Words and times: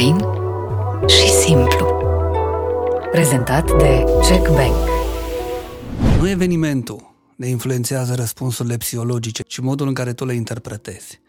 Fain 0.00 0.18
și 1.08 1.28
simplu. 1.28 1.86
Prezentat 3.10 3.78
de 3.78 4.04
Jack 4.28 4.48
Bank. 4.48 4.74
Nu 6.18 6.28
evenimentul 6.28 7.14
ne 7.36 7.46
influențează 7.46 8.14
răspunsurile 8.14 8.76
psihologice, 8.76 9.42
ci 9.42 9.58
modul 9.58 9.86
în 9.86 9.94
care 9.94 10.12
tu 10.12 10.24
le 10.24 10.34
interpretezi. 10.34 11.20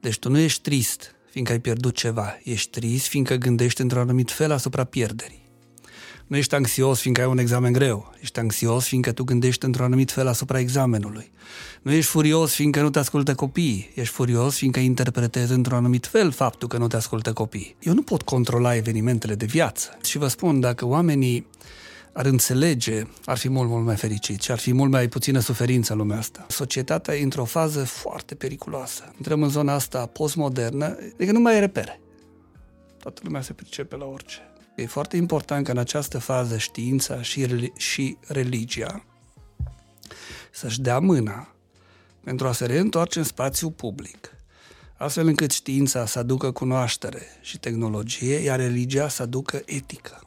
Deci 0.00 0.18
tu 0.18 0.30
nu 0.30 0.38
ești 0.38 0.62
trist 0.62 1.14
fiindcă 1.30 1.52
ai 1.52 1.60
pierdut 1.60 1.94
ceva, 1.94 2.38
ești 2.42 2.70
trist 2.70 3.06
fiindcă 3.06 3.34
gândești 3.34 3.80
într-un 3.80 4.00
anumit 4.00 4.30
fel 4.30 4.52
asupra 4.52 4.84
pierderii. 4.84 5.43
Nu 6.26 6.36
ești 6.36 6.54
anxios 6.54 7.00
fiindcă 7.00 7.22
ai 7.22 7.28
un 7.28 7.38
examen 7.38 7.72
greu, 7.72 8.12
ești 8.20 8.38
anxios 8.38 8.86
fiindcă 8.86 9.12
tu 9.12 9.24
gândești 9.24 9.64
într-un 9.64 9.84
anumit 9.84 10.10
fel 10.10 10.26
asupra 10.26 10.58
examenului. 10.58 11.30
Nu 11.82 11.92
ești 11.92 12.10
furios 12.10 12.54
fiindcă 12.54 12.80
nu 12.80 12.90
te 12.90 12.98
ascultă 12.98 13.34
copiii, 13.34 13.90
ești 13.94 14.14
furios 14.14 14.56
fiindcă 14.56 14.80
interpretezi 14.80 15.52
într-un 15.52 15.76
anumit 15.76 16.06
fel 16.06 16.30
faptul 16.30 16.68
că 16.68 16.76
nu 16.76 16.86
te 16.86 16.96
ascultă 16.96 17.32
copiii. 17.32 17.76
Eu 17.80 17.94
nu 17.94 18.02
pot 18.02 18.22
controla 18.22 18.76
evenimentele 18.76 19.34
de 19.34 19.46
viață 19.46 19.98
și 20.04 20.18
vă 20.18 20.28
spun, 20.28 20.60
dacă 20.60 20.86
oamenii 20.86 21.46
ar 22.12 22.26
înțelege, 22.26 23.02
ar 23.24 23.38
fi 23.38 23.48
mult, 23.48 23.68
mult 23.68 23.84
mai 23.84 23.96
fericit 23.96 24.42
și 24.42 24.50
ar 24.50 24.58
fi 24.58 24.72
mult 24.72 24.90
mai 24.90 25.08
puțină 25.08 25.38
suferință 25.38 25.92
în 25.92 25.98
lumea 25.98 26.18
asta. 26.18 26.46
Societatea 26.48 27.14
e 27.14 27.22
într-o 27.22 27.44
fază 27.44 27.84
foarte 27.84 28.34
periculoasă. 28.34 29.12
Intrăm 29.16 29.42
în 29.42 29.48
zona 29.48 29.72
asta 29.72 30.06
postmodernă, 30.06 30.96
adică 31.14 31.32
nu 31.32 31.40
mai 31.40 31.56
e 31.56 31.58
repere. 31.58 32.00
Toată 32.98 33.20
lumea 33.24 33.42
se 33.42 33.52
pricepe 33.52 33.96
la 33.96 34.04
orice. 34.04 34.53
E 34.74 34.86
foarte 34.86 35.16
important 35.16 35.64
că 35.64 35.70
în 35.70 35.78
această 35.78 36.18
fază 36.18 36.58
știința 36.58 37.22
și, 37.22 37.72
și 37.76 38.16
religia 38.26 39.04
să-și 40.50 40.80
dea 40.80 40.98
mâna 40.98 41.48
pentru 42.24 42.46
a 42.46 42.52
se 42.52 42.66
reîntoarce 42.66 43.18
în 43.18 43.24
spațiu 43.24 43.70
public, 43.70 44.30
astfel 44.96 45.26
încât 45.26 45.50
știința 45.50 46.06
să 46.06 46.18
aducă 46.18 46.50
cunoaștere 46.50 47.22
și 47.40 47.58
tehnologie, 47.58 48.36
iar 48.36 48.58
religia 48.58 49.08
să 49.08 49.22
aducă 49.22 49.62
etică. 49.64 50.20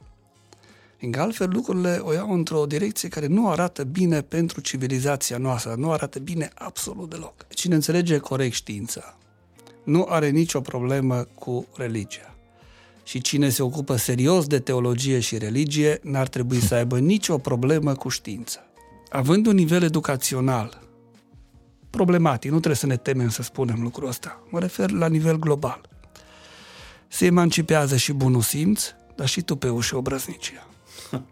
Fiindcă 0.98 1.22
altfel 1.22 1.50
lucrurile 1.50 2.00
o 2.02 2.14
iau 2.14 2.34
într-o 2.34 2.66
direcție 2.66 3.09
care 3.09 3.28
nu 3.28 3.50
arată 3.50 3.84
bine 3.84 4.22
pentru 4.22 4.62
civilizația 4.62 5.38
noastră, 5.38 5.75
nu 5.78 5.92
arată 5.92 6.20
bine 6.20 6.50
absolut 6.56 7.09
deloc. 7.09 7.48
Cine 7.50 7.75
înțelege 7.75 8.18
corect 8.18 8.53
știința, 8.53 9.18
nu 9.84 10.06
are 10.09 10.30
nicio 10.30 10.62
problemă 10.62 11.28
cu 11.36 11.68
religia 11.75 12.27
și 13.08 13.22
cine 13.22 13.50
se 13.50 13.63
ocupă 13.63 13.95
serios 13.95 14.47
de 14.47 14.59
teologie 14.59 15.19
și 15.19 15.38
religie 15.38 16.00
n-ar 16.03 16.27
trebui 16.27 16.59
să 16.59 16.75
aibă 16.75 17.00
nicio 17.00 17.38
problemă 17.38 17.94
cu 17.94 18.09
știința. 18.09 18.59
Având 19.09 19.45
un 19.45 19.55
nivel 19.55 19.83
educațional 19.83 20.81
problematic, 21.89 22.52
nu 22.52 22.58
trebuie 22.58 22.75
să 22.75 22.85
ne 22.85 22.97
temem 22.97 23.30
să 23.30 23.41
spunem 23.41 23.81
lucrul 23.81 24.08
ăsta, 24.08 24.44
mă 24.50 24.59
refer 24.59 24.91
la 24.91 25.08
nivel 25.08 25.39
global. 25.39 25.81
Se 27.08 27.25
emancipează 27.25 27.95
și 27.95 28.13
bunul 28.13 28.41
simț, 28.41 28.94
dar 29.16 29.28
și 29.28 29.41
tu 29.41 29.80
și 29.80 29.94
obrăznicia. 29.94 30.67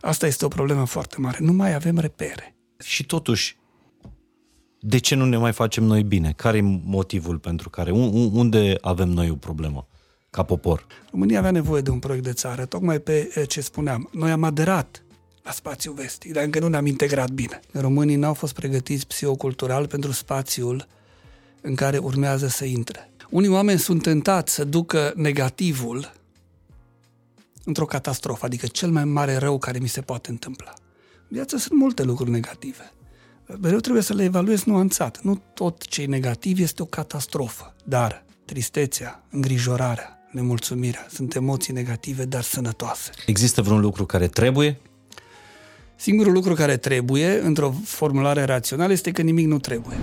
Asta 0.00 0.26
este 0.26 0.44
o 0.44 0.48
problemă 0.48 0.84
foarte 0.84 1.16
mare. 1.18 1.36
Nu 1.40 1.52
mai 1.52 1.74
avem 1.74 1.98
repere. 1.98 2.56
Și 2.78 3.06
totuși, 3.06 3.56
de 4.80 4.98
ce 4.98 5.14
nu 5.14 5.24
ne 5.24 5.36
mai 5.36 5.52
facem 5.52 5.84
noi 5.84 6.02
bine? 6.02 6.32
Care 6.36 6.56
e 6.56 6.80
motivul 6.84 7.38
pentru 7.38 7.70
care? 7.70 7.90
Unde 7.90 8.78
avem 8.80 9.08
noi 9.08 9.30
o 9.30 9.34
problemă? 9.36 9.86
Ca 10.32 10.42
popor. 10.42 10.86
România 11.10 11.38
avea 11.38 11.50
nevoie 11.50 11.82
de 11.82 11.90
un 11.90 11.98
proiect 11.98 12.24
de 12.24 12.32
țară, 12.32 12.64
tocmai 12.64 12.98
pe 12.98 13.44
ce 13.48 13.60
spuneam. 13.60 14.08
Noi 14.12 14.30
am 14.30 14.42
aderat 14.42 15.02
la 15.42 15.50
spațiul 15.50 15.94
vestic, 15.94 16.32
dar 16.32 16.44
încă 16.44 16.58
nu 16.58 16.68
ne-am 16.68 16.86
integrat 16.86 17.30
bine. 17.30 17.60
Românii 17.72 18.16
n-au 18.16 18.34
fost 18.34 18.54
pregătiți 18.54 19.06
psihocultural 19.06 19.86
pentru 19.86 20.12
spațiul 20.12 20.86
în 21.60 21.74
care 21.74 21.98
urmează 21.98 22.46
să 22.46 22.64
intre. 22.64 23.10
Unii 23.30 23.48
oameni 23.48 23.78
sunt 23.78 24.02
tentați 24.02 24.54
să 24.54 24.64
ducă 24.64 25.12
negativul 25.16 26.12
într-o 27.64 27.84
catastrofă, 27.84 28.46
adică 28.46 28.66
cel 28.66 28.90
mai 28.90 29.04
mare 29.04 29.36
rău 29.36 29.58
care 29.58 29.78
mi 29.78 29.88
se 29.88 30.00
poate 30.00 30.30
întâmpla. 30.30 30.72
În 31.18 31.28
viață 31.28 31.56
sunt 31.56 31.78
multe 31.78 32.02
lucruri 32.02 32.30
negative. 32.30 32.92
Mereu 33.60 33.78
trebuie 33.78 34.02
să 34.02 34.14
le 34.14 34.24
evaluezi 34.24 34.68
nuanțat. 34.68 35.22
Nu 35.22 35.42
tot 35.54 35.86
ce 35.86 36.02
e 36.02 36.06
negativ 36.06 36.60
este 36.60 36.82
o 36.82 36.86
catastrofă, 36.86 37.74
dar 37.84 38.24
tristețea, 38.44 39.24
îngrijorarea, 39.30 40.18
nemulțumirea. 40.32 41.06
Sunt 41.10 41.34
emoții 41.34 41.72
negative, 41.72 42.24
dar 42.24 42.42
sănătoase. 42.42 43.10
Există 43.26 43.62
vreun 43.62 43.80
lucru 43.80 44.06
care 44.06 44.28
trebuie? 44.28 44.80
Singurul 45.96 46.32
lucru 46.32 46.54
care 46.54 46.76
trebuie, 46.76 47.40
într-o 47.42 47.74
formulare 47.84 48.44
rațională, 48.44 48.92
este 48.92 49.10
că 49.10 49.22
nimic 49.22 49.46
nu 49.46 49.58
trebuie. 49.58 49.96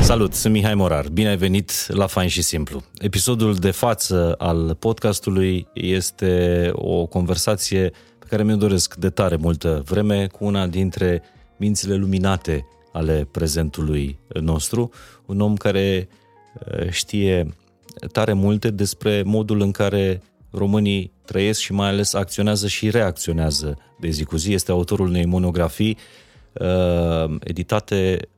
Salut, 0.00 0.34
sunt 0.34 0.52
Mihai 0.52 0.74
Morar. 0.74 1.08
Bine 1.08 1.28
ai 1.28 1.36
venit 1.36 1.86
la 1.88 2.06
Fain 2.06 2.28
și 2.28 2.42
Simplu. 2.42 2.82
Episodul 2.98 3.54
de 3.54 3.70
față 3.70 4.34
al 4.38 4.74
podcastului 4.74 5.66
este 5.74 6.70
o 6.72 7.06
conversație 7.06 7.90
pe 8.18 8.26
care 8.28 8.42
mi-o 8.42 8.56
doresc 8.56 8.94
de 8.94 9.10
tare 9.10 9.36
multă 9.36 9.82
vreme 9.86 10.26
cu 10.26 10.44
una 10.44 10.66
dintre 10.66 11.22
mințile 11.56 11.94
luminate 11.94 12.66
ale 12.96 13.28
prezentului 13.30 14.18
nostru, 14.40 14.90
un 15.26 15.40
om 15.40 15.56
care 15.56 16.08
uh, 16.54 16.90
știe 16.90 17.54
tare 18.12 18.32
multe 18.32 18.70
despre 18.70 19.22
modul 19.22 19.60
în 19.60 19.70
care 19.70 20.22
românii 20.50 21.12
trăiesc 21.24 21.60
și 21.60 21.72
mai 21.72 21.88
ales 21.88 22.14
acționează 22.14 22.66
și 22.66 22.90
reacționează 22.90 23.78
de 24.00 24.08
zi 24.08 24.24
cu 24.24 24.36
zi. 24.36 24.52
Este 24.52 24.70
autorul 24.70 25.06
unei 25.06 25.24
monografii 25.24 25.96
uh, 26.52 27.34
editate 27.40 28.28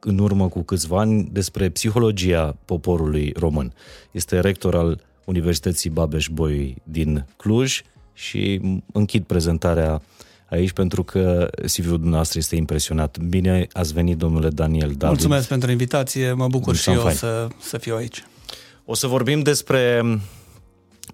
în 0.00 0.18
urmă 0.18 0.48
cu 0.48 0.62
câțiva 0.62 1.00
ani 1.00 1.28
despre 1.32 1.68
psihologia 1.68 2.56
poporului 2.64 3.32
român. 3.36 3.72
Este 4.10 4.40
rector 4.40 4.74
al 4.74 5.00
Universității 5.24 5.90
Babeș-Bolyai 5.90 6.76
din 6.84 7.26
Cluj 7.36 7.82
și 8.12 8.60
închid 8.92 9.24
prezentarea 9.24 10.02
aici 10.50 10.72
pentru 10.72 11.02
că 11.02 11.50
CV-ul 11.64 11.96
dumneavoastră 11.96 12.38
este 12.38 12.56
impresionat. 12.56 13.18
Bine 13.18 13.66
ați 13.72 13.92
venit, 13.92 14.16
domnule 14.16 14.48
Daniel 14.48 14.88
David. 14.88 15.06
Mulțumesc 15.06 15.48
pentru 15.48 15.70
invitație, 15.70 16.32
mă 16.32 16.48
bucur 16.48 16.76
și 16.76 16.90
eu 16.90 17.10
să, 17.10 17.48
să 17.60 17.78
fiu 17.78 17.96
aici. 17.96 18.24
O 18.84 18.94
să 18.94 19.06
vorbim 19.06 19.40
despre 19.40 20.02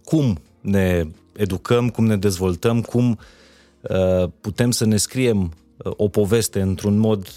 cum 0.04 0.41
ne 0.60 1.06
educăm, 1.37 1.88
cum 1.88 2.06
ne 2.06 2.16
dezvoltăm, 2.16 2.81
cum 2.81 3.19
uh, 3.81 4.28
putem 4.41 4.70
să 4.70 4.87
ne 4.87 4.97
scriem 4.97 5.53
uh, 5.76 5.93
o 5.97 6.09
poveste 6.09 6.60
într-un 6.60 6.99
mod 6.99 7.28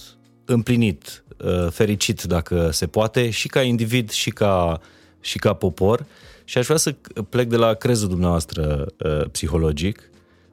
împlinit, 0.46 1.24
uh, 1.38 1.68
fericit 1.72 2.24
dacă 2.24 2.70
se 2.72 2.88
poate, 2.88 3.30
și 3.30 3.48
ca 3.48 3.62
individ 3.62 4.10
și 4.10 4.30
ca, 4.30 4.82
și 5.20 5.38
ca 5.38 5.54
popor. 5.54 6.06
Și 6.44 6.58
aș 6.58 6.66
vrea 6.66 6.78
să 6.78 6.96
plec 7.30 7.48
de 7.48 7.56
la 7.56 7.74
crezul 7.74 8.08
dumneavoastră 8.08 8.86
uh, 8.98 9.30
psihologic. 9.32 10.10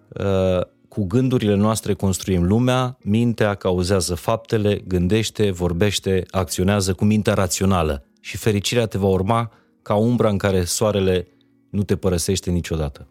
Uh, 0.09 0.61
cu 0.93 1.05
gândurile 1.05 1.55
noastre 1.55 1.95
construim 1.95 2.45
lumea, 2.45 2.99
mintea 3.03 3.55
cauzează 3.55 4.15
faptele, 4.15 4.83
gândește, 4.87 5.51
vorbește, 5.51 6.25
acționează 6.31 6.93
cu 6.93 7.05
mintea 7.05 7.35
rațională 7.35 8.07
și 8.21 8.37
fericirea 8.37 8.87
te 8.87 8.99
va 8.99 9.07
urma 9.07 9.53
ca 9.83 9.95
umbra 9.95 10.29
în 10.29 10.39
care 10.39 10.65
soarele 10.65 11.27
nu 11.71 11.83
te 11.83 11.97
părăsește 11.97 12.51
niciodată. 12.51 13.07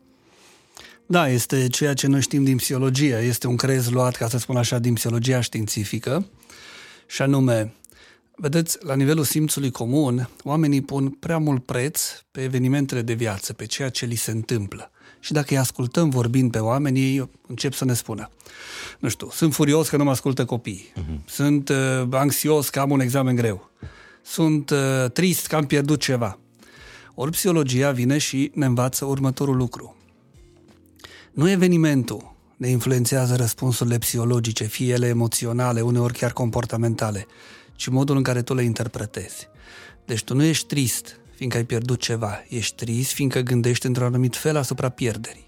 Da, 1.06 1.30
este 1.30 1.68
ceea 1.68 1.94
ce 1.94 2.08
noi 2.08 2.22
știm 2.22 2.44
din 2.44 2.58
psihologie. 2.58 3.18
Este 3.18 3.48
un 3.48 3.56
crez 3.56 3.90
luat, 3.90 4.16
ca 4.16 4.28
să 4.28 4.38
spun 4.38 4.58
așa, 4.58 4.80
din 4.80 4.94
psihologia 4.94 5.42
științifică 5.42 6.26
și 7.08 7.22
anume, 7.22 7.74
vedeți, 8.36 8.78
la 8.86 8.96
nivelul 8.96 9.24
simțului 9.24 9.72
comun, 9.72 10.30
oamenii 10.44 10.82
pun 10.82 11.10
prea 11.10 11.38
mult 11.38 11.66
preț 11.66 12.02
pe 12.32 12.42
evenimentele 12.42 13.02
de 13.02 13.14
viață, 13.14 13.54
pe 13.54 13.66
ceea 13.66 13.90
ce 13.90 14.06
li 14.06 14.16
se 14.16 14.32
întâmplă 14.32 14.92
și 15.22 15.34
dacă 15.34 15.48
îi 15.50 15.58
ascultăm 15.58 16.10
vorbind 16.10 16.52
pe 16.52 16.60
oameni, 16.60 17.00
ei 17.00 17.30
încep 17.48 17.74
să 17.74 17.86
ne 17.86 17.94
spună. 17.94 18.30
Nu 19.00 19.10
știu, 19.10 19.30
sunt 19.32 19.54
furios 19.54 19.90
că 19.90 19.98
nu 19.98 20.04
mă 20.04 20.10
ascultă 20.10 20.46
copiii. 20.46 20.94
Uh-huh. 20.94 21.26
Sunt 21.26 21.70
uh, 21.70 22.08
anxios 22.10 22.70
că 22.70 22.80
am 22.80 22.92
un 22.92 23.00
examen 23.00 23.36
greu. 23.36 23.70
Sunt 24.24 24.70
uh, 24.70 25.12
trist 25.14 25.48
că 25.48 25.56
am 25.56 25.66
pierdut 25.66 26.00
ceva. 26.00 26.40
Ori 27.16 27.32
psihologia 27.32 27.92
vine 27.92 28.18
și 28.18 28.52
ne 28.54 28.66
învață 28.66 29.06
următorul 29.06 29.56
lucru. 29.56 29.96
Nu 31.32 31.50
evenimentul 31.50 32.36
ne 32.58 32.68
influențează 32.68 33.36
răspunsurile 33.36 33.98
psihologice, 33.98 34.64
fie 34.64 34.94
ele 34.94 35.08
emoționale, 35.08 35.82
uneori 35.82 36.14
chiar 36.14 36.34
comportamentale, 36.34 37.28
ci 37.76 37.88
modul 37.88 38.18
în 38.18 38.24
care 38.24 38.42
tu 38.42 38.54
le 38.54 38.64
interpretezi. 38.64 39.48
Deci 40.06 40.24
tu 40.24 40.36
nu 40.36 40.44
ești 40.44 40.68
trist 40.68 41.20
fiindcă 41.42 41.60
ai 41.60 41.66
pierdut 41.66 42.00
ceva. 42.00 42.44
Ești 42.50 42.76
trist 42.76 43.12
fiindcă 43.12 43.40
gândești 43.40 43.86
într-un 43.86 44.06
anumit 44.06 44.36
fel 44.36 44.58
asupra 44.58 44.90
pierderii. 44.90 45.46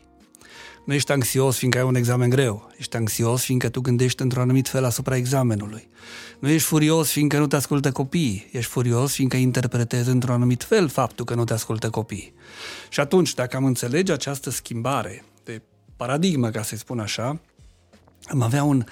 Nu 0.86 0.94
ești 0.94 1.12
anxios 1.12 1.58
fiindcă 1.58 1.80
ai 1.80 1.86
un 1.86 1.96
examen 1.96 2.30
greu. 2.30 2.72
Ești 2.78 2.96
anxios 2.96 3.44
fiindcă 3.44 3.70
tu 3.70 3.82
gândești 3.82 4.22
într-un 4.22 4.42
anumit 4.42 4.68
fel 4.68 4.86
asupra 4.86 5.16
examenului. 5.16 5.88
Nu 6.40 6.50
ești 6.50 6.68
furios 6.68 7.12
fiindcă 7.12 7.38
nu 7.38 7.48
te 7.48 7.56
ascultă 7.56 7.92
copiii. 7.92 8.50
Ești 8.52 8.72
furios 8.72 9.14
fiindcă 9.14 9.38
interpretezi 9.38 10.10
într-un 10.10 10.34
anumit 10.34 10.64
fel 10.64 10.88
faptul 10.88 11.26
că 11.26 11.34
nu 11.34 11.44
te 11.44 11.54
ascultă 11.54 11.90
copiii. 11.90 12.34
Și 12.90 13.00
atunci, 13.00 13.34
dacă 13.34 13.56
am 13.56 13.66
înțelege 13.66 14.12
această 14.12 14.50
schimbare 14.50 15.24
de 15.44 15.62
paradigmă, 15.96 16.50
ca 16.50 16.64
să-i 16.64 16.78
spun 16.78 17.00
așa, 17.00 17.40
am 18.28 18.42
avea 18.42 18.64
un 18.64 18.84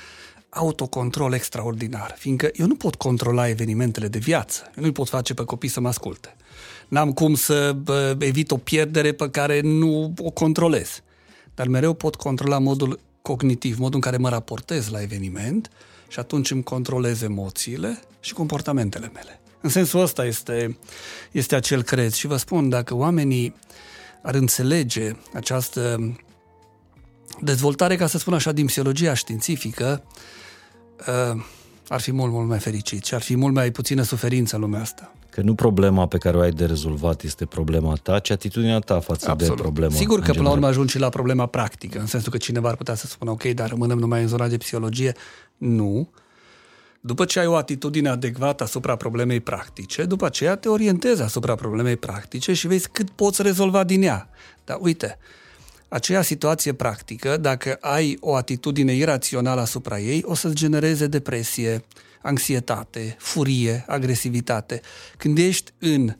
autocontrol 0.50 1.34
extraordinar, 1.34 2.16
fiindcă 2.18 2.50
eu 2.54 2.68
nu 2.68 2.76
pot 2.76 2.96
controla 2.96 3.48
evenimentele 3.48 4.08
de 4.08 4.20
viață, 4.20 4.72
eu 4.78 4.84
nu 4.84 4.92
pot 4.92 5.10
face 5.10 5.34
pe 5.34 5.44
copii 5.44 5.70
să 5.70 5.80
mă 5.80 5.88
asculte. 5.88 6.36
N-am 6.92 7.14
cum 7.14 7.36
să 7.36 7.76
bă, 7.84 8.16
evit 8.20 8.52
o 8.52 8.58
pierdere 8.58 9.12
pe 9.12 9.30
care 9.30 9.62
nu 9.62 10.14
o 10.18 10.30
controlez. 10.30 11.02
Dar 11.56 11.68
mereu 11.68 11.94
pot 11.94 12.16
controla 12.16 12.60
modul 12.60 13.00
cognitiv, 13.22 13.78
modul 13.78 13.96
în 13.96 14.02
care 14.02 14.18
mă 14.18 14.30
raportez 14.30 14.90
la 14.90 15.02
eveniment 15.02 15.72
și 16.08 16.20
atunci 16.20 16.52
îmi 16.52 16.64
controlez 16.64 17.22
emoțiile 17.22 18.00
și 18.20 18.34
comportamentele 18.34 19.12
mele. 19.14 19.42
În 19.62 19.70
sensul 19.70 20.02
ăsta 20.02 20.26
este, 20.26 20.78
este 21.32 21.56
acel 21.56 21.84
crez. 21.84 22.14
Și 22.14 22.28
vă 22.28 22.38
spun, 22.38 22.70
dacă 22.70 22.96
oamenii 22.96 23.56
ar 24.22 24.36
înțelege 24.36 25.12
această 25.34 26.14
dezvoltare, 27.42 27.96
ca 27.96 28.08
să 28.08 28.18
spun 28.18 28.34
așa, 28.34 28.52
din 28.52 28.66
psihologia 28.66 29.14
științifică, 29.14 30.04
uh, 31.00 31.44
ar 31.88 32.02
fi 32.02 32.12
mult, 32.12 32.32
mult 32.32 32.48
mai 32.48 32.60
fericit 32.60 33.06
și 33.06 33.14
ar 33.14 33.22
fi 33.22 33.36
mult 33.36 33.54
mai 33.54 33.72
puțină 33.72 34.02
suferință 34.02 34.56
în 34.56 34.62
lumea 34.62 34.82
asta. 34.82 35.12
Că 35.32 35.42
nu 35.42 35.56
problema 35.56 36.08
pe 36.08 36.18
care 36.18 36.38
o 36.38 36.40
ai 36.40 36.52
de 36.52 36.66
rezolvat 36.66 37.24
este 37.24 37.46
problema 37.46 37.96
ta, 37.96 38.20
ci 38.20 38.30
atitudinea 38.30 38.80
ta 38.80 39.00
față 39.00 39.30
Absolut. 39.30 39.56
de 39.56 39.62
problemă. 39.62 39.94
Sigur 39.94 40.20
că 40.20 40.32
până 40.32 40.44
la 40.44 40.52
urmă 40.52 40.68
ajungi 40.68 40.92
și 40.92 41.00
la 41.00 41.10
problema 41.10 41.46
practică, 41.46 42.00
în 42.00 42.06
sensul 42.06 42.32
că 42.32 42.38
cineva 42.38 42.70
ar 42.70 42.76
putea 42.76 42.96
să 42.96 43.08
spună, 43.08 43.32
ok, 43.32 43.44
dar 43.44 43.70
rămânem 43.70 43.98
numai 43.98 44.22
în 44.22 44.28
zona 44.28 44.48
de 44.48 44.58
psihologie. 44.58 45.16
Nu. 45.58 46.10
După 47.02 47.26
ce 47.26 47.40
ai 47.40 47.46
o 47.46 47.56
atitudine 47.56 48.10
adecvată 48.10 48.64
asupra 48.64 48.96
problemei 48.96 49.40
practice, 49.40 50.04
după 50.04 50.26
aceea 50.26 50.56
te 50.56 50.70
orientezi 50.70 51.22
asupra 51.22 51.56
problemei 51.56 51.98
practice 51.98 52.54
și 52.54 52.68
vezi 52.68 52.90
cât 52.90 53.10
poți 53.10 53.42
rezolva 53.42 53.84
din 53.84 54.04
ea. 54.04 54.30
Dar 54.66 54.78
uite, 54.82 55.18
aceea 55.88 56.22
situație 56.22 56.74
practică, 56.74 57.38
dacă 57.38 57.78
ai 57.82 58.18
o 58.20 58.36
atitudine 58.36 58.94
irațională 58.94 59.62
asupra 59.62 60.00
ei, 60.00 60.24
o 60.26 60.36
să-ți 60.36 60.56
genereze 60.56 61.08
depresie, 61.08 61.84
anxietate, 62.22 63.16
furie, 63.20 63.86
agresivitate. 63.88 64.82
Când 65.18 65.38
ești 65.38 65.72
în 65.80 66.16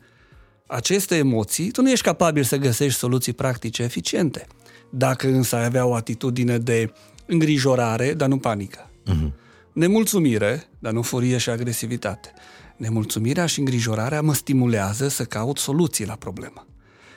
aceste 0.66 1.16
emoții, 1.16 1.70
tu 1.70 1.82
nu 1.82 1.90
ești 1.90 2.04
capabil 2.04 2.42
să 2.42 2.56
găsești 2.56 2.98
soluții 2.98 3.32
practice 3.32 3.82
eficiente. 3.82 4.46
Dacă 4.90 5.26
însă 5.26 5.56
ai 5.56 5.64
avea 5.64 5.86
o 5.86 5.94
atitudine 5.94 6.58
de 6.58 6.92
îngrijorare, 7.26 8.14
dar 8.14 8.28
nu 8.28 8.38
panică. 8.38 8.90
Uh-huh. 9.10 9.32
Nemulțumire, 9.72 10.68
dar 10.78 10.92
nu 10.92 11.02
furie 11.02 11.38
și 11.38 11.50
agresivitate. 11.50 12.32
Nemulțumirea 12.76 13.46
și 13.46 13.58
îngrijorarea 13.58 14.22
mă 14.22 14.34
stimulează 14.34 15.08
să 15.08 15.24
caut 15.24 15.58
soluții 15.58 16.06
la 16.06 16.14
problemă 16.14 16.66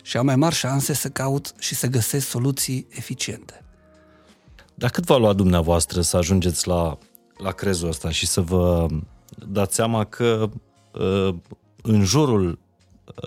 și 0.06 0.18
am 0.18 0.26
mai 0.26 0.36
mari 0.36 0.56
șanse 0.56 0.94
să 0.94 1.10
caut 1.10 1.54
și 1.60 1.76
să 1.76 1.88
găsesc 1.88 2.28
soluții 2.28 2.88
eficiente. 2.90 3.64
Dar 4.76 4.90
cât 4.90 5.04
va 5.04 5.18
lua 5.18 5.34
dumneavoastră 5.34 6.02
să 6.02 6.18
ajungeți 6.18 6.68
la, 6.68 6.98
la 7.38 7.52
crezul 7.52 7.88
ăsta 7.88 8.10
și 8.10 8.28
să 8.28 8.42
vă 8.42 8.88
dați 9.48 9.76
seama 9.76 10.04
că 10.04 10.50
uh, 10.92 11.36
în 11.82 12.04
jurul 12.04 12.60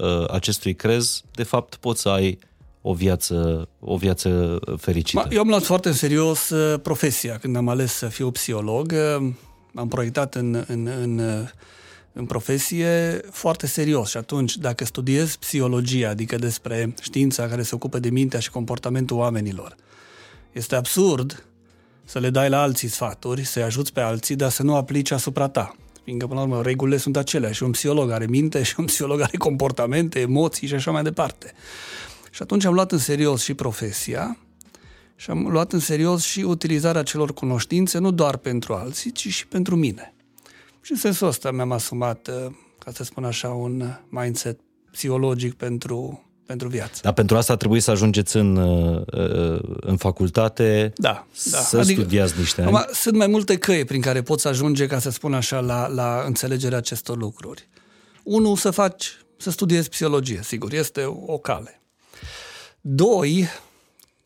uh, 0.01 0.31
acestui 0.31 0.75
crez, 0.75 1.23
de 1.31 1.43
fapt, 1.43 1.77
poți 1.77 2.01
să 2.01 2.09
ai 2.09 2.39
o 2.83 2.95
viață, 2.95 3.69
o 3.81 3.97
viață 3.97 4.59
fericită? 4.77 5.29
Eu 5.31 5.41
am 5.41 5.49
luat 5.49 5.63
foarte 5.63 5.89
în 5.89 5.95
serios 5.95 6.49
uh, 6.49 6.81
profesia 6.81 7.39
când 7.39 7.57
am 7.57 7.69
ales 7.69 7.93
să 7.93 8.07
fiu 8.07 8.31
psiholog. 8.31 8.93
am 9.75 9.89
proiectat 9.89 10.35
în, 10.35 10.65
în, 10.67 10.87
în 10.87 11.21
în 12.19 12.27
profesie 12.27 13.21
foarte 13.31 13.67
serios 13.67 14.09
și 14.09 14.17
atunci 14.17 14.57
dacă 14.57 14.85
studiezi 14.85 15.39
psihologia, 15.39 16.09
adică 16.09 16.37
despre 16.37 16.95
știința 17.01 17.49
care 17.49 17.63
se 17.63 17.75
ocupă 17.75 17.99
de 17.99 18.11
mintea 18.11 18.41
și 18.41 18.51
comportamentul 18.51 19.17
oamenilor, 19.17 19.77
este 20.53 20.77
absurd 20.77 21.47
să 22.09 22.19
le 22.19 22.31
dai 22.31 22.49
la 22.49 22.61
alții 22.61 22.89
sfaturi, 22.89 23.45
să-i 23.45 23.63
ajuți 23.63 23.93
pe 23.93 24.01
alții, 24.01 24.37
dar 24.37 24.51
să 24.51 24.63
nu 24.63 24.75
aplici 24.77 25.11
asupra 25.11 25.49
ta. 25.49 25.77
Fiindcă, 26.05 26.27
până 26.27 26.41
la 26.41 26.47
urmă, 26.47 26.63
regulile 26.63 26.97
sunt 26.97 27.17
aceleași. 27.17 27.63
Un 27.63 27.71
psiholog 27.71 28.11
are 28.11 28.27
minte 28.27 28.63
și 28.63 28.75
un 28.79 28.85
psiholog 28.85 29.21
are 29.21 29.37
comportamente, 29.37 30.21
emoții 30.21 30.67
și 30.67 30.75
așa 30.75 30.91
mai 30.91 31.03
departe. 31.03 31.53
Și 32.31 32.43
atunci 32.43 32.65
am 32.65 32.75
luat 32.75 32.93
în 32.93 32.99
serios 32.99 33.43
și 33.43 33.55
profesia 33.55 34.39
și 35.17 35.31
am 35.31 35.47
luat 35.47 35.73
în 35.73 35.79
serios 35.79 36.23
și 36.23 36.41
utilizarea 36.41 37.03
celor 37.03 37.33
cunoștințe, 37.33 37.99
nu 37.99 38.11
doar 38.11 38.37
pentru 38.37 38.75
alții, 38.75 39.13
ci 39.13 39.29
și 39.29 39.47
pentru 39.47 39.77
mine. 39.77 40.15
Și 40.81 40.93
în 40.93 40.99
sensul 40.99 41.27
ăsta 41.27 41.51
mi-am 41.51 41.73
asumat, 41.73 42.29
uh, 42.29 42.53
ca 42.79 42.91
să 42.93 43.05
spun 43.05 43.25
așa, 43.25 43.49
un 43.49 43.99
mindset 44.09 44.61
psihologic 44.91 45.55
pentru, 45.55 46.25
pentru 46.49 46.69
viață. 46.69 47.01
Dar 47.03 47.13
pentru 47.13 47.37
asta 47.37 47.57
trebuie 47.57 47.81
să 47.81 47.91
ajungeți 47.91 48.37
în, 48.37 48.57
uh, 48.57 49.03
uh, 49.13 49.61
în 49.81 49.97
facultate, 49.97 50.93
da, 50.97 51.27
da. 51.51 51.59
să 51.59 51.79
adică, 51.79 52.01
studiați 52.01 52.39
niște 52.39 52.63
ani. 52.63 52.87
Sunt 52.93 53.17
mai 53.17 53.27
multe 53.27 53.57
căi 53.57 53.85
prin 53.85 54.01
care 54.01 54.23
poți 54.23 54.47
ajunge, 54.47 54.87
ca 54.87 54.99
să 54.99 55.11
spun 55.11 55.35
așa, 55.35 55.61
la, 55.61 55.87
la 55.87 56.23
înțelegerea 56.27 56.79
acestor 56.79 57.17
lucruri. 57.17 57.69
Unul, 58.23 58.57
să 58.57 58.71
faci, 58.71 59.17
să 59.37 59.51
studiezi 59.51 59.89
psihologie, 59.89 60.41
sigur, 60.43 60.73
este 60.73 61.05
o 61.27 61.39
cale. 61.39 61.81
Doi, 62.81 63.49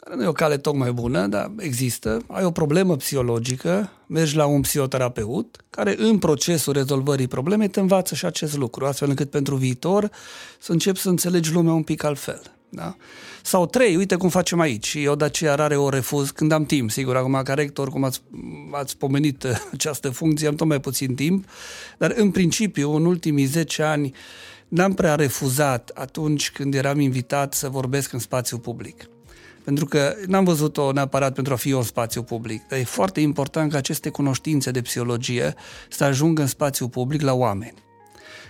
care 0.05 0.17
nu 0.17 0.23
e 0.23 0.27
o 0.27 0.33
cale 0.33 0.57
tocmai 0.57 0.93
bună, 0.93 1.27
dar 1.27 1.53
există, 1.59 2.23
ai 2.27 2.45
o 2.45 2.51
problemă 2.51 2.97
psihologică, 2.97 3.91
mergi 4.07 4.37
la 4.37 4.47
un 4.47 4.61
psihoterapeut, 4.61 5.65
care 5.71 5.95
în 5.99 6.19
procesul 6.19 6.73
rezolvării 6.73 7.27
problemei 7.29 7.69
te 7.69 7.81
învață 7.81 8.15
și 8.15 8.25
acest 8.25 8.57
lucru, 8.57 8.87
astfel 8.87 9.09
încât 9.09 9.31
pentru 9.31 9.57
viitor 9.57 10.11
să 10.61 10.73
începi 10.73 10.99
să 10.99 11.09
înțelegi 11.09 11.53
lumea 11.53 11.73
un 11.73 11.83
pic 11.83 12.05
altfel. 12.05 12.43
Da? 12.69 12.97
Sau 13.43 13.67
trei, 13.67 13.97
uite 13.97 14.17
cum 14.17 14.29
facem 14.29 14.61
aici. 14.61 14.95
Eu 14.95 15.15
de 15.15 15.25
aceea 15.25 15.55
rare 15.55 15.77
o 15.77 15.89
refuz 15.89 16.31
când 16.31 16.53
am 16.53 16.65
timp. 16.65 16.91
Sigur, 16.91 17.17
acum 17.17 17.41
ca 17.45 17.55
rector, 17.55 17.89
cum 17.89 18.05
ați, 18.05 18.23
ați 18.71 18.97
pomenit 18.97 19.47
această 19.73 20.11
funcție, 20.11 20.49
am 20.49 20.55
tot 20.55 20.67
mai 20.67 20.81
puțin 20.81 21.15
timp, 21.15 21.45
dar 21.99 22.13
în 22.17 22.31
principiu, 22.31 22.91
în 22.91 23.05
ultimii 23.05 23.45
10 23.45 23.83
ani, 23.83 24.15
n-am 24.69 24.95
prea 24.95 25.15
refuzat 25.15 25.91
atunci 25.95 26.51
când 26.51 26.75
eram 26.75 27.01
invitat 27.01 27.55
să 27.55 27.69
vorbesc 27.69 28.13
în 28.13 28.19
spațiu 28.19 28.59
public. 28.59 29.07
Pentru 29.65 29.87
că 29.87 30.15
n-am 30.27 30.45
văzut-o 30.45 30.93
neapărat 30.93 31.35
pentru 31.35 31.53
a 31.53 31.57
fi 31.57 31.73
un 31.73 31.83
spațiu 31.83 32.23
public, 32.23 32.63
dar 32.69 32.79
e 32.79 32.85
foarte 32.85 33.21
important 33.21 33.71
ca 33.71 33.79
aceste 33.79 34.09
cunoștințe 34.09 34.71
de 34.71 34.83
psihologie 34.83 35.55
să 35.89 36.05
ajungă 36.05 36.43
în 36.43 36.49
spațiu 36.49 36.89
public 36.89 37.21
la 37.21 37.33
oameni 37.33 37.75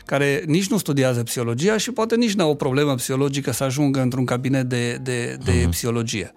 care 0.05 0.43
nici 0.47 0.69
nu 0.69 0.79
studiază 0.79 1.23
psihologia 1.23 1.77
și 1.77 1.91
poate 1.91 2.17
nici 2.17 2.33
nu 2.33 2.43
au 2.43 2.51
o 2.51 2.55
problemă 2.55 2.95
psihologică 2.95 3.51
să 3.51 3.65
ajungă 3.65 4.01
într-un 4.01 4.25
cabinet 4.25 4.69
de, 4.69 4.97
de, 5.03 5.39
de 5.45 5.65
uh-huh. 5.65 5.71
psihologie. 5.71 6.33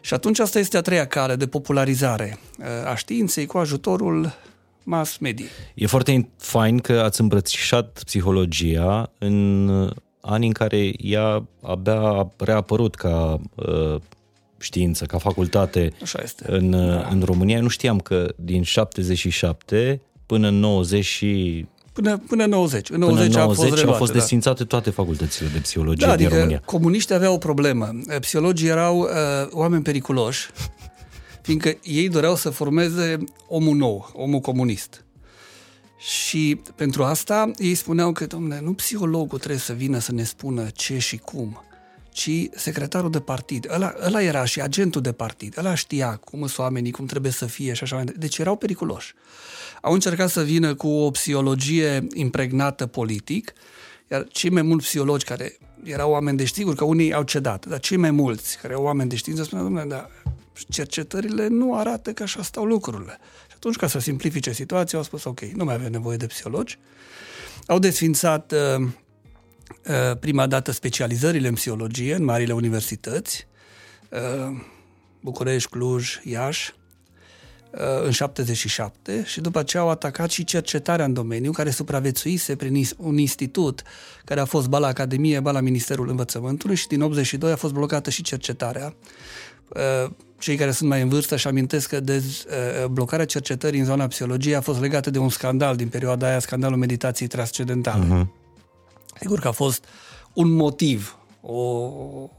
Și 0.00 0.14
atunci 0.14 0.38
asta 0.38 0.58
este 0.58 0.76
a 0.76 0.80
treia 0.80 1.06
cale 1.06 1.36
de 1.36 1.46
popularizare 1.46 2.38
uh, 2.58 2.90
a 2.90 2.94
științei 2.94 3.46
cu 3.46 3.58
ajutorul 3.58 4.34
mass 4.82 5.18
media. 5.18 5.46
E 5.74 5.86
foarte 5.86 6.28
fain 6.38 6.78
că 6.78 6.92
ați 6.92 7.20
îmbrățișat 7.20 8.02
psihologia 8.04 9.12
în 9.18 9.68
ani 10.26 10.46
în 10.46 10.52
care 10.52 10.92
ea 10.98 11.46
abia 11.62 12.00
a 12.00 12.32
reapărut 12.38 12.94
ca 12.94 13.40
uh, 13.54 14.00
știință, 14.58 15.04
ca 15.04 15.18
facultate 15.18 15.92
Așa 16.02 16.20
este. 16.22 16.44
În, 16.48 16.72
uh, 16.72 17.00
da. 17.00 17.08
în 17.10 17.22
România. 17.24 17.60
Nu 17.60 17.68
știam 17.68 17.98
că 17.98 18.34
din 18.36 18.62
77 18.62 20.00
până 20.26 20.48
în 20.48 20.58
90 20.58 21.04
și 21.04 21.66
Până, 21.92 22.22
până 22.26 22.46
90. 22.46 22.90
În 22.90 22.98
90, 22.98 23.32
până 23.32 23.36
90 23.36 23.36
a 23.36 23.46
fost 23.46 23.60
reluate, 23.60 23.86
au 23.86 23.92
fost 23.92 24.12
da. 24.12 24.18
desfințate 24.18 24.64
toate 24.64 24.90
facultățile 24.90 25.48
de 25.52 25.58
psihologie 25.58 26.06
da, 26.06 26.16
din 26.16 26.24
adică 26.24 26.38
România. 26.38 26.62
comuniștii 26.64 27.14
aveau 27.14 27.34
o 27.34 27.38
problemă. 27.38 27.88
Psihologii 28.20 28.68
erau 28.68 28.98
uh, 28.98 29.08
oameni 29.50 29.82
periculoși, 29.82 30.50
fiindcă 31.42 31.78
ei 31.82 32.08
doreau 32.08 32.34
să 32.36 32.50
formeze 32.50 33.18
omul 33.48 33.76
nou, 33.76 34.10
omul 34.14 34.40
comunist. 34.40 35.05
Și 35.98 36.60
pentru 36.74 37.04
asta 37.04 37.50
ei 37.58 37.74
spuneau 37.74 38.12
că, 38.12 38.26
domnule, 38.26 38.60
nu 38.62 38.72
psihologul 38.72 39.38
trebuie 39.38 39.60
să 39.60 39.72
vină 39.72 39.98
să 39.98 40.12
ne 40.12 40.24
spună 40.24 40.66
ce 40.74 40.98
și 40.98 41.16
cum, 41.16 41.60
ci 42.16 42.30
secretarul 42.54 43.10
de 43.10 43.20
partid. 43.20 43.66
Ăla, 43.70 43.94
ăla 44.04 44.22
era 44.22 44.44
și 44.44 44.60
agentul 44.60 45.00
de 45.00 45.12
partid. 45.12 45.58
Ăla 45.58 45.74
știa 45.74 46.16
cum 46.16 46.38
sunt 46.38 46.58
oamenii, 46.58 46.90
cum 46.90 47.06
trebuie 47.06 47.32
să 47.32 47.46
fie 47.46 47.72
și 47.72 47.82
așa 47.82 47.94
mai 47.94 48.04
departe. 48.04 48.26
Deci 48.26 48.38
erau 48.38 48.56
periculoși. 48.56 49.14
Au 49.82 49.92
încercat 49.92 50.30
să 50.30 50.42
vină 50.42 50.74
cu 50.74 50.88
o 50.88 51.10
psihologie 51.10 52.06
impregnată 52.14 52.86
politic, 52.86 53.52
iar 54.10 54.26
cei 54.28 54.50
mai 54.50 54.62
mulți 54.62 54.86
psihologi 54.86 55.24
care 55.24 55.58
erau 55.82 56.10
oameni 56.10 56.36
de 56.36 56.44
știință, 56.44 56.74
că 56.74 56.84
unii 56.84 57.12
au 57.12 57.22
cedat, 57.22 57.66
dar 57.66 57.78
cei 57.78 57.96
mai 57.96 58.10
mulți 58.10 58.58
care 58.60 58.72
erau 58.72 58.84
oameni 58.84 59.08
de 59.08 59.16
știință 59.16 59.42
spuneau, 59.42 59.66
domnule, 59.66 59.88
dar 59.88 60.10
cercetările 60.68 61.48
nu 61.48 61.76
arată 61.76 62.12
că 62.12 62.22
așa 62.22 62.42
stau 62.42 62.64
lucrurile 62.64 63.18
atunci, 63.66 63.80
ca 63.80 63.98
să 63.98 63.98
simplifice 63.98 64.52
situația, 64.52 64.98
au 64.98 65.04
spus, 65.04 65.24
ok, 65.24 65.40
nu 65.40 65.64
mai 65.64 65.74
avem 65.74 65.90
nevoie 65.90 66.16
de 66.16 66.26
psihologi. 66.26 66.78
Au 67.66 67.78
desfințat 67.78 68.52
uh, 68.52 68.80
uh, 68.80 70.16
prima 70.20 70.46
dată 70.46 70.70
specializările 70.70 71.48
în 71.48 71.54
psihologie 71.54 72.14
în 72.14 72.24
marile 72.24 72.52
universități, 72.52 73.46
uh, 74.10 74.60
București, 75.20 75.70
Cluj, 75.70 76.18
Iași, 76.22 76.74
uh, 77.70 78.04
în 78.04 78.10
77 78.10 79.24
și 79.24 79.40
după 79.40 79.58
aceea 79.58 79.82
au 79.82 79.88
atacat 79.88 80.30
și 80.30 80.44
cercetarea 80.44 81.04
în 81.04 81.12
domeniu, 81.12 81.52
care 81.52 81.70
supraviețuise 81.70 82.56
prin 82.56 82.86
un 82.96 83.18
institut 83.18 83.82
care 84.24 84.40
a 84.40 84.44
fost 84.44 84.68
ba 84.68 84.78
la 84.78 84.86
Academie, 84.86 85.40
ba 85.40 85.50
la 85.50 85.60
Ministerul 85.60 86.08
Învățământului 86.08 86.76
și 86.76 86.86
din 86.86 87.02
82 87.02 87.52
a 87.52 87.56
fost 87.56 87.72
blocată 87.72 88.10
și 88.10 88.22
cercetarea 88.22 88.94
cei 90.38 90.56
care 90.56 90.70
sunt 90.70 90.88
mai 90.88 91.02
în 91.02 91.08
vârstă 91.08 91.36
și 91.36 91.46
amintesc 91.46 91.88
că 91.88 92.00
dez, 92.00 92.44
blocarea 92.90 93.24
cercetării 93.24 93.80
în 93.80 93.84
zona 93.84 94.06
psihologiei 94.06 94.54
a 94.54 94.60
fost 94.60 94.80
legată 94.80 95.10
de 95.10 95.18
un 95.18 95.28
scandal 95.28 95.76
din 95.76 95.88
perioada 95.88 96.26
aia, 96.26 96.38
scandalul 96.38 96.78
meditației 96.78 97.28
transcendentale. 97.28 98.04
Uh-huh. 98.04 98.26
Sigur 99.20 99.40
că 99.40 99.48
a 99.48 99.52
fost 99.52 99.84
un 100.32 100.50
motiv, 100.50 101.18
o, 101.40 101.58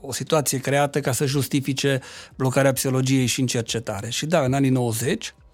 o 0.01 0.11
situație 0.11 0.57
creată 0.57 0.99
ca 0.99 1.11
să 1.11 1.25
justifice 1.25 2.01
blocarea 2.35 2.73
psihologiei 2.73 3.25
și 3.25 3.39
în 3.39 3.47
cercetare. 3.47 4.09
Și 4.09 4.25
da, 4.25 4.39
în 4.39 4.53
anii 4.53 4.69
90, 4.69 5.33
Ehm, 5.33 5.46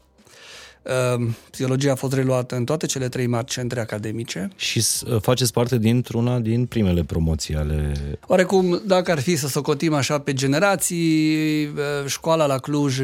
psihologia 1.49 1.91
a 1.91 1.95
fost 1.95 2.13
reluată 2.13 2.55
în 2.55 2.65
toate 2.65 2.85
cele 2.85 3.09
trei 3.09 3.27
mari 3.27 3.45
centre 3.45 3.79
academice. 3.79 4.49
Și 4.55 4.85
uh, 5.05 5.21
faceți 5.21 5.53
parte 5.53 5.77
dintr-una 5.77 6.39
din 6.39 6.65
primele 6.65 7.03
promoții 7.03 7.55
ale... 7.55 7.93
Oarecum, 8.27 8.81
dacă 8.85 9.11
ar 9.11 9.19
fi 9.19 9.35
să 9.35 9.47
socotim 9.47 9.93
așa 9.93 10.19
pe 10.19 10.33
generații, 10.33 11.65
uh, 11.65 11.73
școala 12.05 12.45
la 12.45 12.57
Cluj 12.57 12.99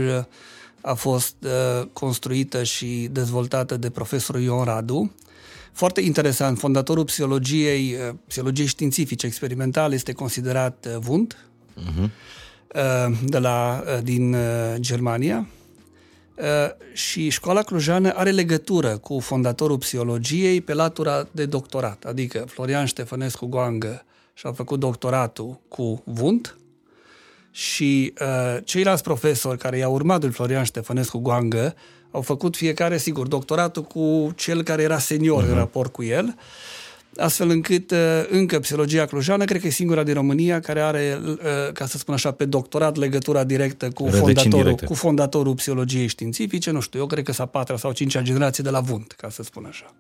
a 0.81 0.93
fost 0.93 1.35
uh, 1.43 1.87
construită 1.93 2.63
și 2.63 3.09
dezvoltată 3.11 3.77
de 3.77 3.89
profesorul 3.89 4.41
Ion 4.41 4.63
Radu. 4.63 5.15
Foarte 5.71 6.01
interesant, 6.01 6.57
fondatorul 6.57 7.03
psihologiei, 7.03 7.95
psihologiei 8.27 8.67
științifice 8.67 9.25
experimentale 9.25 9.95
este 9.95 10.11
considerat 10.11 10.87
Wundt, 11.07 11.37
uh-huh. 11.77 12.09
de 13.25 13.37
la, 13.37 13.83
din 14.03 14.35
Germania 14.75 15.47
Uh, 15.49 15.58
și 16.93 17.29
școala 17.29 17.61
clujană 17.61 18.13
are 18.15 18.31
legătură 18.31 18.97
cu 18.97 19.19
fondatorul 19.19 19.77
psihologiei 19.77 20.61
pe 20.61 20.73
latura 20.73 21.27
de 21.31 21.45
doctorat, 21.45 22.03
adică 22.03 22.45
Florian 22.47 22.85
Ștefănescu 22.85 23.45
Goangă 23.45 24.05
și-a 24.33 24.51
făcut 24.51 24.79
doctoratul 24.79 25.59
cu 25.67 26.03
Vunt 26.05 26.57
și 27.51 28.13
uh, 28.21 28.57
ceilalți 28.63 29.03
profesori 29.03 29.57
care 29.57 29.77
i-au 29.77 29.93
urmat 29.93 30.21
lui 30.21 30.31
Florian 30.31 30.63
Ștefănescu 30.63 31.17
Goangă 31.17 31.75
au 32.11 32.21
făcut 32.21 32.55
fiecare, 32.55 32.97
sigur, 32.97 33.27
doctoratul 33.27 33.83
cu 33.83 34.31
cel 34.35 34.63
care 34.63 34.81
era 34.81 34.99
senior 34.99 35.41
uh-huh. 35.41 35.45
în 35.45 35.49
mhm. 35.49 35.57
raport 35.57 35.91
cu 35.91 36.03
el 36.03 36.35
astfel 37.19 37.49
încât 37.49 37.91
uh, 37.91 37.97
încă 38.29 38.59
psihologia 38.59 39.05
clujană 39.05 39.45
cred 39.45 39.61
că 39.61 39.67
e 39.67 39.69
singura 39.69 40.03
din 40.03 40.13
România 40.13 40.59
care 40.59 40.81
are, 40.81 41.19
uh, 41.23 41.37
ca 41.73 41.85
să 41.85 41.97
spun 41.97 42.13
așa, 42.13 42.31
pe 42.31 42.45
doctorat 42.45 42.95
legătura 42.95 43.43
directă 43.43 43.89
cu 43.89 44.07
fondatorul, 44.07 44.61
directe. 44.61 44.85
cu 44.85 44.93
fondatorul 44.93 45.53
psihologiei 45.53 46.07
științifice, 46.07 46.71
nu 46.71 46.79
știu, 46.79 46.99
eu 46.99 47.05
cred 47.05 47.23
că 47.23 47.31
s-a 47.31 47.45
patra 47.45 47.77
sau 47.77 47.91
cincea 47.91 48.21
generație 48.21 48.63
de 48.63 48.69
la 48.69 48.79
Vunt, 48.79 49.11
ca 49.11 49.29
să 49.29 49.43
spun 49.43 49.65
așa. 49.65 49.93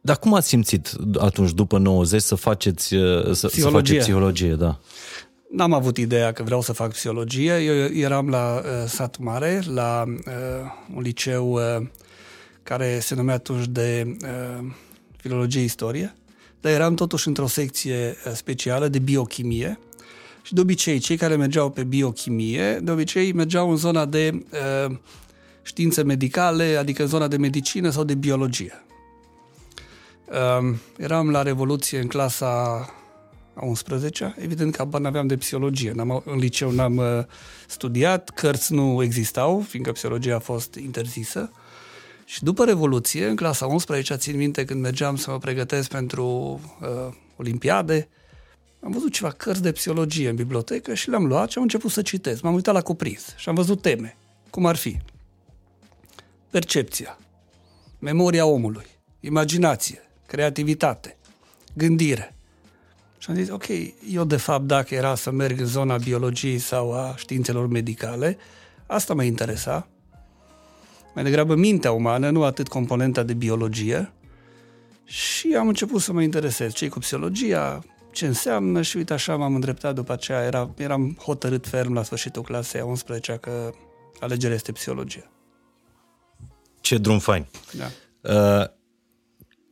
Dar 0.00 0.18
cum 0.18 0.34
ați 0.34 0.48
simțit 0.48 0.92
atunci, 1.18 1.52
după 1.52 1.78
90, 1.78 2.22
să 2.22 2.34
faceți, 2.34 2.94
uh, 2.94 3.32
să, 3.32 3.48
să 3.48 3.68
faceți 3.68 3.98
psihologie? 3.98 4.54
Da. 4.54 4.78
N-am 5.50 5.72
avut 5.72 5.96
ideea 5.96 6.32
că 6.32 6.42
vreau 6.42 6.60
să 6.60 6.72
fac 6.72 6.92
psihologie. 6.92 7.52
Eu 7.52 7.74
eram 7.74 8.28
la 8.28 8.62
uh, 8.64 8.88
sat 8.88 9.18
mare, 9.18 9.60
la 9.66 10.04
uh, 10.06 10.94
un 10.94 11.02
liceu 11.02 11.52
uh, 11.52 11.86
care 12.62 12.98
se 13.00 13.14
numea 13.14 13.34
atunci 13.34 13.66
de 13.66 14.16
uh, 14.22 14.66
filologie 15.22 15.62
istorie, 15.62 16.14
dar 16.60 16.72
eram 16.72 16.94
totuși 16.94 17.28
într-o 17.28 17.46
secție 17.46 17.94
eh, 17.94 18.32
specială 18.34 18.88
de 18.88 18.98
biochimie 18.98 19.78
și 20.42 20.54
de 20.54 20.60
obicei 20.60 20.98
cei 20.98 21.16
care 21.16 21.36
mergeau 21.36 21.70
pe 21.70 21.84
biochimie, 21.84 22.78
de 22.82 22.90
obicei 22.90 23.32
mergeau 23.32 23.70
în 23.70 23.76
zona 23.76 24.04
de 24.04 24.44
uh, 24.88 24.96
științe 25.62 26.02
medicale, 26.02 26.76
adică 26.76 27.02
în 27.02 27.08
zona 27.08 27.28
de 27.28 27.36
medicină 27.36 27.90
sau 27.90 28.04
de 28.04 28.14
biologie. 28.14 28.84
Uh, 30.26 30.74
eram 30.98 31.30
la 31.30 31.42
Revoluție 31.42 32.00
în 32.00 32.06
clasa 32.06 32.46
a 33.54 33.64
11 33.64 34.34
evident 34.38 34.74
că 34.74 34.88
nu 34.98 35.06
aveam 35.06 35.26
de 35.26 35.36
psihologie. 35.36 35.92
N-am, 35.92 36.22
în 36.26 36.38
liceu 36.38 36.70
n-am 36.70 36.96
uh, 36.96 37.04
studiat, 37.66 38.30
cărți 38.30 38.72
nu 38.72 39.02
existau, 39.02 39.64
fiindcă 39.68 39.92
psihologia 39.92 40.34
a 40.34 40.38
fost 40.38 40.74
interzisă. 40.74 41.50
Și 42.32 42.42
după 42.42 42.64
Revoluție, 42.64 43.26
în 43.26 43.36
clasa 43.36 43.66
11, 43.66 44.14
țin 44.16 44.36
minte 44.36 44.64
când 44.64 44.80
mergeam 44.80 45.16
să 45.16 45.30
mă 45.30 45.38
pregătesc 45.38 45.88
pentru 45.88 46.24
uh, 46.80 47.14
Olimpiade, 47.36 48.08
am 48.80 48.92
văzut 48.92 49.12
ceva 49.12 49.30
cărți 49.30 49.62
de 49.62 49.72
psihologie 49.72 50.28
în 50.28 50.34
bibliotecă 50.34 50.94
și 50.94 51.08
le-am 51.08 51.26
luat 51.26 51.50
și 51.50 51.56
am 51.56 51.62
început 51.62 51.90
să 51.90 52.02
citesc. 52.02 52.42
M-am 52.42 52.54
uitat 52.54 52.74
la 52.74 52.80
cuprins 52.80 53.34
și 53.36 53.48
am 53.48 53.54
văzut 53.54 53.82
teme, 53.82 54.16
cum 54.50 54.66
ar 54.66 54.76
fi 54.76 54.96
percepția, 56.50 57.18
memoria 57.98 58.46
omului, 58.46 58.86
imaginație, 59.20 59.98
creativitate, 60.26 61.16
gândire. 61.74 62.34
Și 63.18 63.30
am 63.30 63.36
zis, 63.36 63.50
ok, 63.50 63.66
eu 64.10 64.24
de 64.24 64.36
fapt 64.36 64.64
dacă 64.64 64.94
era 64.94 65.14
să 65.14 65.30
merg 65.30 65.60
în 65.60 65.66
zona 65.66 65.96
biologiei 65.96 66.58
sau 66.58 66.92
a 66.92 67.14
științelor 67.16 67.66
medicale, 67.66 68.38
asta 68.86 69.14
mă 69.14 69.22
interesa 69.22 69.86
mai 71.14 71.24
degrabă 71.24 71.54
mintea 71.54 71.92
umană, 71.92 72.30
nu 72.30 72.44
atât 72.44 72.68
componenta 72.68 73.22
de 73.22 73.34
biologie. 73.34 74.12
Și 75.04 75.54
am 75.58 75.68
început 75.68 76.00
să 76.00 76.12
mă 76.12 76.22
interesez 76.22 76.72
ce 76.72 76.88
cu 76.88 76.98
psihologia, 76.98 77.84
ce 78.12 78.26
înseamnă 78.26 78.82
și 78.82 78.96
uite 78.96 79.12
așa 79.12 79.36
m-am 79.36 79.54
îndreptat 79.54 79.94
după 79.94 80.12
aceea. 80.12 80.44
Era, 80.44 80.70
eram 80.76 81.16
hotărât 81.20 81.66
ferm 81.66 81.92
la 81.92 82.02
sfârșitul 82.02 82.42
clasei 82.42 82.80
a 82.80 82.84
11 82.84 83.38
că 83.40 83.72
alegerea 84.20 84.54
este 84.54 84.72
psihologia. 84.72 85.30
Ce 86.80 86.98
drum 86.98 87.18
fain! 87.18 87.46
Da. 87.72 87.86
Uh, 88.34 88.66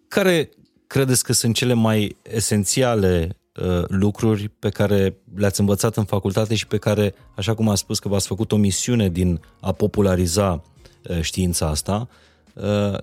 care 0.09 0.51
credeți 0.87 1.25
că 1.25 1.33
sunt 1.33 1.55
cele 1.55 1.73
mai 1.73 2.17
esențiale 2.23 3.37
uh, 3.63 3.85
lucruri 3.89 4.49
pe 4.49 4.69
care 4.69 5.17
le-ați 5.35 5.61
învățat 5.61 5.97
în 5.97 6.05
facultate 6.05 6.55
și 6.55 6.67
pe 6.67 6.79
care, 6.79 7.15
așa 7.37 7.55
cum 7.55 7.69
a 7.69 7.75
spus 7.75 7.99
că 7.99 8.09
v-ați 8.09 8.27
făcut 8.27 8.53
o 8.53 8.57
misiune 8.57 9.09
din 9.09 9.41
a 9.61 9.73
populariza 9.73 10.49
Uh, 10.53 10.80
știința 11.21 11.67
asta, 11.67 12.09
uh, 12.53 12.99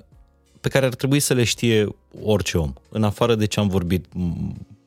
pe 0.61 0.69
care 0.69 0.85
ar 0.85 0.95
trebui 0.95 1.19
să 1.19 1.33
le 1.33 1.43
știe 1.43 1.95
orice 2.23 2.57
om, 2.57 2.73
în 2.89 3.03
afară 3.03 3.35
de 3.35 3.45
ce 3.45 3.59
am 3.59 3.67
vorbit 3.67 4.05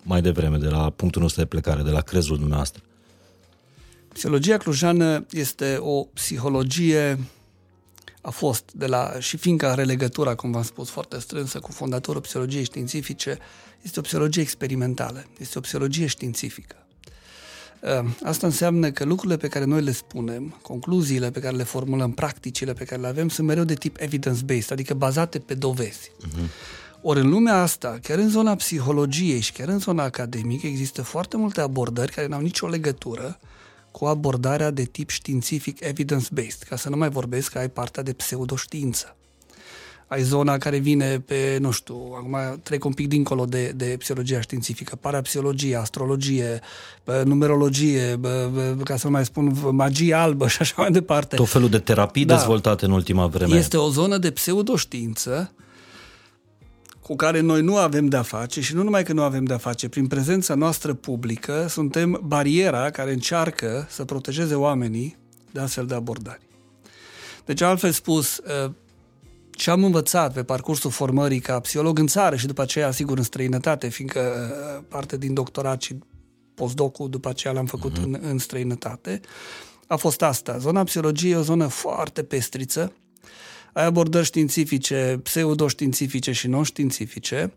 mai 0.02 0.22
devreme, 0.22 0.56
de 0.56 0.68
la 0.68 0.90
punctul 0.90 1.22
nostru 1.22 1.40
de 1.40 1.46
plecare, 1.46 1.82
de 1.82 1.90
la 1.90 2.00
crezul 2.00 2.36
dumneavoastră. 2.36 2.82
Psihologia 4.12 4.56
clujană 4.56 5.26
este 5.30 5.76
o 5.80 6.02
psihologie 6.02 7.18
a 8.20 8.30
fost 8.30 8.70
de 8.72 8.86
la, 8.86 9.12
și 9.18 9.36
fiindcă 9.36 9.66
are 9.66 9.84
legătura, 9.84 10.34
cum 10.34 10.50
v-am 10.50 10.62
spus, 10.62 10.88
foarte 10.88 11.18
strânsă 11.18 11.60
cu 11.60 11.72
fondatorul 11.72 12.20
psihologiei 12.20 12.64
științifice, 12.64 13.38
este 13.82 13.98
o 13.98 14.02
psihologie 14.02 14.42
experimentală, 14.42 15.24
este 15.38 15.58
o 15.58 15.60
psihologie 15.60 16.06
științifică. 16.06 16.86
Ehm, 17.82 18.16
asta 18.22 18.46
înseamnă 18.46 18.90
că 18.90 19.04
lucrurile 19.04 19.36
pe 19.36 19.48
care 19.48 19.64
noi 19.64 19.82
le 19.82 19.92
spunem, 19.92 20.58
concluziile 20.62 21.30
pe 21.30 21.40
care 21.40 21.56
le 21.56 21.62
formulăm, 21.62 22.12
practicile 22.12 22.72
pe 22.72 22.84
care 22.84 23.00
le 23.00 23.06
avem, 23.06 23.28
sunt 23.28 23.46
mereu 23.46 23.64
de 23.64 23.74
tip 23.74 23.96
evidence-based, 24.00 24.70
adică 24.70 24.94
bazate 24.94 25.38
pe 25.38 25.54
dovezi. 25.54 26.10
Uh-huh. 26.10 26.48
Ori 27.02 27.20
în 27.20 27.28
lumea 27.28 27.62
asta, 27.62 27.98
chiar 28.02 28.18
în 28.18 28.28
zona 28.28 28.54
psihologiei 28.54 29.40
și 29.40 29.52
chiar 29.52 29.68
în 29.68 29.78
zona 29.78 30.02
academică, 30.02 30.66
există 30.66 31.02
foarte 31.02 31.36
multe 31.36 31.60
abordări 31.60 32.12
care 32.12 32.26
nu 32.26 32.34
au 32.34 32.40
nicio 32.40 32.68
legătură 32.68 33.38
cu 33.90 34.04
abordarea 34.04 34.70
de 34.70 34.84
tip 34.84 35.10
științific 35.10 35.80
evidence-based, 35.80 36.62
ca 36.68 36.76
să 36.76 36.88
nu 36.88 36.96
mai 36.96 37.10
vorbesc 37.10 37.52
că 37.52 37.58
ai 37.58 37.68
partea 37.68 38.02
de 38.02 38.12
pseudoștiință 38.12 39.16
ai 40.10 40.22
zona 40.22 40.58
care 40.58 40.78
vine 40.78 41.20
pe, 41.20 41.58
nu 41.60 41.70
știu, 41.70 41.94
acum 41.94 42.60
trec 42.62 42.84
un 42.84 42.92
pic 42.92 43.08
dincolo 43.08 43.44
de, 43.44 43.72
de 43.76 43.94
psihologia 43.98 44.40
științifică, 44.40 44.96
parapsihologie, 44.96 45.76
astrologie, 45.76 46.60
numerologie, 47.24 48.20
ca 48.84 48.96
să 48.96 49.06
nu 49.06 49.12
mai 49.12 49.24
spun 49.24 49.58
magie 49.70 50.14
albă 50.14 50.48
și 50.52 50.56
așa 50.60 50.74
mai 50.76 50.90
departe. 50.90 51.36
Tot 51.36 51.48
felul 51.48 51.68
de 51.68 51.78
terapii 51.78 52.24
da. 52.24 52.34
dezvoltate 52.34 52.84
în 52.84 52.90
ultima 52.90 53.26
vreme. 53.26 53.56
Este 53.56 53.76
o 53.76 53.88
zonă 53.88 54.18
de 54.18 54.30
pseudoștiință 54.30 55.52
cu 57.00 57.16
care 57.16 57.40
noi 57.40 57.62
nu 57.62 57.76
avem 57.76 58.06
de-a 58.06 58.22
face 58.22 58.60
și 58.60 58.74
nu 58.74 58.82
numai 58.82 59.02
că 59.02 59.12
nu 59.12 59.22
avem 59.22 59.44
de-a 59.44 59.58
face, 59.58 59.88
prin 59.88 60.06
prezența 60.06 60.54
noastră 60.54 60.94
publică 60.94 61.66
suntem 61.68 62.20
bariera 62.24 62.90
care 62.90 63.12
încearcă 63.12 63.86
să 63.90 64.04
protejeze 64.04 64.54
oamenii 64.54 65.16
de 65.50 65.60
astfel 65.60 65.86
de 65.86 65.94
abordări. 65.94 66.40
Deci, 67.44 67.60
altfel 67.60 67.90
spus, 67.90 68.40
ce 69.60 69.70
am 69.70 69.84
învățat 69.84 70.32
pe 70.32 70.42
parcursul 70.42 70.90
formării 70.90 71.40
ca 71.40 71.60
psiholog 71.60 71.98
în 71.98 72.06
țară 72.06 72.36
și 72.36 72.46
după 72.46 72.62
aceea, 72.62 72.90
sigur, 72.90 73.18
în 73.18 73.24
străinătate, 73.24 73.88
fiindcă 73.88 74.20
uh, 74.20 74.84
parte 74.88 75.16
din 75.16 75.34
doctorat 75.34 75.82
și 75.82 75.98
postdocul 76.54 77.10
după 77.10 77.28
aceea 77.28 77.52
l-am 77.52 77.66
făcut 77.66 77.98
uh-huh. 77.98 78.02
în, 78.02 78.18
în 78.22 78.38
străinătate, 78.38 79.20
a 79.86 79.96
fost 79.96 80.22
asta. 80.22 80.58
Zona 80.58 80.84
psihologiei 80.84 81.32
e 81.32 81.36
o 81.36 81.42
zonă 81.42 81.66
foarte 81.66 82.22
pestriță, 82.22 82.92
ai 83.72 83.84
abordări 83.84 84.24
științifice, 84.24 85.20
pseudoștiințifice 85.22 86.32
și 86.32 86.48
non-științifice. 86.48 87.52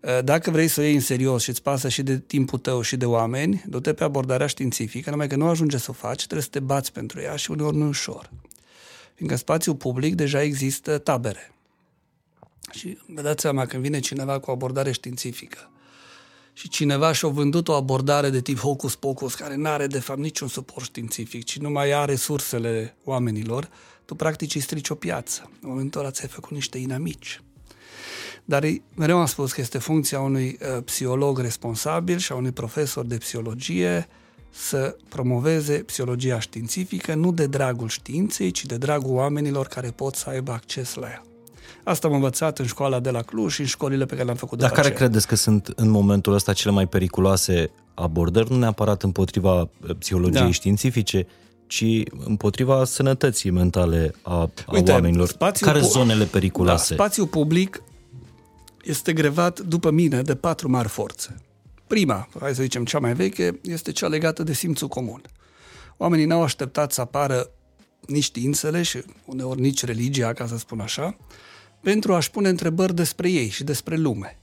Uh, 0.00 0.18
dacă 0.24 0.50
vrei 0.50 0.68
să 0.68 0.80
o 0.80 0.82
iei 0.82 0.94
în 0.94 1.00
serios 1.00 1.42
și 1.42 1.48
îți 1.48 1.62
pasă 1.62 1.88
și 1.88 2.02
de 2.02 2.18
timpul 2.18 2.58
tău 2.58 2.80
și 2.80 2.96
de 2.96 3.04
oameni, 3.04 3.64
du-te 3.66 3.92
pe 3.92 4.04
abordarea 4.04 4.46
științifică, 4.46 5.10
numai 5.10 5.26
că 5.26 5.36
nu 5.36 5.46
ajunge 5.46 5.78
să 5.78 5.86
o 5.90 5.92
faci, 5.92 6.22
trebuie 6.24 6.42
să 6.42 6.48
te 6.50 6.60
bați 6.60 6.92
pentru 6.92 7.20
ea 7.20 7.36
și 7.36 7.50
uneori 7.50 7.76
nu 7.76 7.86
ușor 7.86 8.30
fiindcă 9.16 9.36
în 9.36 9.36
spațiul 9.36 9.74
public 9.74 10.14
deja 10.14 10.42
există 10.42 10.98
tabere. 10.98 11.54
Și 12.70 12.98
vă 13.06 13.22
dați 13.22 13.40
seama, 13.40 13.66
când 13.66 13.82
vine 13.82 13.98
cineva 13.98 14.38
cu 14.38 14.50
o 14.50 14.52
abordare 14.52 14.92
științifică 14.92 15.70
și 16.52 16.68
cineva 16.68 17.12
și-a 17.12 17.28
vândut 17.28 17.68
o 17.68 17.72
abordare 17.72 18.30
de 18.30 18.40
tip 18.40 18.58
hocus-pocus, 18.58 19.34
care 19.34 19.54
nu 19.54 19.68
are 19.68 19.86
de 19.86 20.00
fapt 20.00 20.18
niciun 20.18 20.48
suport 20.48 20.84
științific, 20.84 21.44
ci 21.44 21.58
nu 21.58 21.70
mai 21.70 21.92
are 21.92 22.10
resursele 22.10 22.96
oamenilor, 23.04 23.68
tu 24.04 24.14
practic 24.14 24.54
îi 24.54 24.60
strici 24.60 24.88
o 24.88 24.94
piață. 24.94 25.50
În 25.60 25.68
momentul 25.68 26.00
ăla 26.00 26.10
ți-ai 26.10 26.28
făcut 26.28 26.50
niște 26.50 26.78
inamici. 26.78 27.42
Dar 28.44 28.64
mereu 28.94 29.18
am 29.18 29.26
spus 29.26 29.52
că 29.52 29.60
este 29.60 29.78
funcția 29.78 30.20
unui 30.20 30.58
uh, 30.60 30.82
psiholog 30.84 31.38
responsabil 31.38 32.18
și 32.18 32.32
a 32.32 32.34
unui 32.34 32.52
profesor 32.52 33.04
de 33.04 33.16
psihologie 33.16 34.08
să 34.50 34.96
promoveze 35.08 35.72
psihologia 35.78 36.40
științifică 36.40 37.14
nu 37.14 37.32
de 37.32 37.46
dragul 37.46 37.88
științei, 37.88 38.50
ci 38.50 38.64
de 38.64 38.76
dragul 38.76 39.14
oamenilor 39.14 39.66
care 39.66 39.90
pot 39.90 40.14
să 40.14 40.28
aibă 40.30 40.52
acces 40.52 40.94
la 40.94 41.06
ea. 41.06 41.22
Asta 41.84 42.08
am 42.08 42.14
învățat 42.14 42.58
în 42.58 42.66
școala 42.66 43.00
de 43.00 43.10
la 43.10 43.22
Cluj 43.22 43.52
și 43.52 43.60
în 43.60 43.66
școlile 43.66 44.04
pe 44.04 44.12
care 44.12 44.24
le-am 44.24 44.36
făcut 44.36 44.58
Dar 44.58 44.68
după 44.68 44.80
care 44.80 44.92
aceea. 44.92 45.08
credeți 45.08 45.26
că 45.26 45.34
sunt 45.36 45.72
în 45.76 45.88
momentul 45.90 46.32
ăsta 46.34 46.52
cele 46.52 46.74
mai 46.74 46.86
periculoase 46.86 47.70
abordări, 47.94 48.50
nu 48.50 48.58
neapărat 48.58 49.02
împotriva 49.02 49.60
uh, 49.60 49.68
psihologiei 49.98 50.42
Da. 50.44 50.50
științifice, 50.50 51.26
ci 51.66 51.84
împotriva 52.24 52.84
sănătății 52.84 53.50
mentale 53.50 54.14
a, 54.22 54.34
a 54.40 54.50
Uite, 54.72 54.92
oamenilor? 54.92 55.28
spațiul 55.28 55.68
Care 55.70 55.80
pu- 55.82 55.86
zonele 55.90 56.24
Da, 56.24 56.30
periculoase? 56.30 56.94
spațiul 56.94 57.26
public 57.26 57.82
este 58.84 59.12
grevat, 59.12 59.60
după 59.60 59.90
mine, 59.90 60.22
de 60.22 60.34
patru 60.34 60.70
mari 60.70 60.88
forțe. 60.88 61.34
Prima, 61.86 62.28
hai 62.40 62.54
să 62.54 62.62
zicem 62.62 62.84
cea 62.84 62.98
mai 62.98 63.14
veche, 63.14 63.60
este 63.62 63.92
cea 63.92 64.06
legată 64.06 64.42
de 64.42 64.52
simțul 64.52 64.88
comun. 64.88 65.22
Oamenii 65.96 66.24
n-au 66.24 66.42
așteptat 66.42 66.92
să 66.92 67.00
apară 67.00 67.50
nici 68.06 68.22
științele 68.22 68.82
și 68.82 69.02
uneori 69.24 69.60
nici 69.60 69.84
religia, 69.84 70.32
ca 70.32 70.46
să 70.46 70.58
spun 70.58 70.80
așa, 70.80 71.16
pentru 71.80 72.14
a-și 72.14 72.30
pune 72.30 72.48
întrebări 72.48 72.94
despre 72.94 73.30
ei 73.30 73.48
și 73.48 73.64
despre 73.64 73.96
lume. 73.96 74.38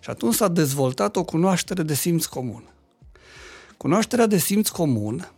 Și 0.00 0.10
atunci 0.10 0.34
s-a 0.34 0.48
dezvoltat 0.48 1.16
o 1.16 1.24
cunoaștere 1.24 1.82
de 1.82 1.94
simț 1.94 2.24
comun. 2.24 2.64
Cunoașterea 3.76 4.26
de 4.26 4.38
simț 4.38 4.68
comun 4.68 5.30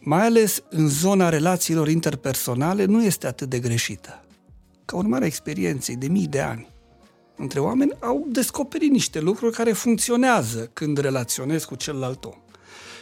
mai 0.00 0.26
ales 0.26 0.62
în 0.70 0.88
zona 0.88 1.28
relațiilor 1.28 1.88
interpersonale, 1.88 2.84
nu 2.84 3.04
este 3.04 3.26
atât 3.26 3.48
de 3.48 3.58
greșită. 3.58 4.24
Ca 4.84 4.96
urmare 4.96 5.24
a 5.24 5.26
experienței 5.26 5.96
de 5.96 6.08
mii 6.08 6.26
de 6.26 6.40
ani 6.40 6.68
între 7.38 7.60
oameni, 7.60 7.92
au 8.00 8.26
descoperit 8.28 8.90
niște 8.90 9.20
lucruri 9.20 9.56
care 9.56 9.72
funcționează 9.72 10.70
când 10.72 10.98
relaționezi 10.98 11.66
cu 11.66 11.74
celălalt 11.74 12.24
om. 12.24 12.36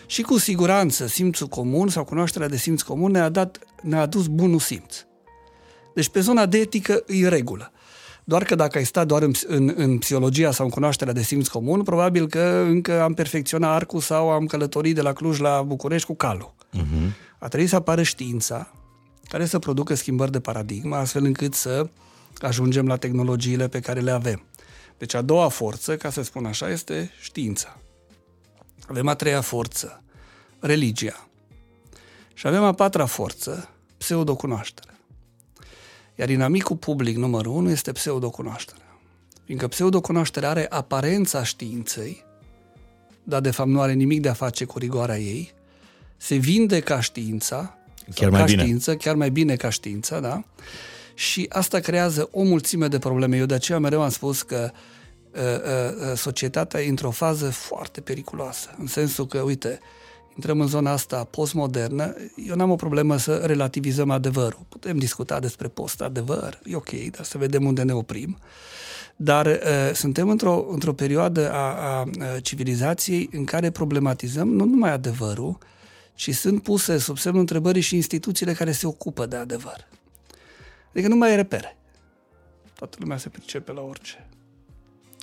Și 0.06 0.22
cu 0.22 0.38
siguranță 0.38 1.06
simțul 1.06 1.46
comun 1.46 1.88
sau 1.88 2.04
cunoașterea 2.04 2.48
de 2.48 2.56
simț 2.56 2.82
comun 2.82 3.10
ne-a, 3.10 3.28
dat, 3.28 3.58
ne-a 3.82 4.00
adus 4.00 4.26
bunul 4.26 4.58
simț. 4.58 4.96
Deci 5.94 6.08
pe 6.08 6.20
zona 6.20 6.46
de 6.46 6.58
etică 6.58 7.04
e 7.06 7.28
regulă. 7.28 7.72
Doar 8.24 8.44
că 8.44 8.54
dacă 8.54 8.78
ai 8.78 8.84
stat 8.84 9.06
doar 9.06 9.22
în, 9.22 9.32
în, 9.46 9.72
în 9.76 9.98
psihologia 9.98 10.50
sau 10.50 10.64
în 10.64 10.70
cunoașterea 10.70 11.12
de 11.12 11.22
simț 11.22 11.48
comun, 11.48 11.82
probabil 11.82 12.28
că 12.28 12.64
încă 12.68 13.02
am 13.02 13.14
perfecționat 13.14 13.74
arcul 13.74 14.00
sau 14.00 14.30
am 14.30 14.46
călătorit 14.46 14.94
de 14.94 15.00
la 15.00 15.12
Cluj 15.12 15.38
la 15.38 15.62
București 15.62 16.06
cu 16.06 16.14
calul. 16.14 16.54
Uh-huh. 16.76 17.10
A 17.38 17.48
trebuit 17.48 17.68
să 17.68 17.76
apară 17.76 18.02
știința 18.02 18.72
care 19.28 19.46
să 19.46 19.58
producă 19.58 19.94
schimbări 19.94 20.32
de 20.32 20.40
paradigmă, 20.40 20.96
astfel 20.96 21.24
încât 21.24 21.54
să 21.54 21.88
ajungem 22.40 22.86
la 22.86 22.96
tehnologiile 22.96 23.68
pe 23.68 23.80
care 23.80 24.00
le 24.00 24.10
avem. 24.10 24.42
Deci 24.98 25.14
a 25.14 25.22
doua 25.22 25.48
forță, 25.48 25.96
ca 25.96 26.10
să 26.10 26.22
spun 26.22 26.46
așa, 26.46 26.70
este 26.70 27.10
știința. 27.20 27.78
Avem 28.86 29.08
a 29.08 29.14
treia 29.14 29.40
forță, 29.40 30.02
religia. 30.60 31.28
Și 32.34 32.46
avem 32.46 32.62
a 32.62 32.72
patra 32.72 33.06
forță, 33.06 33.68
pseudocunoașterea. 33.96 34.98
Iar 36.14 36.28
inamicul 36.28 36.76
public 36.76 37.16
numărul 37.16 37.52
unu 37.52 37.70
este 37.70 37.92
pseudocunoașterea. 37.92 38.98
Fiindcă 39.44 39.68
pseudocunoașterea 39.68 40.50
are 40.50 40.66
aparența 40.70 41.42
științei, 41.44 42.24
dar 43.22 43.40
de 43.40 43.50
fapt 43.50 43.68
nu 43.68 43.80
are 43.80 43.92
nimic 43.92 44.20
de 44.20 44.28
a 44.28 44.32
face 44.32 44.64
cu 44.64 44.78
rigoarea 44.78 45.18
ei, 45.18 45.52
se 46.16 46.34
vinde 46.36 46.80
ca 46.80 47.00
știința, 47.00 47.78
Chiar 48.04 48.14
sau 48.14 48.30
mai 48.30 48.40
ca 48.40 48.46
bine. 48.46 48.62
știință, 48.62 48.96
chiar 48.96 49.14
mai 49.14 49.30
bine 49.30 49.56
ca 49.56 49.68
știință, 49.68 50.20
da? 50.20 50.42
Și 51.18 51.46
asta 51.48 51.78
creează 51.78 52.28
o 52.32 52.42
mulțime 52.42 52.88
de 52.88 52.98
probleme. 52.98 53.36
Eu 53.36 53.46
de 53.46 53.54
aceea 53.54 53.78
mereu 53.78 54.02
am 54.02 54.08
spus 54.08 54.42
că 54.42 54.70
uh, 55.32 55.40
uh, 55.40 56.16
societatea 56.16 56.82
e 56.82 56.88
într-o 56.88 57.10
fază 57.10 57.50
foarte 57.50 58.00
periculoasă, 58.00 58.74
în 58.78 58.86
sensul 58.86 59.26
că, 59.26 59.38
uite, 59.38 59.78
intrăm 60.34 60.60
în 60.60 60.66
zona 60.66 60.90
asta 60.90 61.24
postmodernă, 61.24 62.14
eu 62.48 62.54
n-am 62.54 62.70
o 62.70 62.76
problemă 62.76 63.16
să 63.16 63.34
relativizăm 63.34 64.10
adevărul. 64.10 64.66
Putem 64.68 64.98
discuta 64.98 65.40
despre 65.40 65.68
post-adevăr, 65.68 66.60
e 66.64 66.76
ok, 66.76 66.90
dar 66.90 67.24
să 67.24 67.38
vedem 67.38 67.64
unde 67.66 67.82
ne 67.82 67.92
oprim. 67.92 68.38
Dar 69.16 69.46
uh, 69.46 69.94
suntem 69.94 70.28
într-o, 70.28 70.66
într-o 70.70 70.92
perioadă 70.92 71.52
a, 71.52 71.56
a, 71.56 72.00
a 72.00 72.40
civilizației 72.40 73.28
în 73.32 73.44
care 73.44 73.70
problematizăm 73.70 74.48
nu 74.48 74.64
numai 74.64 74.92
adevărul, 74.92 75.58
ci 76.14 76.34
sunt 76.34 76.62
puse 76.62 76.98
sub 76.98 77.18
semnul 77.18 77.40
întrebării 77.40 77.82
și 77.82 77.94
instituțiile 77.94 78.52
care 78.52 78.72
se 78.72 78.86
ocupă 78.86 79.26
de 79.26 79.36
adevăr. 79.36 79.86
Adică 80.96 81.10
nu 81.10 81.16
mai 81.16 81.32
e 81.32 81.34
repere. 81.34 81.76
Toată 82.74 82.96
lumea 83.00 83.16
se 83.16 83.28
pricepe 83.28 83.72
la 83.72 83.80
orice. 83.80 84.28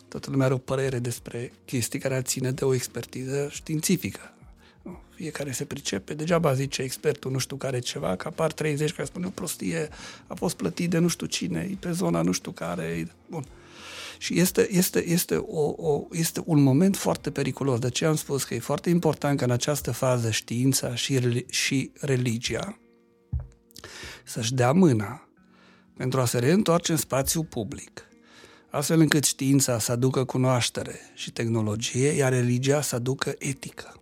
Toată 0.08 0.30
lumea 0.30 0.46
are 0.46 0.56
o 0.56 0.58
părere 0.58 1.00
despre 1.00 1.52
chestii 1.66 2.00
care 2.00 2.16
ar 2.16 2.22
ține 2.22 2.52
de 2.52 2.66
o 2.66 2.74
expertiză 2.74 3.48
științifică. 3.52 4.34
Nu, 4.82 5.02
Fiecare 5.16 5.52
se 5.52 5.66
pricepe, 5.66 6.14
degeaba 6.14 6.54
zice 6.54 6.82
expertul 6.82 7.32
nu 7.32 7.38
știu 7.38 7.56
care 7.56 7.80
ceva, 7.80 8.16
că 8.16 8.28
apar 8.28 8.52
30 8.52 8.94
care 8.94 9.08
spune 9.08 9.26
o 9.26 9.30
prostie, 9.30 9.90
a 10.28 10.34
fost 10.34 10.56
plătit 10.56 10.90
de 10.90 10.98
nu 10.98 11.08
știu 11.08 11.26
cine, 11.26 11.68
e 11.72 11.76
pe 11.80 11.92
zona 11.92 12.22
nu 12.22 12.32
știu 12.32 12.52
care, 12.52 12.84
e... 12.84 13.08
bun. 13.30 13.46
Și 14.18 14.40
este, 14.40 14.68
este, 14.72 15.08
este, 15.08 15.36
o, 15.36 15.74
o, 15.78 16.08
este 16.12 16.42
un 16.46 16.64
moment 16.64 16.98
foarte 16.98 17.32
periculos. 17.32 17.80
De 17.80 17.88
aceea 17.88 18.10
am 18.10 18.16
spus 18.16 18.44
că 18.44 18.54
e 18.54 18.60
foarte 18.60 18.90
important 18.90 19.38
că 19.38 19.44
în 19.44 19.52
această 19.52 19.92
fază 19.92 20.32
știința 20.32 20.96
și, 20.96 21.20
reli- 21.20 21.50
și 21.50 21.92
religia 22.00 22.78
să-și 24.24 24.54
dea 24.54 24.72
mâna 24.72 25.28
pentru 25.98 26.20
a 26.20 26.26
se 26.26 26.40
reîntoarce 26.40 26.92
în 26.92 26.98
spațiul 26.98 27.44
public, 27.44 28.08
astfel 28.70 29.00
încât 29.00 29.24
știința 29.24 29.80
să 29.80 29.92
aducă 29.92 30.24
cunoaștere 30.24 31.00
și 31.14 31.32
tehnologie, 31.32 32.08
iar 32.08 32.32
religia 32.32 32.82
să 32.82 32.96
aducă 32.96 33.34
etică. 33.38 33.94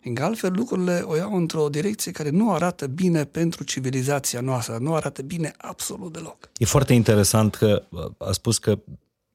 Fiindcă 0.00 0.24
altfel 0.24 0.52
lucrurile 0.52 1.02
o 1.04 1.16
iau 1.16 1.36
într-o 1.36 1.68
direcție 1.68 2.12
care 2.12 2.30
nu 2.30 2.52
arată 2.52 2.86
bine 2.86 3.24
pentru 3.24 3.64
civilizația 3.64 4.40
noastră, 4.40 4.78
nu 4.80 4.94
arată 4.94 5.22
bine 5.22 5.52
absolut 5.56 6.12
deloc. 6.12 6.50
E 6.56 6.64
foarte 6.64 6.92
interesant 6.92 7.54
că 7.54 7.82
a 8.18 8.32
spus 8.32 8.58
că 8.58 8.78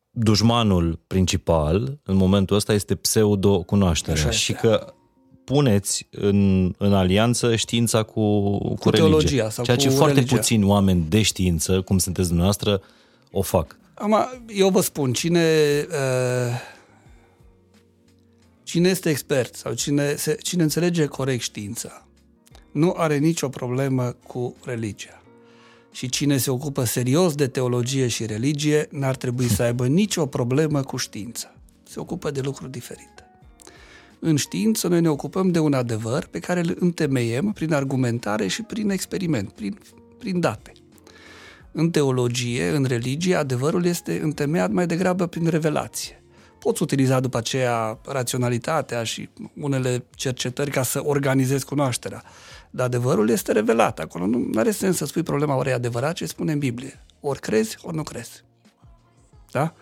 dușmanul 0.10 1.00
principal 1.08 2.00
în 2.04 2.16
momentul 2.16 2.56
ăsta 2.56 2.74
este 2.74 2.96
pseudo-cunoașterea 2.96 4.20
Așa 4.20 4.30
este. 4.30 4.42
și 4.42 4.54
că 4.54 4.94
puneți 5.44 6.08
în, 6.12 6.72
în 6.78 6.94
alianță 6.94 7.56
știința 7.56 8.04
cu, 8.04 8.58
cu, 8.58 8.74
Cu 8.74 8.90
religia. 8.90 9.08
teologia 9.08 9.50
sau 9.50 9.64
Ceea 9.64 9.78
ce 9.78 9.88
cu 9.90 9.96
foarte 9.96 10.14
religia. 10.16 10.36
puțini 10.36 10.64
oameni 10.64 11.06
de 11.10 11.22
știință, 11.22 11.82
cum 11.82 11.98
sunteți 11.98 12.28
dumneavoastră, 12.28 12.82
o 13.32 13.42
fac. 13.42 13.78
Am, 13.94 14.44
eu 14.48 14.70
vă 14.70 14.82
spun, 14.82 15.14
cine, 15.14 15.48
uh, 15.90 16.60
cine 18.64 18.90
este 18.90 19.10
expert 19.10 19.56
sau 19.56 19.74
cine, 19.74 20.16
se, 20.16 20.38
cine 20.42 20.64
înțelege 20.64 21.06
corect 21.06 21.42
știința, 21.42 22.06
nu 22.72 22.94
are 22.98 23.18
nicio 23.18 23.50
problemă 23.50 24.16
cu 24.28 24.56
religia. 24.66 25.22
Și 25.92 26.10
cine 26.10 26.38
se 26.38 26.52
ocupă 26.52 26.84
serios 26.84 27.36
de 27.36 27.48
teologie 27.48 28.08
și 28.08 28.26
religie 28.26 28.88
n-ar 28.92 29.16
trebui 29.16 29.48
să 29.48 29.64
aibă 29.64 29.88
nicio 29.88 30.26
problemă 30.26 30.82
cu 30.82 30.98
știința. 30.98 31.54
Se 31.84 32.00
ocupă 32.00 32.32
de 32.32 32.42
lucruri 32.42 32.72
diferite. 32.72 33.21
În 34.24 34.36
știință 34.36 34.88
noi 34.88 35.02
ne 35.02 35.10
ocupăm 35.10 35.52
de 35.52 35.60
un 35.60 35.74
adevăr 35.74 36.26
pe 36.26 36.40
care 36.40 36.60
îl 36.60 36.78
întemeiem 36.80 37.52
prin 37.52 37.74
argumentare 37.74 38.48
și 38.48 38.62
prin 38.62 38.90
experiment, 38.90 39.52
prin, 39.52 39.78
prin 40.18 40.40
date. 40.40 40.72
În 41.72 41.92
teologie, 41.92 42.70
în 42.70 42.84
religie, 42.84 43.36
adevărul 43.36 43.86
este 43.86 44.20
întemeiat 44.24 44.72
mai 44.72 44.88
degrabă 44.88 45.28
prin 45.28 45.48
revelație. 45.48 46.24
Poți 46.60 46.82
utiliza 46.82 47.20
după 47.20 47.38
aceea 47.38 48.00
raționalitatea 48.06 49.04
și 49.04 49.30
unele 49.56 50.06
cercetări 50.16 50.72
ca 50.72 50.84
să 50.84 51.02
organizezi 51.06 51.66
cunoașterea. 51.66 52.24
Dar 52.70 52.86
adevărul 52.86 53.30
este 53.30 53.52
revelat. 53.52 54.00
Acolo 54.00 54.26
nu 54.26 54.50
are 54.56 54.72
sens 54.72 54.98
să 54.98 55.06
spui 55.06 55.24
problema 55.24 55.56
ori 55.56 55.70
e 55.70 55.74
adevărat 55.74 56.14
ce 56.14 56.26
spune 56.26 56.52
în 56.52 56.60
Biblie. 56.60 57.04
Ori 57.20 57.40
crezi, 57.40 57.78
ori 57.82 57.96
nu 57.96 58.04
crezi. 58.04 58.44
Da? 59.52 59.74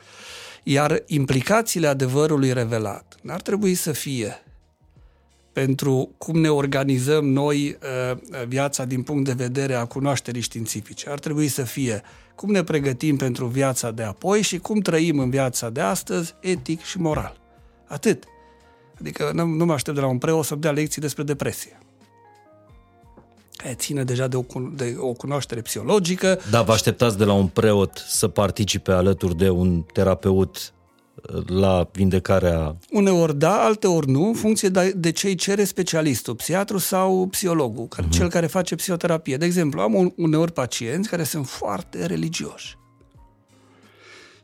Iar 0.63 1.03
implicațiile 1.05 1.87
adevărului 1.87 2.53
revelat 2.53 3.15
n-ar 3.21 3.41
trebui 3.41 3.73
să 3.73 3.91
fie 3.91 4.43
pentru 5.53 6.09
cum 6.17 6.39
ne 6.39 6.49
organizăm 6.49 7.25
noi 7.25 7.77
uh, 8.11 8.43
viața 8.47 8.85
din 8.85 9.01
punct 9.01 9.25
de 9.25 9.33
vedere 9.43 9.73
a 9.73 9.85
cunoașterii 9.85 10.41
științifice. 10.41 11.09
Ar 11.09 11.19
trebui 11.19 11.47
să 11.47 11.63
fie 11.63 12.01
cum 12.35 12.51
ne 12.51 12.63
pregătim 12.63 13.17
pentru 13.17 13.45
viața 13.45 13.91
de 13.91 14.03
apoi 14.03 14.41
și 14.41 14.57
cum 14.57 14.79
trăim 14.79 15.19
în 15.19 15.29
viața 15.29 15.69
de 15.69 15.81
astăzi, 15.81 16.35
etic 16.41 16.81
și 16.83 16.99
moral. 16.99 17.39
Atât. 17.87 18.23
Adică 18.99 19.31
nu, 19.33 19.45
nu 19.45 19.65
mă 19.65 19.73
aștept 19.73 19.95
de 19.95 20.01
la 20.01 20.07
un 20.07 20.17
preot 20.17 20.45
să-mi 20.45 20.61
dea 20.61 20.71
lecții 20.71 21.01
despre 21.01 21.23
depresie. 21.23 21.77
Care 23.63 23.73
ține 23.73 24.03
deja 24.03 24.27
de 24.27 24.35
o, 24.35 24.41
cun- 24.43 24.75
de 24.75 24.95
o 24.99 25.13
cunoaștere 25.13 25.61
psihologică. 25.61 26.39
Da, 26.49 26.61
vă 26.61 26.71
așteptați 26.71 27.17
de 27.17 27.23
la 27.23 27.33
un 27.33 27.47
preot 27.47 28.03
să 28.07 28.27
participe 28.27 28.91
alături 28.91 29.37
de 29.37 29.49
un 29.49 29.81
terapeut 29.93 30.73
la 31.47 31.89
vindecarea... 31.91 32.77
Uneori 32.91 33.37
da, 33.37 33.63
alteori 33.63 34.09
nu, 34.09 34.27
în 34.27 34.33
funcție 34.33 34.69
de, 34.69 34.93
de 34.95 35.11
ce 35.11 35.27
îi 35.27 35.35
cere 35.35 35.63
specialistul, 35.63 36.35
psiatru 36.35 36.77
sau 36.77 37.27
psihologul, 37.27 37.87
uh-huh. 37.87 38.09
cel 38.09 38.29
care 38.29 38.47
face 38.47 38.75
psihoterapie. 38.75 39.37
De 39.37 39.45
exemplu, 39.45 39.81
am 39.81 40.13
uneori 40.17 40.51
pacienți 40.51 41.09
care 41.09 41.23
sunt 41.23 41.47
foarte 41.47 42.05
religioși 42.05 42.77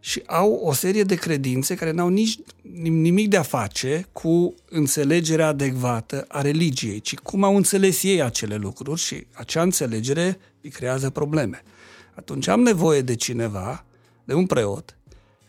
și 0.06 0.24
au 0.26 0.54
o 0.54 0.74
serie 0.74 1.04
de 1.04 1.16
credințe 1.16 1.76
care 1.76 1.92
n-au 1.92 2.08
nici 2.08 2.40
nimic 2.82 3.30
de 3.30 3.38
a 3.38 3.42
face 3.42 4.08
cu 4.12 4.56
înțelegerea 4.70 5.48
adecvată 5.48 6.26
a 6.28 6.42
religiei, 6.42 7.00
ci 7.00 7.16
cum 7.16 7.44
au 7.44 7.56
înțeles 7.56 8.04
ei 8.04 8.22
acele 8.22 8.56
lucruri 8.56 9.02
și 9.02 9.26
acea 9.34 9.62
înțelegere 9.62 10.40
îi 10.62 10.70
creează 10.70 11.10
probleme. 11.10 11.64
Atunci 12.16 12.48
am 12.48 12.60
nevoie 12.60 13.02
de 13.02 13.16
cineva, 13.16 13.86
de 14.24 14.34
un 14.34 14.46
preot, 14.46 14.98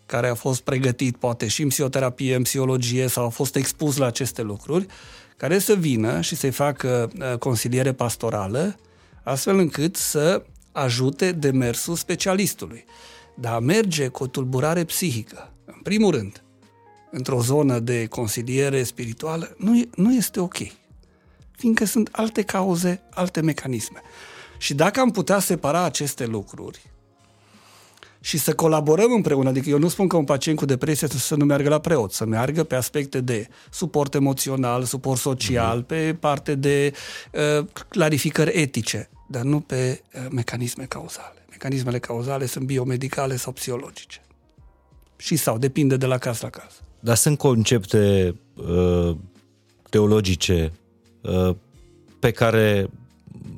care 0.07 0.29
a 0.29 0.35
fost 0.35 0.61
pregătit 0.61 1.17
poate 1.17 1.47
și 1.47 1.63
în 1.63 1.69
psihoterapie, 1.69 2.35
în 2.35 2.43
psihologie 2.43 3.07
sau 3.07 3.25
a 3.25 3.29
fost 3.29 3.57
expus 3.57 3.97
la 3.97 4.07
aceste 4.07 4.43
lucruri, 4.43 4.87
care 5.37 5.59
să 5.59 5.75
vină 5.75 6.21
și 6.21 6.37
să-i 6.37 6.51
facă 6.51 7.11
uh, 7.19 7.39
consiliere 7.39 7.93
pastorală, 7.93 8.79
astfel 9.23 9.59
încât 9.59 9.97
să 9.97 10.43
ajute 10.73 11.33
demersul 11.33 11.97
specialistului. 11.97 12.85
Dar 13.41 13.53
a 13.53 13.59
merge 13.59 14.09
cu 14.09 14.23
o 14.23 14.27
tulburare 14.27 14.85
psihică, 14.85 15.53
în 15.65 15.81
primul 15.83 16.11
rând, 16.11 16.43
într-o 17.11 17.41
zonă 17.41 17.79
de 17.79 18.07
consiliere 18.07 18.83
spirituală, 18.83 19.55
nu, 19.59 19.77
e, 19.79 19.89
nu 19.95 20.15
este 20.15 20.41
ok. 20.41 20.57
Fiindcă 21.57 21.85
sunt 21.85 22.09
alte 22.13 22.43
cauze, 22.43 23.03
alte 23.11 23.41
mecanisme. 23.41 24.01
Și 24.59 24.75
dacă 24.75 25.01
am 25.01 25.11
putea 25.11 25.39
separa 25.39 25.83
aceste 25.83 26.27
lucruri 26.27 26.81
și 28.21 28.39
să 28.39 28.55
colaborăm 28.55 29.13
împreună, 29.13 29.49
adică 29.49 29.69
eu 29.69 29.79
nu 29.79 29.89
spun 29.89 30.09
că 30.09 30.17
un 30.17 30.25
pacient 30.25 30.59
cu 30.59 30.65
depresie 30.65 31.09
să 31.09 31.35
nu 31.35 31.45
meargă 31.45 31.69
la 31.69 31.79
preot, 31.79 32.13
să 32.13 32.25
meargă 32.25 32.65
pe 32.65 32.75
aspecte 32.75 33.21
de 33.21 33.49
suport 33.71 34.15
emoțional, 34.15 34.85
suport 34.85 35.21
social, 35.21 35.83
mm-hmm. 35.83 35.87
pe 35.87 36.17
parte 36.21 36.55
de 36.55 36.93
uh, 37.33 37.67
clarificări 37.89 38.61
etice, 38.61 39.09
dar 39.29 39.43
nu 39.43 39.61
pe 39.61 40.03
uh, 40.15 40.27
mecanisme 40.31 40.85
cauzale. 40.85 41.36
Mecanismele 41.57 41.99
cauzale 41.99 42.47
sunt 42.47 42.65
biomedicale 42.65 43.37
sau 43.37 43.53
psihologice. 43.53 44.21
Și 45.17 45.37
sau, 45.37 45.59
depinde 45.59 45.97
de 45.97 46.07
la 46.07 46.19
caz 46.19 46.41
la 46.41 46.51
caz. 46.51 46.83
Dar 47.01 47.17
sunt 47.17 47.39
concepte 47.39 48.35
uh, 48.55 49.17
teologice 49.91 50.73
uh, 51.21 51.55
pe 52.19 52.31
care 52.31 52.91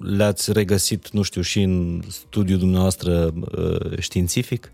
le-ați 0.01 0.53
regăsit, 0.53 1.11
nu 1.11 1.23
știu, 1.23 1.41
și 1.41 1.61
în 1.61 2.03
studiul 2.09 2.59
dumneavoastră 2.59 3.35
uh, 3.59 3.99
științific? 3.99 4.73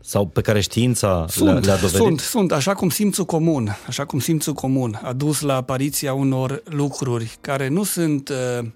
Sau 0.00 0.26
pe 0.26 0.40
care 0.40 0.60
știința 0.60 1.26
sunt, 1.28 1.64
le-a, 1.64 1.74
le 1.74 1.80
dovedit? 1.80 1.90
Sunt, 1.90 2.20
sunt, 2.20 2.52
așa 2.52 2.74
cum 2.74 2.88
simțul 2.88 3.24
comun, 3.24 3.76
așa 3.86 4.04
cum 4.04 4.18
simțul 4.18 4.52
comun 4.52 5.00
a 5.02 5.12
dus 5.12 5.40
la 5.40 5.54
apariția 5.54 6.12
unor 6.12 6.62
lucruri 6.64 7.36
care 7.40 7.68
nu 7.68 7.82
sunt 7.82 8.28
uh, 8.28 8.66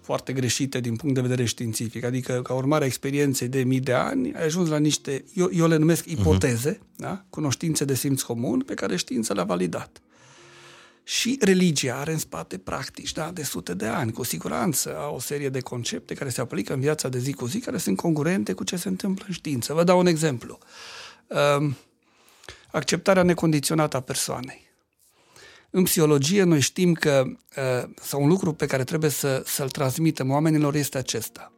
foarte 0.00 0.32
greșite 0.32 0.80
din 0.80 0.96
punct 0.96 1.14
de 1.14 1.20
vedere 1.20 1.44
științific. 1.44 2.04
Adică, 2.04 2.42
ca 2.42 2.54
urmare 2.54 2.84
a 2.84 2.86
experienței 2.86 3.48
de 3.48 3.62
mii 3.62 3.80
de 3.80 3.92
ani, 3.92 4.34
ai 4.34 4.44
ajuns 4.44 4.68
la 4.68 4.78
niște, 4.78 5.24
eu, 5.34 5.50
eu 5.52 5.66
le 5.66 5.76
numesc 5.76 6.06
mhm. 6.06 6.20
ipoteze, 6.20 6.74
uh-huh. 6.74 6.96
da? 6.96 7.24
cunoștințe 7.30 7.84
de 7.84 7.94
simț 7.94 8.22
comun, 8.22 8.60
pe 8.60 8.74
care 8.74 8.96
știința 8.96 9.34
le-a 9.34 9.44
validat. 9.44 10.00
Și 11.02 11.38
religia 11.40 11.96
are 11.96 12.12
în 12.12 12.18
spate 12.18 12.58
practici 12.58 13.12
da, 13.12 13.30
de 13.30 13.42
sute 13.42 13.74
de 13.74 13.86
ani, 13.86 14.12
cu 14.12 14.22
siguranță, 14.22 14.96
au 14.96 15.14
o 15.14 15.20
serie 15.20 15.48
de 15.48 15.60
concepte 15.60 16.14
care 16.14 16.30
se 16.30 16.40
aplică 16.40 16.72
în 16.72 16.80
viața 16.80 17.08
de 17.08 17.18
zi 17.18 17.32
cu 17.32 17.46
zi, 17.46 17.58
care 17.58 17.78
sunt 17.78 17.96
congruente 17.96 18.52
cu 18.52 18.64
ce 18.64 18.76
se 18.76 18.88
întâmplă 18.88 19.24
în 19.28 19.34
știință. 19.34 19.74
Vă 19.74 19.84
dau 19.84 19.98
un 19.98 20.06
exemplu. 20.06 20.58
Um, 21.26 21.76
acceptarea 22.72 23.22
necondiționată 23.22 23.96
a 23.96 24.00
persoanei. 24.00 24.69
În 25.70 25.82
psihologie 25.82 26.42
noi 26.42 26.60
știm 26.60 26.92
că, 26.92 27.24
uh, 27.26 27.90
sau 28.00 28.22
un 28.22 28.28
lucru 28.28 28.52
pe 28.52 28.66
care 28.66 28.84
trebuie 28.84 29.10
să, 29.10 29.42
să-l 29.46 29.70
transmitem 29.70 30.30
oamenilor 30.30 30.74
este 30.74 30.98
acesta. 30.98 31.52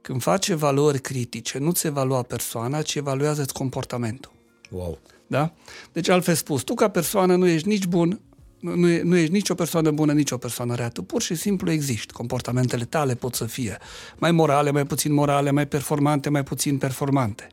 Când 0.00 0.22
faci 0.22 0.52
valori 0.52 1.00
critice, 1.00 1.58
nu-ți 1.58 1.86
evalua 1.86 2.22
persoana, 2.22 2.82
ci 2.82 2.94
evaluează-ți 2.94 3.52
comportamentul. 3.52 4.32
Wow. 4.70 4.98
Da? 5.26 5.52
Deci, 5.92 6.08
altfel 6.08 6.34
spus, 6.34 6.62
tu 6.62 6.74
ca 6.74 6.88
persoană 6.88 7.36
nu 7.36 7.46
ești 7.46 7.68
nici 7.68 7.86
bun, 7.86 8.20
nu, 8.60 8.88
e, 8.88 9.02
nu 9.02 9.16
ești 9.16 9.32
nici 9.32 9.48
o 9.48 9.54
persoană 9.54 9.90
bună, 9.90 10.12
nici 10.12 10.30
o 10.30 10.36
persoană 10.36 10.74
rea. 10.74 10.88
Tu 10.88 11.02
pur 11.02 11.22
și 11.22 11.34
simplu 11.34 11.70
existi. 11.70 12.12
Comportamentele 12.12 12.84
tale 12.84 13.14
pot 13.14 13.34
să 13.34 13.44
fie 13.44 13.78
mai 14.18 14.32
morale, 14.32 14.70
mai 14.70 14.86
puțin 14.86 15.12
morale, 15.12 15.50
mai 15.50 15.66
performante, 15.66 16.28
mai 16.28 16.42
puțin 16.42 16.78
performante. 16.78 17.46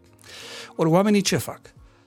Ori 0.75 0.89
oamenii 0.89 1.21
ce 1.21 1.37
fac? 1.37 1.61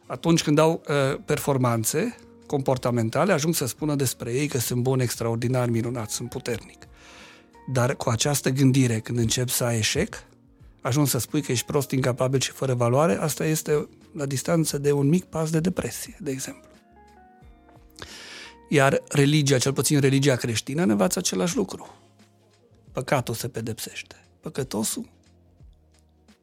Atunci 0.06 0.42
când 0.42 0.58
au 0.58 0.82
uh, 0.88 1.18
performanțe 1.24 2.16
comportamentale, 2.52 3.32
ajung 3.32 3.54
să 3.54 3.66
spună 3.66 3.94
despre 3.94 4.32
ei 4.32 4.46
că 4.46 4.58
sunt 4.58 4.82
buni, 4.82 5.02
extraordinar, 5.02 5.68
minunați, 5.68 6.14
sunt 6.14 6.28
puternic. 6.28 6.86
Dar 7.72 7.96
cu 7.96 8.08
această 8.08 8.50
gândire, 8.50 9.00
când 9.00 9.18
încep 9.18 9.48
să 9.48 9.64
ai 9.64 9.78
eșec, 9.78 10.24
ajung 10.80 11.06
să 11.06 11.18
spui 11.18 11.42
că 11.42 11.52
ești 11.52 11.66
prost, 11.66 11.90
incapabil 11.90 12.40
și 12.40 12.50
fără 12.50 12.74
valoare, 12.74 13.16
asta 13.20 13.44
este 13.46 13.88
la 14.14 14.26
distanță 14.26 14.78
de 14.78 14.92
un 14.92 15.08
mic 15.08 15.24
pas 15.24 15.50
de 15.50 15.60
depresie, 15.60 16.16
de 16.20 16.30
exemplu. 16.30 16.70
Iar 18.68 19.02
religia, 19.08 19.58
cel 19.58 19.72
puțin 19.72 20.00
religia 20.00 20.36
creștină, 20.36 20.84
ne 20.84 20.92
învață 20.92 21.18
același 21.18 21.56
lucru. 21.56 21.94
Păcatul 22.92 23.34
se 23.34 23.48
pedepsește. 23.48 24.16
Păcătosul 24.40 25.08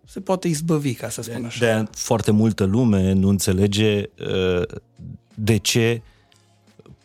se 0.05 0.19
poate 0.19 0.47
izbăvi, 0.47 0.93
ca 0.93 1.09
să 1.09 1.21
spun 1.21 1.45
așa. 1.45 1.65
De 1.65 1.87
foarte 1.91 2.31
multă 2.31 2.63
lume 2.63 3.11
nu 3.11 3.29
înțelege 3.29 4.09
uh, 4.19 4.67
de 5.28 5.28
ce 5.57 6.01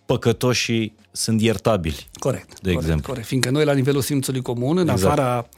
păcătoșii 0.06 0.94
sunt 1.12 1.40
iertabili. 1.40 2.06
Corect. 2.18 2.48
De 2.48 2.58
corect, 2.60 2.80
exemplu. 2.80 3.08
Corect. 3.08 3.26
Fiindcă 3.26 3.50
noi, 3.50 3.64
la 3.64 3.72
nivelul 3.72 4.00
simțului 4.00 4.42
comun, 4.42 4.78
în 4.78 4.88
exact. 4.88 5.12
afara 5.12 5.48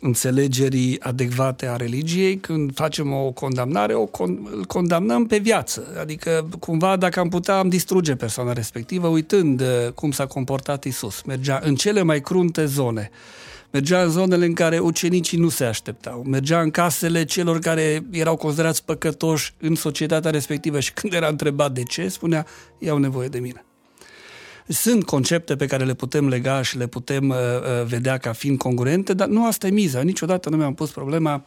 înțelegerii 0.00 1.00
adecvate 1.00 1.66
a 1.66 1.76
religiei, 1.76 2.36
când 2.36 2.74
facem 2.74 3.12
o 3.12 3.30
condamnare, 3.30 3.94
o 3.94 4.06
con- 4.06 4.52
îl 4.52 4.64
condamnăm 4.66 5.26
pe 5.26 5.38
viață. 5.38 5.96
Adică, 6.00 6.48
cumva, 6.60 6.96
dacă 6.96 7.20
am 7.20 7.28
putea, 7.28 7.58
am 7.58 7.68
distruge 7.68 8.14
persoana 8.14 8.52
respectivă, 8.52 9.06
uitând 9.06 9.60
uh, 9.60 9.92
cum 9.94 10.10
s-a 10.10 10.26
comportat 10.26 10.84
Isus. 10.84 11.22
Mergea 11.22 11.60
în 11.62 11.74
cele 11.74 12.02
mai 12.02 12.20
crunte 12.20 12.64
zone. 12.64 13.10
Mergea 13.74 14.02
în 14.02 14.10
zonele 14.10 14.44
în 14.44 14.54
care 14.54 14.78
ucenicii 14.78 15.38
nu 15.38 15.48
se 15.48 15.64
așteptau. 15.64 16.22
Mergea 16.22 16.60
în 16.60 16.70
casele 16.70 17.24
celor 17.24 17.58
care 17.58 18.04
erau 18.10 18.36
considerați 18.36 18.84
păcătoși 18.84 19.54
în 19.60 19.74
societatea 19.74 20.30
respectivă 20.30 20.80
și 20.80 20.92
când 20.92 21.12
era 21.12 21.28
întrebat 21.28 21.72
de 21.72 21.82
ce, 21.82 22.08
spunea, 22.08 22.46
ei 22.78 22.88
au 22.88 22.98
nevoie 22.98 23.28
de 23.28 23.38
mine. 23.38 23.64
Sunt 24.68 25.04
concepte 25.04 25.56
pe 25.56 25.66
care 25.66 25.84
le 25.84 25.94
putem 25.94 26.28
lega 26.28 26.62
și 26.62 26.76
le 26.76 26.86
putem 26.86 27.28
uh, 27.28 27.36
uh, 27.36 27.86
vedea 27.86 28.18
ca 28.18 28.32
fiind 28.32 28.58
congruente, 28.58 29.14
dar 29.14 29.28
nu 29.28 29.46
asta 29.46 29.66
e 29.66 29.70
miza. 29.70 30.00
Niciodată 30.00 30.48
nu 30.48 30.56
mi-am 30.56 30.74
pus 30.74 30.90
problema 30.90 31.42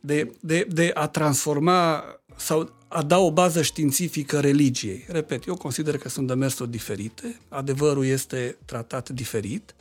de, 0.00 0.32
de, 0.40 0.66
de 0.70 0.90
a 0.94 1.06
transforma 1.06 2.04
sau 2.36 2.72
a 2.88 3.02
da 3.02 3.18
o 3.18 3.32
bază 3.32 3.62
științifică 3.62 4.40
religiei. 4.40 5.04
Repet, 5.08 5.46
eu 5.46 5.56
consider 5.56 5.98
că 5.98 6.08
sunt 6.08 6.26
demersuri 6.26 6.70
diferite, 6.70 7.40
adevărul 7.48 8.04
este 8.04 8.56
tratat 8.64 9.08
diferit, 9.08 9.74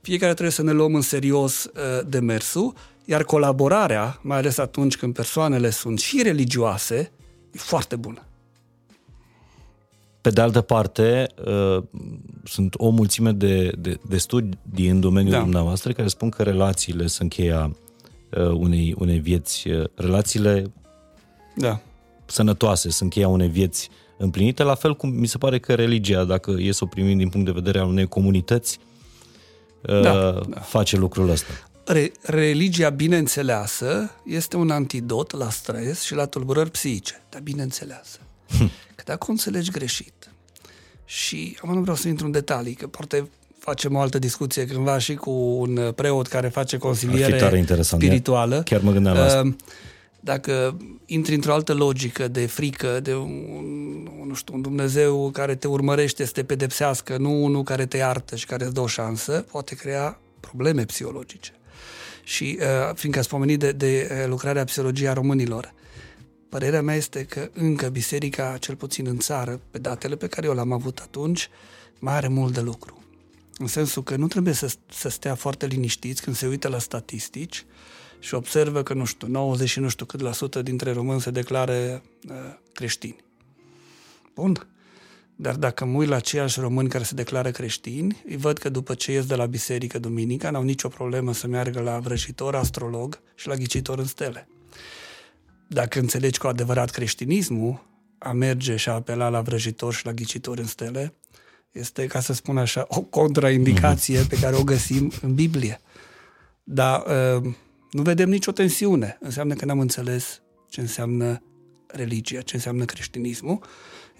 fiecare 0.00 0.32
trebuie 0.32 0.54
să 0.54 0.62
ne 0.62 0.72
luăm 0.72 0.94
în 0.94 1.00
serios 1.00 1.64
uh, 1.64 1.70
demersul, 2.06 2.74
iar 3.04 3.24
colaborarea, 3.24 4.18
mai 4.22 4.38
ales 4.38 4.58
atunci 4.58 4.96
când 4.96 5.14
persoanele 5.14 5.70
sunt 5.70 5.98
și 5.98 6.22
religioase, 6.22 7.12
e 7.52 7.58
foarte 7.58 7.96
bună. 7.96 8.22
Pe 10.20 10.30
de 10.30 10.40
altă 10.40 10.60
parte, 10.60 11.26
uh, 11.46 11.82
sunt 12.44 12.74
o 12.76 12.88
mulțime 12.88 13.32
de, 13.32 13.72
de, 13.78 13.98
de 14.08 14.16
studii 14.16 14.88
în 14.88 15.00
domeniul 15.00 15.32
da. 15.32 15.40
dumneavoastră 15.40 15.92
care 15.92 16.08
spun 16.08 16.28
că 16.28 16.42
relațiile 16.42 17.06
sunt 17.06 17.30
cheia 17.30 17.76
uh, 18.36 18.48
unei, 18.48 18.94
unei 18.98 19.18
vieți, 19.18 19.68
uh, 19.68 19.84
relațiile 19.94 20.72
da. 21.56 21.80
sănătoase 22.26 22.90
sunt 22.90 23.10
cheia 23.10 23.28
unei 23.28 23.48
vieți 23.48 23.88
împlinite, 24.18 24.62
la 24.62 24.74
fel 24.74 24.96
cum 24.96 25.10
mi 25.10 25.26
se 25.26 25.38
pare 25.38 25.58
că 25.58 25.74
religia, 25.74 26.24
dacă 26.24 26.56
e 26.58 26.72
să 26.72 26.84
o 26.84 26.86
primim 26.86 27.18
din 27.18 27.28
punct 27.28 27.46
de 27.46 27.52
vedere 27.52 27.78
al 27.78 27.88
unei 27.88 28.06
comunități, 28.06 28.78
da, 29.80 30.00
da. 30.02 30.60
face 30.60 30.96
lucrul 30.96 31.30
ăsta. 31.30 31.52
Re- 31.84 32.12
religia 32.22 32.88
bineînțeleasă 32.88 34.10
este 34.24 34.56
un 34.56 34.70
antidot 34.70 35.32
la 35.32 35.50
stres 35.50 36.02
și 36.02 36.14
la 36.14 36.26
tulburări 36.26 36.70
psihice, 36.70 37.22
dar 37.28 37.40
bineînțeleasă. 37.40 38.18
Hm. 38.48 38.70
Că 38.94 39.02
dacă 39.04 39.24
o 39.28 39.30
înțelegi 39.30 39.70
greșit 39.70 40.30
și, 41.04 41.58
am 41.62 41.74
nu 41.74 41.80
vreau 41.80 41.96
să 41.96 42.08
intru 42.08 42.26
în 42.26 42.32
detalii, 42.32 42.74
că 42.74 42.86
poate 42.86 43.28
facem 43.58 43.94
o 43.94 44.00
altă 44.00 44.18
discuție 44.18 44.66
cândva 44.66 44.98
și 44.98 45.14
cu 45.14 45.30
un 45.30 45.92
preot 45.94 46.26
care 46.26 46.48
face 46.48 46.76
consiliere 46.76 47.60
spirituală. 47.80 48.62
Chiar 48.62 48.80
mă 48.80 48.92
gândeam 48.92 49.16
la 49.16 49.24
asta. 49.24 49.42
Uh, 49.44 49.54
dacă 50.20 50.76
intri 51.06 51.34
într-o 51.34 51.52
altă 51.52 51.74
logică 51.74 52.28
de 52.28 52.46
frică, 52.46 53.00
de 53.00 53.14
un, 53.14 54.08
nu 54.26 54.34
știu, 54.34 54.54
un 54.54 54.62
Dumnezeu 54.62 55.30
care 55.30 55.54
te 55.54 55.68
urmărește 55.68 56.24
să 56.24 56.32
te 56.32 56.44
pedepsească, 56.44 57.16
nu 57.16 57.44
unul 57.44 57.62
care 57.62 57.86
te 57.86 57.96
iartă 57.96 58.36
și 58.36 58.46
care 58.46 58.64
îți 58.64 58.74
dă 58.74 58.80
o 58.80 58.86
șansă, 58.86 59.46
poate 59.50 59.74
crea 59.74 60.20
probleme 60.40 60.84
psihologice. 60.84 61.52
Și 62.24 62.58
uh, 62.60 62.94
fiindcă 62.94 63.20
ați 63.20 63.28
pomenit 63.28 63.58
de, 63.58 63.72
de 63.72 64.24
lucrarea 64.28 64.64
psihologiei 64.64 65.08
a 65.08 65.12
românilor, 65.12 65.74
Părerea 66.48 66.82
mea 66.82 66.94
este 66.94 67.24
că 67.24 67.50
încă 67.52 67.88
biserica, 67.88 68.56
cel 68.60 68.76
puțin 68.76 69.06
în 69.06 69.18
țară, 69.18 69.60
pe 69.70 69.78
datele 69.78 70.16
pe 70.16 70.26
care 70.26 70.46
eu 70.46 70.54
le-am 70.54 70.72
avut 70.72 70.98
atunci, 70.98 71.48
mai 71.98 72.14
are 72.14 72.28
mult 72.28 72.54
de 72.54 72.60
lucru. 72.60 73.02
În 73.58 73.66
sensul 73.66 74.02
că 74.02 74.16
nu 74.16 74.26
trebuie 74.26 74.54
să, 74.54 74.74
să 74.92 75.08
stea 75.08 75.34
foarte 75.34 75.66
liniștiți 75.66 76.22
când 76.22 76.36
se 76.36 76.46
uită 76.46 76.68
la 76.68 76.78
statistici 76.78 77.64
și 78.18 78.34
observă 78.34 78.82
că, 78.82 78.94
nu 78.94 79.04
știu, 79.04 79.28
90 79.28 79.68
și 79.68 79.80
nu 79.80 79.88
știu 79.88 80.04
cât 80.04 80.20
la 80.20 80.32
sută 80.32 80.62
dintre 80.62 80.92
români 80.92 81.20
se 81.20 81.30
declară 81.30 82.02
uh, 82.28 82.34
creștini. 82.72 83.24
Bun. 84.34 84.66
Dar 85.36 85.56
dacă 85.56 85.84
mă 85.84 85.96
uit 85.96 86.08
la 86.08 86.20
ceiași 86.20 86.60
români 86.60 86.88
care 86.88 87.04
se 87.04 87.14
declară 87.14 87.50
creștini, 87.50 88.22
îi 88.28 88.36
văd 88.36 88.58
că 88.58 88.68
după 88.68 88.94
ce 88.94 89.12
ies 89.12 89.26
de 89.26 89.34
la 89.34 89.46
biserică 89.46 89.98
duminica, 89.98 90.50
n-au 90.50 90.62
nicio 90.62 90.88
problemă 90.88 91.32
să 91.32 91.46
meargă 91.46 91.80
la 91.80 91.98
vrăjitor, 91.98 92.54
astrolog 92.54 93.20
și 93.34 93.48
la 93.48 93.54
ghicitor 93.54 93.98
în 93.98 94.04
stele. 94.04 94.48
Dacă 95.66 95.98
înțelegi 95.98 96.38
cu 96.38 96.46
adevărat 96.46 96.90
creștinismul, 96.90 97.86
a 98.18 98.32
merge 98.32 98.76
și 98.76 98.88
a 98.88 98.92
apela 98.92 99.28
la 99.28 99.40
vrăjitor 99.40 99.94
și 99.94 100.06
la 100.06 100.12
ghicitor 100.12 100.58
în 100.58 100.66
stele, 100.66 101.14
este, 101.72 102.06
ca 102.06 102.20
să 102.20 102.32
spun 102.32 102.58
așa, 102.58 102.84
o 102.88 103.00
contraindicație 103.00 104.22
pe 104.28 104.38
care 104.38 104.56
o 104.56 104.64
găsim 104.64 105.12
în 105.22 105.34
Biblie. 105.34 105.80
Dar 106.64 107.04
uh, 107.36 107.54
nu 107.90 108.02
vedem 108.02 108.28
nicio 108.28 108.52
tensiune. 108.52 109.18
Înseamnă 109.20 109.54
că 109.54 109.64
n-am 109.64 109.80
înțeles 109.80 110.42
ce 110.68 110.80
înseamnă 110.80 111.42
religia, 111.86 112.40
ce 112.40 112.54
înseamnă 112.54 112.84
creștinismul, 112.84 113.58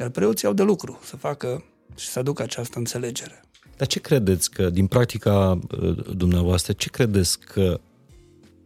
iar 0.01 0.09
preoții 0.09 0.47
au 0.47 0.53
de 0.53 0.63
lucru 0.63 0.99
să 1.05 1.17
facă 1.17 1.65
și 1.97 2.07
să 2.07 2.19
aducă 2.19 2.43
această 2.43 2.79
înțelegere. 2.79 3.43
Dar 3.77 3.87
ce 3.87 4.01
credeți 4.01 4.51
că, 4.51 4.71
din 4.71 4.87
practica 4.87 5.59
uh, 5.81 6.15
dumneavoastră, 6.17 6.73
ce 6.73 6.89
credeți 6.89 7.41
că, 7.41 7.81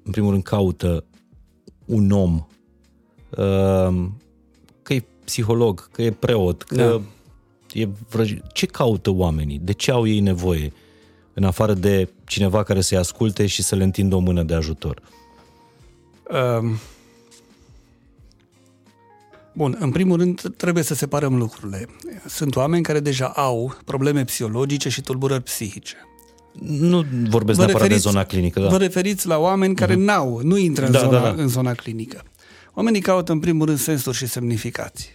în 0.03 0.11
primul 0.11 0.31
rând, 0.31 0.43
caută 0.43 1.05
un 1.85 2.11
om, 2.11 2.47
uh, 3.31 4.09
că 4.83 4.95
e 4.95 5.05
psiholog, 5.25 5.91
că 5.91 6.03
e 6.03 6.11
preot, 6.11 6.63
că 6.63 6.77
da. 6.77 7.01
e 7.81 7.89
vrăj... 8.09 8.37
Ce 8.53 8.67
caută 8.67 9.11
oamenii? 9.11 9.59
De 9.59 9.73
ce 9.73 9.91
au 9.91 10.07
ei 10.07 10.21
nevoie? 10.21 10.73
În 11.35 11.45
afară 11.45 11.75
de 11.75 12.09
cineva 12.25 12.63
care 12.63 12.81
să-i 12.81 12.99
asculte 12.99 13.47
și 13.47 13.63
să 13.63 13.75
le 13.75 13.85
întindă 13.85 14.15
o 14.15 14.19
mână 14.19 14.43
de 14.43 14.55
ajutor. 14.55 15.03
Um, 16.61 16.79
Bun, 19.55 19.77
în 19.79 19.91
primul 19.91 20.19
rând 20.19 20.55
trebuie 20.57 20.85
să 20.85 20.95
separăm 20.95 21.37
lucrurile. 21.37 21.89
Sunt 22.27 22.57
oameni 22.57 22.83
care 22.83 23.01
deja 23.01 23.27
au 23.27 23.77
probleme 23.85 24.25
psihologice 24.25 24.89
și 24.89 25.01
tulburări 25.01 25.43
psihice. 25.43 25.97
Nu 26.61 27.05
vorbesc 27.29 27.59
vă 27.59 27.65
neapărat 27.65 27.89
de 27.89 27.97
zona 27.97 28.25
clinică, 28.25 28.61
da. 28.61 28.69
Vă 28.69 28.77
referiți 28.77 29.27
la 29.27 29.39
oameni 29.39 29.75
care 29.75 29.95
uh-huh. 29.95 30.05
n-au, 30.05 30.41
nu 30.43 30.57
intră 30.57 30.87
în, 30.87 30.93
da, 30.93 30.99
zona, 30.99 31.21
da, 31.21 31.33
da. 31.33 31.43
în 31.43 31.49
zona 31.49 31.75
clinică. 31.75 32.23
Oamenii 32.75 33.01
caută 33.01 33.33
în 33.33 33.39
primul 33.39 33.67
rând 33.67 33.79
sensuri 33.79 34.17
și 34.17 34.27
semnificații. 34.27 35.11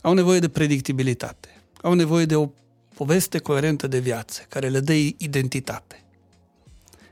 Au 0.00 0.12
nevoie 0.12 0.38
de 0.38 0.48
predictibilitate. 0.48 1.62
Au 1.82 1.92
nevoie 1.92 2.24
de 2.24 2.36
o 2.36 2.48
poveste 2.94 3.38
coerentă 3.38 3.86
de 3.86 3.98
viață, 3.98 4.42
care 4.48 4.68
le 4.68 4.80
dă 4.80 4.92
identitate. 4.92 6.04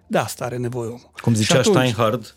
De 0.06 0.18
asta 0.18 0.44
are 0.44 0.56
nevoie 0.56 0.88
omul. 0.88 1.10
Cum 1.22 1.34
zicea 1.34 1.58
atunci, 1.58 1.76
Steinhard, 1.76 2.34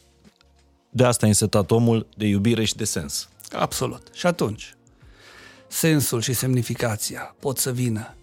de 0.89 1.03
asta 1.05 1.25
a 1.25 1.29
însetat 1.29 1.71
omul 1.71 2.07
de 2.17 2.25
iubire 2.25 2.63
și 2.63 2.75
de 2.75 2.83
sens. 2.83 3.29
Absolut. 3.51 4.07
Și 4.13 4.25
atunci, 4.25 4.75
sensul 5.67 6.21
și 6.21 6.33
semnificația 6.33 7.35
pot 7.39 7.57
să 7.57 7.71
vină 7.71 8.15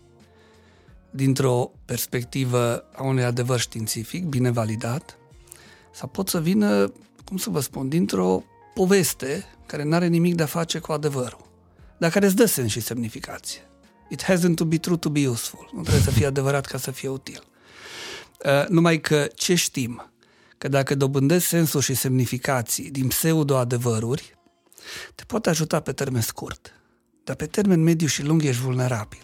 dintr-o 1.11 1.71
perspectivă 1.85 2.85
a 2.95 3.03
unui 3.03 3.25
adevăr 3.25 3.61
științific, 3.61 4.25
bine 4.25 4.51
validat, 4.51 5.19
sau 5.95 6.09
pot 6.09 6.29
să 6.29 6.41
vină, 6.41 6.93
cum 7.25 7.37
să 7.37 7.51
vă 7.51 7.61
spun, 7.61 7.89
dintr-o 7.89 8.43
poveste 8.75 9.45
care 9.67 9.83
nu 9.83 9.95
are 9.95 10.07
nimic 10.07 10.35
de 10.35 10.43
a 10.43 10.47
face 10.47 10.79
cu 10.79 10.93
adevărul, 10.93 11.47
dar 11.99 12.11
care 12.11 12.27
îți 12.27 12.37
dă 12.37 12.45
sens 12.45 12.71
și 12.71 12.81
semnificație. 12.81 13.70
It 14.11 14.23
hasn't 14.23 14.55
to 14.55 14.65
be 14.65 14.79
true 14.79 14.97
to 14.97 15.09
be 15.09 15.29
useful. 15.29 15.71
Nu 15.73 15.81
trebuie 15.83 16.03
să 16.03 16.11
fie 16.11 16.27
adevărat 16.27 16.67
ca 16.67 16.79
să 16.79 16.91
fie 16.91 17.09
util. 17.09 17.43
Uh, 18.45 18.67
numai 18.69 19.01
că 19.01 19.29
ce 19.35 19.55
știm? 19.55 20.11
Că 20.59 20.69
dacă 20.69 20.95
dobândesc 20.95 21.47
sensul 21.47 21.81
și 21.81 21.95
semnificații 21.95 22.91
din 22.91 23.09
pseudo-adevăruri, 23.09 24.39
te 25.15 25.25
poate 25.27 25.49
ajuta 25.49 25.81
pe 25.81 25.93
termen 25.93 26.21
scurt, 26.21 26.73
dar 27.25 27.37
pe 27.37 27.47
termen 27.47 27.83
mediu 27.83 28.07
și 28.07 28.23
lung 28.23 28.45
ești 28.45 28.63
vulnerabil. 28.63 29.21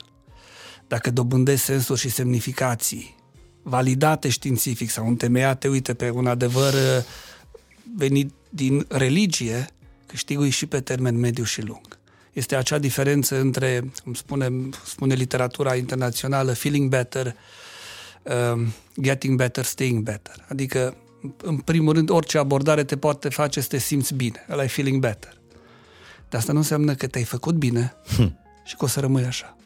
Dacă 0.88 1.10
dobândești 1.10 1.64
sensuri 1.64 2.00
și 2.00 2.08
semnificații 2.08 3.16
validate 3.62 4.28
științific 4.28 4.90
sau 4.90 5.06
întemeiate, 5.06 5.68
uite, 5.68 5.94
pe 5.94 6.10
un 6.10 6.26
adevăr 6.26 6.72
uh, 6.72 7.04
venit 7.96 8.32
din 8.48 8.86
religie, 8.88 9.66
câștigui 10.06 10.50
și 10.50 10.66
pe 10.66 10.80
termen 10.80 11.18
mediu 11.18 11.44
și 11.44 11.60
lung. 11.60 11.95
Este 12.36 12.56
acea 12.56 12.78
diferență 12.78 13.40
între, 13.40 13.90
cum 14.02 14.14
spune, 14.14 14.50
spune 14.84 15.14
literatura 15.14 15.74
internațională, 15.74 16.52
feeling 16.52 16.88
better, 16.88 17.36
um, 18.52 18.72
getting 19.00 19.36
better, 19.36 19.64
staying 19.64 20.02
better. 20.02 20.44
Adică, 20.48 20.96
în 21.42 21.56
primul 21.56 21.92
rând, 21.92 22.10
orice 22.10 22.38
abordare 22.38 22.84
te 22.84 22.96
poate 22.96 23.28
face 23.28 23.60
să 23.60 23.68
te 23.68 23.78
simți 23.78 24.14
bine. 24.14 24.46
Ăla 24.50 24.62
e 24.62 24.66
feeling 24.66 25.00
better. 25.00 25.38
Dar 26.28 26.40
asta 26.40 26.52
nu 26.52 26.58
înseamnă 26.58 26.94
că 26.94 27.06
te-ai 27.06 27.24
făcut 27.24 27.54
bine 27.54 27.94
hm. 28.16 28.38
și 28.64 28.76
că 28.76 28.84
o 28.84 28.88
să 28.88 29.00
rămâi 29.00 29.24
așa. 29.24 29.56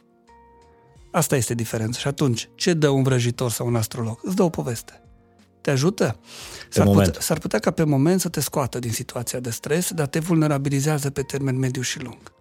Asta 1.10 1.36
este 1.36 1.54
diferența. 1.54 1.98
Și 1.98 2.06
atunci, 2.06 2.48
ce 2.54 2.72
dă 2.72 2.88
un 2.88 3.02
vrăjitor 3.02 3.50
sau 3.50 3.66
un 3.66 3.76
astrolog? 3.76 4.18
Îți 4.22 4.36
dă 4.36 4.42
o 4.42 4.48
poveste. 4.48 5.02
Te 5.60 5.70
ajută? 5.70 6.20
S-ar 6.68 6.86
putea, 6.86 7.20
s-ar 7.20 7.38
putea 7.38 7.58
ca 7.58 7.70
pe 7.70 7.84
moment 7.84 8.20
să 8.20 8.28
te 8.28 8.40
scoată 8.40 8.78
din 8.78 8.92
situația 8.92 9.40
de 9.40 9.50
stres, 9.50 9.92
dar 9.92 10.06
te 10.06 10.18
vulnerabilizează 10.18 11.10
pe 11.10 11.22
termen 11.22 11.58
mediu 11.58 11.82
și 11.82 12.02
lung. 12.02 12.38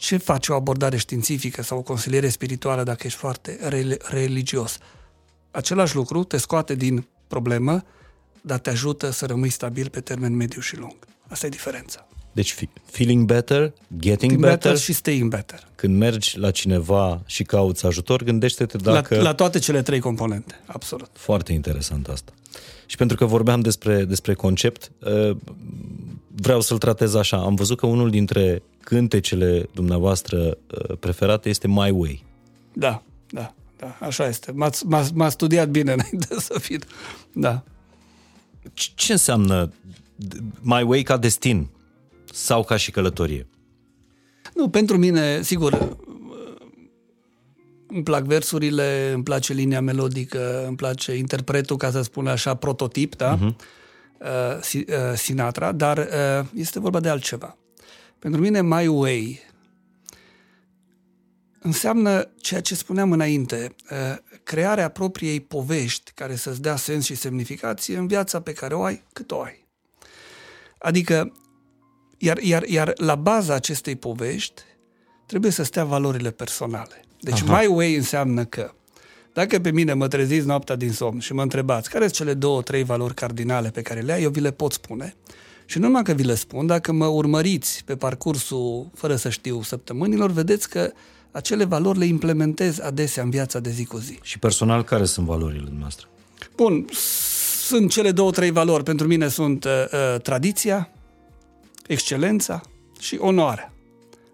Ce 0.00 0.16
face 0.16 0.52
o 0.52 0.54
abordare 0.54 0.96
științifică 0.96 1.62
sau 1.62 1.78
o 1.78 1.82
consiliere 1.82 2.28
spirituală 2.28 2.82
dacă 2.82 3.06
ești 3.06 3.18
foarte 3.18 3.58
religios? 4.10 4.78
Același 5.50 5.94
lucru 5.94 6.24
te 6.24 6.36
scoate 6.36 6.74
din 6.74 7.06
problemă, 7.26 7.84
dar 8.40 8.58
te 8.58 8.70
ajută 8.70 9.10
să 9.10 9.26
rămâi 9.26 9.50
stabil 9.50 9.88
pe 9.88 10.00
termen 10.00 10.36
mediu 10.36 10.60
și 10.60 10.76
lung. 10.76 10.96
Asta 11.28 11.46
e 11.46 11.48
diferența. 11.48 12.06
Deci 12.32 12.54
feeling 12.84 13.24
better, 13.26 13.72
getting 13.98 14.32
better, 14.32 14.50
better 14.50 14.78
și 14.78 14.92
staying 14.92 15.30
better. 15.30 15.68
Când 15.74 15.98
mergi 15.98 16.38
la 16.38 16.50
cineva 16.50 17.22
și 17.26 17.42
cauți 17.42 17.86
ajutor, 17.86 18.22
gândește-te 18.22 18.76
dacă... 18.76 19.16
La, 19.16 19.22
la 19.22 19.34
toate 19.34 19.58
cele 19.58 19.82
trei 19.82 20.00
componente, 20.00 20.60
absolut. 20.66 21.10
Foarte 21.12 21.52
interesant 21.52 22.08
asta. 22.08 22.32
Și 22.86 22.96
pentru 22.96 23.16
că 23.16 23.24
vorbeam 23.24 23.60
despre, 23.60 24.04
despre 24.04 24.34
concept, 24.34 24.90
ă, 25.02 25.36
vreau 26.40 26.60
să-l 26.60 26.78
tratez 26.78 27.14
așa. 27.14 27.36
Am 27.36 27.54
văzut 27.54 27.78
că 27.78 27.86
unul 27.86 28.10
dintre 28.10 28.62
cântecele 28.80 29.68
dumneavoastră 29.74 30.58
ă, 30.90 30.94
preferate 30.94 31.48
este 31.48 31.68
My 31.68 31.90
Way. 31.90 32.24
Da, 32.72 33.02
da, 33.30 33.54
da, 33.76 33.96
așa 34.00 34.26
este. 34.26 34.52
M-a, 34.52 34.70
m-a, 34.84 35.06
m-a 35.14 35.28
studiat 35.28 35.68
bine 35.68 35.92
înainte 35.98 36.34
să 36.38 36.58
fie. 36.58 36.78
Da. 37.32 37.62
Ce 38.72 39.12
înseamnă 39.12 39.72
My 40.60 40.82
Way 40.82 41.02
ca 41.02 41.16
destin? 41.16 41.68
sau 42.32 42.64
ca 42.64 42.76
și 42.76 42.90
călătorie? 42.90 43.46
Nu, 44.54 44.68
pentru 44.68 44.98
mine, 44.98 45.42
sigur, 45.42 45.96
îmi 47.86 48.02
plac 48.02 48.24
versurile, 48.24 49.10
îmi 49.14 49.22
place 49.22 49.52
linia 49.52 49.80
melodică, 49.80 50.64
îmi 50.66 50.76
place 50.76 51.16
interpretul, 51.16 51.76
ca 51.76 51.90
să 51.90 52.02
spun 52.02 52.26
așa, 52.26 52.54
prototip, 52.54 53.16
da? 53.16 53.38
Uh-huh. 53.38 53.56
Uh, 54.20 55.14
Sinatra, 55.14 55.72
dar 55.72 55.98
uh, 55.98 56.46
este 56.54 56.80
vorba 56.80 57.00
de 57.00 57.08
altceva. 57.08 57.56
Pentru 58.18 58.40
mine, 58.40 58.62
My 58.62 58.86
Way 58.86 59.40
înseamnă 61.60 62.28
ceea 62.40 62.60
ce 62.60 62.74
spuneam 62.74 63.12
înainte, 63.12 63.74
uh, 63.90 64.16
crearea 64.42 64.88
propriei 64.88 65.40
povești 65.40 66.12
care 66.14 66.36
să-ți 66.36 66.62
dea 66.62 66.76
sens 66.76 67.04
și 67.04 67.14
semnificație 67.14 67.96
în 67.96 68.06
viața 68.06 68.40
pe 68.40 68.52
care 68.52 68.74
o 68.74 68.82
ai, 68.82 69.04
cât 69.12 69.30
o 69.30 69.40
ai. 69.40 69.66
Adică 70.78 71.32
iar, 72.18 72.38
iar, 72.38 72.62
iar 72.62 72.92
la 72.96 73.14
baza 73.14 73.54
acestei 73.54 73.96
povești 73.96 74.62
trebuie 75.26 75.50
să 75.50 75.62
stea 75.62 75.84
valorile 75.84 76.30
personale. 76.30 77.04
Deci 77.20 77.42
Aha. 77.42 77.60
my 77.60 77.66
way 77.66 77.94
înseamnă 77.94 78.44
că 78.44 78.74
dacă 79.32 79.58
pe 79.58 79.70
mine 79.70 79.92
mă 79.92 80.08
treziți 80.08 80.46
noaptea 80.46 80.76
din 80.76 80.92
somn 80.92 81.18
și 81.18 81.32
mă 81.32 81.42
întrebați 81.42 81.90
care 81.90 82.04
sunt 82.04 82.16
cele 82.16 82.34
două, 82.34 82.62
trei 82.62 82.84
valori 82.84 83.14
cardinale 83.14 83.68
pe 83.68 83.82
care 83.82 84.00
le 84.00 84.12
ai, 84.12 84.22
eu 84.22 84.30
vi 84.30 84.40
le 84.40 84.50
pot 84.50 84.72
spune. 84.72 85.14
Și 85.64 85.78
nu 85.78 85.86
numai 85.86 86.02
că 86.02 86.12
vi 86.12 86.22
le 86.22 86.34
spun, 86.34 86.66
dacă 86.66 86.92
mă 86.92 87.06
urmăriți 87.06 87.82
pe 87.84 87.96
parcursul, 87.96 88.90
fără 88.94 89.16
să 89.16 89.28
știu, 89.28 89.62
săptămânilor, 89.62 90.30
vedeți 90.30 90.68
că 90.68 90.92
acele 91.30 91.64
valori 91.64 91.98
le 91.98 92.04
implementez 92.04 92.80
adesea 92.80 93.22
în 93.22 93.30
viața 93.30 93.58
de 93.58 93.70
zi 93.70 93.84
cu 93.84 93.96
zi. 93.96 94.18
Și 94.22 94.38
personal, 94.38 94.84
care 94.84 95.04
sunt 95.04 95.26
valorile 95.26 95.68
noastre? 95.78 96.06
Bun, 96.56 96.84
sunt 97.66 97.90
cele 97.90 98.10
două, 98.10 98.30
trei 98.30 98.50
valori. 98.50 98.82
Pentru 98.82 99.06
mine 99.06 99.28
sunt 99.28 99.64
uh, 99.64 99.70
uh 99.92 100.20
tradiția, 100.20 100.90
excelența 101.86 102.60
și 102.98 103.16
onoarea. 103.20 103.72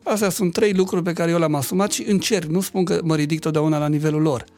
Astea 0.02 0.28
sunt 0.28 0.52
trei 0.52 0.72
lucruri 0.72 1.02
pe 1.02 1.12
care 1.12 1.30
eu 1.30 1.38
le-am 1.38 1.54
asumat 1.54 1.92
și 1.92 2.04
încerc, 2.08 2.48
nu 2.48 2.60
spun 2.60 2.84
că 2.84 3.00
mă 3.04 3.16
ridic 3.16 3.40
totdeauna 3.40 3.78
la 3.78 3.88
nivelul 3.88 4.22
lor, 4.22 4.40
Dar 4.40 4.55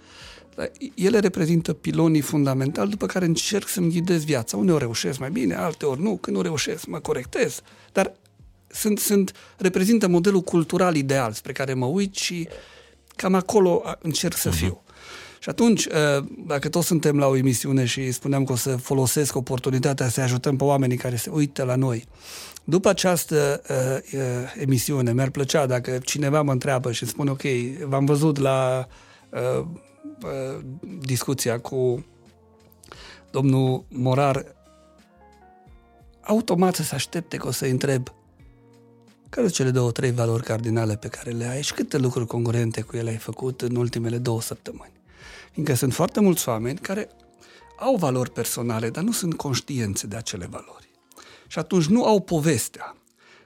ele 0.95 1.19
reprezintă 1.19 1.73
pilonii 1.73 2.21
fundamentali 2.21 2.91
după 2.91 3.07
care 3.07 3.25
încerc 3.25 3.69
să-mi 3.69 3.91
ghidez 3.91 4.25
viața. 4.25 4.57
Uneori 4.57 4.83
reușesc 4.83 5.19
mai 5.19 5.31
bine, 5.31 5.55
alteori 5.55 6.03
nu. 6.03 6.17
Când 6.17 6.37
nu 6.37 6.43
reușesc, 6.43 6.87
mă 6.87 6.99
corectez. 6.99 7.61
Dar 7.93 8.13
sunt, 8.67 8.99
sunt, 8.99 9.33
reprezintă 9.57 10.09
modelul 10.09 10.41
cultural 10.41 10.97
ideal 10.97 11.33
spre 11.33 11.53
care 11.53 11.75
mă 11.75 11.87
uit 11.87 12.15
și 12.15 12.49
cam 13.17 13.35
acolo 13.35 13.83
încerc 14.03 14.37
să 14.37 14.51
fiu. 14.51 14.83
Și 15.41 15.49
atunci, 15.49 15.85
uh, 15.85 16.25
dacă 16.47 16.69
toți 16.69 16.87
suntem 16.87 17.19
la 17.19 17.27
o 17.27 17.37
emisiune 17.37 17.85
și 17.85 18.13
spuneam 18.13 18.45
că 18.45 18.53
o 18.53 18.57
să 18.57 18.77
folosesc 18.77 19.37
oportunitatea 19.37 20.09
să 20.09 20.21
ajutăm 20.21 20.57
pe 20.57 20.65
oamenii 20.65 20.97
care 20.97 21.17
se 21.17 21.31
uită 21.31 21.63
la 21.63 21.75
noi, 21.75 22.05
după 22.65 22.89
această 22.89 23.63
uh, 23.69 24.19
uh, 24.21 24.21
emisiune, 24.61 25.13
mi-ar 25.13 25.31
plăcea 25.31 25.67
dacă 25.67 25.99
cineva 26.05 26.43
mă 26.43 26.53
întreabă 26.53 26.93
și 26.93 27.07
spune, 27.07 27.31
ok, 27.31 27.43
v-am 27.87 28.05
văzut 28.05 28.39
la 28.39 28.89
uh, 29.31 29.67
uh, 30.23 30.65
discuția 31.01 31.61
cu 31.61 32.05
domnul 33.31 33.85
Morar, 33.89 34.45
automat 36.21 36.75
să 36.75 36.83
se 36.83 36.95
aștepte 36.95 37.37
că 37.37 37.47
o 37.47 37.51
să 37.51 37.67
întreb 37.67 38.13
care 39.29 39.47
sunt 39.47 39.55
cele 39.55 39.71
două, 39.71 39.91
trei 39.91 40.11
valori 40.11 40.43
cardinale 40.43 40.97
pe 40.97 41.09
care 41.09 41.31
le 41.31 41.45
ai 41.45 41.63
și 41.63 41.73
câte 41.73 41.99
lucruri 41.99 42.27
congruente 42.27 42.81
cu 42.81 42.97
ele 42.97 43.11
ai 43.11 43.17
făcut 43.17 43.61
în 43.61 43.77
ultimele 43.77 44.19
două 44.19 44.41
săptămâni. 44.41 44.93
Fiindcă 45.53 45.75
sunt 45.75 45.95
foarte 45.95 46.21
mulți 46.21 46.49
oameni 46.49 46.79
care 46.79 47.09
au 47.79 47.97
valori 47.97 48.31
personale, 48.31 48.91
dar 48.91 49.03
nu 49.03 49.13
sunt 49.13 49.35
conștienți 49.35 50.07
de 50.07 50.17
acele 50.17 50.47
valori. 50.51 50.89
Și 51.47 51.59
atunci 51.59 51.87
nu 51.87 52.05
au 52.05 52.21
povestea, 52.21 52.97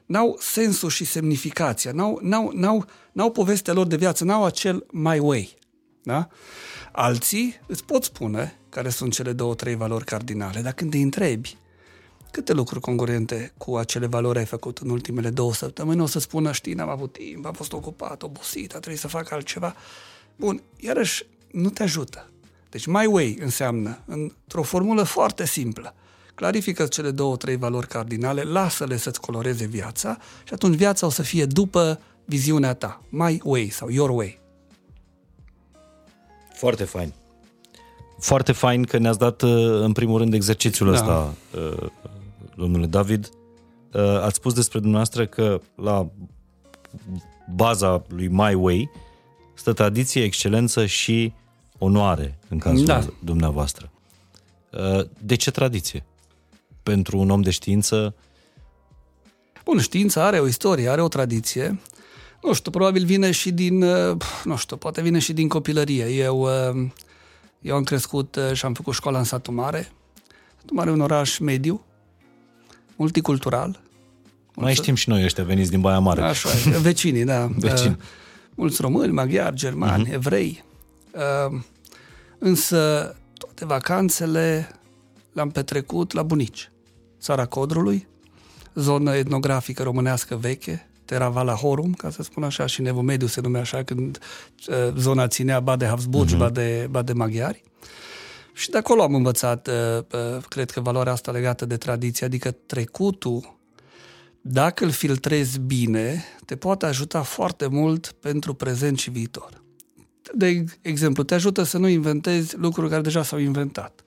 n-au 0.07 0.37
sensul 0.41 0.89
și 0.89 1.05
semnificația, 1.05 1.93
n-au, 1.93 2.19
n-au, 2.23 2.51
n-au, 2.55 2.85
n-au 3.13 3.31
povestea 3.31 3.73
lor 3.73 3.87
de 3.87 3.97
viață, 3.97 4.25
n-au 4.25 4.45
acel 4.45 4.87
my 4.91 5.19
way. 5.19 5.57
Da? 6.03 6.29
Alții 6.93 7.61
îți 7.67 7.85
pot 7.85 8.05
spune 8.05 8.57
care 8.69 8.89
sunt 8.89 9.13
cele 9.13 9.33
două, 9.33 9.55
trei 9.55 9.75
valori 9.75 10.05
cardinale, 10.05 10.61
dar 10.61 10.73
când 10.73 10.95
îi 10.95 11.03
întrebi 11.03 11.57
câte 12.33 12.53
lucruri 12.53 12.81
congruente 12.81 13.53
cu 13.57 13.77
acele 13.77 14.07
valori 14.07 14.39
ai 14.39 14.45
făcut 14.45 14.79
în 14.79 14.91
ultimele 14.91 15.31
două 15.31 15.55
săptămâni, 15.55 16.01
o 16.01 16.07
să 16.07 16.19
spună, 16.19 16.53
știi, 16.53 16.73
n-am 16.73 16.89
avut 16.89 17.13
timp, 17.13 17.47
am 17.47 17.53
fost 17.53 17.73
ocupat, 17.73 18.23
obosit, 18.23 18.75
a 18.75 18.79
trebuit 18.79 19.01
să 19.01 19.09
fac 19.09 19.31
altceva. 19.31 19.75
Bun, 20.37 20.63
iarăși 20.77 21.27
nu 21.51 21.71
te 21.71 21.83
ajută. 21.83 22.31
Deci 22.71 22.87
my 22.87 23.07
way 23.07 23.37
înseamnă, 23.41 23.99
într-o 24.07 24.63
formulă 24.63 25.03
foarte 25.03 25.47
simplă, 25.47 25.95
clarifică 26.35 26.87
cele 26.87 27.11
două, 27.11 27.37
trei 27.37 27.57
valori 27.57 27.87
cardinale, 27.89 28.43
lasă-le 28.43 28.97
să-ți 28.97 29.21
coloreze 29.21 29.67
viața 29.67 30.19
și 30.45 30.55
atunci 30.55 30.77
viața 30.77 31.07
o 31.07 31.11
să 31.11 31.23
fie 31.23 31.47
după 31.47 32.01
viziunea 32.25 32.75
ta, 32.75 33.03
my 33.09 33.41
way 33.45 33.69
sau 33.69 33.91
your 33.91 34.11
way. 34.11 34.42
Foarte 36.63 36.85
fain. 36.85 37.13
Foarte 38.19 38.53
fain 38.53 38.85
că 38.85 38.99
ne-ați 38.99 39.19
dat, 39.19 39.43
uh, 39.43 39.51
în 39.81 39.93
primul 39.93 40.19
rând, 40.19 40.35
exercițiul 40.35 40.89
da. 40.89 40.95
ăsta, 40.95 41.35
uh, 41.57 41.89
domnule 42.57 42.87
David. 42.87 43.31
Uh, 43.93 44.01
ați 44.03 44.35
spus 44.35 44.53
despre 44.53 44.79
dumneavoastră 44.79 45.27
că 45.27 45.61
la 45.75 46.11
baza 47.55 48.03
lui 48.09 48.29
My 48.29 48.55
Way 48.55 48.91
stă 49.55 49.73
tradiție, 49.73 50.23
excelență 50.23 50.87
și 50.87 51.33
onoare 51.79 52.39
în 52.49 52.59
cazul 52.59 52.85
da. 52.85 53.07
dumneavoastră. 53.25 53.91
De 55.19 55.35
ce 55.35 55.51
tradiție? 55.51 56.05
Pentru 56.83 57.19
un 57.19 57.31
om 57.31 57.41
de 57.41 57.51
știință? 57.51 58.15
Bun, 59.65 59.81
știința 59.81 60.25
are 60.25 60.39
o 60.39 60.47
istorie, 60.47 60.89
are 60.89 61.03
o 61.03 61.09
tradiție. 61.09 61.81
Nu 62.43 62.53
știu, 62.53 62.71
probabil 62.71 63.05
vine 63.05 63.31
și 63.31 63.51
din, 63.51 63.79
nu 64.45 64.57
știu, 64.57 64.77
poate 64.77 65.03
vine 65.03 65.19
și 65.19 65.33
din 65.33 65.49
copilărie. 65.49 66.07
Eu 66.07 66.49
eu 67.63 67.77
am 67.77 67.85
crescut 67.85 68.37
uh, 68.37 68.53
și 68.53 68.65
am 68.65 68.75
făcut 68.75 68.95
școala 68.95 69.19
în 69.19 69.25
satul 69.25 69.55
mare. 69.55 69.93
Satul 70.57 70.77
mare 70.77 70.91
e 70.91 70.93
un 70.93 71.01
oraș 71.01 71.39
mediu, 71.39 71.85
multicultural. 72.97 73.81
Mai 74.55 74.75
știm 74.75 74.95
și 74.95 75.09
noi 75.09 75.25
ăștia 75.25 75.45
veniți 75.45 75.71
din 75.71 75.81
Baia 75.81 75.99
Mare. 75.99 76.23
Așa, 76.23 76.49
vecinii, 76.81 77.25
da. 77.25 77.47
Vecini. 77.59 77.97
Uh, 77.99 78.05
mulți 78.55 78.81
români, 78.81 79.13
maghiari, 79.13 79.57
germani, 79.57 80.09
uh-huh. 80.09 80.13
evrei. 80.13 80.65
Uh, 81.13 81.61
însă 82.39 83.15
toate 83.39 83.65
vacanțele 83.65 84.69
le-am 85.33 85.51
petrecut 85.51 86.13
la 86.13 86.23
bunici. 86.23 86.71
Țara 87.21 87.47
Codrului, 87.47 88.07
zonă 88.75 89.15
etnografică 89.15 89.83
românească 89.83 90.37
veche, 90.37 90.89
Terra 91.13 91.55
Horum, 91.55 91.93
ca 91.93 92.11
să 92.11 92.23
spun 92.23 92.43
așa, 92.43 92.67
și 92.67 92.81
în 92.81 92.87
Evul 92.87 93.03
Mediu 93.03 93.27
se 93.27 93.41
numea 93.41 93.61
așa, 93.61 93.83
când 93.83 94.19
uh, 94.69 94.95
zona 94.97 95.27
ținea 95.27 95.61
ba 95.61 95.77
de 95.77 95.87
Habsburgi, 95.87 96.35
uh-huh. 96.35 96.39
ba, 96.39 96.51
de, 96.51 96.87
ba 96.91 97.03
de 97.03 97.13
maghiari. 97.13 97.63
Și 98.53 98.71
de 98.71 98.79
acolo 98.79 99.03
am 99.03 99.15
învățat, 99.15 99.69
uh, 99.69 99.75
uh, 99.99 100.43
cred 100.49 100.71
că 100.71 100.81
valoarea 100.81 101.13
asta 101.13 101.31
legată 101.31 101.67
de 101.67 101.77
tradiție, 101.77 102.27
adică 102.27 102.51
trecutul, 102.51 103.59
dacă 104.41 104.85
îl 104.85 104.91
filtrezi 104.91 105.59
bine, 105.59 106.25
te 106.45 106.57
poate 106.57 106.87
ajuta 106.87 107.23
foarte 107.23 107.67
mult 107.67 108.13
pentru 108.21 108.55
prezent 108.55 108.99
și 108.99 109.11
viitor. 109.11 109.63
De 110.35 110.65
exemplu, 110.83 111.23
te 111.23 111.35
ajută 111.35 111.63
să 111.63 111.79
nu 111.79 111.89
inventezi 111.89 112.57
lucruri 112.57 112.89
care 112.89 113.03
deja 113.03 113.23
s-au 113.23 113.39
inventat, 113.39 114.05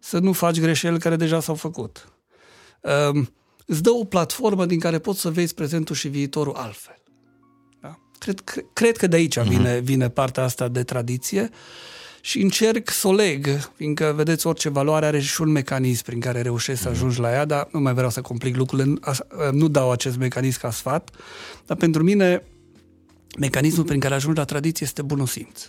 să 0.00 0.18
nu 0.18 0.32
faci 0.32 0.60
greșeli 0.60 0.98
care 0.98 1.16
deja 1.16 1.40
s-au 1.40 1.54
făcut. 1.54 2.12
Uh, 2.80 3.26
îți 3.64 3.82
dă 3.82 3.90
o 3.90 4.04
platformă 4.04 4.66
din 4.66 4.78
care 4.78 4.98
poți 4.98 5.20
să 5.20 5.30
vezi 5.30 5.54
prezentul 5.54 5.94
și 5.94 6.08
viitorul 6.08 6.54
altfel. 6.54 7.02
Da? 7.80 7.98
Cred, 8.18 8.40
cred, 8.40 8.64
cred 8.72 8.96
că 8.96 9.06
de 9.06 9.16
aici 9.16 9.38
uh-huh. 9.38 9.48
vine, 9.48 9.78
vine 9.78 10.08
partea 10.08 10.42
asta 10.42 10.68
de 10.68 10.82
tradiție 10.82 11.50
și 12.20 12.40
încerc 12.40 12.90
să 12.90 13.08
o 13.08 13.12
leg, 13.12 13.46
fiindcă, 13.76 14.12
vedeți, 14.16 14.46
orice 14.46 14.68
valoare 14.68 15.06
are 15.06 15.20
și 15.20 15.40
un 15.40 15.48
mecanism 15.48 16.04
prin 16.04 16.20
care 16.20 16.40
reușești 16.40 16.82
să 16.82 16.88
mhm. 16.88 16.96
ajungi 16.96 17.20
la 17.20 17.30
ea, 17.30 17.44
dar 17.44 17.68
nu 17.72 17.80
mai 17.80 17.94
vreau 17.94 18.10
să 18.10 18.20
complic 18.20 18.56
lucrurile, 18.56 18.94
nu 19.52 19.68
dau 19.68 19.90
acest 19.90 20.16
mecanism 20.16 20.60
ca 20.60 20.70
sfat, 20.70 21.10
dar 21.66 21.76
pentru 21.76 22.02
mine 22.02 22.42
mecanismul 23.38 23.84
prin 23.84 24.00
care 24.00 24.14
ajungi 24.14 24.38
la 24.38 24.44
tradiție 24.44 24.86
este 24.86 25.02
bunul 25.02 25.26
simț. 25.26 25.62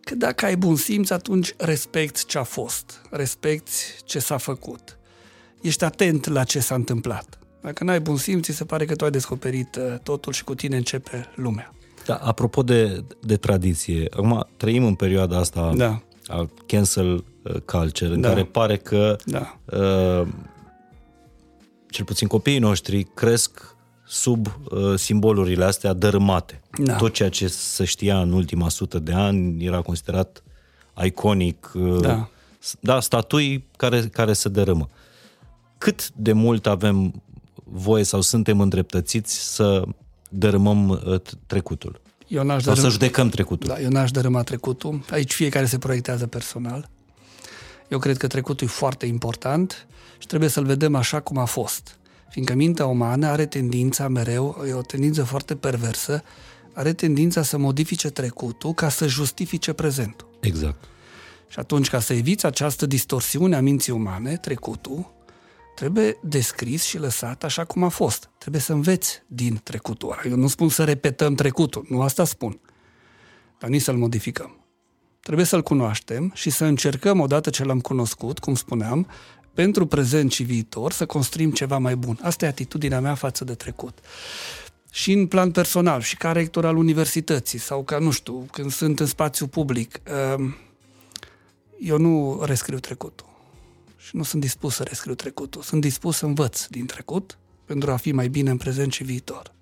Că 0.00 0.14
dacă 0.14 0.44
ai 0.44 0.56
bun 0.56 0.76
simț, 0.76 1.10
atunci 1.10 1.54
respecti 1.56 2.24
ce 2.24 2.38
a 2.38 2.42
fost, 2.42 3.00
respecti 3.10 3.72
ce 4.04 4.18
s-a 4.18 4.36
făcut 4.36 4.97
ești 5.62 5.84
atent 5.84 6.26
la 6.26 6.44
ce 6.44 6.60
s-a 6.60 6.74
întâmplat. 6.74 7.38
Dacă 7.60 7.84
n-ai 7.84 8.00
bun 8.00 8.16
simț, 8.16 8.48
se 8.48 8.64
pare 8.64 8.84
că 8.84 8.94
tu 8.94 9.04
ai 9.04 9.10
descoperit 9.10 9.76
uh, 9.76 9.98
totul 10.02 10.32
și 10.32 10.44
cu 10.44 10.54
tine 10.54 10.76
începe 10.76 11.26
lumea. 11.34 11.72
Da, 12.06 12.14
apropo 12.14 12.62
de, 12.62 13.04
de 13.20 13.36
tradiție, 13.36 14.06
acum 14.10 14.46
trăim 14.56 14.84
în 14.84 14.94
perioada 14.94 15.38
asta 15.38 15.72
da. 15.76 16.02
a 16.26 16.48
cancel 16.66 17.24
uh, 17.42 17.54
culture, 17.64 18.14
în 18.14 18.20
da. 18.20 18.28
care 18.28 18.44
pare 18.44 18.76
că 18.76 19.16
da. 19.24 19.58
uh, 19.64 20.28
cel 21.90 22.04
puțin 22.04 22.28
copiii 22.28 22.58
noștri 22.58 23.02
cresc 23.14 23.76
sub 24.06 24.46
uh, 24.70 24.94
simbolurile 24.98 25.64
astea 25.64 25.92
dărâmate. 25.92 26.60
Da. 26.82 26.96
Tot 26.96 27.12
ceea 27.12 27.28
ce 27.28 27.46
se 27.46 27.84
știa 27.84 28.20
în 28.20 28.32
ultima 28.32 28.68
sută 28.68 28.98
de 28.98 29.12
ani 29.12 29.64
era 29.64 29.80
considerat 29.80 30.42
iconic, 31.04 31.70
uh, 31.74 32.00
da. 32.00 32.28
da, 32.80 33.00
statui 33.00 33.64
care, 33.76 34.00
care 34.00 34.32
se 34.32 34.48
dărâmă 34.48 34.88
cât 35.78 36.10
de 36.14 36.32
mult 36.32 36.66
avem 36.66 37.22
voie 37.64 38.04
sau 38.04 38.20
suntem 38.20 38.60
îndreptățiți 38.60 39.54
să 39.54 39.84
dărâmăm 40.28 40.88
uh, 40.88 41.20
trecutul? 41.46 42.00
Eu 42.26 42.42
n-aș 42.42 42.62
sau 42.62 42.72
dărâma, 42.72 42.88
să 42.88 42.92
judecăm 42.92 43.28
trecutul? 43.28 43.68
Da, 43.68 43.80
eu 43.80 43.88
n-aș 43.88 44.10
dărâma 44.10 44.42
trecutul. 44.42 45.04
Aici 45.10 45.32
fiecare 45.32 45.66
se 45.66 45.78
proiectează 45.78 46.26
personal. 46.26 46.90
Eu 47.88 47.98
cred 47.98 48.16
că 48.16 48.26
trecutul 48.26 48.66
e 48.66 48.70
foarte 48.70 49.06
important 49.06 49.86
și 50.18 50.26
trebuie 50.26 50.48
să-l 50.48 50.64
vedem 50.64 50.94
așa 50.94 51.20
cum 51.20 51.38
a 51.38 51.44
fost. 51.44 51.98
Fiindcă 52.30 52.54
mintea 52.54 52.86
umană 52.86 53.26
are 53.26 53.46
tendința 53.46 54.08
mereu, 54.08 54.64
e 54.68 54.72
o 54.72 54.80
tendință 54.80 55.24
foarte 55.24 55.54
perversă, 55.56 56.22
are 56.72 56.92
tendința 56.92 57.42
să 57.42 57.58
modifice 57.58 58.10
trecutul 58.10 58.74
ca 58.74 58.88
să 58.88 59.06
justifice 59.06 59.72
prezentul. 59.72 60.28
Exact. 60.40 60.84
Și 61.48 61.58
atunci, 61.58 61.88
ca 61.88 62.00
să 62.00 62.12
eviți 62.12 62.46
această 62.46 62.86
distorsiune 62.86 63.56
a 63.56 63.60
minții 63.60 63.92
umane, 63.92 64.36
trecutul, 64.36 65.12
trebuie 65.78 66.18
descris 66.22 66.82
și 66.82 66.98
lăsat 66.98 67.44
așa 67.44 67.64
cum 67.64 67.82
a 67.82 67.88
fost. 67.88 68.30
Trebuie 68.38 68.60
să 68.60 68.72
înveți 68.72 69.22
din 69.26 69.60
trecutul 69.62 70.10
ăla. 70.10 70.20
Eu 70.30 70.36
nu 70.36 70.48
spun 70.48 70.68
să 70.68 70.84
repetăm 70.84 71.34
trecutul, 71.34 71.86
nu 71.88 72.02
asta 72.02 72.24
spun, 72.24 72.60
dar 73.58 73.70
nici 73.70 73.82
să-l 73.82 73.96
modificăm. 73.96 74.56
Trebuie 75.20 75.46
să-l 75.46 75.62
cunoaștem 75.62 76.30
și 76.34 76.50
să 76.50 76.64
încercăm, 76.64 77.20
odată 77.20 77.50
ce 77.50 77.64
l-am 77.64 77.80
cunoscut, 77.80 78.38
cum 78.38 78.54
spuneam, 78.54 79.06
pentru 79.54 79.86
prezent 79.86 80.32
și 80.32 80.42
viitor, 80.42 80.92
să 80.92 81.06
construim 81.06 81.50
ceva 81.50 81.78
mai 81.78 81.96
bun. 81.96 82.18
Asta 82.22 82.44
e 82.44 82.48
atitudinea 82.48 83.00
mea 83.00 83.14
față 83.14 83.44
de 83.44 83.54
trecut. 83.54 83.98
Și 84.90 85.12
în 85.12 85.26
plan 85.26 85.50
personal, 85.50 86.00
și 86.00 86.16
ca 86.16 86.32
rector 86.32 86.64
al 86.64 86.76
universității, 86.76 87.58
sau 87.58 87.84
ca, 87.84 87.98
nu 87.98 88.10
știu, 88.10 88.46
când 88.52 88.72
sunt 88.72 89.00
în 89.00 89.06
spațiu 89.06 89.46
public, 89.46 90.00
ehm, 90.04 90.56
eu 91.80 91.98
nu 91.98 92.42
rescriu 92.44 92.78
trecutul 92.78 93.26
și 93.98 94.16
nu 94.16 94.22
sunt 94.22 94.42
dispus 94.42 94.74
să 94.74 94.82
rescriu 94.82 95.14
trecutul. 95.14 95.62
Sunt 95.62 95.80
dispus 95.80 96.16
să 96.16 96.26
învăț 96.26 96.66
din 96.66 96.86
trecut 96.86 97.38
pentru 97.64 97.90
a 97.90 97.96
fi 97.96 98.12
mai 98.12 98.28
bine 98.28 98.50
în 98.50 98.56
prezent 98.56 98.92
și 98.92 99.04
viitor. 99.04 99.52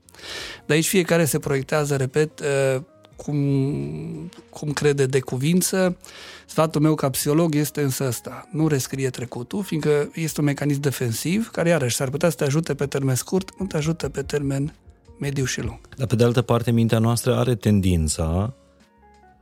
De 0.67 0.73
aici 0.73 0.89
fiecare 0.89 1.25
se 1.25 1.39
proiectează, 1.39 1.97
repet, 1.97 2.41
uh, 2.41 2.83
cum, 3.17 4.31
cum 4.51 4.73
crede 4.73 5.07
de 5.07 5.21
cuvință. 5.21 5.97
Sfatul 6.47 6.81
meu 6.81 6.95
ca 6.95 7.11
psiholog 7.11 7.55
este 7.55 7.83
însă 7.83 8.05
ăsta. 8.07 8.49
Nu 8.53 8.69
rescrie 8.69 9.11
trecutul, 9.11 9.63
fiindcă 9.63 10.11
este 10.15 10.41
un 10.41 10.47
mecanism 10.47 10.81
defensiv 10.81 11.51
care, 11.51 11.69
iarăși, 11.69 11.97
s-ar 11.97 12.11
putea 12.11 12.29
să 12.29 12.37
te 12.37 12.45
ajute 12.45 12.75
pe 12.75 12.87
termen 12.87 13.15
scurt, 13.15 13.59
nu 13.59 13.67
te 13.67 13.77
ajută 13.77 14.09
pe 14.09 14.23
termen 14.23 14.75
mediu 15.19 15.45
și 15.45 15.61
lung. 15.61 15.79
Dar, 15.97 16.07
pe 16.07 16.17
de 16.17 16.25
altă 16.25 16.43
parte, 16.43 16.71
mintea 16.71 16.99
noastră 16.99 17.37
are 17.37 17.55
tendința 17.55 18.55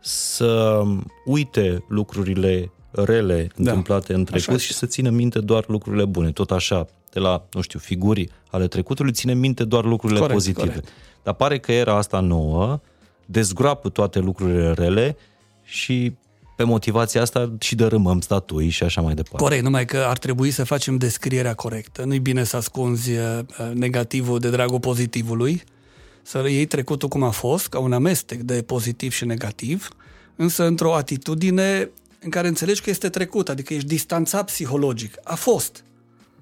să 0.01 0.83
uite 1.25 1.85
lucrurile 1.89 2.71
rele 2.95 3.49
da. 3.57 3.71
întâmplate 3.71 4.15
în 4.15 4.25
trecut 4.25 4.61
și 4.61 4.73
să 4.73 4.87
țină 4.87 5.11
minte 5.11 5.39
doar 5.39 5.65
lucrurile 5.69 6.05
bune. 6.05 6.31
Tot 6.31 6.51
așa, 6.51 6.87
de 7.13 7.21
la, 7.21 7.47
nu 7.53 7.61
știu, 7.61 7.79
figuri 7.79 8.29
ale 8.51 8.67
trecutului, 8.67 9.13
ține 9.13 9.35
minte 9.35 9.65
doar 9.65 9.85
lucrurile 9.85 10.19
corect, 10.19 10.39
pozitive. 10.39 10.67
Corect. 10.67 10.89
Dar 11.23 11.35
pare 11.35 11.59
că 11.59 11.73
era 11.73 11.97
asta 11.97 12.21
nouă 12.21 12.81
dezgroapă 13.27 13.89
toate 13.89 14.19
lucrurile 14.19 14.73
rele 14.73 15.17
și 15.63 16.13
pe 16.57 16.63
motivația 16.65 17.21
asta 17.21 17.53
și 17.61 17.75
dărâmăm 17.75 18.21
statui 18.21 18.69
și 18.69 18.83
așa 18.83 19.01
mai 19.01 19.15
departe. 19.15 19.45
Corect, 19.45 19.63
numai 19.63 19.85
că 19.85 19.97
ar 19.97 20.19
trebui 20.19 20.51
să 20.51 20.65
facem 20.65 20.97
descrierea 20.97 21.55
corectă. 21.55 22.05
Nu-i 22.05 22.19
bine 22.19 22.45
să 22.45 22.57
ascunzi 22.57 23.11
uh, 23.11 23.39
negativul 23.73 24.39
de 24.39 24.51
dragul 24.51 24.81
pozitivului, 24.81 25.63
să 26.23 26.45
iei 26.49 26.67
trecutul 26.67 27.09
cum 27.09 27.23
a 27.23 27.31
fost, 27.31 27.69
ca 27.69 27.79
un 27.79 27.93
amestec 27.93 28.41
de 28.41 28.63
pozitiv 28.63 29.13
și 29.13 29.25
negativ, 29.25 29.89
însă 30.37 30.67
într-o 30.67 30.95
atitudine 30.95 31.91
în 32.25 32.31
care 32.31 32.49
înțelegi 32.49 32.81
că 32.81 32.91
este 32.91 33.09
trecut, 33.09 33.49
adică 33.49 33.75
ești 33.75 33.89
distanțat 33.89 34.45
psihologic. 34.45 35.15
A 35.25 35.35
fost. 35.35 35.85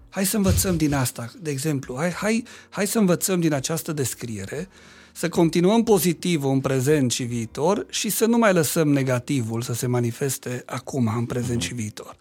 Hai 0.09 0.26
să 0.26 0.37
învățăm 0.37 0.76
din 0.76 0.95
asta, 0.95 1.33
de 1.41 1.51
exemplu. 1.51 1.97
Hai, 1.97 2.11
hai, 2.11 2.45
hai 2.70 2.87
să 2.87 2.99
învățăm 2.99 3.41
din 3.41 3.53
această 3.53 3.93
descriere 3.93 4.68
să 5.12 5.28
continuăm 5.28 5.83
pozitivul 5.83 6.51
în 6.51 6.61
prezent 6.61 7.11
și 7.11 7.22
viitor 7.22 7.87
și 7.89 8.09
să 8.09 8.26
nu 8.26 8.39
mai 8.39 8.53
lăsăm 8.53 8.89
negativul 8.89 9.62
să 9.62 9.72
se 9.72 9.87
manifeste 9.87 10.62
acum, 10.66 11.12
în 11.16 11.26
prezent 11.26 11.62
și 11.62 11.74
viitor. 11.74 12.16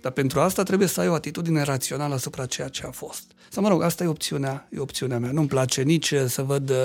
Dar 0.00 0.12
pentru 0.12 0.40
asta 0.40 0.62
trebuie 0.62 0.88
să 0.88 1.00
ai 1.00 1.08
o 1.08 1.14
atitudine 1.14 1.62
rațională 1.62 2.14
asupra 2.14 2.46
ceea 2.46 2.68
ce 2.68 2.86
a 2.86 2.90
fost. 2.90 3.24
Sau 3.48 3.62
mă 3.62 3.68
rog, 3.68 3.82
asta 3.82 4.04
e 4.04 4.06
opțiunea, 4.06 4.68
e 4.70 4.78
opțiunea 4.78 5.18
mea. 5.18 5.30
Nu-mi 5.30 5.48
place 5.48 5.82
nici 5.82 6.14
să 6.26 6.42
văd 6.42 6.70
uh, 6.70 6.76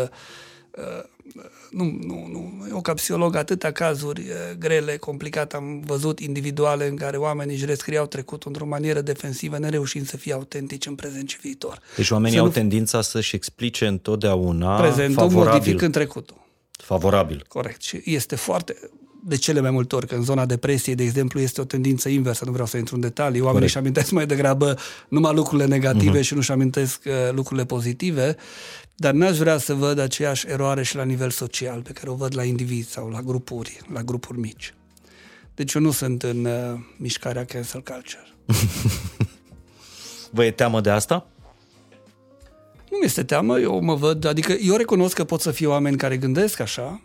nu, 1.69 1.83
nu, 1.83 2.27
nu. 2.31 2.67
Eu 2.69 2.81
ca 2.81 2.93
psiholog 2.93 3.35
atâtea 3.35 3.71
cazuri 3.71 4.25
grele, 4.59 4.97
complicate 4.97 5.55
am 5.55 5.79
văzut 5.85 6.19
individuale 6.19 6.87
în 6.87 6.95
care 6.95 7.17
oamenii 7.17 7.55
își 7.55 7.65
rescriau 7.65 8.05
trecutul 8.05 8.51
într-o 8.51 8.65
manieră 8.65 9.01
defensivă, 9.01 9.57
nereușind 9.57 10.07
să 10.07 10.17
fie 10.17 10.33
autentici 10.33 10.85
în 10.85 10.95
prezent 10.95 11.29
și 11.29 11.37
viitor. 11.41 11.79
Deci 11.95 12.09
oamenii 12.09 12.35
să 12.35 12.41
au 12.41 12.47
nu... 12.47 12.53
tendința 12.53 13.01
să-și 13.01 13.35
explice 13.35 13.85
întotdeauna 13.85 14.79
prezentul 14.79 15.15
favorabil. 15.15 15.59
modificând 15.59 15.93
trecutul. 15.93 16.37
Favorabil. 16.71 17.45
Corect. 17.47 17.81
Și 17.81 18.01
este 18.05 18.35
foarte 18.35 18.75
de 19.23 19.35
cele 19.35 19.59
mai 19.59 19.71
multe 19.71 19.95
ori, 19.95 20.07
că 20.07 20.15
în 20.15 20.23
zona 20.23 20.45
depresiei, 20.45 20.95
de 20.95 21.03
exemplu, 21.03 21.39
este 21.39 21.61
o 21.61 21.63
tendință 21.63 22.09
inversă, 22.09 22.45
nu 22.45 22.51
vreau 22.51 22.67
să 22.67 22.77
intru 22.77 22.95
în 22.95 23.01
detalii, 23.01 23.41
oamenii 23.41 23.67
își 23.67 23.77
amintesc 23.77 24.11
mai 24.11 24.25
degrabă 24.25 24.77
numai 25.07 25.33
lucrurile 25.33 25.67
negative 25.67 26.19
uh-huh. 26.19 26.23
și 26.23 26.33
nu-și 26.33 26.51
amintesc 26.51 27.01
uh, 27.05 27.13
lucrurile 27.31 27.65
pozitive, 27.65 28.35
dar 28.99 29.13
n-aș 29.13 29.37
vrea 29.37 29.57
să 29.57 29.73
văd 29.73 29.99
aceeași 29.99 30.47
eroare 30.47 30.83
și 30.83 30.95
la 30.95 31.03
nivel 31.03 31.29
social, 31.29 31.81
pe 31.81 31.91
care 31.91 32.09
o 32.09 32.15
văd 32.15 32.35
la 32.35 32.43
indivizi 32.43 32.91
sau 32.91 33.09
la 33.09 33.21
grupuri, 33.21 33.79
la 33.93 34.03
grupuri 34.03 34.39
mici. 34.39 34.73
Deci 35.55 35.73
eu 35.73 35.81
nu 35.81 35.91
sunt 35.91 36.23
în 36.23 36.45
uh, 36.45 36.79
mișcarea 36.97 37.45
cancel 37.45 37.83
culture. 37.83 38.27
Vă 40.35 40.45
e 40.45 40.51
teamă 40.51 40.81
de 40.81 40.89
asta? 40.89 41.27
Nu 42.89 42.97
mi 42.97 43.05
este 43.05 43.23
teamă, 43.23 43.59
eu 43.59 43.79
mă 43.79 43.95
văd, 43.95 44.25
adică 44.25 44.51
eu 44.51 44.75
recunosc 44.75 45.15
că 45.15 45.23
pot 45.23 45.41
să 45.41 45.51
fie 45.51 45.67
oameni 45.67 45.97
care 45.97 46.17
gândesc 46.17 46.59
așa, 46.59 47.01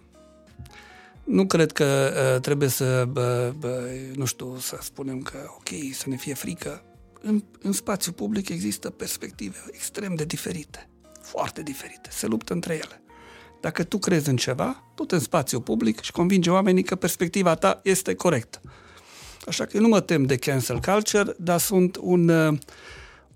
nu 1.24 1.46
cred 1.46 1.72
că 1.72 2.12
uh, 2.34 2.40
trebuie 2.40 2.68
să, 2.68 3.08
uh, 3.16 3.70
uh, 3.70 4.16
nu 4.16 4.24
știu, 4.24 4.56
să 4.58 4.78
spunem 4.82 5.22
că, 5.22 5.36
ok, 5.56 5.68
să 5.92 6.08
ne 6.08 6.16
fie 6.16 6.34
frică. 6.34 6.82
În, 7.20 7.44
în 7.62 7.72
spațiu 7.72 8.12
public 8.12 8.48
există 8.48 8.90
perspective 8.90 9.56
extrem 9.70 10.14
de 10.14 10.24
diferite 10.24 10.88
foarte 11.36 11.62
diferite, 11.62 12.08
se 12.10 12.26
luptă 12.26 12.52
între 12.52 12.74
ele. 12.74 13.02
Dacă 13.60 13.84
tu 13.84 13.98
crezi 13.98 14.28
în 14.28 14.36
ceva, 14.36 14.82
tu 14.94 15.04
te 15.04 15.14
în 15.14 15.20
spațiu 15.20 15.60
public 15.60 16.00
și 16.00 16.12
convinge 16.12 16.50
oamenii 16.50 16.82
că 16.82 16.94
perspectiva 16.96 17.54
ta 17.54 17.80
este 17.82 18.14
corectă. 18.14 18.60
Așa 19.46 19.64
că 19.64 19.70
eu 19.74 19.82
nu 19.82 19.88
mă 19.88 20.00
tem 20.00 20.24
de 20.24 20.36
cancel 20.36 20.80
culture, 20.80 21.34
dar 21.38 21.60
sunt 21.60 21.96
un 22.00 22.28
uh, 22.28 22.58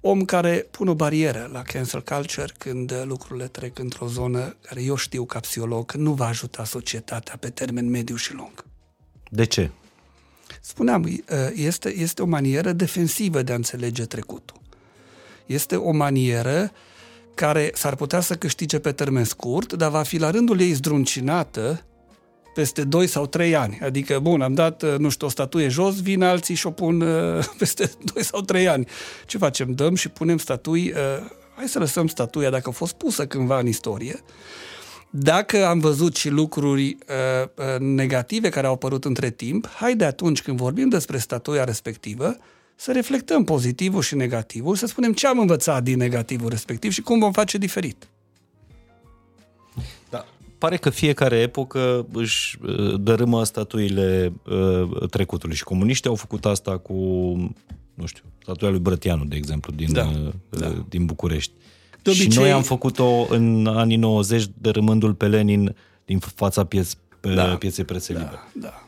om 0.00 0.24
care 0.24 0.66
pun 0.70 0.88
o 0.88 0.94
barieră 0.94 1.48
la 1.52 1.62
cancel 1.62 2.02
culture 2.02 2.52
când 2.58 2.90
uh, 2.90 3.02
lucrurile 3.04 3.46
trec 3.46 3.78
într-o 3.78 4.06
zonă 4.06 4.56
care 4.60 4.82
eu 4.82 4.96
știu 4.96 5.24
ca 5.24 5.40
psiholog 5.40 5.86
că 5.86 5.96
nu 5.96 6.12
va 6.12 6.26
ajuta 6.26 6.64
societatea 6.64 7.36
pe 7.40 7.50
termen 7.50 7.90
mediu 7.90 8.16
și 8.16 8.34
lung. 8.34 8.64
De 9.30 9.44
ce? 9.44 9.70
Spuneam, 10.60 11.02
uh, 11.02 11.20
este, 11.54 11.96
este 11.96 12.22
o 12.22 12.26
manieră 12.26 12.72
defensivă 12.72 13.42
de 13.42 13.52
a 13.52 13.54
înțelege 13.54 14.04
trecutul. 14.04 14.60
Este 15.46 15.76
o 15.76 15.90
manieră 15.90 16.72
care 17.38 17.70
s-ar 17.74 17.94
putea 17.94 18.20
să 18.20 18.34
câștige 18.34 18.78
pe 18.78 18.92
termen 18.92 19.24
scurt, 19.24 19.72
dar 19.72 19.90
va 19.90 20.02
fi 20.02 20.18
la 20.18 20.30
rândul 20.30 20.60
ei 20.60 20.72
zdruncinată 20.72 21.84
peste 22.54 22.84
2 22.84 23.06
sau 23.06 23.26
3 23.26 23.56
ani. 23.56 23.78
Adică, 23.82 24.18
bun, 24.18 24.40
am 24.40 24.54
dat, 24.54 24.82
uh, 24.82 24.94
nu 24.98 25.08
știu, 25.08 25.26
o 25.26 25.30
statuie 25.30 25.68
jos, 25.68 26.02
vin 26.02 26.22
alții 26.22 26.54
și 26.54 26.66
o 26.66 26.70
pun 26.70 27.00
uh, 27.00 27.44
peste 27.58 27.90
2 28.14 28.24
sau 28.24 28.40
3 28.40 28.68
ani. 28.68 28.86
Ce 29.26 29.38
facem? 29.38 29.72
Dăm 29.72 29.94
și 29.94 30.08
punem 30.08 30.38
statui, 30.38 30.90
uh, 30.90 31.30
hai 31.56 31.68
să 31.68 31.78
lăsăm 31.78 32.06
statuia 32.06 32.50
dacă 32.50 32.68
a 32.68 32.72
fost 32.72 32.94
pusă 32.94 33.26
cândva 33.26 33.58
în 33.58 33.66
istorie, 33.66 34.20
dacă 35.10 35.66
am 35.66 35.78
văzut 35.78 36.16
și 36.16 36.28
lucruri 36.28 36.96
uh, 37.08 37.48
uh 37.54 37.78
negative 37.78 38.48
care 38.48 38.66
au 38.66 38.72
apărut 38.72 39.04
între 39.04 39.30
timp, 39.30 39.68
hai 39.68 39.94
de 39.94 40.04
atunci 40.04 40.42
când 40.42 40.56
vorbim 40.56 40.88
despre 40.88 41.18
statuia 41.18 41.64
respectivă, 41.64 42.36
să 42.80 42.92
reflectăm 42.92 43.44
pozitivul 43.44 44.02
și 44.02 44.14
negativul, 44.14 44.76
să 44.76 44.86
spunem 44.86 45.12
ce 45.12 45.26
am 45.26 45.38
învățat 45.38 45.82
din 45.82 45.96
negativul 45.96 46.48
respectiv 46.48 46.92
și 46.92 47.00
cum 47.00 47.18
vom 47.18 47.32
face 47.32 47.58
diferit. 47.58 48.08
Da. 50.10 50.26
Pare 50.58 50.76
că 50.76 50.90
fiecare 50.90 51.36
epocă 51.36 52.06
își 52.12 52.58
uh, 52.62 53.00
dărâmă 53.00 53.44
statuile 53.44 54.32
uh, 54.44 55.08
trecutului 55.10 55.56
și 55.56 55.64
comuniștii 55.64 56.10
au 56.10 56.16
făcut 56.16 56.44
asta 56.44 56.78
cu, 56.78 56.94
nu 57.94 58.06
știu, 58.06 58.22
statuia 58.42 58.70
lui 58.70 58.80
Brătianu, 58.80 59.24
de 59.24 59.36
exemplu, 59.36 59.72
din, 59.72 59.92
da, 59.92 60.06
uh, 60.06 60.32
da. 60.48 60.84
din 60.88 61.04
București. 61.04 61.52
De 62.02 62.10
obicei... 62.10 62.30
Și 62.30 62.38
noi 62.38 62.52
am 62.52 62.62
făcut-o 62.62 63.26
în 63.28 63.66
anii 63.66 63.96
90 63.96 64.46
dărâmându-l 64.60 65.14
pe 65.14 65.28
Lenin 65.28 65.76
din 66.04 66.18
fața 66.18 66.64
pieț, 66.64 66.92
pe 67.20 67.34
da, 67.34 67.56
pieței 67.56 67.84
prețe 67.84 68.12
da, 68.12 68.20
Da, 68.20 68.48
da. 68.52 68.87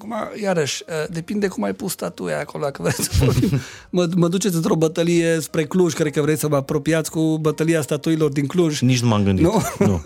Acum, 0.00 0.42
iarăși, 0.42 0.82
ă, 0.88 1.06
depinde 1.10 1.48
cum 1.48 1.62
ai 1.62 1.72
pus 1.72 1.92
statuia 1.92 2.38
acolo, 2.38 2.64
dacă 2.64 2.82
vreți 2.82 3.02
să 3.02 3.10
vorbim. 3.24 3.50
mă, 3.90 4.08
mă 4.16 4.28
duceți 4.28 4.54
într-o 4.56 4.74
bătălie 4.74 5.40
spre 5.40 5.64
Cluj, 5.64 5.92
cred 5.92 6.12
că 6.12 6.20
vreți 6.20 6.40
să 6.40 6.48
mă 6.48 6.56
apropiați 6.56 7.10
cu 7.10 7.38
bătălia 7.40 7.80
statuilor 7.80 8.30
din 8.30 8.46
Cluj. 8.46 8.80
Nici 8.80 9.00
nu 9.00 9.08
m-am 9.08 9.22
gândit. 9.22 9.44
Nu? 9.44 9.62
nu. 9.78 10.02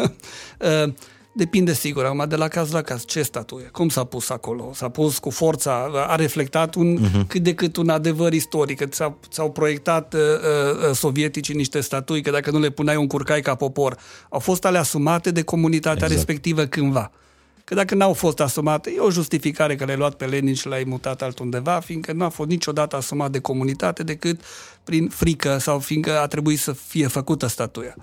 Ă, 0.60 0.92
depinde, 1.32 1.72
sigur, 1.72 2.04
acum 2.04 2.24
de 2.28 2.36
la 2.36 2.48
caz 2.48 2.72
la 2.72 2.82
caz. 2.82 3.04
Ce 3.04 3.22
statuie? 3.22 3.64
Cum 3.64 3.88
s-a 3.88 4.04
pus 4.04 4.30
acolo? 4.30 4.70
S-a 4.74 4.88
pus 4.88 5.18
cu 5.18 5.30
forța? 5.30 5.90
A 6.08 6.14
reflectat 6.14 6.74
un, 6.74 6.98
uh-huh. 6.98 7.26
cât 7.26 7.42
de 7.42 7.54
cât 7.54 7.76
un 7.76 7.88
adevăr 7.88 8.32
istoric? 8.32 8.78
Că 8.78 8.86
ți-au, 8.86 9.18
ți-au 9.30 9.50
proiectat 9.50 10.14
uh, 10.14 10.20
uh, 10.20 10.94
sovieticii 10.94 11.54
niște 11.54 11.80
statui, 11.80 12.22
că 12.22 12.30
dacă 12.30 12.50
nu 12.50 12.58
le 12.58 12.70
puneai 12.70 12.96
un 12.96 13.06
curcai 13.06 13.40
ca 13.40 13.54
popor, 13.54 13.96
au 14.28 14.38
fost 14.38 14.64
ale 14.64 14.78
asumate 14.78 15.30
de 15.30 15.42
comunitatea 15.42 15.92
exact. 15.92 16.12
respectivă 16.12 16.64
cândva. 16.64 17.12
Că 17.64 17.74
dacă 17.74 17.94
n-au 17.94 18.12
fost 18.12 18.40
asumate, 18.40 18.92
e 18.96 18.98
o 18.98 19.10
justificare 19.10 19.76
că 19.76 19.84
le-ai 19.84 19.96
luat 19.96 20.14
pe 20.14 20.24
Lenin 20.24 20.54
și 20.54 20.66
l-ai 20.66 20.84
mutat 20.86 21.22
altundeva, 21.22 21.80
fiindcă 21.80 22.12
nu 22.12 22.24
a 22.24 22.28
fost 22.28 22.48
niciodată 22.48 22.96
asumat 22.96 23.30
de 23.30 23.38
comunitate 23.38 24.02
decât 24.02 24.40
prin 24.84 25.08
frică 25.08 25.58
sau 25.58 25.78
fiindcă 25.78 26.18
a 26.18 26.26
trebuit 26.26 26.58
să 26.58 26.72
fie 26.72 27.06
făcută 27.06 27.46
statuia. 27.46 27.94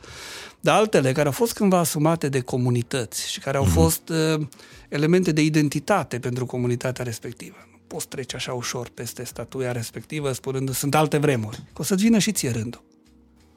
Dar 0.59 0.78
altele 0.78 1.12
care 1.12 1.26
au 1.26 1.34
fost 1.34 1.53
cândva 1.53 1.78
asumate 1.78 2.30
de 2.30 2.39
comunități 2.39 3.32
și 3.32 3.39
care 3.39 3.57
au 3.57 3.66
mm-hmm. 3.66 3.74
fost 3.74 4.09
uh, 4.09 4.41
elemente 4.89 5.32
de 5.32 5.41
identitate 5.41 6.20
pentru 6.20 6.45
comunitatea 6.45 7.03
respectivă. 7.03 7.55
Nu 7.72 7.80
poți 7.88 8.07
trece 8.07 8.36
așa 8.36 8.53
ușor 8.53 8.89
peste 8.93 9.24
statuia 9.24 9.72
respectivă 9.72 10.32
spunând 10.32 10.74
sunt 10.74 10.95
alte 10.95 11.18
vremuri. 11.18 11.57
Că 11.74 11.82
o 11.82 11.84
să-ți 11.84 12.03
vină 12.03 12.18
și 12.18 12.32
ție 12.32 12.51
rândul. 12.51 12.84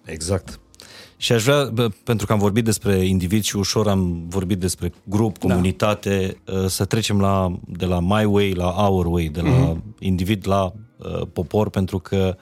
Exact. 0.05 0.61
Și 1.25 1.33
aș 1.33 1.43
vrea, 1.43 1.73
pentru 2.05 2.27
că 2.27 2.33
am 2.33 2.39
vorbit 2.39 2.65
despre 2.65 3.05
individ 3.05 3.43
și 3.43 3.57
ușor 3.57 3.89
am 3.89 4.29
vorbit 4.29 4.59
despre 4.59 4.93
grup, 5.05 5.39
da. 5.39 5.49
comunitate, 5.49 6.37
da. 6.45 6.69
să 6.69 6.85
trecem 6.85 7.21
la, 7.21 7.59
de 7.67 7.85
la 7.85 8.01
my 8.01 8.25
way 8.25 8.53
la 8.53 8.89
our 8.89 9.07
way, 9.07 9.29
de 9.29 9.41
la 9.41 9.73
mm-hmm. 9.73 9.99
individ 9.99 10.49
la 10.49 10.73
uh, 10.97 11.27
popor, 11.33 11.71
pentru 11.71 11.99
că 11.99 12.37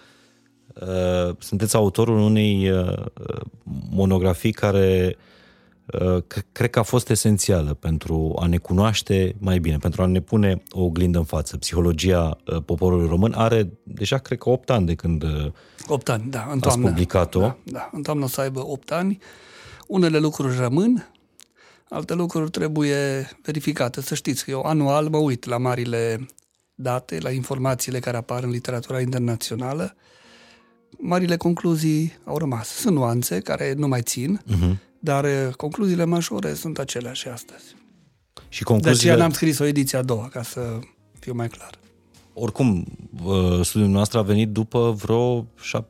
uh, 0.74 1.34
sunteți 1.38 1.76
autorul 1.76 2.18
unei 2.18 2.70
uh, 2.70 3.04
monografii 3.90 4.52
care 4.52 5.16
uh, 5.16 5.22
Uh, 5.22 5.31
cred 6.52 6.70
că 6.70 6.78
a 6.78 6.82
fost 6.82 7.10
esențială 7.10 7.74
pentru 7.74 8.36
a 8.40 8.46
ne 8.46 8.56
cunoaște 8.56 9.34
mai 9.38 9.58
bine, 9.58 9.76
pentru 9.76 10.02
a 10.02 10.06
ne 10.06 10.20
pune 10.20 10.62
o 10.70 10.82
oglindă 10.82 11.18
în 11.18 11.24
față. 11.24 11.56
Psihologia 11.56 12.38
uh, 12.46 12.62
poporului 12.64 13.08
român 13.08 13.32
are 13.32 13.72
deja, 13.82 14.18
cred 14.18 14.38
că, 14.38 14.50
8 14.50 14.70
ani 14.70 14.86
de 14.86 14.94
când 14.94 15.24
8 15.86 16.08
uh, 16.08 16.14
ani, 16.14 16.30
da, 16.30 16.48
în 16.50 16.58
toamnă. 16.58 16.86
ați 16.86 16.92
publicat-o. 16.92 17.40
Da, 17.40 17.56
da, 17.64 17.90
în 17.92 18.02
toamnă 18.02 18.24
o 18.24 18.28
să 18.28 18.40
aibă 18.40 18.66
8 18.66 18.90
ani. 18.90 19.18
Unele 19.86 20.18
lucruri 20.18 20.56
rămân, 20.56 21.12
Alte 21.92 22.14
lucruri 22.14 22.50
trebuie 22.50 23.28
verificate. 23.42 24.00
Să 24.00 24.14
știți 24.14 24.44
că 24.44 24.50
eu 24.50 24.60
anual 24.60 25.08
mă 25.08 25.16
uit 25.16 25.44
la 25.44 25.58
marile 25.58 26.26
date, 26.74 27.18
la 27.18 27.30
informațiile 27.30 27.98
care 27.98 28.16
apar 28.16 28.42
în 28.42 28.50
literatura 28.50 29.00
internațională. 29.00 29.96
Marile 30.98 31.36
concluzii 31.36 32.18
au 32.24 32.38
rămas. 32.38 32.68
Sunt 32.68 32.94
nuanțe 32.94 33.40
care 33.40 33.72
nu 33.72 33.88
mai 33.88 34.02
țin, 34.02 34.40
uh-huh. 34.40 34.76
Dar 35.04 35.24
uh, 35.24 35.54
concluziile 35.56 36.04
majore 36.04 36.54
sunt 36.54 36.78
aceleași 36.78 37.28
astăzi. 37.28 37.64
Și 38.48 38.62
concluziile... 38.62 38.96
De 38.96 39.10
aceea 39.10 39.16
n-am 39.16 39.32
scris 39.32 39.58
o 39.58 39.64
ediție 39.64 39.98
a 39.98 40.02
doua, 40.02 40.28
ca 40.28 40.42
să 40.42 40.78
fiu 41.18 41.34
mai 41.34 41.48
clar. 41.48 41.70
Oricum, 42.34 42.84
studiul 43.62 43.88
nostru 43.88 44.18
a 44.18 44.22
venit 44.22 44.48
după 44.48 44.90
vreo 44.90 45.46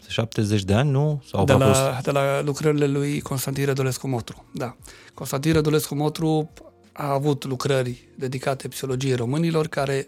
70 0.08 0.62
de 0.62 0.74
ani, 0.74 0.90
nu? 0.90 1.22
Sau 1.30 1.44
de, 1.44 1.52
la, 1.52 1.66
fost... 1.66 2.04
de 2.04 2.10
la 2.10 2.42
lucrările 2.42 2.86
lui 2.86 3.20
Constantin 3.20 3.64
Rădulescu 3.64 4.08
Motru, 4.08 4.44
da. 4.54 4.76
Constantin 5.14 5.52
Rădulescu 5.52 5.94
Motru 5.94 6.50
a 6.92 7.12
avut 7.12 7.44
lucrări 7.44 8.08
dedicate 8.18 8.68
psihologiei 8.68 9.14
românilor, 9.14 9.66
care 9.66 10.06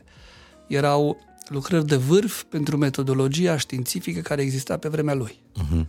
erau 0.67 1.17
lucrări 1.49 1.87
de 1.87 1.97
vârf 1.97 2.43
pentru 2.43 2.77
metodologia 2.77 3.57
științifică 3.57 4.21
care 4.21 4.43
exista 4.43 4.77
pe 4.77 4.89
vremea 4.89 5.15
lui. 5.15 5.43
Uh-huh. 5.59 5.87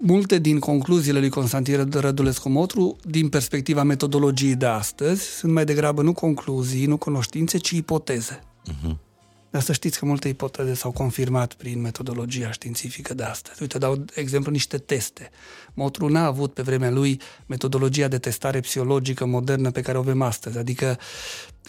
Multe 0.00 0.38
din 0.38 0.58
concluziile 0.58 1.18
lui 1.18 1.28
Constantin 1.28 1.90
Rădulescu 1.90 2.48
Motru, 2.48 2.96
din 3.04 3.28
perspectiva 3.28 3.82
metodologiei 3.82 4.54
de 4.54 4.66
astăzi, 4.66 5.22
sunt 5.22 5.52
mai 5.52 5.64
degrabă 5.64 6.02
nu 6.02 6.12
concluzii, 6.12 6.86
nu 6.86 6.96
cunoștințe, 6.96 7.58
ci 7.58 7.70
ipoteze. 7.70 8.40
Uh-huh. 8.68 9.07
Dar 9.50 9.62
să 9.62 9.72
știți 9.72 9.98
că 9.98 10.06
multe 10.06 10.28
ipoteze 10.28 10.74
s-au 10.74 10.90
confirmat 10.90 11.54
prin 11.54 11.80
metodologia 11.80 12.50
științifică 12.50 13.14
de 13.14 13.22
astăzi. 13.22 13.62
Uite, 13.62 13.78
dau 13.78 14.04
exemplu 14.14 14.52
niște 14.52 14.78
teste. 14.78 15.30
Motru 15.74 16.08
n-a 16.08 16.24
avut 16.24 16.52
pe 16.52 16.62
vremea 16.62 16.90
lui 16.90 17.20
metodologia 17.46 18.08
de 18.08 18.18
testare 18.18 18.60
psihologică 18.60 19.24
modernă 19.24 19.70
pe 19.70 19.80
care 19.80 19.96
o 19.96 20.00
avem 20.00 20.22
astăzi, 20.22 20.58
adică 20.58 20.98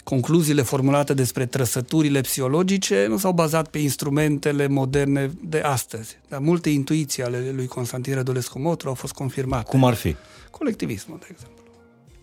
concluziile 0.04 0.62
formulate 0.62 1.14
despre 1.14 1.46
trăsăturile 1.46 2.20
psihologice 2.20 3.06
nu 3.08 3.18
s-au 3.18 3.32
bazat 3.32 3.68
pe 3.68 3.78
instrumentele 3.78 4.66
moderne 4.66 5.30
de 5.44 5.60
astăzi. 5.60 6.18
Dar 6.28 6.40
multe 6.40 6.70
intuiții 6.70 7.22
ale 7.22 7.50
lui 7.54 7.66
Constantin 7.66 8.14
Rădulescu 8.14 8.58
Motru 8.58 8.88
au 8.88 8.94
fost 8.94 9.12
confirmate. 9.12 9.68
Cum 9.70 9.84
ar 9.84 9.94
fi? 9.94 10.16
Colectivismul, 10.50 11.18
de 11.20 11.26
exemplu. 11.30 11.59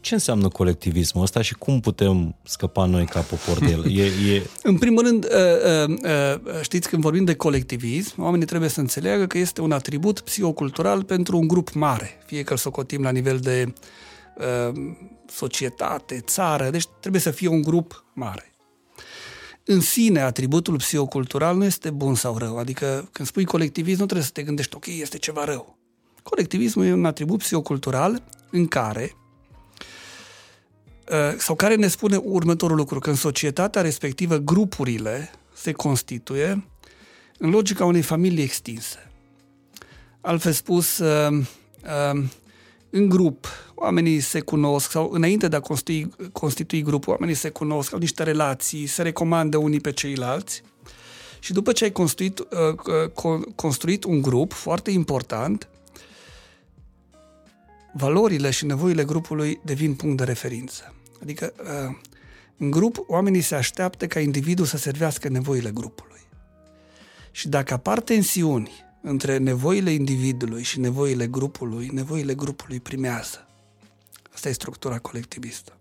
Ce 0.07 0.13
înseamnă 0.13 0.47
colectivismul 0.47 1.23
ăsta 1.23 1.41
și 1.41 1.53
cum 1.53 1.79
putem 1.79 2.35
scăpa 2.43 2.85
noi 2.85 3.05
ca 3.05 3.19
popor 3.19 3.59
de 3.59 3.71
el? 3.71 3.97
E, 3.97 4.03
e... 4.05 4.41
În 4.63 4.77
primul 4.77 5.03
rând, 5.03 5.25
uh, 5.25 5.89
uh, 5.89 5.97
uh, 6.43 6.61
știți, 6.61 6.89
când 6.89 7.01
vorbim 7.01 7.25
de 7.25 7.35
colectivism, 7.35 8.21
oamenii 8.21 8.45
trebuie 8.45 8.69
să 8.69 8.79
înțeleagă 8.79 9.25
că 9.27 9.37
este 9.37 9.61
un 9.61 9.71
atribut 9.71 10.19
psihocultural 10.19 11.03
pentru 11.03 11.37
un 11.37 11.47
grup 11.47 11.73
mare, 11.73 12.19
fie 12.25 12.43
că 12.43 12.51
îl 12.51 12.57
socotim 12.57 13.01
la 13.01 13.09
nivel 13.09 13.39
de 13.39 13.73
societate, 15.25 16.19
țară, 16.19 16.69
deci 16.69 16.85
trebuie 16.99 17.21
să 17.21 17.31
fie 17.31 17.47
un 17.47 17.61
grup 17.61 18.05
mare. 18.13 18.51
În 19.65 19.79
sine, 19.79 20.21
atributul 20.21 20.75
psihocultural 20.75 21.57
nu 21.57 21.65
este 21.65 21.89
bun 21.89 22.15
sau 22.15 22.37
rău, 22.37 22.57
adică 22.57 23.09
când 23.11 23.27
spui 23.27 23.45
colectivism 23.45 23.99
nu 23.99 24.05
trebuie 24.05 24.27
să 24.27 24.33
te 24.33 24.43
gândești, 24.43 24.75
ok, 24.75 24.85
este 24.85 25.17
ceva 25.17 25.43
rău. 25.43 25.77
Colectivismul 26.23 26.85
e 26.85 26.93
un 26.93 27.05
atribut 27.05 27.37
psihocultural 27.37 28.23
în 28.51 28.67
care 28.67 29.11
Uh, 29.11 29.26
sau 31.37 31.55
care 31.55 31.75
ne 31.75 31.87
spune 31.87 32.15
următorul 32.15 32.77
lucru, 32.77 32.99
că 32.99 33.09
în 33.09 33.15
societatea 33.15 33.81
respectivă 33.81 34.37
grupurile 34.37 35.29
se 35.53 35.71
constituie 35.71 36.67
în 37.37 37.49
logica 37.49 37.85
unei 37.85 38.01
familii 38.01 38.43
extinse. 38.43 39.11
Altfel 40.21 40.51
spus, 40.51 40.97
uh, 40.97 41.37
uh, 41.83 42.23
în 42.89 43.09
grup, 43.09 43.47
oamenii 43.75 44.19
se 44.19 44.39
cunosc 44.39 44.91
sau 44.91 45.09
înainte 45.11 45.47
de 45.47 45.55
a 45.55 45.59
constitui, 45.59 46.09
constitui 46.31 46.81
grupul, 46.81 47.13
oamenii 47.13 47.35
se 47.35 47.49
cunosc, 47.49 47.93
au 47.93 47.99
niște 47.99 48.23
relații, 48.23 48.85
se 48.85 49.01
recomandă 49.01 49.57
unii 49.57 49.79
pe 49.79 49.91
ceilalți 49.91 50.63
și 51.39 51.53
după 51.53 51.71
ce 51.71 51.83
ai 51.83 51.91
construit, 51.91 52.47
construit 53.55 54.03
un 54.03 54.21
grup 54.21 54.53
foarte 54.53 54.91
important, 54.91 55.67
valorile 57.93 58.49
și 58.49 58.65
nevoile 58.65 59.03
grupului 59.03 59.59
devin 59.63 59.95
punct 59.95 60.17
de 60.17 60.23
referință. 60.23 60.96
Adică, 61.21 61.53
uh, 61.59 61.95
în 62.57 62.71
grup, 62.71 63.03
oamenii 63.07 63.41
se 63.41 63.55
așteaptă 63.55 64.07
ca 64.07 64.19
individul 64.19 64.65
să 64.65 64.77
servească 64.77 65.27
nevoile 65.27 65.71
grupului. 65.71 66.21
Și 67.31 67.47
dacă 67.47 67.73
apar 67.73 67.99
tensiuni 67.99 68.71
între 69.01 69.37
nevoile 69.37 69.91
individului 69.91 70.63
și 70.63 70.79
nevoile 70.79 71.27
grupului, 71.27 71.89
nevoile 71.93 72.33
grupului 72.33 72.79
primează. 72.79 73.47
Asta 74.33 74.49
e 74.49 74.51
structura 74.51 74.99
colectivistă. 74.99 75.77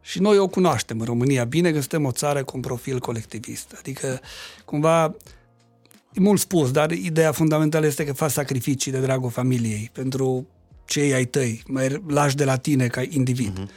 Și 0.00 0.20
noi 0.20 0.38
o 0.38 0.48
cunoaștem 0.48 1.00
în 1.00 1.06
România 1.06 1.44
bine 1.44 1.72
că 1.72 1.78
suntem 1.78 2.04
o 2.04 2.10
țară 2.10 2.44
cu 2.44 2.52
un 2.56 2.62
profil 2.62 2.98
colectivist. 2.98 3.74
Adică, 3.78 4.20
cumva, 4.64 5.04
e 6.12 6.20
mult 6.20 6.40
spus, 6.40 6.70
dar 6.70 6.90
ideea 6.90 7.32
fundamentală 7.32 7.86
este 7.86 8.04
că 8.04 8.12
faci 8.12 8.30
sacrificii 8.30 8.92
de 8.92 9.00
dragul 9.00 9.30
familiei 9.30 9.90
pentru 9.92 10.46
cei 10.84 11.12
ai 11.12 11.24
tăi, 11.24 11.62
mai 11.66 12.02
lași 12.06 12.36
de 12.36 12.44
la 12.44 12.56
tine 12.56 12.86
ca 12.86 13.02
individ. 13.08 13.60
Uh-huh. 13.60 13.70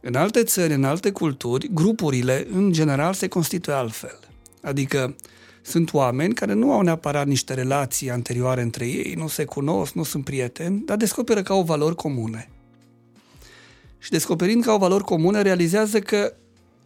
În 0.00 0.14
alte 0.14 0.42
țări, 0.42 0.72
în 0.72 0.84
alte 0.84 1.10
culturi, 1.10 1.70
grupurile, 1.72 2.46
în 2.52 2.72
general, 2.72 3.14
se 3.14 3.28
constituie 3.28 3.76
altfel. 3.76 4.18
Adică 4.62 5.16
sunt 5.62 5.92
oameni 5.92 6.34
care 6.34 6.52
nu 6.52 6.72
au 6.72 6.80
neapărat 6.80 7.26
niște 7.26 7.54
relații 7.54 8.10
anterioare 8.10 8.62
între 8.62 8.86
ei, 8.86 9.14
nu 9.16 9.28
se 9.28 9.44
cunosc, 9.44 9.92
nu 9.92 10.02
sunt 10.02 10.24
prieteni, 10.24 10.82
dar 10.84 10.96
descoperă 10.96 11.42
că 11.42 11.52
au 11.52 11.62
valori 11.62 11.96
comune. 11.96 12.48
Și 13.98 14.10
descoperind 14.10 14.64
că 14.64 14.70
au 14.70 14.78
valori 14.78 15.04
comune, 15.04 15.42
realizează 15.42 15.98
că 15.98 16.34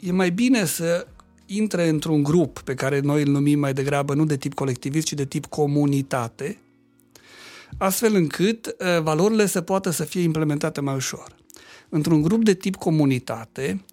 e 0.00 0.12
mai 0.12 0.30
bine 0.30 0.64
să 0.64 1.06
intre 1.46 1.88
într-un 1.88 2.22
grup 2.22 2.58
pe 2.58 2.74
care 2.74 3.00
noi 3.00 3.22
îl 3.22 3.28
numim 3.28 3.58
mai 3.58 3.72
degrabă 3.72 4.14
nu 4.14 4.24
de 4.24 4.36
tip 4.36 4.54
colectivist, 4.54 5.06
ci 5.06 5.12
de 5.12 5.24
tip 5.24 5.46
comunitate, 5.46 6.58
astfel 7.76 8.14
încât 8.14 8.66
uh, 8.66 9.02
valorile 9.02 9.46
să 9.46 9.60
poată 9.60 9.90
să 9.90 10.04
fie 10.04 10.20
implementate 10.20 10.80
mai 10.80 10.94
ușor. 10.94 11.36
Într-un 11.88 12.22
grup 12.22 12.44
de 12.44 12.54
tip 12.54 12.76
comunitate, 12.76 13.84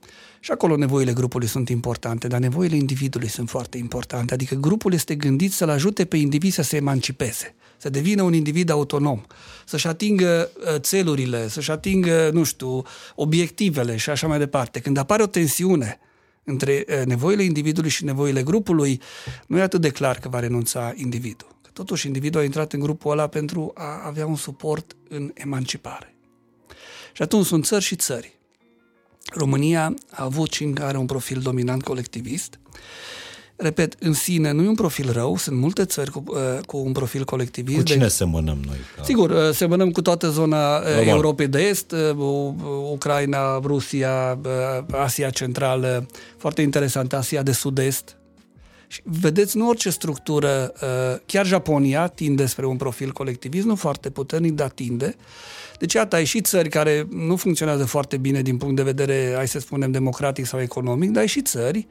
și 0.46 0.52
acolo 0.52 0.76
nevoile 0.76 1.14
grupului 1.14 1.48
sunt 1.48 1.70
importante, 1.70 2.28
dar 2.28 2.40
nevoile 2.40 2.76
individului 2.76 3.28
sunt 3.28 3.50
foarte 3.50 3.78
importante. 3.78 4.34
Adică 4.34 4.56
grupul 4.56 4.94
este 4.94 5.16
gândit 5.16 5.54
să-l 5.54 5.70
ajute 5.70 6.06
pe 6.06 6.18
individ 6.18 6.52
să 6.52 6.62
se 6.62 6.76
emancipeze, 6.76 7.56
să 7.78 7.90
devină 7.90 8.22
un 8.22 8.34
individ 8.34 8.70
autonom, 8.70 9.22
să-și 9.66 9.88
atingă 9.88 10.50
uh, 10.58 10.80
țelurile, 10.80 11.48
să-și 11.48 11.72
atingă, 11.72 12.30
nu 12.34 12.44
știu, 12.44 12.82
obiectivele 13.16 13.96
și 13.96 14.10
așa 14.10 14.28
mai 14.28 14.38
departe. 14.38 14.80
Când 14.80 14.98
apare 14.98 15.24
o 15.24 15.28
tensiune 15.28 16.00
între 16.44 16.86
uh, 16.88 17.06
nevoile 17.06 17.44
individului 17.44 17.90
și 17.90 18.04
nevoile 18.04 18.44
grupului, 18.44 19.02
nu 19.48 19.58
e 19.58 19.62
atât 19.62 19.82
de 19.82 19.90
clar 19.90 20.20
că 20.20 20.30
va 20.30 20.40
renunța 20.40 20.94
individul. 20.96 21.55
Totuși, 21.76 22.08
individul 22.08 22.42
a 22.42 22.44
intrat 22.44 22.74
în 22.74 22.80
grupul 22.80 23.12
ăla 23.12 23.28
pentru 23.28 23.72
a 23.74 24.02
avea 24.06 24.26
un 24.26 24.36
suport 24.36 24.96
în 25.10 25.32
emancipare. 25.34 26.16
Și 27.14 27.22
atunci 27.22 27.46
sunt 27.46 27.66
țări 27.66 27.84
și 27.84 27.96
țări. 27.96 28.40
România 29.34 29.94
a 30.12 30.24
avut 30.24 30.52
și 30.52 30.74
are 30.80 30.98
un 30.98 31.06
profil 31.06 31.40
dominant 31.40 31.84
colectivist. 31.84 32.60
Repet, 33.56 33.96
în 34.00 34.14
sine 34.14 34.52
nu 34.52 34.64
e 34.64 34.68
un 34.68 34.76
profil 34.76 35.12
rău, 35.12 35.38
sunt 35.38 35.58
multe 35.58 35.86
țări 35.86 36.12
cu, 36.12 36.24
uh, 36.28 36.66
cu 36.66 36.78
un 36.78 36.92
profil 36.92 37.24
colectivist. 37.24 37.80
Cu 37.80 37.86
cine 37.86 38.04
de... 38.04 38.08
semănăm 38.08 38.58
noi? 38.66 38.78
Ca... 38.96 39.04
Sigur, 39.04 39.30
uh, 39.30 39.52
semănăm 39.52 39.92
cu 39.92 40.02
toată 40.02 40.30
zona 40.30 40.78
uh, 40.78 40.86
Normal. 40.86 41.08
Europei 41.08 41.48
de 41.48 41.62
Est, 41.62 41.96
Ucraina, 42.92 43.60
Rusia, 43.60 44.40
Asia 44.92 45.30
Centrală, 45.30 46.06
foarte 46.38 46.62
interesant, 46.62 47.14
Asia 47.14 47.44
de 47.44 47.52
Sud-Est, 47.52 48.18
și 48.88 49.02
vedeți, 49.04 49.58
nu 49.58 49.68
orice 49.68 49.90
structură, 49.90 50.74
uh, 50.82 51.20
chiar 51.26 51.46
Japonia 51.46 52.08
tinde 52.08 52.46
spre 52.46 52.66
un 52.66 52.78
profil 52.78 53.12
colectivist, 53.12 53.66
nu 53.66 53.76
foarte 53.76 54.10
puternic, 54.10 54.52
dar 54.52 54.70
tinde. 54.70 55.16
Deci, 55.80 55.94
iată, 55.94 56.16
ai 56.16 56.26
și 56.26 56.42
țări 56.42 56.70
care 56.70 57.08
nu 57.10 57.36
funcționează 57.36 57.86
foarte 57.86 58.18
bine 58.18 58.42
din 58.42 58.58
punct 58.58 58.76
de 58.76 58.84
vedere, 58.84 59.34
hai 59.36 59.48
să 59.48 59.60
spunem, 59.60 59.92
democratic 59.92 60.46
sau 60.46 60.62
economic, 60.62 61.10
dar 61.10 61.22
ai 61.22 61.28
și 61.28 61.42
țări 61.42 61.88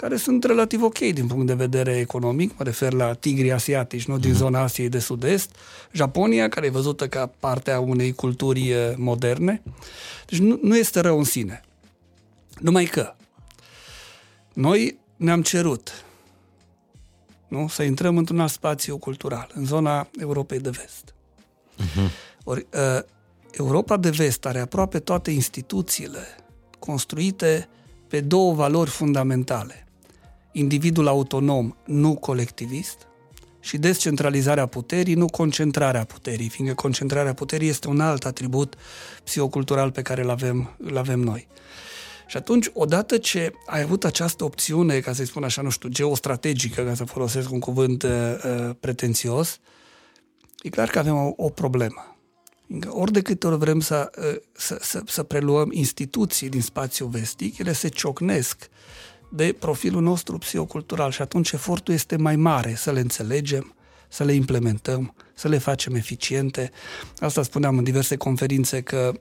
care 0.00 0.16
sunt 0.16 0.44
relativ 0.44 0.82
ok 0.82 0.98
din 0.98 1.26
punct 1.26 1.46
de 1.46 1.54
vedere 1.54 1.96
economic, 1.96 2.58
mă 2.58 2.64
refer 2.64 2.92
la 2.92 3.12
tigrii 3.12 3.52
asiatici, 3.52 4.06
nu 4.06 4.18
din 4.18 4.30
mhm. 4.30 4.38
zona 4.38 4.60
Asiei 4.60 4.88
de 4.88 4.98
Sud-Est, 4.98 5.50
Japonia, 5.92 6.48
care 6.48 6.66
e 6.66 6.70
văzută 6.70 7.08
ca 7.08 7.30
partea 7.40 7.80
unei 7.80 8.12
culturi 8.12 8.72
uh, 8.72 8.76
moderne. 8.96 9.62
Deci 10.26 10.38
nu, 10.38 10.58
nu 10.62 10.76
este 10.76 11.00
rău 11.00 11.18
în 11.18 11.24
sine. 11.24 11.60
Numai 12.58 12.84
că 12.84 13.14
noi 14.52 14.98
ne-am 15.16 15.42
cerut 15.42 16.04
nu? 17.50 17.68
să 17.68 17.82
intrăm 17.82 18.16
într-un 18.16 18.40
alt 18.40 18.50
spațiu 18.50 18.98
cultural, 18.98 19.50
în 19.54 19.64
zona 19.64 20.08
Europei 20.20 20.60
de 20.60 20.70
Vest. 20.70 21.14
Uh-huh. 21.78 22.10
Ori, 22.44 22.66
uh, 22.72 23.02
Europa 23.50 23.96
de 23.96 24.10
Vest 24.10 24.46
are 24.46 24.60
aproape 24.60 24.98
toate 24.98 25.30
instituțiile 25.30 26.26
construite 26.78 27.68
pe 28.08 28.20
două 28.20 28.54
valori 28.54 28.90
fundamentale. 28.90 29.86
Individul 30.52 31.06
autonom, 31.06 31.76
nu 31.84 32.16
colectivist, 32.16 32.98
și 33.60 33.78
descentralizarea 33.78 34.66
puterii, 34.66 35.14
nu 35.14 35.26
concentrarea 35.26 36.04
puterii, 36.04 36.48
fiindcă 36.48 36.74
concentrarea 36.74 37.34
puterii 37.34 37.68
este 37.68 37.88
un 37.88 38.00
alt 38.00 38.24
atribut 38.24 38.74
psihocultural 39.24 39.90
pe 39.90 40.02
care 40.02 40.22
îl 40.22 40.30
avem, 40.30 40.74
îl 40.78 40.96
avem 40.96 41.20
noi. 41.20 41.48
Și 42.30 42.36
atunci, 42.36 42.70
odată 42.72 43.18
ce 43.18 43.52
ai 43.66 43.80
avut 43.80 44.04
această 44.04 44.44
opțiune, 44.44 45.00
ca 45.00 45.12
să-i 45.12 45.26
spun 45.26 45.44
așa, 45.44 45.62
nu 45.62 45.70
știu, 45.70 45.88
geostrategică, 45.88 46.82
ca 46.82 46.94
să 46.94 47.04
folosesc 47.04 47.50
un 47.50 47.58
cuvânt 47.58 48.02
uh, 48.02 48.10
uh 48.44 48.70
pretențios, 48.80 49.58
e 50.62 50.68
clar 50.68 50.88
că 50.88 50.98
avem 50.98 51.16
o, 51.16 51.32
o 51.36 51.48
problemă. 51.48 52.16
Ori 52.88 53.12
de 53.12 53.22
câte 53.22 53.46
ori 53.46 53.58
vrem 53.58 53.80
să, 53.80 54.10
uh, 54.18 54.36
să, 54.52 54.78
să, 54.80 55.02
să 55.06 55.22
preluăm 55.22 55.68
instituții 55.72 56.48
din 56.48 56.60
spațiul 56.60 57.08
vestic, 57.08 57.58
ele 57.58 57.72
se 57.72 57.88
ciocnesc 57.88 58.68
de 59.30 59.56
profilul 59.58 60.02
nostru 60.02 60.38
psihocultural 60.38 61.10
și 61.10 61.22
atunci 61.22 61.52
efortul 61.52 61.94
este 61.94 62.16
mai 62.16 62.36
mare 62.36 62.74
să 62.74 62.92
le 62.92 63.00
înțelegem, 63.00 63.74
să 64.08 64.24
le 64.24 64.32
implementăm, 64.32 65.14
să 65.34 65.48
le 65.48 65.58
facem 65.58 65.94
eficiente. 65.94 66.70
Asta 67.18 67.42
spuneam 67.42 67.78
în 67.78 67.84
diverse 67.84 68.16
conferințe 68.16 68.80
că 68.80 69.12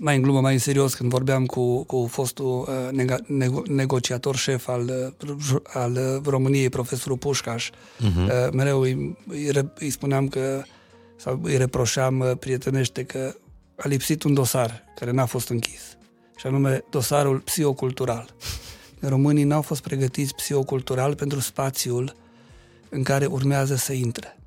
mai 0.00 0.16
în 0.16 0.22
glumă, 0.22 0.40
mai 0.40 0.52
în 0.52 0.58
serios, 0.58 0.94
când 0.94 1.10
vorbeam 1.10 1.46
cu, 1.46 1.84
cu 1.84 2.06
fostul 2.10 2.60
uh, 2.60 2.92
nega, 2.92 3.16
nego, 3.26 3.62
negociator 3.66 4.36
șef 4.36 4.68
al, 4.68 5.14
uh, 5.22 5.56
al 5.64 5.92
uh, 5.92 6.22
României, 6.24 6.68
profesorul 6.68 7.16
Pușcaș, 7.16 7.70
uh-huh. 7.70 8.02
uh, 8.02 8.52
mereu 8.52 8.80
îi, 8.80 9.16
îi, 9.28 9.50
îi 9.78 9.90
spuneam 9.90 10.28
că, 10.28 10.62
sau 11.16 11.40
îi 11.42 11.56
reproșeam 11.56 12.18
uh, 12.18 12.30
prietenește 12.38 13.04
că 13.04 13.34
a 13.76 13.88
lipsit 13.88 14.22
un 14.22 14.34
dosar 14.34 14.84
care 14.98 15.10
n-a 15.10 15.24
fost 15.24 15.48
închis, 15.48 15.96
și 16.36 16.46
anume 16.46 16.84
dosarul 16.90 17.38
psihocultural. 17.38 18.34
Românii 19.00 19.44
n-au 19.44 19.62
fost 19.62 19.82
pregătiți 19.82 20.34
psihocultural 20.34 21.14
pentru 21.14 21.40
spațiul 21.40 22.16
în 22.88 23.02
care 23.02 23.26
urmează 23.26 23.74
să 23.74 23.92
intre 23.92 24.37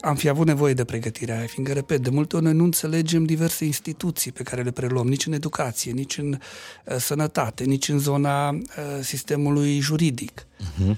am 0.00 0.14
fi 0.14 0.28
avut 0.28 0.46
nevoie 0.46 0.74
de 0.74 0.84
pregătirea 0.84 1.36
aia, 1.38 1.46
fiindcă, 1.46 1.74
repet, 1.74 2.02
de 2.02 2.10
multe 2.10 2.36
ori 2.36 2.44
noi 2.44 2.54
nu 2.54 2.64
înțelegem 2.64 3.24
diverse 3.24 3.64
instituții 3.64 4.32
pe 4.32 4.42
care 4.42 4.62
le 4.62 4.70
preluăm, 4.70 5.08
nici 5.08 5.26
în 5.26 5.32
educație, 5.32 5.92
nici 5.92 6.18
în 6.18 6.38
uh, 6.84 6.96
sănătate, 6.96 7.64
nici 7.64 7.88
în 7.88 7.98
zona 7.98 8.48
uh, 8.48 8.58
sistemului 9.00 9.78
juridic. 9.78 10.46
Uh-huh. 10.60 10.96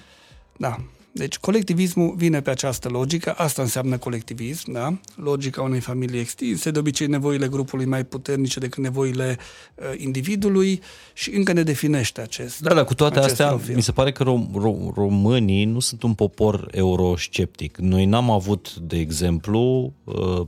Da. 0.56 0.80
Deci 1.16 1.38
colectivismul 1.38 2.14
vine 2.16 2.40
pe 2.40 2.50
această 2.50 2.88
logică, 2.88 3.32
asta 3.32 3.62
înseamnă 3.62 3.98
colectivism, 3.98 4.72
da? 4.72 4.98
logica 5.16 5.62
unei 5.62 5.80
familii 5.80 6.20
extinse, 6.20 6.70
de 6.70 6.78
obicei 6.78 7.06
nevoile 7.06 7.48
grupului 7.48 7.84
mai 7.84 8.04
puternice 8.04 8.58
decât 8.58 8.82
nevoile 8.82 9.36
uh, 9.74 9.84
individului 9.96 10.80
și 11.12 11.30
încă 11.34 11.52
ne 11.52 11.62
definește 11.62 12.20
acest 12.20 12.60
Da, 12.60 12.74
dar 12.74 12.84
cu 12.84 12.94
toate 12.94 13.18
astea, 13.18 13.48
profil. 13.48 13.74
mi 13.74 13.82
se 13.82 13.92
pare 13.92 14.12
că 14.12 14.24
rom- 14.24 14.50
rom- 14.50 14.94
românii 14.94 15.64
nu 15.64 15.80
sunt 15.80 16.02
un 16.02 16.14
popor 16.14 16.68
eurosceptic. 16.70 17.76
Noi 17.76 18.04
n-am 18.04 18.30
avut, 18.30 18.74
de 18.76 18.98
exemplu, 18.98 19.92
uh, 20.04 20.46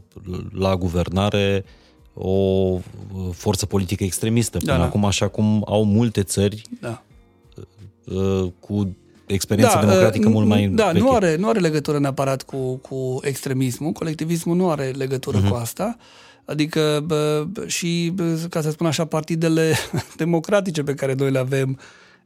la 0.53 0.77
guvernare 0.77 1.65
o 2.15 2.31
uh, 2.31 2.81
forță 3.33 3.67
politică 3.67 4.05
extremistă 4.05 4.59
până 4.59 4.73
da, 4.73 4.79
da. 4.79 4.85
acum, 4.85 5.05
așa 5.05 5.29
cum 5.29 5.65
au 5.67 5.85
multe 5.85 6.23
țări 6.23 6.63
da. 6.81 7.03
Uh, 8.05 8.53
cu 8.61 8.97
experiență 9.27 9.79
da, 9.81 9.87
democratică 9.87 10.29
mult 10.29 10.47
mai 10.47 10.69
Da, 10.69 10.87
veche. 10.87 10.99
nu 10.99 11.11
are, 11.11 11.37
nu 11.37 11.49
are 11.49 11.59
legătură 11.59 11.99
neapărat 11.99 12.43
cu, 12.43 12.77
cu 12.77 13.19
extremismul, 13.23 13.93
colectivismul 13.93 14.57
nu 14.57 14.71
are 14.71 14.91
legătură 14.97 15.43
uh-huh. 15.43 15.49
cu 15.49 15.55
asta. 15.55 15.97
Adică 16.45 17.03
bă, 17.07 17.47
și, 17.67 18.13
bă, 18.15 18.47
ca 18.51 18.61
să 18.61 18.71
spun 18.71 18.87
așa, 18.87 19.05
partidele 19.05 19.75
democratice 20.17 20.83
pe 20.83 20.95
care 20.95 21.15
noi 21.15 21.31
le 21.31 21.39
avem 21.39 21.79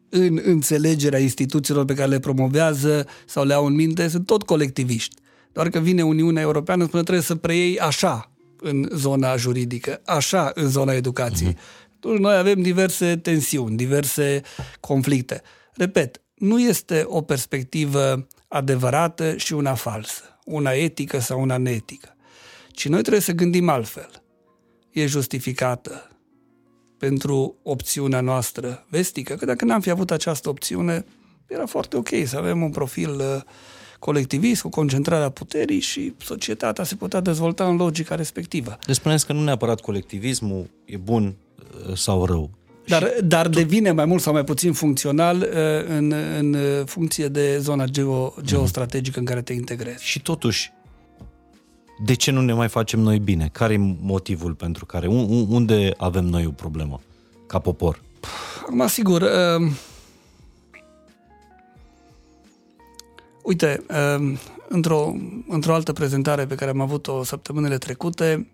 în 0.09 0.41
înțelegerea 0.45 1.19
instituțiilor 1.19 1.85
pe 1.85 1.95
care 1.95 2.09
le 2.09 2.19
promovează 2.19 3.07
sau 3.27 3.45
le 3.45 3.55
au 3.55 3.67
în 3.67 3.75
minte 3.75 4.09
sunt 4.09 4.27
tot 4.27 4.43
colectiviști. 4.43 5.15
Doar 5.53 5.69
că 5.69 5.79
vine 5.79 6.03
Uniunea 6.03 6.43
Europeană 6.43 6.85
spune 6.85 7.03
trebuie 7.03 7.25
să 7.25 7.35
preiei 7.35 7.79
așa 7.79 8.31
în 8.61 8.89
zona 8.95 9.37
juridică, 9.37 10.01
așa 10.05 10.51
în 10.55 10.69
zona 10.69 10.93
educației. 10.93 11.53
Uh-huh. 11.53 11.95
Atunci 11.97 12.19
noi 12.19 12.37
avem 12.37 12.63
diverse 12.63 13.17
tensiuni, 13.17 13.77
diverse 13.77 14.41
conflicte. 14.81 15.43
Repet, 15.75 16.21
nu 16.41 16.61
este 16.61 17.05
o 17.07 17.21
perspectivă 17.21 18.27
adevărată 18.49 19.37
și 19.37 19.53
una 19.53 19.75
falsă, 19.75 20.23
una 20.45 20.71
etică 20.71 21.19
sau 21.19 21.41
una 21.41 21.57
neetică, 21.57 22.17
ci 22.71 22.89
noi 22.89 23.01
trebuie 23.01 23.23
să 23.23 23.33
gândim 23.33 23.69
altfel. 23.69 24.11
E 24.91 25.07
justificată 25.07 26.11
pentru 26.99 27.57
opțiunea 27.63 28.21
noastră 28.21 28.87
vestică, 28.89 29.35
că 29.35 29.45
dacă 29.45 29.65
n-am 29.65 29.81
fi 29.81 29.91
avut 29.91 30.11
această 30.11 30.49
opțiune, 30.49 31.05
era 31.47 31.67
foarte 31.67 31.97
ok 31.97 32.09
să 32.25 32.37
avem 32.37 32.63
un 32.63 32.71
profil 32.71 33.11
uh, 33.11 33.41
colectivist, 33.99 34.63
cu 34.63 34.69
concentrarea 34.69 35.31
puterii 35.31 35.81
și 35.81 36.15
societatea 36.19 36.85
se 36.85 36.95
putea 36.95 37.21
dezvolta 37.21 37.69
în 37.69 37.77
logica 37.77 38.15
respectivă. 38.15 38.79
Deci 38.87 38.97
spuneți 38.97 39.27
că 39.27 39.33
nu 39.33 39.43
neapărat 39.43 39.81
colectivismul 39.81 40.71
e 40.85 40.97
bun 40.97 41.35
uh, 41.89 41.97
sau 41.97 42.25
rău, 42.25 42.51
dar, 42.87 43.13
dar 43.25 43.49
devine 43.49 43.91
mai 43.93 44.05
mult 44.05 44.23
sau 44.23 44.33
mai 44.33 44.45
puțin 44.45 44.73
funcțional 44.73 45.37
uh, 45.37 45.97
în, 45.97 46.13
în 46.39 46.57
funcție 46.85 47.29
de 47.29 47.59
zona 47.59 47.85
geo, 47.85 48.35
geostrategică 48.43 49.19
în 49.19 49.25
care 49.25 49.43
te 49.43 49.53
integrezi. 49.53 50.05
Și 50.05 50.23
totuși, 50.23 50.73
de 52.05 52.15
ce 52.15 52.31
nu 52.31 52.41
ne 52.41 52.53
mai 52.53 52.69
facem 52.69 53.01
noi 53.01 53.19
bine? 53.19 53.49
Care 53.53 53.73
e 53.73 53.97
motivul 54.01 54.55
pentru 54.55 54.87
care? 54.87 55.07
Unde 55.49 55.95
avem 55.97 56.25
noi 56.25 56.47
o 56.47 56.51
problemă 56.51 57.01
ca 57.47 57.59
popor? 57.59 58.03
Acum, 58.61 58.87
sigur, 58.87 59.23
uh, 59.23 59.71
uite, 63.43 63.85
uh, 63.89 64.39
într-o, 64.69 65.15
într-o 65.49 65.75
altă 65.75 65.93
prezentare 65.93 66.47
pe 66.47 66.55
care 66.55 66.71
am 66.71 66.81
avut-o 66.81 67.25
săptămânile 67.25 67.79
trecute, 67.79 68.49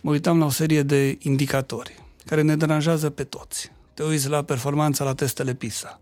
mă 0.00 0.10
uitam 0.10 0.38
la 0.38 0.44
o 0.44 0.50
serie 0.50 0.82
de 0.82 1.18
indicatori 1.22 1.98
care 2.30 2.42
ne 2.42 2.56
deranjează 2.56 3.10
pe 3.10 3.24
toți. 3.24 3.72
Te 3.94 4.02
uiți 4.02 4.28
la 4.28 4.42
performanța 4.42 5.04
la 5.04 5.14
testele 5.14 5.54
PISA, 5.54 6.00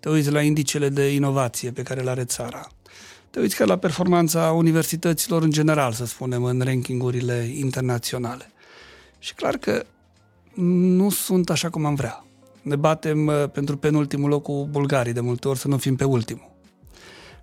te 0.00 0.08
uiți 0.08 0.30
la 0.30 0.42
indicele 0.42 0.88
de 0.88 1.14
inovație 1.14 1.70
pe 1.70 1.82
care 1.82 2.00
le 2.00 2.10
are 2.10 2.24
țara, 2.24 2.68
te 3.30 3.40
uiți 3.40 3.56
chiar 3.56 3.68
la 3.68 3.76
performanța 3.76 4.50
universităților 4.50 5.42
în 5.42 5.50
general, 5.50 5.92
să 5.92 6.06
spunem, 6.06 6.44
în 6.44 6.60
rankingurile 6.60 7.50
internaționale. 7.54 8.50
Și 9.18 9.34
clar 9.34 9.56
că 9.56 9.84
nu 10.54 11.10
sunt 11.10 11.50
așa 11.50 11.70
cum 11.70 11.84
am 11.84 11.94
vrea. 11.94 12.24
Ne 12.62 12.76
batem 12.76 13.26
uh, 13.26 13.48
pentru 13.52 13.76
penultimul 13.76 14.28
loc 14.28 14.42
cu 14.42 14.68
bulgarii 14.70 15.12
de 15.12 15.20
multe 15.20 15.48
ori 15.48 15.58
să 15.58 15.68
nu 15.68 15.76
fim 15.76 15.96
pe 15.96 16.04
ultimul. 16.04 16.50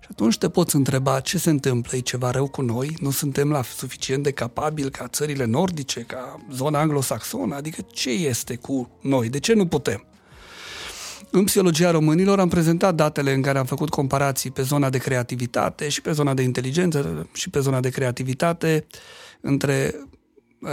Și 0.08 0.14
atunci 0.14 0.38
te 0.38 0.48
poți 0.48 0.76
întreba 0.76 1.20
ce 1.20 1.38
se 1.38 1.50
întâmplă, 1.50 1.96
e 1.96 2.00
ceva 2.00 2.30
rău 2.30 2.48
cu 2.48 2.62
noi? 2.62 2.96
Nu 3.00 3.10
suntem 3.10 3.50
la 3.50 3.62
suficient 3.62 4.22
de 4.22 4.30
capabili 4.30 4.90
ca 4.90 5.08
țările 5.08 5.44
nordice, 5.44 6.00
ca 6.00 6.40
zona 6.52 6.80
anglosaxonă? 6.80 7.54
Adică 7.54 7.86
ce 7.92 8.10
este 8.10 8.56
cu 8.56 8.90
noi? 9.00 9.28
De 9.28 9.38
ce 9.38 9.52
nu 9.52 9.66
putem? 9.66 10.04
În 11.30 11.44
psihologia 11.44 11.90
românilor 11.90 12.40
am 12.40 12.48
prezentat 12.48 12.94
datele 12.94 13.32
în 13.32 13.42
care 13.42 13.58
am 13.58 13.64
făcut 13.64 13.88
comparații 13.88 14.50
pe 14.50 14.62
zona 14.62 14.90
de 14.90 14.98
creativitate 14.98 15.88
și 15.88 16.00
pe 16.00 16.12
zona 16.12 16.34
de 16.34 16.42
inteligență 16.42 17.28
și 17.32 17.50
pe 17.50 17.60
zona 17.60 17.80
de 17.80 17.88
creativitate 17.90 18.86
între 19.40 19.94
uh, 20.60 20.68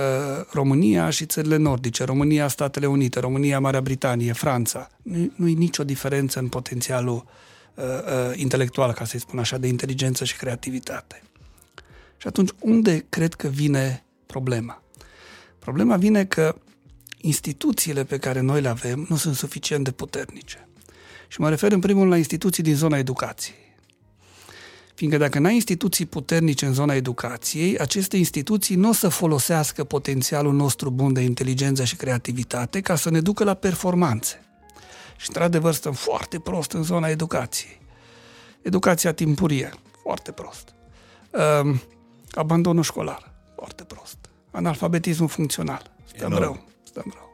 România 0.51 1.09
și 1.09 1.25
țările 1.25 1.57
nordice, 1.57 2.03
România, 2.03 2.47
Statele 2.47 2.85
Unite, 2.85 3.19
România, 3.19 3.59
Marea 3.59 3.81
Britanie, 3.81 4.33
Franța. 4.33 4.89
Nu, 5.01 5.31
nu 5.35 5.47
e 5.47 5.53
nicio 5.53 5.83
diferență 5.83 6.39
în 6.39 6.47
potențialul 6.47 7.15
uh, 7.15 7.31
uh, 7.75 8.37
intelectual, 8.37 8.93
ca 8.93 9.05
să-i 9.05 9.19
spun 9.19 9.39
așa, 9.39 9.57
de 9.57 9.67
inteligență 9.67 10.23
și 10.23 10.37
creativitate. 10.37 11.21
Și 12.17 12.27
atunci, 12.27 12.49
unde 12.59 13.05
cred 13.09 13.33
că 13.33 13.47
vine 13.47 14.03
problema? 14.25 14.81
Problema 15.59 15.97
vine 15.97 16.25
că 16.25 16.55
instituțiile 17.21 18.03
pe 18.03 18.17
care 18.17 18.39
noi 18.39 18.61
le 18.61 18.67
avem 18.67 19.05
nu 19.09 19.15
sunt 19.15 19.35
suficient 19.35 19.83
de 19.83 19.91
puternice. 19.91 20.67
Și 21.27 21.41
mă 21.41 21.49
refer 21.49 21.71
în 21.71 21.79
primul 21.79 22.07
la 22.07 22.17
instituții 22.17 22.63
din 22.63 22.75
zona 22.75 22.97
educației. 22.97 23.65
Fiindcă 24.95 25.19
dacă 25.19 25.39
n-ai 25.39 25.53
instituții 25.53 26.05
puternice 26.05 26.65
în 26.65 26.73
zona 26.73 26.93
educației, 26.93 27.77
aceste 27.77 28.17
instituții 28.17 28.75
nu 28.75 28.89
o 28.89 28.93
să 28.93 29.07
folosească 29.07 29.83
potențialul 29.83 30.53
nostru 30.53 30.89
bun 30.89 31.13
de 31.13 31.21
inteligență 31.21 31.83
și 31.83 31.95
creativitate 31.95 32.81
ca 32.81 32.95
să 32.95 33.09
ne 33.09 33.21
ducă 33.21 33.43
la 33.43 33.53
performanțe. 33.53 34.44
Și, 35.15 35.25
într-adevăr, 35.27 35.73
stăm 35.73 35.93
foarte 35.93 36.39
prost 36.39 36.71
în 36.71 36.83
zona 36.83 37.07
educației. 37.07 37.81
Educația 38.61 39.13
timpurie, 39.13 39.73
foarte 40.01 40.31
prost. 40.31 40.73
Um, 41.61 41.81
abandonul 42.31 42.83
școlar, 42.83 43.33
foarte 43.55 43.83
prost. 43.83 44.17
Analfabetismul 44.51 45.27
funcțional, 45.27 45.91
stăm 46.05 46.31
Enorm. 46.31 46.43
rău, 46.43 46.63
stăm 46.83 47.13
rău. 47.13 47.25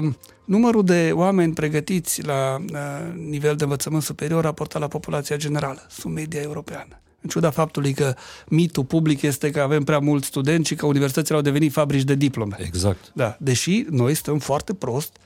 Um, 0.00 0.16
numărul 0.44 0.84
de 0.84 1.10
oameni 1.14 1.52
pregătiți 1.52 2.22
la 2.22 2.56
uh, 2.72 2.78
nivel 3.14 3.56
de 3.56 3.62
învățământ 3.62 4.02
superior 4.02 4.42
raportat 4.42 4.80
la 4.80 4.88
populația 4.88 5.36
generală, 5.36 5.86
sub 5.88 6.10
media 6.10 6.40
europeană. 6.40 7.00
În 7.20 7.28
ciuda 7.28 7.50
faptului 7.50 7.92
că 7.92 8.14
mitul 8.48 8.84
public 8.84 9.22
este 9.22 9.50
că 9.50 9.60
avem 9.60 9.84
prea 9.84 9.98
mulți 9.98 10.26
studenți 10.26 10.68
și 10.68 10.74
că 10.74 10.86
universitățile 10.86 11.36
au 11.36 11.42
devenit 11.42 11.72
fabrici 11.72 12.02
de 12.02 12.14
diplome. 12.14 12.56
Exact. 12.60 13.10
Da, 13.14 13.36
deși 13.40 13.84
noi 13.90 14.14
stăm 14.14 14.38
foarte 14.38 14.74
prost 14.74 15.16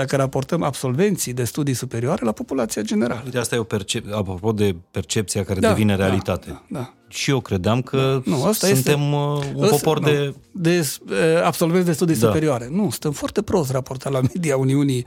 dacă 0.00 0.16
raportăm 0.16 0.62
absolvenții 0.62 1.32
de 1.32 1.44
studii 1.44 1.74
superioare 1.74 2.24
la 2.24 2.32
populația 2.32 2.82
generală. 2.82 3.22
Uite, 3.24 3.38
asta 3.38 3.54
e 3.54 3.58
o 3.58 3.64
percep- 3.64 4.10
apropo 4.12 4.52
de 4.52 4.76
percepția 4.90 5.44
care 5.44 5.60
da, 5.60 5.68
devine 5.68 5.96
realitate. 5.96 6.48
Da, 6.48 6.62
da. 6.68 6.94
Și 7.08 7.30
eu 7.30 7.40
credeam 7.40 7.82
că 7.82 8.22
nu, 8.24 8.44
asta 8.44 8.66
suntem 8.66 9.00
este, 9.00 9.52
un 9.54 9.68
popor 9.68 10.00
nu, 10.00 10.06
de... 10.06 10.34
de 10.52 10.88
uh, 11.08 11.16
absolvenți 11.44 11.86
de 11.86 11.92
studii 11.92 12.16
da. 12.16 12.26
superioare. 12.26 12.68
Nu, 12.70 12.90
stăm 12.90 13.12
foarte 13.12 13.42
prost 13.42 13.70
raportat 13.70 14.12
la 14.12 14.20
media 14.34 14.56
Uniunii 14.56 15.06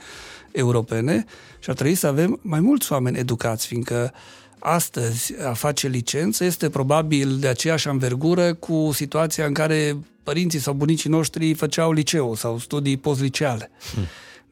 Europene 0.52 1.26
și 1.60 1.70
ar 1.70 1.76
trebui 1.76 1.96
să 1.96 2.08
avem 2.08 2.40
mai 2.42 2.60
mulți 2.60 2.92
oameni 2.92 3.18
educați, 3.18 3.68
fiindcă 3.68 4.14
astăzi 4.60 5.34
a 5.48 5.54
face 5.54 5.88
licență 5.88 6.44
este 6.44 6.70
probabil 6.70 7.38
de 7.40 7.48
aceeași 7.48 7.88
anvergură 7.88 8.54
cu 8.54 8.90
situația 8.94 9.46
în 9.46 9.54
care 9.54 9.98
părinții 10.24 10.60
sau 10.60 10.74
bunicii 10.74 11.10
noștri 11.10 11.54
făceau 11.54 11.92
liceu 11.92 12.36
sau 12.36 12.58
studii 12.58 12.98
postliceale. 12.98 13.72
Hmm. 13.94 14.04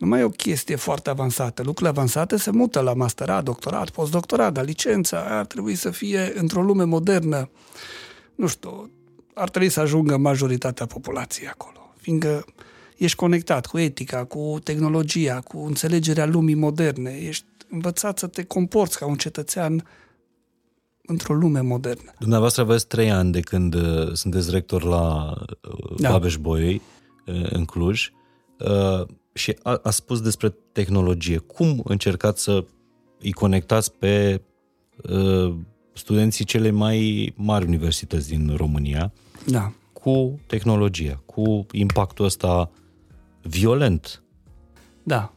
Nu 0.02 0.08
mai 0.08 0.20
e 0.20 0.24
o 0.24 0.30
chestie 0.30 0.76
foarte 0.76 1.10
avansată. 1.10 1.62
Lucrurile 1.64 1.98
avansate 1.98 2.38
se 2.38 2.52
mută 2.52 2.80
la 2.80 2.94
masterat, 2.94 3.44
doctorat, 3.44 3.90
postdoctorat, 3.90 4.54
dar 4.54 4.66
licența 4.66 5.26
ar 5.30 5.46
trebui 5.46 5.76
să 5.76 5.90
fie 5.90 6.32
într-o 6.36 6.62
lume 6.62 6.84
modernă. 6.84 7.50
Nu 8.36 8.48
știu, 8.48 8.92
ar 9.34 9.50
trebui 9.50 9.70
să 9.70 9.80
ajungă 9.80 10.18
majoritatea 10.18 10.86
populației 10.86 11.48
acolo, 11.48 11.94
fiindcă 11.98 12.46
ești 12.98 13.18
conectat 13.18 13.66
cu 13.66 13.78
etica, 13.78 14.24
cu 14.24 14.60
tehnologia, 14.64 15.40
cu 15.40 15.66
înțelegerea 15.66 16.26
lumii 16.26 16.56
moderne, 16.56 17.12
ești 17.12 17.46
învățat 17.70 18.18
să 18.18 18.28
te 18.28 18.44
comporți 18.44 18.98
ca 18.98 19.06
un 19.06 19.16
cetățean 19.16 19.88
într-o 21.06 21.34
lume 21.34 21.60
modernă. 21.60 22.14
Dumneavoastră 22.20 22.62
aveți 22.62 22.88
trei 22.88 23.12
ani 23.12 23.32
de 23.32 23.40
când 23.40 23.74
uh, 23.74 24.14
sunteți 24.14 24.52
rector 24.52 24.84
la 24.84 25.34
uh, 25.62 26.00
da. 26.00 26.10
Babeș 26.10 26.38
Bolyai, 26.38 26.82
uh, 27.26 27.52
în 27.52 27.66
Cluj, 27.66 28.12
uh, 28.60 29.08
și 29.34 29.58
a, 29.64 29.80
a 29.84 29.90
spus 29.90 30.22
despre 30.22 30.56
tehnologie. 30.72 31.38
Cum 31.38 31.82
încercați 31.84 32.44
să 32.44 32.66
îi 33.20 33.32
conectați 33.32 33.94
pe 33.94 34.42
uh, 35.10 35.54
studenții 35.94 36.46
cele 36.46 36.70
mai 36.70 37.34
mari 37.36 37.66
universități 37.66 38.28
din 38.28 38.54
România 38.56 39.12
da. 39.48 39.72
cu 39.94 40.40
tehnologia, 40.48 41.22
cu 41.26 41.66
impactul 41.72 42.26
ăsta 42.26 42.72
violent? 43.42 44.24
Da. 45.04 45.34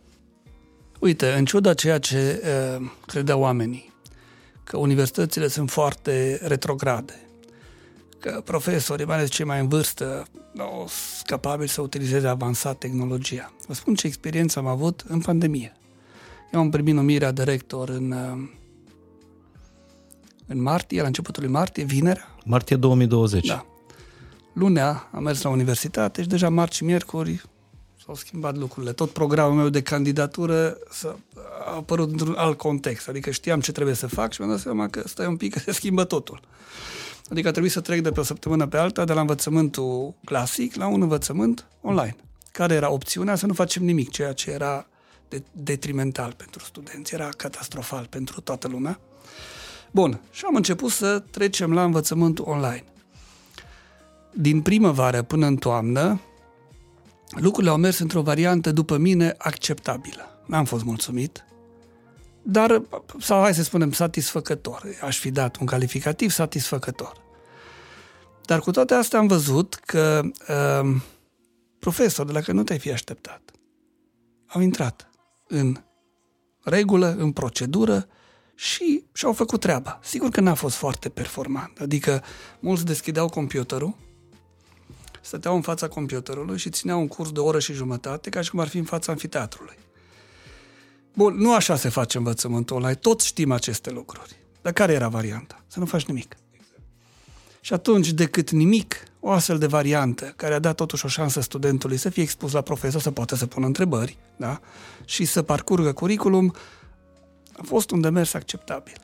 Uite, 1.00 1.32
în 1.32 1.44
ciuda 1.44 1.74
ceea 1.74 1.98
ce 1.98 2.42
uh, 2.78 2.86
credeau 3.06 3.40
oamenii, 3.40 3.92
că 4.64 4.76
universitățile 4.76 5.48
sunt 5.48 5.70
foarte 5.70 6.40
retrograde, 6.42 7.23
că 8.24 8.40
profesorii, 8.44 9.06
mai 9.06 9.16
ales 9.16 9.30
cei 9.30 9.44
mai 9.44 9.60
în 9.60 9.68
vârstă, 9.68 10.26
nu 10.52 10.86
sunt 10.88 11.26
capabili 11.26 11.68
să 11.68 11.80
utilizeze 11.80 12.26
avansat 12.26 12.78
tehnologia. 12.78 13.52
Vă 13.66 13.74
spun 13.74 13.94
ce 13.94 14.06
experiență 14.06 14.58
am 14.58 14.66
avut 14.66 15.04
în 15.08 15.20
pandemie. 15.20 15.76
Eu 16.52 16.60
am 16.60 16.70
primit 16.70 16.94
numirea 16.94 17.32
de 17.32 17.42
rector 17.42 17.88
în, 17.88 18.10
uh, 18.10 18.48
în 20.46 20.62
martie, 20.62 21.00
la 21.00 21.06
începutul 21.06 21.42
lui 21.42 21.52
martie, 21.52 21.84
vinerea. 21.84 22.34
Martie 22.44 22.76
2020. 22.76 23.46
Da. 23.46 23.66
Lunea 24.52 25.08
am 25.12 25.22
mers 25.22 25.42
la 25.42 25.48
universitate 25.48 26.22
și 26.22 26.28
deja 26.28 26.48
marți 26.48 26.76
și 26.76 26.84
miercuri 26.84 27.42
s-au 28.04 28.14
schimbat 28.14 28.56
lucrurile. 28.56 28.92
Tot 28.92 29.10
programul 29.10 29.54
meu 29.54 29.68
de 29.68 29.82
candidatură 29.82 30.78
a 31.66 31.74
apărut 31.74 32.10
într-un 32.10 32.34
alt 32.36 32.58
context. 32.58 33.08
Adică 33.08 33.30
știam 33.30 33.60
ce 33.60 33.72
trebuie 33.72 33.94
să 33.94 34.06
fac 34.06 34.32
și 34.32 34.40
mi-am 34.40 34.52
dat 34.52 34.60
seama 34.60 34.88
că 34.88 35.02
stai 35.06 35.26
un 35.26 35.36
pic 35.36 35.52
că 35.52 35.58
se 35.58 35.72
schimbă 35.72 36.04
totul. 36.04 36.40
Adică 37.30 37.48
a 37.48 37.50
trebuit 37.50 37.72
să 37.72 37.80
trec 37.80 38.00
de 38.00 38.10
pe 38.10 38.20
o 38.20 38.22
săptămână 38.22 38.66
pe 38.66 38.76
alta 38.76 39.04
de 39.04 39.12
la 39.12 39.20
învățământul 39.20 40.14
clasic 40.24 40.74
la 40.74 40.86
un 40.86 41.02
învățământ 41.02 41.66
online. 41.80 42.16
Care 42.52 42.74
era 42.74 42.90
opțiunea 42.90 43.34
să 43.34 43.46
nu 43.46 43.52
facem 43.52 43.84
nimic, 43.84 44.10
ceea 44.10 44.32
ce 44.32 44.50
era 44.50 44.86
detrimental 45.52 46.32
pentru 46.36 46.64
studenți, 46.64 47.14
era 47.14 47.28
catastrofal 47.28 48.06
pentru 48.10 48.40
toată 48.40 48.68
lumea. 48.68 49.00
Bun, 49.90 50.20
și 50.30 50.44
am 50.46 50.54
început 50.54 50.90
să 50.90 51.22
trecem 51.30 51.72
la 51.72 51.84
învățământul 51.84 52.44
online. 52.48 52.84
Din 54.32 54.62
primăvară 54.62 55.22
până 55.22 55.46
în 55.46 55.56
toamnă, 55.56 56.20
lucrurile 57.30 57.72
au 57.72 57.78
mers 57.78 57.98
într-o 57.98 58.22
variantă, 58.22 58.72
după 58.72 58.96
mine, 58.96 59.34
acceptabilă. 59.38 60.42
N-am 60.46 60.64
fost 60.64 60.84
mulțumit, 60.84 61.44
dar, 62.44 62.82
sau 63.20 63.40
hai 63.40 63.54
să 63.54 63.62
spunem, 63.62 63.92
satisfăcător. 63.92 64.82
Aș 65.02 65.18
fi 65.18 65.30
dat 65.30 65.56
un 65.56 65.66
calificativ 65.66 66.30
satisfăcător. 66.30 67.22
Dar 68.44 68.60
cu 68.60 68.70
toate 68.70 68.94
astea 68.94 69.18
am 69.18 69.26
văzut 69.26 69.74
că 69.74 70.22
uh, 70.48 70.96
profesori 71.78 72.26
de 72.26 72.32
la 72.32 72.40
care 72.40 72.52
nu 72.52 72.62
te-ai 72.62 72.78
fi 72.78 72.92
așteptat 72.92 73.44
au 74.54 74.60
intrat 74.60 75.10
în 75.46 75.76
regulă, 76.62 77.14
în 77.18 77.32
procedură 77.32 78.08
și 78.54 79.04
și-au 79.12 79.32
făcut 79.32 79.60
treaba. 79.60 79.98
Sigur 80.02 80.28
că 80.28 80.40
n-a 80.40 80.54
fost 80.54 80.76
foarte 80.76 81.08
performant. 81.08 81.78
Adică 81.80 82.22
mulți 82.60 82.84
deschideau 82.84 83.28
computerul, 83.28 83.96
stăteau 85.20 85.54
în 85.54 85.62
fața 85.62 85.88
computerului 85.88 86.58
și 86.58 86.70
țineau 86.70 87.00
un 87.00 87.08
curs 87.08 87.32
de 87.32 87.40
o 87.40 87.44
oră 87.44 87.58
și 87.58 87.72
jumătate 87.72 88.30
ca 88.30 88.40
și 88.40 88.50
cum 88.50 88.60
ar 88.60 88.68
fi 88.68 88.78
în 88.78 88.84
fața 88.84 89.12
anfiteatrului. 89.12 89.74
Bun, 91.16 91.34
nu 91.36 91.54
așa 91.54 91.76
se 91.76 91.88
face 91.88 92.18
învățământul 92.18 92.76
online, 92.76 92.94
toți 92.94 93.26
știm 93.26 93.52
aceste 93.52 93.90
lucruri. 93.90 94.36
Dar 94.62 94.72
care 94.72 94.92
era 94.92 95.08
varianta? 95.08 95.64
Să 95.66 95.78
nu 95.78 95.86
faci 95.86 96.04
nimic. 96.04 96.36
Și 97.60 97.72
atunci, 97.72 98.10
decât 98.10 98.50
nimic, 98.50 98.96
o 99.20 99.30
astfel 99.30 99.58
de 99.58 99.66
variantă, 99.66 100.32
care 100.36 100.54
a 100.54 100.58
dat 100.58 100.74
totuși 100.74 101.04
o 101.04 101.08
șansă 101.08 101.40
studentului 101.40 101.96
să 101.96 102.08
fie 102.08 102.22
expus 102.22 102.52
la 102.52 102.60
profesor, 102.60 103.00
să 103.00 103.10
poată 103.10 103.36
să 103.36 103.46
pună 103.46 103.66
întrebări, 103.66 104.16
da? 104.36 104.60
și 105.04 105.24
să 105.24 105.42
parcurgă 105.42 105.92
curriculum, 105.92 106.54
a 107.56 107.62
fost 107.62 107.90
un 107.90 108.00
demers 108.00 108.34
acceptabil. 108.34 108.96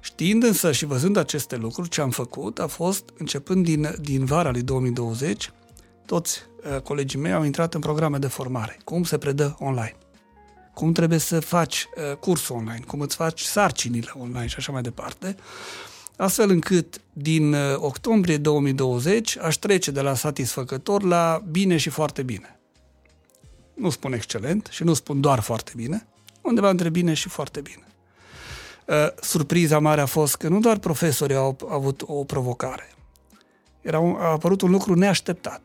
Știind 0.00 0.42
însă 0.42 0.72
și 0.72 0.84
văzând 0.84 1.16
aceste 1.16 1.56
lucruri, 1.56 1.88
ce 1.88 2.00
am 2.00 2.10
făcut 2.10 2.58
a 2.58 2.66
fost, 2.66 3.04
începând 3.18 3.64
din, 3.64 3.94
din 4.00 4.24
vara 4.24 4.50
lui 4.50 4.62
2020, 4.62 5.52
toți 6.06 6.38
uh, 6.74 6.80
colegii 6.80 7.18
mei 7.18 7.32
au 7.32 7.44
intrat 7.44 7.74
în 7.74 7.80
programe 7.80 8.18
de 8.18 8.26
formare. 8.26 8.78
Cum 8.84 9.02
se 9.04 9.18
predă 9.18 9.56
online 9.58 9.96
cum 10.80 10.92
trebuie 10.92 11.18
să 11.18 11.40
faci 11.40 11.88
uh, 11.96 12.16
cursul 12.16 12.56
online, 12.56 12.82
cum 12.86 13.00
îți 13.00 13.16
faci 13.16 13.40
sarcinile 13.40 14.12
online 14.18 14.46
și 14.46 14.54
așa 14.58 14.72
mai 14.72 14.82
departe, 14.82 15.36
astfel 16.16 16.50
încât 16.50 17.00
din 17.12 17.52
uh, 17.52 17.76
octombrie 17.76 18.36
2020 18.36 19.38
aș 19.38 19.54
trece 19.54 19.90
de 19.90 20.00
la 20.00 20.14
satisfăcător 20.14 21.02
la 21.02 21.42
bine 21.50 21.76
și 21.76 21.88
foarte 21.88 22.22
bine. 22.22 22.60
Nu 23.74 23.90
spun 23.90 24.12
excelent 24.12 24.68
și 24.70 24.82
nu 24.84 24.94
spun 24.94 25.20
doar 25.20 25.40
foarte 25.40 25.72
bine, 25.76 26.06
undeva 26.40 26.70
între 26.70 26.88
bine 26.88 27.14
și 27.14 27.28
foarte 27.28 27.60
bine. 27.60 27.86
Uh, 28.86 28.94
surpriza 29.22 29.78
mare 29.78 30.00
a 30.00 30.06
fost 30.06 30.36
că 30.36 30.48
nu 30.48 30.60
doar 30.60 30.78
profesorii 30.78 31.36
au 31.36 31.56
avut 31.70 32.02
o 32.06 32.24
provocare. 32.24 32.94
Era 33.80 33.98
un, 33.98 34.16
a 34.18 34.30
apărut 34.30 34.60
un 34.60 34.70
lucru 34.70 34.94
neașteptat. 34.94 35.62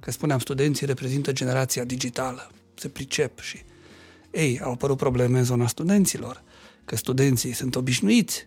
Că 0.00 0.10
spuneam, 0.10 0.38
studenții 0.38 0.86
reprezintă 0.86 1.32
generația 1.32 1.84
digitală, 1.84 2.50
se 2.74 2.88
pricep 2.88 3.40
și 3.40 3.65
ei, 4.36 4.60
au 4.62 4.72
apărut 4.72 4.96
probleme 4.96 5.38
în 5.38 5.44
zona 5.44 5.66
studenților, 5.66 6.42
că 6.84 6.96
studenții 6.96 7.52
sunt 7.52 7.76
obișnuiți 7.76 8.46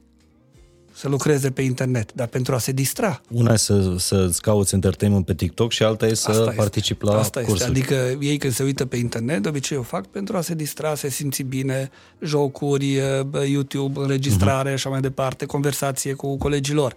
să 0.94 1.08
lucreze 1.08 1.52
pe 1.52 1.62
internet, 1.62 2.14
dar 2.14 2.28
pentru 2.28 2.54
a 2.54 2.58
se 2.58 2.72
distra. 2.72 3.22
Una 3.30 3.54
e 3.54 3.56
să, 3.56 3.96
să-ți 3.98 4.42
cauți 4.42 4.74
entertainment 4.74 5.26
pe 5.26 5.34
TikTok 5.34 5.72
și 5.72 5.84
alta 5.84 6.06
e 6.06 6.14
să 6.14 6.30
Asta 6.30 6.54
participi 6.56 7.06
la 7.06 7.20
Asta 7.20 7.42
cursuri. 7.42 7.70
Este. 7.80 7.94
Adică 7.94 8.26
ei 8.26 8.38
când 8.38 8.54
se 8.54 8.64
uită 8.64 8.86
pe 8.86 8.98
internet, 8.98 9.42
de 9.42 9.50
obicei 9.50 9.78
o 9.78 9.82
fac 9.82 10.06
pentru 10.06 10.38
a 10.38 10.42
se 10.42 10.54
distra, 10.54 10.96
se 10.96 11.10
simți 11.10 11.44
bine, 11.44 11.92
jocuri, 12.22 13.00
YouTube, 13.46 14.00
înregistrare 14.00 14.70
uh-huh. 14.70 14.74
așa 14.74 14.90
mai 14.90 15.02
departe, 15.02 15.46
conversație 15.46 16.14
cu 16.14 16.38
colegii 16.38 16.74
lor. 16.74 16.96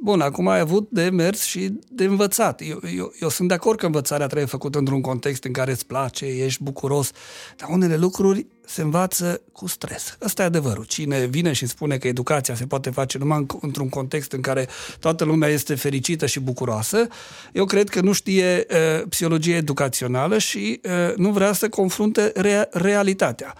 Bun, 0.00 0.20
acum 0.20 0.48
ai 0.48 0.58
avut 0.58 0.88
de 0.90 1.08
mers 1.08 1.42
și 1.42 1.72
de 1.88 2.04
învățat. 2.04 2.62
Eu, 2.68 2.80
eu, 2.96 3.12
eu 3.20 3.28
sunt 3.28 3.48
de 3.48 3.54
acord 3.54 3.78
că 3.78 3.86
învățarea 3.86 4.26
trebuie 4.26 4.48
făcută 4.48 4.78
într-un 4.78 5.00
context 5.00 5.44
în 5.44 5.52
care 5.52 5.70
îți 5.70 5.86
place, 5.86 6.26
ești 6.26 6.62
bucuros, 6.62 7.10
dar 7.56 7.68
unele 7.68 7.96
lucruri 7.96 8.46
se 8.66 8.82
învață 8.82 9.40
cu 9.52 9.66
stres. 9.66 10.16
Ăsta 10.22 10.42
e 10.42 10.44
adevărul. 10.44 10.84
Cine 10.84 11.26
vine 11.26 11.52
și 11.52 11.66
spune 11.66 11.96
că 11.96 12.08
educația 12.08 12.54
se 12.54 12.66
poate 12.66 12.90
face 12.90 13.18
numai 13.18 13.46
într-un 13.60 13.88
context 13.88 14.32
în 14.32 14.40
care 14.40 14.68
toată 15.00 15.24
lumea 15.24 15.48
este 15.48 15.74
fericită 15.74 16.26
și 16.26 16.40
bucuroasă, 16.40 17.06
eu 17.52 17.64
cred 17.64 17.88
că 17.88 18.00
nu 18.00 18.12
știe 18.12 18.66
uh, 18.70 19.06
psihologie 19.08 19.56
educațională 19.56 20.38
și 20.38 20.80
uh, 20.84 21.14
nu 21.16 21.30
vrea 21.30 21.52
să 21.52 21.68
confrunte 21.68 22.32
rea- 22.34 22.68
realitatea. 22.70 23.54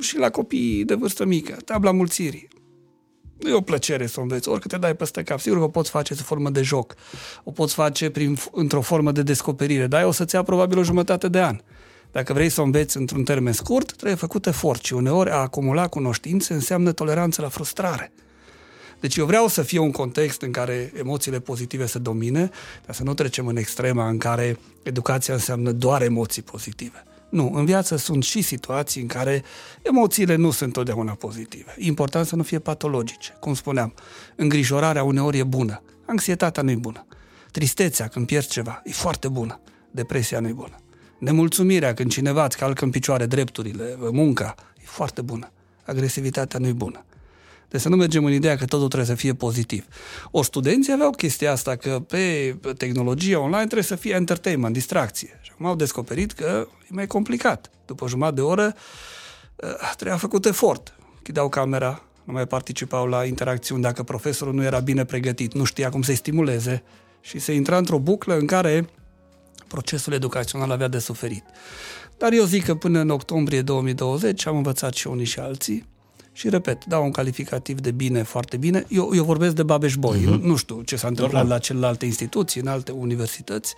Și 0.00 0.18
la 0.18 0.30
copii 0.30 0.84
de 0.84 0.94
vârstă 0.94 1.24
mică, 1.24 1.56
tabla 1.64 1.90
mulțirii 1.90 2.48
nu 2.55 2.55
e 3.38 3.52
o 3.52 3.60
plăcere 3.60 4.06
să 4.06 4.20
o 4.20 4.22
înveți, 4.22 4.48
orică 4.48 4.68
te 4.68 4.76
dai 4.76 4.94
peste 4.94 5.22
cap. 5.22 5.40
Sigur 5.40 5.58
că 5.58 5.64
o 5.64 5.68
poți 5.68 5.90
face 5.90 6.14
sub 6.14 6.24
formă 6.24 6.50
de 6.50 6.62
joc, 6.62 6.94
o 7.44 7.50
poți 7.50 7.74
face 7.74 8.10
prin, 8.10 8.36
într-o 8.52 8.80
formă 8.80 9.12
de 9.12 9.22
descoperire, 9.22 9.86
dar 9.86 10.04
o 10.04 10.10
să-ți 10.10 10.34
ia 10.34 10.42
probabil 10.42 10.78
o 10.78 10.82
jumătate 10.82 11.28
de 11.28 11.42
an. 11.42 11.60
Dacă 12.12 12.32
vrei 12.32 12.48
să 12.48 12.60
o 12.60 12.64
înveți 12.64 12.96
într-un 12.96 13.24
termen 13.24 13.52
scurt, 13.52 13.92
trebuie 13.92 14.16
făcut 14.16 14.46
efort 14.46 14.84
și 14.84 14.92
uneori 14.92 15.30
a 15.30 15.36
acumula 15.36 15.88
cunoștințe 15.88 16.54
înseamnă 16.54 16.92
toleranță 16.92 17.42
la 17.42 17.48
frustrare. 17.48 18.12
Deci 19.00 19.16
eu 19.16 19.26
vreau 19.26 19.48
să 19.48 19.62
fie 19.62 19.78
un 19.78 19.90
context 19.90 20.42
în 20.42 20.50
care 20.50 20.92
emoțiile 20.98 21.40
pozitive 21.40 21.86
să 21.86 21.98
domine, 21.98 22.50
dar 22.86 22.94
să 22.94 23.02
nu 23.02 23.14
trecem 23.14 23.46
în 23.46 23.56
extrema 23.56 24.08
în 24.08 24.18
care 24.18 24.58
educația 24.82 25.34
înseamnă 25.34 25.72
doar 25.72 26.02
emoții 26.02 26.42
pozitive. 26.42 27.05
Nu, 27.28 27.50
în 27.54 27.64
viață 27.64 27.96
sunt 27.96 28.22
și 28.22 28.42
situații 28.42 29.00
în 29.00 29.06
care 29.06 29.42
emoțiile 29.82 30.34
nu 30.34 30.50
sunt 30.50 30.60
întotdeauna 30.60 31.12
pozitive. 31.12 31.74
Important 31.78 32.26
să 32.26 32.36
nu 32.36 32.42
fie 32.42 32.58
patologice. 32.58 33.36
Cum 33.40 33.54
spuneam, 33.54 33.94
îngrijorarea 34.36 35.02
uneori 35.02 35.38
e 35.38 35.44
bună, 35.44 35.82
anxietatea 36.06 36.62
nu 36.62 36.70
e 36.70 36.76
bună. 36.76 37.06
Tristețea 37.50 38.08
când 38.08 38.26
pierzi 38.26 38.48
ceva 38.48 38.82
e 38.84 38.90
foarte 38.90 39.28
bună, 39.28 39.60
depresia 39.90 40.40
nu 40.40 40.48
e 40.48 40.52
bună. 40.52 40.76
Nemulțumirea 41.18 41.94
când 41.94 42.10
cineva 42.10 42.44
îți 42.44 42.56
calcă 42.56 42.84
în 42.84 42.90
picioare 42.90 43.26
drepturile, 43.26 43.96
munca, 44.12 44.54
e 44.76 44.82
foarte 44.84 45.22
bună. 45.22 45.50
Agresivitatea 45.84 46.58
nu 46.58 46.66
e 46.66 46.72
bună. 46.72 47.04
Deci 47.68 47.80
să 47.80 47.88
nu 47.88 47.96
mergem 47.96 48.24
în 48.24 48.32
ideea 48.32 48.56
că 48.56 48.64
totul 48.64 48.86
trebuie 48.86 49.08
să 49.08 49.14
fie 49.14 49.34
pozitiv. 49.34 49.86
O 50.30 50.42
studenții 50.42 50.92
aveau 50.92 51.10
chestia 51.10 51.52
asta 51.52 51.76
că 51.76 52.00
pe 52.08 52.56
tehnologie 52.76 53.36
online 53.36 53.64
trebuie 53.64 53.82
să 53.82 53.94
fie 53.94 54.14
entertainment, 54.14 54.72
distracție. 54.72 55.40
Și 55.42 55.50
acum 55.52 55.66
au 55.66 55.76
descoperit 55.76 56.32
că 56.32 56.66
e 56.82 56.88
mai 56.88 57.06
complicat. 57.06 57.70
După 57.86 58.08
jumătate 58.08 58.34
de 58.34 58.40
oră 58.40 58.74
eh, 59.56 59.68
trebuia 59.96 60.16
făcut 60.16 60.44
efort. 60.44 60.94
Chideau 61.22 61.48
camera, 61.48 62.02
nu 62.24 62.32
mai 62.32 62.46
participau 62.46 63.06
la 63.06 63.24
interacțiuni 63.24 63.82
dacă 63.82 64.02
profesorul 64.02 64.54
nu 64.54 64.62
era 64.62 64.78
bine 64.78 65.04
pregătit, 65.04 65.54
nu 65.54 65.64
știa 65.64 65.90
cum 65.90 66.02
să-i 66.02 66.14
stimuleze 66.14 66.82
și 67.20 67.38
se 67.38 67.52
intra 67.52 67.76
într-o 67.76 67.98
buclă 67.98 68.36
în 68.36 68.46
care 68.46 68.88
procesul 69.68 70.12
educațional 70.12 70.70
avea 70.70 70.88
de 70.88 70.98
suferit. 70.98 71.44
Dar 72.18 72.32
eu 72.32 72.44
zic 72.44 72.64
că 72.64 72.74
până 72.74 72.98
în 72.98 73.10
octombrie 73.10 73.62
2020 73.62 74.46
am 74.46 74.56
învățat 74.56 74.94
și 74.94 75.06
unii 75.06 75.24
și 75.24 75.38
alții 75.38 75.86
și 76.36 76.48
repet, 76.48 76.84
dau 76.84 77.04
un 77.04 77.10
calificativ 77.10 77.80
de 77.80 77.90
bine, 77.90 78.22
foarte 78.22 78.56
bine. 78.56 78.84
Eu, 78.88 79.10
eu 79.14 79.24
vorbesc 79.24 79.54
de 79.54 79.62
Babeș 79.62 79.94
Boy. 79.94 80.18
Uh-huh. 80.18 80.40
Nu 80.40 80.56
știu 80.56 80.82
ce 80.82 80.96
s-a 80.96 81.08
întâmplat 81.08 81.40
Normal. 81.40 81.58
la 81.58 81.64
celelalte 81.64 82.04
instituții, 82.04 82.60
în 82.60 82.66
alte 82.66 82.92
universități. 82.92 83.74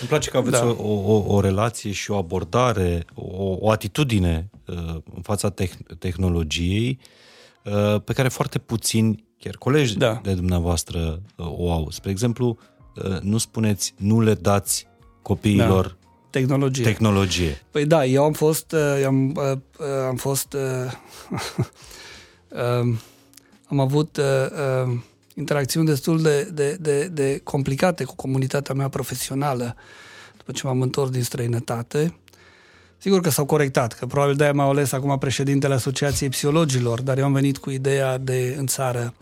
Îmi 0.00 0.08
place 0.08 0.30
că 0.30 0.36
aveți 0.36 0.60
da. 0.60 0.66
o, 0.66 0.92
o, 0.92 1.34
o 1.34 1.40
relație 1.40 1.92
și 1.92 2.10
o 2.10 2.16
abordare, 2.16 3.04
o, 3.14 3.56
o 3.60 3.70
atitudine 3.70 4.50
uh, 4.66 4.76
în 5.14 5.22
fața 5.22 5.50
te- 5.50 5.68
tehnologiei 5.98 6.98
uh, 7.64 8.00
pe 8.04 8.12
care 8.12 8.28
foarte 8.28 8.58
puțini, 8.58 9.24
chiar 9.38 9.56
colegi 9.56 9.96
da. 9.96 10.20
de 10.22 10.34
dumneavoastră, 10.34 11.22
uh, 11.36 11.46
o 11.58 11.72
au. 11.72 11.90
Spre 11.90 12.10
exemplu, 12.10 12.58
uh, 12.96 13.20
nu 13.20 13.38
spuneți, 13.38 13.94
nu 13.96 14.20
le 14.20 14.34
dați 14.34 14.86
copiilor 15.22 15.86
da 15.86 15.96
tehnologie. 16.38 16.84
Tehnologie. 16.84 17.62
Păi 17.70 17.86
da, 17.86 18.04
eu 18.04 18.24
am 18.24 18.32
fost, 18.32 18.72
uh, 18.72 18.98
eu 19.00 19.06
am, 19.06 19.34
uh, 19.36 19.52
uh, 19.78 19.86
am 20.08 20.16
fost, 20.16 20.56
um, 22.80 22.98
am 23.66 23.80
avut 23.80 24.20
interacțiuni 25.34 25.86
destul 25.86 26.22
de, 26.22 26.42
de, 26.42 26.76
de, 26.80 27.06
de 27.06 27.40
complicate 27.44 28.04
cu 28.04 28.14
comunitatea 28.14 28.74
mea 28.74 28.88
profesională 28.88 29.76
după 30.36 30.52
ce 30.52 30.66
m-am 30.66 30.80
întors 30.80 31.10
din 31.10 31.22
străinătate. 31.22 32.14
Sigur 32.98 33.20
că 33.20 33.30
s-au 33.30 33.44
corectat, 33.44 33.92
că 33.92 34.06
probabil 34.06 34.34
de-aia 34.34 34.52
m-au 34.52 34.70
ales 34.70 34.92
acum 34.92 35.18
președintele 35.18 35.74
Asociației 35.74 36.28
Psihologilor, 36.28 37.00
dar 37.00 37.18
eu 37.18 37.24
am 37.24 37.32
venit 37.32 37.58
cu 37.58 37.70
ideea 37.70 38.18
de, 38.18 38.54
în 38.58 38.66
țară, 38.66 39.14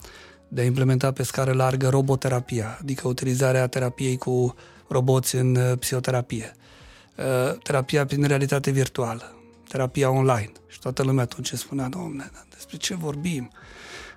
de 0.48 0.60
a 0.60 0.64
implementa 0.64 1.12
pe 1.12 1.22
scară 1.22 1.52
largă 1.52 1.88
roboterapia, 1.88 2.78
adică 2.80 3.08
utilizarea 3.08 3.66
terapiei 3.66 4.16
cu 4.16 4.54
roboți 4.88 5.36
în 5.36 5.76
psihoterapie. 5.78 6.56
Uh, 7.16 7.58
terapia 7.62 8.06
prin 8.06 8.24
realitate 8.24 8.70
virtuală, 8.70 9.36
terapia 9.68 10.10
online. 10.10 10.52
Și 10.68 10.78
toată 10.78 11.02
lumea 11.02 11.22
atunci 11.22 11.52
spunea, 11.52 11.88
domne, 11.88 12.30
despre 12.72 12.94
ce 12.94 13.02
vorbim? 13.02 13.50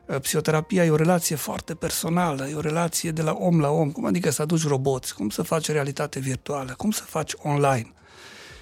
Uh, 0.05 0.19
psihoterapia 0.19 0.85
e 0.85 0.89
o 0.89 0.95
relație 0.95 1.35
foarte 1.35 1.75
personală, 1.75 2.47
e 2.47 2.55
o 2.55 2.59
relație 2.59 3.11
de 3.11 3.21
la 3.21 3.31
om 3.31 3.59
la 3.59 3.69
om. 3.69 3.91
Cum 3.91 4.05
adică 4.05 4.29
să 4.29 4.41
aduci 4.41 4.67
roboți? 4.67 5.15
Cum 5.15 5.29
să 5.29 5.41
faci 5.41 5.67
realitate 5.67 6.19
virtuală? 6.19 6.73
Cum 6.77 6.91
să 6.91 7.03
faci 7.03 7.33
online? 7.37 7.93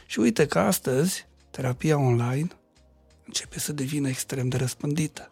Și 0.06 0.20
uite 0.20 0.46
că 0.46 0.60
astăzi 0.60 1.26
terapia 1.50 1.98
online 1.98 2.48
începe 3.26 3.60
să 3.60 3.74
devină 3.74 4.10
extrem 4.10 4.48
de 4.48 4.58
răspândită. 4.58 5.32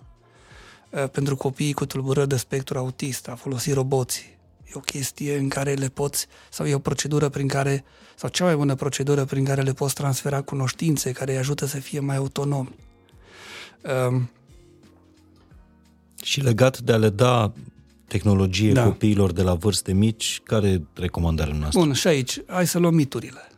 Uh, 0.89 1.09
pentru 1.09 1.36
copiii 1.36 1.74
cu 1.74 1.86
tulburări 1.86 2.28
de 2.28 2.38
spectru 2.38 2.78
autist, 2.78 3.28
a 3.28 3.36
folosi 3.36 3.74
roboții, 3.74 4.38
e 4.66 4.72
o 4.74 4.80
chestie 4.80 5.38
în 5.38 5.49
care 5.49 5.74
le 5.74 5.88
poți, 5.88 6.28
sau 6.49 6.66
e 6.66 6.74
o 6.76 6.80
procedură 6.80 7.30
prin 7.30 7.47
care, 7.47 7.84
sau 8.16 8.30
cea 8.30 8.43
mai 8.43 8.55
bună 8.55 8.76
procedură 8.76 9.26
prin 9.26 9.45
care 9.45 9.62
le 9.62 9.74
poți 9.74 9.93
transfera 9.93 10.41
cunoștințe, 10.41 11.12
care 11.12 11.32
îi 11.32 11.38
ajută 11.38 11.66
să 11.66 11.78
fie 11.78 11.99
mai 11.99 12.16
autonomi. 12.16 12.76
Um, 14.07 14.30
și 16.24 16.41
legat 16.41 16.80
de 16.80 16.91
a 16.91 16.97
le 16.97 17.09
da 17.09 17.53
tehnologie 18.07 18.72
da. 18.72 18.84
copiilor 18.84 19.32
de 19.32 19.41
la 19.41 19.53
vârste 19.53 19.93
mici, 19.93 20.41
care 20.43 20.82
recomandarea 20.93 21.55
noastră? 21.55 21.80
Bun, 21.80 21.93
și 21.93 22.07
aici, 22.07 22.41
hai 22.45 22.67
să 22.67 22.80
luăm 22.80 22.93
miturile. 22.93 23.51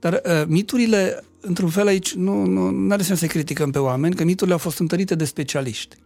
Dar 0.00 0.12
uh, 0.24 0.42
miturile, 0.46 1.24
într-un 1.40 1.68
fel 1.68 1.86
aici, 1.86 2.14
nu, 2.14 2.44
nu 2.44 2.92
are 2.92 3.02
sens 3.02 3.18
să 3.18 3.26
criticăm 3.26 3.70
pe 3.70 3.78
oameni, 3.78 4.14
că 4.14 4.24
miturile 4.24 4.52
au 4.52 4.58
fost 4.58 4.78
întărite 4.78 5.14
de 5.14 5.24
specialiști. 5.24 5.96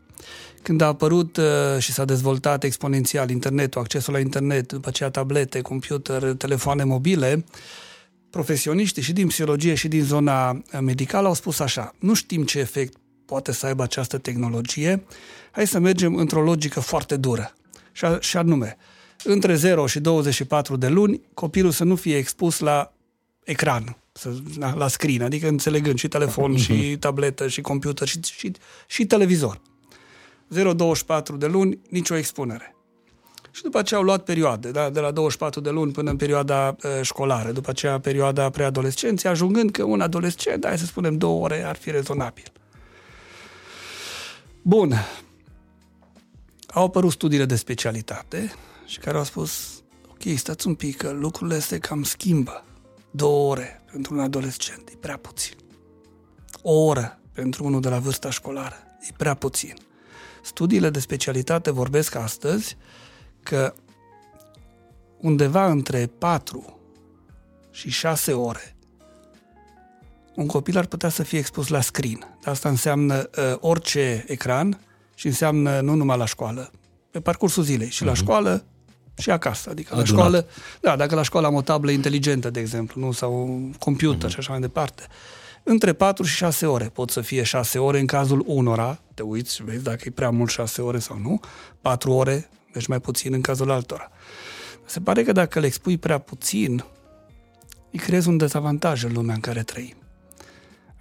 Când 0.62 0.80
a 0.80 0.86
apărut 0.86 1.36
uh, 1.36 1.44
și 1.78 1.92
s-a 1.92 2.04
dezvoltat 2.04 2.64
exponențial 2.64 3.30
internetul, 3.30 3.80
accesul 3.80 4.12
la 4.12 4.18
internet, 4.18 4.72
după 4.72 4.88
aceea 4.88 5.10
tablete, 5.10 5.60
computer, 5.60 6.22
telefoane 6.22 6.84
mobile, 6.84 7.44
profesioniștii 8.30 9.02
și 9.02 9.12
din 9.12 9.26
psihologie 9.26 9.74
și 9.74 9.88
din 9.88 10.04
zona 10.04 10.50
uh, 10.50 10.78
medicală 10.80 11.26
au 11.26 11.34
spus 11.34 11.58
așa, 11.58 11.94
nu 11.98 12.14
știm 12.14 12.44
ce 12.44 12.58
efect 12.58 12.96
poate 13.24 13.52
să 13.52 13.66
aibă 13.66 13.82
această 13.82 14.18
tehnologie, 14.18 15.02
hai 15.53 15.66
să 15.66 15.78
mergem 15.78 16.16
într-o 16.16 16.42
logică 16.42 16.80
foarte 16.80 17.16
dură. 17.16 17.55
Și, 17.92 18.05
a, 18.05 18.20
și 18.20 18.36
anume, 18.36 18.76
între 19.24 19.55
0 19.55 19.86
și 19.86 20.00
24 20.00 20.76
de 20.76 20.88
luni, 20.88 21.20
copilul 21.34 21.70
să 21.70 21.84
nu 21.84 21.96
fie 21.96 22.16
expus 22.16 22.59
la 22.59 22.92
ecran, 23.44 23.96
să, 24.12 24.34
la, 24.59 24.74
la 24.74 24.88
screen, 24.88 25.22
adică 25.22 25.48
înțelegând 25.48 25.98
și 25.98 26.09
telefon, 26.09 26.57
și 26.57 26.72
mhm. 26.72 26.98
tabletă, 26.98 27.48
și 27.48 27.61
computer, 27.61 28.09
și, 28.09 28.20
și, 28.22 28.53
și 28.86 29.07
televizor. 29.07 29.61
0-24 30.55 31.38
de 31.38 31.46
luni, 31.46 31.78
nicio 31.88 32.16
expunere. 32.16 32.74
Și 33.50 33.62
după 33.62 33.78
aceea 33.78 34.00
au 34.00 34.07
luat 34.07 34.24
perioade, 34.24 34.70
da? 34.70 34.90
de 34.90 35.00
la 35.00 35.11
24 35.11 35.61
de 35.61 35.70
luni 35.70 35.92
până 35.92 36.11
în 36.11 36.16
perioada 36.16 36.76
uh, 36.82 36.90
școlară, 37.03 37.53
după 37.53 37.70
aceea 37.70 38.00
perioada 38.00 38.50
preadolescenței, 38.50 39.30
ajungând 39.30 39.70
că 39.70 39.82
un 39.82 40.00
adolescent, 40.00 40.66
hai 40.66 40.78
să 40.78 40.84
spunem 40.84 41.18
două 41.18 41.44
ore, 41.44 41.64
ar 41.66 41.76
fi 41.76 41.90
rezonabil. 41.90 42.44
Bun. 44.62 44.94
Au 46.72 46.84
apărut 46.84 47.12
studiile 47.12 47.44
de 47.44 47.56
specialitate 47.56 48.52
și 48.86 48.98
care 48.98 49.16
au 49.16 49.24
spus, 49.24 49.82
ok, 50.10 50.36
stați 50.36 50.66
un 50.66 50.74
pic, 50.74 50.96
că 50.96 51.10
lucrurile 51.10 51.58
se 51.58 51.78
cam 51.78 52.02
schimbă. 52.02 52.64
Două 53.10 53.50
ore 53.50 53.82
pentru 53.92 54.14
un 54.14 54.20
adolescent 54.20 54.88
e 54.88 54.96
prea 55.00 55.16
puțin. 55.16 55.56
O 56.62 56.72
oră 56.72 57.20
pentru 57.32 57.64
unul 57.64 57.80
de 57.80 57.88
la 57.88 57.98
vârsta 57.98 58.30
școlară 58.30 58.76
e 59.00 59.12
prea 59.16 59.34
puțin. 59.34 59.74
Studiile 60.42 60.90
de 60.90 60.98
specialitate 60.98 61.70
vorbesc 61.70 62.14
astăzi 62.14 62.76
că 63.42 63.74
undeva 65.18 65.70
între 65.70 66.06
4 66.06 66.80
și 67.70 67.90
6 67.90 68.32
ore 68.32 68.76
un 70.34 70.46
copil 70.46 70.78
ar 70.78 70.86
putea 70.86 71.08
să 71.08 71.22
fie 71.22 71.38
expus 71.38 71.68
la 71.68 71.80
screen. 71.80 72.36
Asta 72.44 72.68
înseamnă 72.68 73.30
uh, 73.36 73.56
orice 73.60 74.24
ecran 74.26 74.80
și 75.22 75.28
înseamnă 75.28 75.80
nu 75.80 75.94
numai 75.94 76.18
la 76.18 76.24
școală, 76.24 76.70
pe 77.10 77.20
parcursul 77.20 77.62
zilei, 77.62 77.90
și 77.90 78.02
uh-huh. 78.02 78.06
la 78.06 78.10
mhm. 78.10 78.20
școală 78.20 78.64
și 79.18 79.30
acasă. 79.30 79.70
Adică 79.70 79.94
Adunat. 79.94 80.08
la 80.08 80.16
școală, 80.16 80.46
da, 80.80 80.96
dacă 80.96 81.14
la 81.14 81.22
școală 81.22 81.46
am 81.46 81.54
o 81.54 81.62
tablă 81.62 81.90
inteligentă, 81.90 82.50
de 82.50 82.60
exemplu, 82.60 83.00
nu, 83.00 83.12
sau 83.12 83.42
un 83.42 83.72
computer 83.72 84.28
uh-huh. 84.28 84.32
și 84.32 84.38
așa 84.38 84.50
mai 84.50 84.60
departe. 84.60 85.06
Între 85.62 85.92
4 85.92 86.24
și 86.24 86.36
6 86.36 86.66
ore. 86.66 86.84
Pot 86.84 87.10
să 87.10 87.20
fie 87.20 87.42
6 87.42 87.78
ore 87.78 87.98
în 87.98 88.06
cazul 88.06 88.44
unora, 88.46 89.00
te 89.14 89.22
uiți 89.22 89.54
și 89.54 89.64
vezi 89.64 89.82
dacă 89.82 90.02
e 90.04 90.10
prea 90.10 90.30
mult 90.30 90.50
6 90.50 90.82
ore 90.82 90.98
sau 90.98 91.18
nu, 91.18 91.40
4 91.80 92.12
ore, 92.12 92.48
deci 92.72 92.86
mai 92.86 93.00
puțin 93.00 93.32
în 93.32 93.40
cazul 93.40 93.70
altora. 93.70 94.10
Se 94.84 95.00
pare 95.00 95.22
că 95.22 95.32
dacă 95.32 95.60
le 95.60 95.66
expui 95.66 95.98
prea 95.98 96.18
puțin, 96.18 96.84
îi 97.92 97.98
creezi 97.98 98.28
un 98.28 98.36
dezavantaj 98.36 99.04
în 99.04 99.12
lumea 99.12 99.34
în 99.34 99.40
care 99.40 99.62
trăim. 99.62 100.01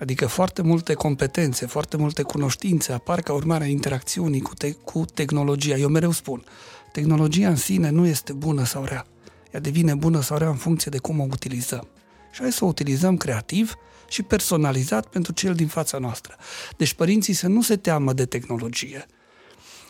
Adică 0.02 0.28
foarte 0.28 0.62
multe 0.62 0.93
competențe, 0.93 1.66
foarte 1.66 1.97
multe 1.97 2.22
cunoștințe 2.22 2.91
apar 2.91 3.22
ca 3.22 3.34
urmare 3.34 3.64
a 3.64 3.68
interacțiunii 3.68 4.41
cu, 4.41 4.54
te- 4.54 4.72
cu 4.72 5.06
tehnologia. 5.14 5.76
Eu 5.76 5.88
mereu 5.88 6.12
spun, 6.12 6.43
tehnologia 6.91 7.47
în 7.47 7.56
sine 7.56 7.89
nu 7.89 8.06
este 8.06 8.34
bună 8.34 8.66
sau 8.66 8.84
rea. 8.84 9.06
Ea 9.52 9.60
devine 9.60 9.95
bună 9.95 10.22
sau 10.22 10.38
rea 10.38 10.49
în 10.49 10.56
funcție 10.56 10.91
de 10.91 10.97
cum 10.97 11.20
o 11.20 11.28
utilizăm. 11.32 11.88
Și 12.32 12.41
hai 12.41 12.52
să 12.52 12.64
o 12.64 12.68
utilizăm 12.68 13.18
creativ 13.18 13.76
și 14.10 14.24
personalizat 14.24 15.06
pentru 15.06 15.32
cel 15.34 15.54
din 15.54 15.68
fața 15.68 15.97
noastră. 15.97 16.36
Deci 16.78 16.93
părinții 16.93 17.34
să 17.34 17.47
nu 17.47 17.62
se 17.62 17.76
teamă 17.76 18.14
de 18.14 18.26
tehnologie. 18.26 19.06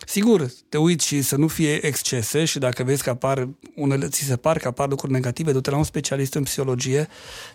Sigur, 0.05 0.51
te 0.69 0.77
uiți 0.77 1.05
și 1.05 1.21
să 1.21 1.35
nu 1.35 1.47
fie 1.47 1.85
excese 1.85 2.45
și 2.45 2.59
dacă 2.59 2.83
vezi 2.83 3.03
că 3.03 3.09
apar 3.09 3.47
unele, 3.75 4.07
ți 4.07 4.23
se 4.23 4.35
par 4.35 4.57
că 4.57 4.67
apar 4.67 4.89
lucruri 4.89 5.11
negative, 5.11 5.51
du-te 5.51 5.69
la 5.69 5.77
un 5.77 5.83
specialist 5.83 6.33
în 6.33 6.43
psihologie, 6.43 7.07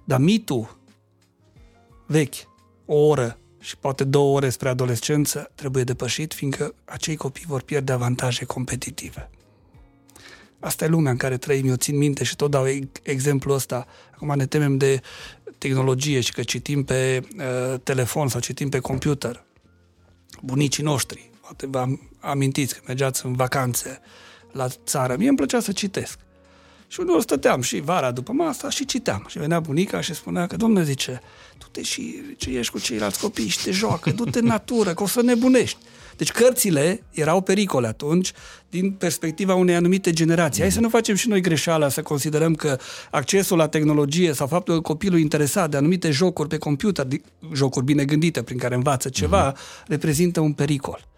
dar 0.04 0.18
mitul 0.18 0.84
vechi, 2.06 2.34
o 2.84 2.94
oră 2.94 3.38
și 3.58 3.76
poate 3.76 4.04
două 4.04 4.36
ore 4.36 4.48
spre 4.48 4.68
adolescență 4.68 5.50
trebuie 5.54 5.84
depășit, 5.84 6.34
fiindcă 6.34 6.74
acei 6.84 7.16
copii 7.16 7.44
vor 7.46 7.62
pierde 7.62 7.92
avantaje 7.92 8.44
competitive. 8.44 9.30
Asta 10.60 10.84
e 10.84 10.88
lumea 10.88 11.10
în 11.10 11.16
care 11.16 11.36
trăim, 11.36 11.68
eu 11.68 11.74
țin 11.74 11.96
minte 11.96 12.24
și 12.24 12.36
tot 12.36 12.50
dau 12.50 12.64
exemplul 13.02 13.54
ăsta. 13.54 13.86
Acum 14.14 14.34
ne 14.36 14.46
temem 14.46 14.76
de 14.76 15.00
tehnologie 15.58 16.20
și 16.20 16.32
că 16.32 16.42
citim 16.42 16.84
pe 16.84 17.22
uh, 17.36 17.80
telefon 17.82 18.28
sau 18.28 18.40
citim 18.40 18.68
pe 18.68 18.78
computer, 18.78 19.44
bunicii 20.42 20.82
noștri, 20.82 21.30
poate 21.40 21.66
vă 21.66 21.86
amintiți 22.20 22.74
că 22.74 22.80
mergeați 22.86 23.26
în 23.26 23.32
vacanțe 23.32 24.00
la 24.52 24.68
țară, 24.68 25.16
mie 25.16 25.28
îmi 25.28 25.36
plăcea 25.36 25.60
să 25.60 25.72
citesc. 25.72 26.18
Și 26.88 27.00
uneori 27.00 27.22
stăteam 27.22 27.60
și 27.60 27.80
vara 27.80 28.10
după 28.10 28.32
masa 28.32 28.70
și 28.70 28.84
citeam. 28.84 29.24
Și 29.28 29.38
venea 29.38 29.60
bunica 29.60 30.00
și 30.00 30.14
spunea 30.14 30.46
că, 30.46 30.56
domnule, 30.56 30.84
zice, 30.84 31.20
tu 31.58 31.66
te 31.70 31.82
și 31.82 32.22
ce 32.36 32.50
ești 32.50 32.72
cu 32.72 32.78
ceilalți 32.78 33.20
copii 33.20 33.48
și 33.48 33.62
te 33.62 33.70
joacă, 33.70 34.10
du-te 34.10 34.38
în 34.38 34.44
natură, 34.44 34.94
că 34.94 35.02
o 35.02 35.06
să 35.06 35.22
nebunești. 35.22 35.78
Deci 36.16 36.32
cărțile 36.32 37.02
erau 37.10 37.40
pericole 37.40 37.86
atunci 37.86 38.32
din 38.70 38.90
perspectiva 38.90 39.54
unei 39.54 39.74
anumite 39.74 40.12
generații. 40.12 40.62
Hai 40.62 40.72
să 40.72 40.80
nu 40.80 40.88
facem 40.88 41.14
și 41.14 41.28
noi 41.28 41.40
greșeala 41.40 41.88
să 41.88 42.02
considerăm 42.02 42.54
că 42.54 42.78
accesul 43.10 43.56
la 43.56 43.68
tehnologie 43.68 44.32
sau 44.32 44.46
faptul 44.46 44.74
că 44.74 44.80
copilul 44.80 45.18
interesat 45.18 45.70
de 45.70 45.76
anumite 45.76 46.10
jocuri 46.10 46.48
pe 46.48 46.58
computer, 46.58 47.06
jocuri 47.54 47.84
bine 47.84 48.04
gândite 48.04 48.42
prin 48.42 48.58
care 48.58 48.74
învață 48.74 49.08
ceva, 49.08 49.52
uh-huh. 49.52 49.86
reprezintă 49.86 50.40
un 50.40 50.52
pericol. 50.52 51.08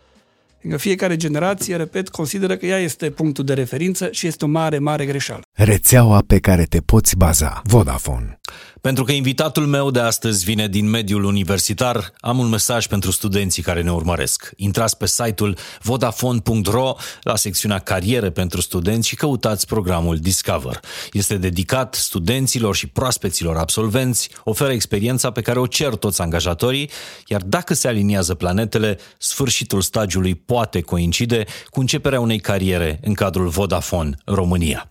Fiindcă 0.59 0.81
fiecare 0.81 1.16
generație, 1.16 1.77
repet, 1.77 2.09
consideră 2.09 2.57
că 2.57 2.66
ea 2.66 2.79
este 2.79 3.11
punctul 3.11 3.45
de 3.45 3.55
referință 3.55 4.09
și 4.11 4.27
este 4.27 4.45
o 4.45 4.49
mare, 4.49 4.79
mare 4.79 5.07
greșeală. 5.07 5.43
Rețeaua 5.61 6.22
pe 6.26 6.38
care 6.38 6.64
te 6.64 6.80
poți 6.80 7.16
baza. 7.16 7.62
Vodafone. 7.64 8.40
Pentru 8.80 9.04
că 9.04 9.12
invitatul 9.12 9.66
meu 9.66 9.90
de 9.90 10.00
astăzi 10.00 10.44
vine 10.44 10.68
din 10.68 10.88
mediul 10.88 11.24
universitar, 11.24 12.12
am 12.20 12.38
un 12.38 12.48
mesaj 12.48 12.86
pentru 12.86 13.11
studenții 13.11 13.62
care 13.62 13.82
ne 13.82 13.92
urmăresc. 13.92 14.50
Intrați 14.56 14.96
pe 14.96 15.06
site-ul 15.06 15.56
vodafone.ro 15.82 16.94
la 17.22 17.36
secțiunea 17.36 17.78
Cariere 17.78 18.30
pentru 18.30 18.61
studenți 18.61 19.09
și 19.09 19.16
căutați 19.16 19.66
programul 19.66 20.16
Discover. 20.16 20.80
Este 21.12 21.36
dedicat 21.36 21.94
studenților 21.94 22.74
și 22.74 22.86
proaspeților 22.86 23.56
absolvenți, 23.56 24.30
oferă 24.44 24.72
experiența 24.72 25.30
pe 25.30 25.40
care 25.40 25.59
o 25.59 25.66
cer 25.66 25.94
toți 25.94 26.20
angajatorii, 26.20 26.90
iar 27.26 27.42
dacă 27.42 27.74
se 27.74 27.88
aliniază 27.88 28.34
planetele, 28.34 28.98
sfârșitul 29.18 29.80
stagiului 29.80 30.34
poate 30.34 30.80
coincide 30.80 31.44
cu 31.70 31.80
începerea 31.80 32.20
unei 32.20 32.38
cariere 32.38 33.00
în 33.02 33.14
cadrul 33.14 33.48
Vodafone 33.48 34.16
România. 34.24 34.88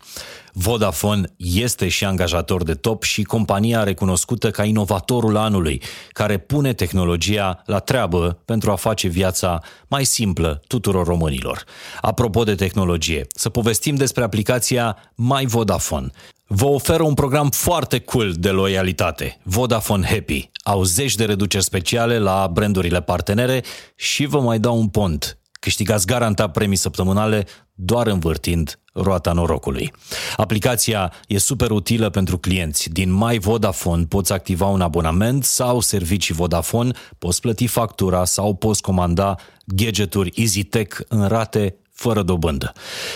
Vodafone 0.59 1.27
este 1.37 1.87
și 1.87 2.05
angajator 2.05 2.63
de 2.63 2.73
top 2.73 3.03
și 3.03 3.23
compania 3.23 3.83
recunoscută 3.83 4.51
ca 4.51 4.63
inovatorul 4.63 5.35
anului, 5.35 5.81
care 6.09 6.37
pune 6.37 6.73
tehnologia 6.73 7.61
la 7.65 7.79
treabă 7.79 8.39
pentru 8.45 8.71
a 8.71 8.75
face 8.75 9.07
viața 9.07 9.61
mai 9.87 10.05
simplă 10.05 10.61
tuturor 10.67 11.05
românilor. 11.05 11.63
Apropo 12.01 12.43
de 12.43 12.55
tehnologie, 12.55 13.27
să 13.35 13.49
povestim 13.49 13.95
despre 13.95 14.23
aplicația 14.23 14.97
My 15.15 15.45
Vodafone. 15.45 16.09
Vă 16.47 16.65
oferă 16.65 17.03
un 17.03 17.13
program 17.13 17.49
foarte 17.49 17.99
cool 17.99 18.33
de 18.37 18.49
loialitate, 18.49 19.39
Vodafone 19.43 20.07
Happy. 20.07 20.49
Au 20.63 20.83
zeci 20.83 21.15
de 21.15 21.25
reduceri 21.25 21.63
speciale 21.63 22.19
la 22.19 22.49
brandurile 22.53 23.01
partenere 23.01 23.63
și 23.95 24.25
vă 24.25 24.39
mai 24.39 24.59
dau 24.59 24.77
un 24.77 24.87
pont. 24.87 25.36
Câștigați 25.59 26.05
garantat 26.05 26.51
premii 26.51 26.75
săptămânale 26.75 27.45
doar 27.73 28.07
învârtind 28.07 28.79
roata 28.93 29.31
norocului. 29.31 29.93
Aplicația 30.37 31.13
e 31.27 31.37
super 31.37 31.71
utilă 31.71 32.09
pentru 32.09 32.37
clienți. 32.37 32.89
Din 32.89 33.13
My 33.13 33.39
Vodafone 33.39 34.05
poți 34.05 34.33
activa 34.33 34.65
un 34.65 34.81
abonament 34.81 35.43
sau 35.43 35.79
servicii 35.79 36.33
Vodafone, 36.33 36.91
poți 37.17 37.41
plăti 37.41 37.67
factura 37.67 38.25
sau 38.25 38.55
poți 38.55 38.81
comanda 38.81 39.35
gadgeturi 39.65 40.31
EasyTech 40.35 40.99
în 41.07 41.27
rate 41.27 41.75
fără 41.91 42.21
dobândă. 42.21 42.73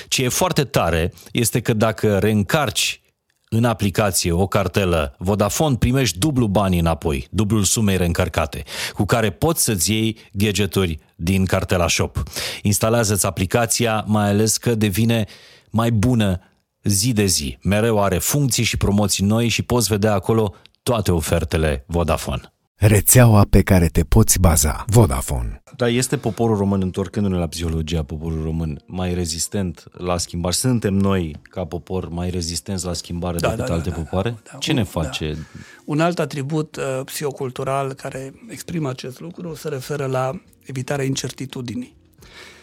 Ce 0.07 0.23
e 0.23 0.29
foarte 0.29 0.63
tare 0.63 1.13
este 1.31 1.59
că 1.59 1.73
dacă 1.73 2.17
reîncarci 2.17 3.01
în 3.49 3.63
aplicație 3.63 4.31
o 4.31 4.47
cartelă 4.47 5.15
Vodafone, 5.17 5.75
primești 5.75 6.17
dublu 6.17 6.47
banii 6.47 6.79
înapoi, 6.79 7.27
dublul 7.31 7.63
sumei 7.63 7.97
reîncărcate, 7.97 8.63
cu 8.93 9.05
care 9.05 9.29
poți 9.29 9.63
să-ți 9.63 9.91
iei 9.91 10.17
gadgeturi 10.31 10.99
din 11.22 11.45
cartela 11.45 11.88
shop. 11.88 12.24
Instalează-ți 12.61 13.26
aplicația, 13.26 14.03
mai 14.07 14.30
ales 14.30 14.57
că 14.57 14.76
devine 14.76 15.26
mai 15.69 15.91
bună 15.91 16.39
zi 16.84 17.13
de 17.13 17.26
zi. 17.26 17.57
Mereu 17.63 18.03
are 18.03 18.17
funcții 18.17 18.63
și 18.63 18.78
promoții 18.78 19.26
noi 19.26 19.47
și 19.47 19.61
poți 19.61 19.88
vedea 19.88 20.13
acolo 20.13 20.53
toate 20.84 21.11
ofertele 21.11 21.84
Vodafone. 21.88 22.53
Rețeaua 22.76 23.45
pe 23.49 23.61
care 23.61 23.88
te 23.88 24.03
poți 24.03 24.39
baza. 24.39 24.86
Vodafone. 24.88 25.63
Dar 25.76 25.89
este 25.89 26.17
poporul 26.17 26.57
român, 26.57 26.82
întorcându-ne 26.82 27.38
la 27.38 27.47
psihologia 27.47 28.03
poporul 28.03 28.43
român, 28.43 28.84
mai 28.86 29.13
rezistent 29.13 29.84
la 29.91 30.17
schimbare? 30.17 30.55
Suntem 30.55 30.93
noi, 30.93 31.36
ca 31.43 31.65
popor, 31.65 32.09
mai 32.09 32.30
rezistenți 32.30 32.86
la 32.86 32.93
schimbare 32.93 33.38
da, 33.38 33.49
decât 33.49 33.65
da, 33.65 33.74
alte 33.74 33.89
da, 33.89 33.95
popoare? 33.95 34.30
Da, 34.30 34.49
da. 34.51 34.57
Ce 34.57 34.74
ne 34.74 34.84
face? 34.84 35.32
Da. 35.34 35.39
Un 35.86 35.99
alt 35.99 36.19
atribut 36.19 36.76
uh, 36.76 36.84
psihocultural 37.05 37.93
care 37.93 38.34
exprimă 38.49 38.89
acest 38.89 39.19
lucru 39.19 39.55
se 39.55 39.69
referă 39.69 40.05
la 40.05 40.41
evitarea 40.72 41.05
incertitudinii. 41.05 41.95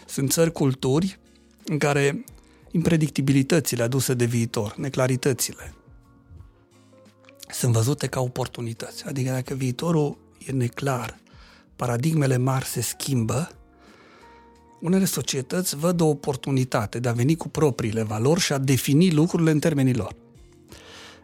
Sunt 0.06 0.30
țări, 0.32 0.52
culturi 0.52 1.18
în 1.64 1.78
care 1.78 2.24
impredictibilitățile 2.70 3.82
aduse 3.82 4.14
de 4.14 4.24
viitor, 4.24 4.74
neclaritățile, 4.76 5.74
sunt 7.50 7.72
văzute 7.72 8.06
ca 8.06 8.20
oportunități. 8.20 9.04
Adică 9.04 9.30
dacă 9.30 9.54
viitorul 9.54 10.18
e 10.46 10.52
neclar, 10.52 11.18
paradigmele 11.76 12.36
mari 12.36 12.64
se 12.64 12.80
schimbă, 12.80 13.50
unele 14.80 15.04
societăți 15.04 15.76
văd 15.76 16.00
o 16.00 16.06
oportunitate 16.06 16.98
de 16.98 17.08
a 17.08 17.12
veni 17.12 17.36
cu 17.36 17.48
propriile 17.48 18.02
valori 18.02 18.40
și 18.40 18.52
a 18.52 18.58
defini 18.58 19.12
lucrurile 19.12 19.50
în 19.50 19.58
termenii 19.58 19.94
lor. 19.94 20.14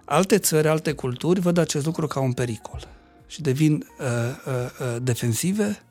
Alte 0.05 0.39
țări, 0.39 0.69
alte 0.69 0.93
culturi 0.93 1.41
văd 1.41 1.59
acest 1.59 1.85
lucru 1.85 2.07
ca 2.07 2.21
un 2.21 2.33
pericol 2.33 2.89
și 3.27 3.43
devin 3.43 3.73
uh, 3.73 4.07
uh, 4.07 4.53
uh, 4.81 5.03
defensive 5.03 5.83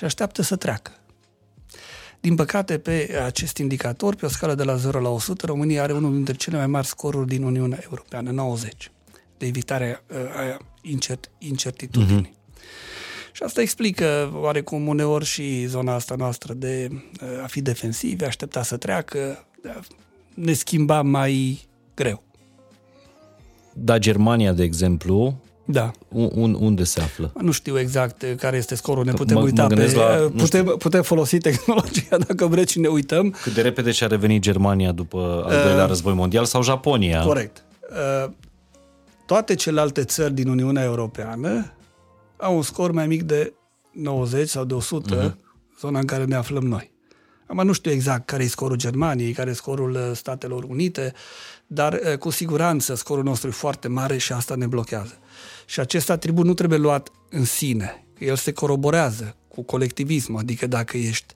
și 0.00 0.06
așteaptă 0.06 0.42
să 0.42 0.56
treacă. 0.56 0.92
Din 2.20 2.34
păcate, 2.34 2.78
pe 2.78 3.20
acest 3.24 3.56
indicator, 3.56 4.14
pe 4.14 4.26
o 4.26 4.28
scală 4.28 4.54
de 4.54 4.62
la 4.62 4.76
0 4.76 5.00
la 5.00 5.08
100, 5.08 5.46
România 5.46 5.82
are 5.82 5.92
unul 5.92 6.12
dintre 6.12 6.34
cele 6.34 6.56
mai 6.56 6.66
mari 6.66 6.86
scoruri 6.86 7.28
din 7.28 7.42
Uniunea 7.42 7.78
Europeană, 7.82 8.30
90 8.30 8.90
de 9.38 9.46
evitare 9.46 10.02
uh, 10.10 10.16
a 10.16 10.56
incert, 10.82 11.30
incertitudinii. 11.38 12.32
Mm-hmm. 12.34 13.32
Și 13.32 13.42
asta 13.42 13.60
explică 13.60 14.32
oarecum 14.34 14.86
uneori 14.86 15.24
și 15.24 15.66
zona 15.66 15.94
asta 15.94 16.14
noastră 16.14 16.54
de 16.54 16.88
uh, 16.90 17.42
a 17.42 17.46
fi 17.46 17.60
defensivi, 17.60 18.24
aștepta 18.24 18.62
să 18.62 18.76
treacă, 18.76 19.46
ne 20.34 20.52
schimba 20.52 21.02
mai 21.02 21.60
greu. 21.94 22.22
Da, 23.72 23.98
Germania, 23.98 24.52
de 24.52 24.62
exemplu, 24.62 25.40
da. 25.72 25.90
Un, 26.08 26.56
unde 26.60 26.84
se 26.84 27.00
află? 27.00 27.32
Nu 27.40 27.50
știu 27.50 27.78
exact 27.78 28.24
care 28.36 28.56
este 28.56 28.74
scorul, 28.74 29.04
ne 29.04 29.12
putem 29.12 29.36
mă, 29.36 29.42
uita 29.42 29.62
mă 29.62 29.74
pe... 29.74 29.92
La, 29.94 30.30
putem, 30.36 30.64
putem 30.78 31.02
folosi 31.02 31.38
tehnologia 31.38 32.16
dacă 32.28 32.46
vreți 32.46 32.72
și 32.72 32.78
ne 32.80 32.88
uităm. 32.88 33.30
Cât 33.42 33.54
de 33.54 33.60
repede 33.60 33.90
și-a 33.90 34.06
revenit 34.06 34.42
Germania 34.42 34.92
după 34.92 35.42
al 35.44 35.62
doilea 35.64 35.82
uh, 35.82 35.88
război 35.88 36.14
mondial 36.14 36.44
sau 36.44 36.62
Japonia? 36.62 37.22
Corect. 37.22 37.64
Uh, 37.90 38.30
toate 39.26 39.54
celelalte 39.54 40.04
țări 40.04 40.34
din 40.34 40.48
Uniunea 40.48 40.82
Europeană 40.84 41.72
au 42.36 42.56
un 42.56 42.62
scor 42.62 42.92
mai 42.92 43.06
mic 43.06 43.22
de 43.22 43.52
90 43.92 44.48
sau 44.48 44.64
de 44.64 44.74
100, 44.74 45.14
uh-huh. 45.14 45.24
Mhm. 45.24 45.38
zona 45.80 45.98
în 45.98 46.06
care 46.06 46.24
ne 46.24 46.34
aflăm 46.34 46.66
noi. 46.66 46.90
Acum 47.46 47.66
nu 47.66 47.72
știu 47.72 47.90
exact 47.90 48.26
care 48.26 48.42
e 48.42 48.46
scorul 48.46 48.76
Germaniei, 48.76 49.32
care 49.32 49.50
e 49.50 49.52
scorul 49.52 49.90
uh, 49.90 50.10
Statelor 50.12 50.64
Unite, 50.64 51.12
dar 51.66 51.92
uh, 51.92 52.18
cu 52.18 52.30
siguranță 52.30 52.94
scorul 52.94 53.24
nostru 53.24 53.48
e 53.48 53.52
foarte 53.52 53.88
mare 53.88 54.16
și 54.16 54.32
asta 54.32 54.54
ne 54.54 54.66
blochează. 54.66 55.18
Și 55.70 55.80
acest 55.80 56.10
atribut 56.10 56.44
nu 56.44 56.54
trebuie 56.54 56.78
luat 56.78 57.10
în 57.28 57.44
sine, 57.44 58.04
el 58.18 58.36
se 58.36 58.52
coroborează 58.52 59.36
cu 59.48 59.62
colectivismul, 59.62 60.38
adică 60.38 60.66
dacă 60.66 60.96
ești 60.96 61.34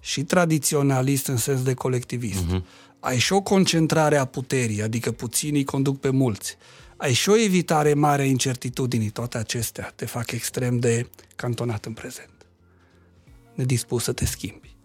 și 0.00 0.22
tradiționalist 0.22 1.26
în 1.26 1.36
sens 1.36 1.62
de 1.62 1.74
colectivist, 1.74 2.44
uh-huh. 2.44 2.62
ai 3.00 3.18
și 3.18 3.32
o 3.32 3.40
concentrare 3.40 4.16
a 4.16 4.24
puterii, 4.24 4.82
adică 4.82 5.12
puținii 5.12 5.64
conduc 5.64 6.00
pe 6.00 6.10
mulți, 6.10 6.56
ai 6.96 7.12
și 7.12 7.28
o 7.28 7.36
evitare 7.38 7.94
mare 7.94 8.22
a 8.22 8.26
incertitudinii, 8.26 9.10
toate 9.10 9.38
acestea 9.38 9.92
te 9.96 10.06
fac 10.06 10.30
extrem 10.30 10.78
de 10.78 11.08
cantonat 11.34 11.84
în 11.84 11.92
prezent. 11.92 12.46
Nedispus 13.54 14.02
să 14.02 14.12
te 14.12 14.24
schimbi. 14.24 14.76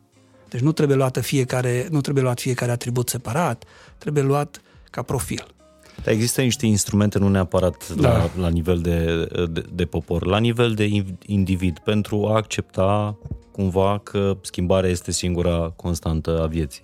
Deci 0.50 0.62
nu 0.62 0.72
trebuie, 0.72 0.98
luată 0.98 1.22
fiecare, 1.22 1.88
nu 1.92 2.02
trebuie 2.02 2.24
luat 2.24 2.40
fiecare 2.40 2.72
atribut 2.72 3.10
separat, 3.10 3.64
trebuie 3.98 4.24
luat 4.24 4.62
ca 4.90 5.02
profil. 5.02 5.56
Dar 6.04 6.14
există 6.14 6.42
niște 6.42 6.66
instrumente, 6.66 7.20
nu 7.20 7.30
neapărat 7.30 7.90
da. 7.90 8.10
la, 8.10 8.30
la 8.40 8.50
nivel 8.50 8.80
de, 8.82 9.28
de, 9.52 9.64
de 9.74 9.86
popor, 9.86 10.26
la 10.26 10.40
nivel 10.40 10.74
de 10.74 11.04
individ, 11.26 11.80
pentru 11.80 12.28
a 12.28 12.36
accepta 12.36 13.18
cumva 13.52 14.00
că 14.04 14.38
schimbarea 14.42 14.90
este 14.90 15.12
singura 15.12 15.74
constantă 15.76 16.42
a 16.42 16.46
vieții. 16.46 16.84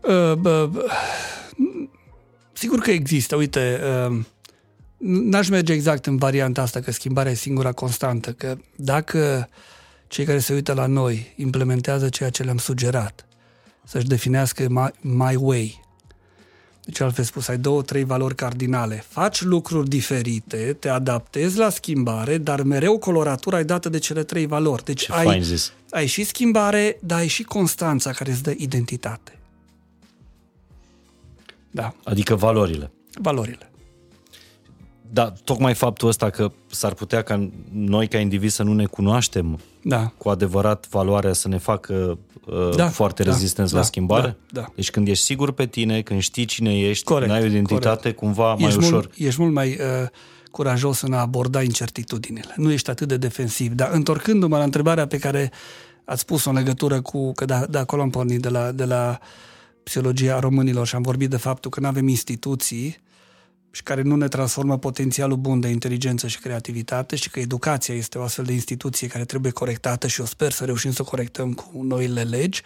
Uh, 0.00 0.32
bă, 0.32 0.68
bă, 0.72 0.86
Sigur 2.52 2.78
că 2.78 2.90
există, 2.90 3.36
uite, 3.36 3.80
um, 4.06 4.26
n-aș 4.96 5.48
merge 5.48 5.72
exact 5.72 6.06
în 6.06 6.16
varianta 6.16 6.62
asta 6.62 6.80
că 6.80 6.90
schimbarea 6.90 7.32
e 7.32 7.34
singura 7.34 7.72
constantă, 7.72 8.32
că 8.32 8.56
dacă 8.76 9.48
cei 10.06 10.24
care 10.24 10.38
se 10.38 10.54
uită 10.54 10.72
la 10.72 10.86
noi 10.86 11.34
implementează 11.36 12.08
ceea 12.08 12.30
ce 12.30 12.42
le-am 12.42 12.58
sugerat, 12.58 13.26
să-și 13.84 14.06
definească 14.06 14.66
my, 14.68 14.90
my 15.00 15.36
way, 15.38 15.83
Deci, 16.84 17.00
altfel 17.00 17.24
spus, 17.24 17.48
ai 17.48 17.58
două, 17.58 17.82
trei 17.82 18.04
valori 18.04 18.34
cardinale. 18.34 19.04
Faci 19.08 19.42
lucruri 19.42 19.88
diferite, 19.88 20.76
te 20.80 20.88
adaptezi 20.88 21.58
la 21.58 21.70
schimbare, 21.70 22.38
dar 22.38 22.62
mereu 22.62 22.98
coloratura 22.98 23.56
ai 23.56 23.64
dată 23.64 23.88
de 23.88 23.98
cele 23.98 24.24
trei 24.24 24.46
valori. 24.46 24.84
Deci 24.84 25.02
Ce 25.04 25.12
ai, 25.12 25.24
fain 25.24 25.42
zis. 25.42 25.72
ai 25.90 26.06
și 26.06 26.24
schimbare, 26.24 26.96
dar 27.00 27.18
ai 27.18 27.26
și 27.26 27.42
constanța 27.42 28.10
care 28.10 28.30
îți 28.30 28.42
dă 28.42 28.54
identitate. 28.56 29.38
Da, 31.70 31.94
Adică 32.04 32.34
valorile. 32.34 32.90
valorile. 33.20 33.70
Da, 35.14 35.32
tocmai 35.44 35.74
faptul 35.74 36.08
ăsta 36.08 36.30
că 36.30 36.52
s-ar 36.70 36.94
putea 36.94 37.22
ca 37.22 37.50
noi 37.72 38.08
ca 38.08 38.18
indivizi 38.18 38.54
să 38.54 38.62
nu 38.62 38.72
ne 38.72 38.84
cunoaștem 38.84 39.58
Da. 39.82 40.12
cu 40.16 40.28
adevărat 40.28 40.88
valoarea 40.88 41.32
să 41.32 41.48
ne 41.48 41.58
facă 41.58 42.18
uh, 42.46 42.74
Da, 42.76 42.88
foarte 42.88 43.22
da, 43.22 43.30
rezistenți 43.30 43.72
da, 43.72 43.78
la 43.78 43.84
schimbare? 43.84 44.36
da, 44.52 44.60
da. 44.60 44.66
Deci 44.74 44.90
când 44.90 45.08
ești 45.08 45.24
sigur 45.24 45.52
pe 45.52 45.66
tine, 45.66 46.02
când 46.02 46.20
știi 46.20 46.44
cine 46.44 46.78
ești, 46.78 47.04
Corect, 47.04 47.30
când 47.30 47.42
ai 47.42 47.48
o 47.48 47.50
identitate, 47.50 47.96
corect. 47.96 48.18
cumva 48.18 48.54
mai 48.54 48.66
ești 48.66 48.78
ușor. 48.78 48.92
Mult, 48.92 49.12
ești 49.16 49.40
mult 49.40 49.52
mai 49.52 49.68
uh, 49.68 50.08
curajos 50.50 51.00
în 51.00 51.12
a 51.12 51.20
aborda 51.20 51.62
incertitudinile. 51.62 52.52
Nu 52.56 52.72
ești 52.72 52.90
atât 52.90 53.08
de 53.08 53.16
defensiv. 53.16 53.72
Dar 53.72 53.90
întorcându-mă 53.92 54.56
la 54.56 54.64
întrebarea 54.64 55.06
pe 55.06 55.18
care 55.18 55.52
ați 56.04 56.20
spus-o 56.20 56.50
în 56.50 56.56
legătură 56.56 57.00
cu, 57.00 57.32
că 57.32 57.44
de, 57.44 57.66
de 57.70 57.78
acolo 57.78 58.02
am 58.02 58.10
pornit, 58.10 58.40
de 58.40 58.48
la, 58.48 58.72
de 58.72 58.84
la 58.84 59.18
psihologia 59.82 60.38
românilor 60.38 60.86
și 60.86 60.94
am 60.94 61.02
vorbit 61.02 61.30
de 61.30 61.36
faptul 61.36 61.70
că 61.70 61.80
nu 61.80 61.86
avem 61.86 62.08
instituții 62.08 63.02
și 63.74 63.82
care 63.82 64.02
nu 64.02 64.16
ne 64.16 64.28
transformă 64.28 64.78
potențialul 64.78 65.36
bun 65.36 65.60
de 65.60 65.68
inteligență 65.68 66.26
și 66.26 66.38
creativitate 66.38 67.16
și 67.16 67.30
că 67.30 67.40
educația 67.40 67.94
este 67.94 68.18
o 68.18 68.22
astfel 68.22 68.44
de 68.44 68.52
instituție 68.52 69.06
care 69.06 69.24
trebuie 69.24 69.52
corectată 69.52 70.06
și 70.06 70.20
eu 70.20 70.26
sper 70.26 70.52
să 70.52 70.64
reușim 70.64 70.92
să 70.92 71.02
o 71.02 71.04
corectăm 71.04 71.52
cu 71.52 71.82
noile 71.82 72.22
legi. 72.22 72.62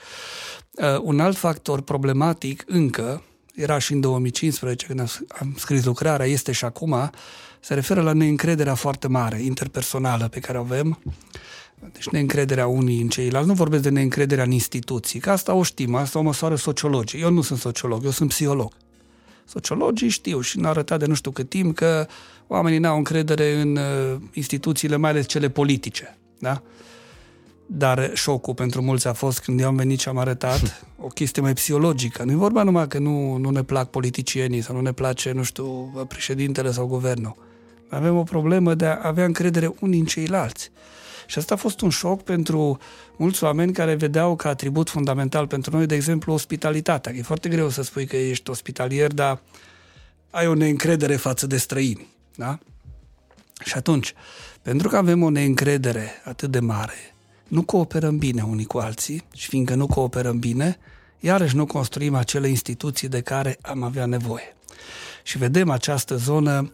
Uh, 0.70 0.84
un 1.02 1.20
alt 1.20 1.36
factor 1.36 1.80
problematic 1.80 2.64
încă, 2.66 3.22
era 3.54 3.78
și 3.78 3.92
în 3.92 4.00
2015 4.00 4.86
când 4.86 5.00
am- 5.00 5.26
am 5.40 5.54
scris 5.58 5.84
lucrarea, 5.84 6.26
este 6.26 6.52
și 6.52 6.64
acum, 6.64 7.10
se 7.60 7.74
referă 7.74 8.00
la 8.00 8.12
neîncrederea 8.12 8.74
foarte 8.74 9.08
mare, 9.08 9.42
interpersonală 9.42 10.28
pe 10.28 10.40
care 10.40 10.58
o 10.58 10.60
avem, 10.60 10.98
deci 11.92 12.08
neîncrederea 12.08 12.66
unii 12.66 13.00
în 13.00 13.08
ceilalți. 13.08 13.48
Nu 13.48 13.54
vorbesc 13.54 13.82
de 13.82 13.88
neîncrederea 13.88 14.44
în 14.44 14.50
instituții, 14.50 15.20
că 15.20 15.30
asta 15.30 15.54
o 15.54 15.62
știm, 15.62 15.94
asta 15.94 16.18
o 16.18 16.22
măsoară 16.22 16.54
sociologii. 16.54 17.20
Eu 17.20 17.30
nu 17.30 17.40
sunt 17.40 17.58
sociolog, 17.58 18.04
eu 18.04 18.10
sunt 18.10 18.28
psiholog. 18.28 18.72
Sociologii 19.48 20.08
știu 20.08 20.40
și 20.40 20.58
ne-au 20.58 20.70
arătat 20.70 20.98
de 20.98 21.06
nu 21.06 21.14
știu 21.14 21.30
cât 21.30 21.48
timp 21.48 21.76
că 21.76 22.06
oamenii 22.46 22.78
n-au 22.78 22.96
încredere 22.96 23.60
în 23.60 23.76
uh, 23.76 24.20
instituțiile, 24.32 24.96
mai 24.96 25.10
ales 25.10 25.26
cele 25.26 25.48
politice. 25.48 26.18
Da? 26.38 26.62
Dar 27.66 28.10
șocul 28.14 28.54
pentru 28.54 28.82
mulți 28.82 29.06
a 29.06 29.12
fost 29.12 29.40
când 29.40 29.60
eu 29.60 29.66
am 29.66 29.76
venit 29.76 30.00
și 30.00 30.08
am 30.08 30.18
arătat 30.18 30.84
o 31.06 31.06
chestie 31.06 31.42
mai 31.42 31.52
psihologică. 31.52 32.22
Nu 32.24 32.30
e 32.32 32.34
vorba 32.34 32.62
numai 32.62 32.88
că 32.88 32.98
nu, 32.98 33.36
nu 33.36 33.50
ne 33.50 33.62
plac 33.62 33.90
politicienii 33.90 34.60
sau 34.60 34.74
nu 34.74 34.80
ne 34.80 34.92
place, 34.92 35.32
nu 35.32 35.42
știu, 35.42 35.66
președintele 36.08 36.70
sau 36.70 36.86
guvernul. 36.86 37.36
Avem 37.88 38.16
o 38.16 38.22
problemă 38.22 38.74
de 38.74 38.86
a 38.86 38.98
avea 39.02 39.24
încredere 39.24 39.74
unii 39.80 39.98
în 39.98 40.06
ceilalți. 40.06 40.70
Și 41.28 41.38
asta 41.38 41.54
a 41.54 41.56
fost 41.56 41.80
un 41.80 41.90
șoc 41.90 42.22
pentru 42.22 42.78
mulți 43.16 43.44
oameni 43.44 43.72
care 43.72 43.94
vedeau 43.94 44.36
ca 44.36 44.48
atribut 44.48 44.90
fundamental 44.90 45.46
pentru 45.46 45.76
noi, 45.76 45.86
de 45.86 45.94
exemplu, 45.94 46.32
ospitalitatea. 46.32 47.12
Că 47.12 47.18
e 47.18 47.22
foarte 47.22 47.48
greu 47.48 47.68
să 47.68 47.82
spui 47.82 48.06
că 48.06 48.16
ești 48.16 48.50
ospitalier, 48.50 49.12
dar 49.12 49.40
ai 50.30 50.46
o 50.46 50.54
neîncredere 50.54 51.16
față 51.16 51.46
de 51.46 51.56
străini. 51.56 52.06
Da? 52.34 52.58
Și 53.64 53.76
atunci, 53.76 54.14
pentru 54.62 54.88
că 54.88 54.96
avem 54.96 55.22
o 55.22 55.30
neîncredere 55.30 56.10
atât 56.24 56.50
de 56.50 56.60
mare, 56.60 57.14
nu 57.48 57.62
cooperăm 57.62 58.18
bine 58.18 58.42
unii 58.42 58.64
cu 58.64 58.78
alții 58.78 59.24
și 59.34 59.48
fiindcă 59.48 59.74
nu 59.74 59.86
cooperăm 59.86 60.38
bine, 60.38 60.78
iarăși 61.20 61.56
nu 61.56 61.66
construim 61.66 62.14
acele 62.14 62.48
instituții 62.48 63.08
de 63.08 63.20
care 63.20 63.58
am 63.62 63.82
avea 63.82 64.06
nevoie. 64.06 64.56
Și 65.22 65.38
vedem 65.38 65.70
această 65.70 66.16
zonă 66.16 66.70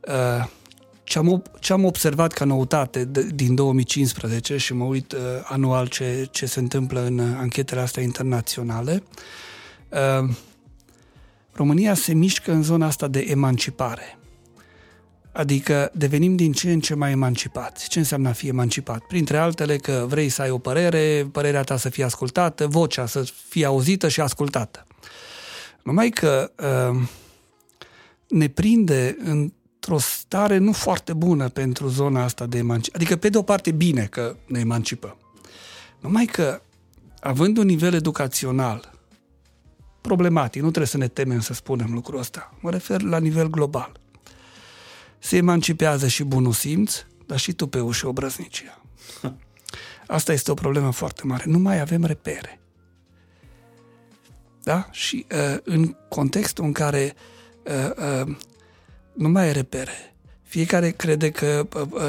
uh, 0.00 0.46
ce 1.04 1.18
am, 1.18 1.40
ob- 1.40 1.60
ce 1.60 1.72
am 1.72 1.84
observat 1.84 2.32
ca 2.32 2.44
noutate 2.44 3.04
de, 3.04 3.26
din 3.34 3.54
2015 3.54 4.56
și 4.56 4.74
mă 4.74 4.84
uit 4.84 5.12
uh, 5.12 5.20
anual 5.42 5.86
ce, 5.86 6.28
ce 6.30 6.46
se 6.46 6.60
întâmplă 6.60 7.00
în 7.00 7.18
uh, 7.18 7.36
anchetele 7.38 7.80
astea 7.80 8.02
internaționale, 8.02 9.02
uh, 9.88 10.28
România 11.52 11.94
se 11.94 12.14
mișcă 12.14 12.52
în 12.52 12.62
zona 12.62 12.86
asta 12.86 13.08
de 13.08 13.20
emancipare. 13.28 14.18
Adică 15.32 15.90
devenim 15.94 16.36
din 16.36 16.52
ce 16.52 16.72
în 16.72 16.80
ce 16.80 16.94
mai 16.94 17.10
emancipați. 17.10 17.88
Ce 17.88 17.98
înseamnă 17.98 18.28
a 18.28 18.32
fi 18.32 18.48
emancipat? 18.48 18.98
Printre 18.98 19.36
altele 19.36 19.76
că 19.76 20.06
vrei 20.08 20.28
să 20.28 20.42
ai 20.42 20.50
o 20.50 20.58
părere, 20.58 21.28
părerea 21.32 21.62
ta 21.62 21.76
să 21.76 21.88
fie 21.88 22.04
ascultată, 22.04 22.66
vocea 22.66 23.06
să 23.06 23.32
fie 23.48 23.64
auzită 23.64 24.08
și 24.08 24.20
ascultată. 24.20 24.86
Numai 25.82 26.08
că 26.08 26.52
uh, 26.90 27.02
ne 28.28 28.48
prinde 28.48 29.16
într-o 29.84 30.08
stare 30.08 30.58
nu 30.58 30.72
foarte 30.72 31.12
bună 31.12 31.48
pentru 31.48 31.88
zona 31.88 32.22
asta 32.22 32.46
de 32.46 32.58
emancipare. 32.58 33.04
Adică, 33.04 33.18
pe 33.18 33.28
de 33.28 33.38
o 33.38 33.42
parte, 33.42 33.70
bine 33.70 34.04
că 34.04 34.36
ne 34.46 34.60
emancipăm. 34.60 35.16
Numai 36.00 36.24
că, 36.24 36.60
având 37.20 37.56
un 37.56 37.66
nivel 37.66 37.94
educațional 37.94 38.92
problematic, 40.00 40.62
nu 40.62 40.68
trebuie 40.68 40.86
să 40.86 40.96
ne 40.96 41.08
temem 41.08 41.40
să 41.40 41.52
spunem 41.52 41.92
lucrul 41.92 42.18
ăsta, 42.18 42.54
mă 42.60 42.70
refer 42.70 43.02
la 43.02 43.18
nivel 43.18 43.50
global. 43.50 44.00
Se 45.18 45.36
emancipează 45.36 46.06
și 46.06 46.24
bunul 46.24 46.52
simț, 46.52 47.04
dar 47.26 47.38
și 47.38 47.52
tupeu 47.52 47.90
și 47.90 48.04
obrăznicia. 48.04 48.82
Asta 50.06 50.32
este 50.32 50.50
o 50.50 50.54
problemă 50.54 50.90
foarte 50.90 51.22
mare. 51.24 51.44
Nu 51.46 51.58
mai 51.58 51.80
avem 51.80 52.04
repere. 52.04 52.60
Da? 54.62 54.88
Și 54.90 55.26
uh, 55.32 55.58
în 55.64 55.96
contextul 56.08 56.64
în 56.64 56.72
care 56.72 57.14
uh, 57.64 58.26
uh, 58.26 58.36
nu 59.14 59.28
mai 59.28 59.44
ai 59.44 59.52
repere, 59.52 60.14
fiecare 60.42 60.90
crede 60.90 61.30
că 61.30 61.66
uh, 61.74 61.82
uh, 61.90 62.00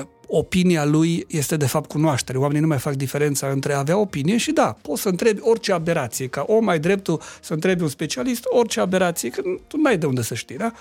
uh, 0.00 0.06
opinia 0.26 0.84
lui 0.84 1.24
este 1.28 1.56
de 1.56 1.66
fapt 1.66 1.90
cunoaștere. 1.90 2.38
Oamenii 2.38 2.62
nu 2.62 2.66
mai 2.66 2.78
fac 2.78 2.94
diferența 2.94 3.46
între 3.48 3.72
a 3.72 3.78
avea 3.78 3.98
opinie 3.98 4.36
și 4.36 4.52
da, 4.52 4.76
poți 4.82 5.02
să 5.02 5.08
întrebi 5.08 5.40
orice 5.42 5.72
aberație. 5.72 6.26
Ca 6.26 6.44
om 6.46 6.68
ai 6.68 6.78
dreptul 6.78 7.20
să 7.40 7.52
întrebi 7.52 7.82
un 7.82 7.88
specialist 7.88 8.42
orice 8.44 8.80
aberație, 8.80 9.30
că 9.30 9.42
tu 9.66 9.76
nu 9.76 9.86
ai 9.86 9.98
de 9.98 10.06
unde 10.06 10.22
să 10.22 10.34
știi, 10.34 10.56
da? 10.56 10.72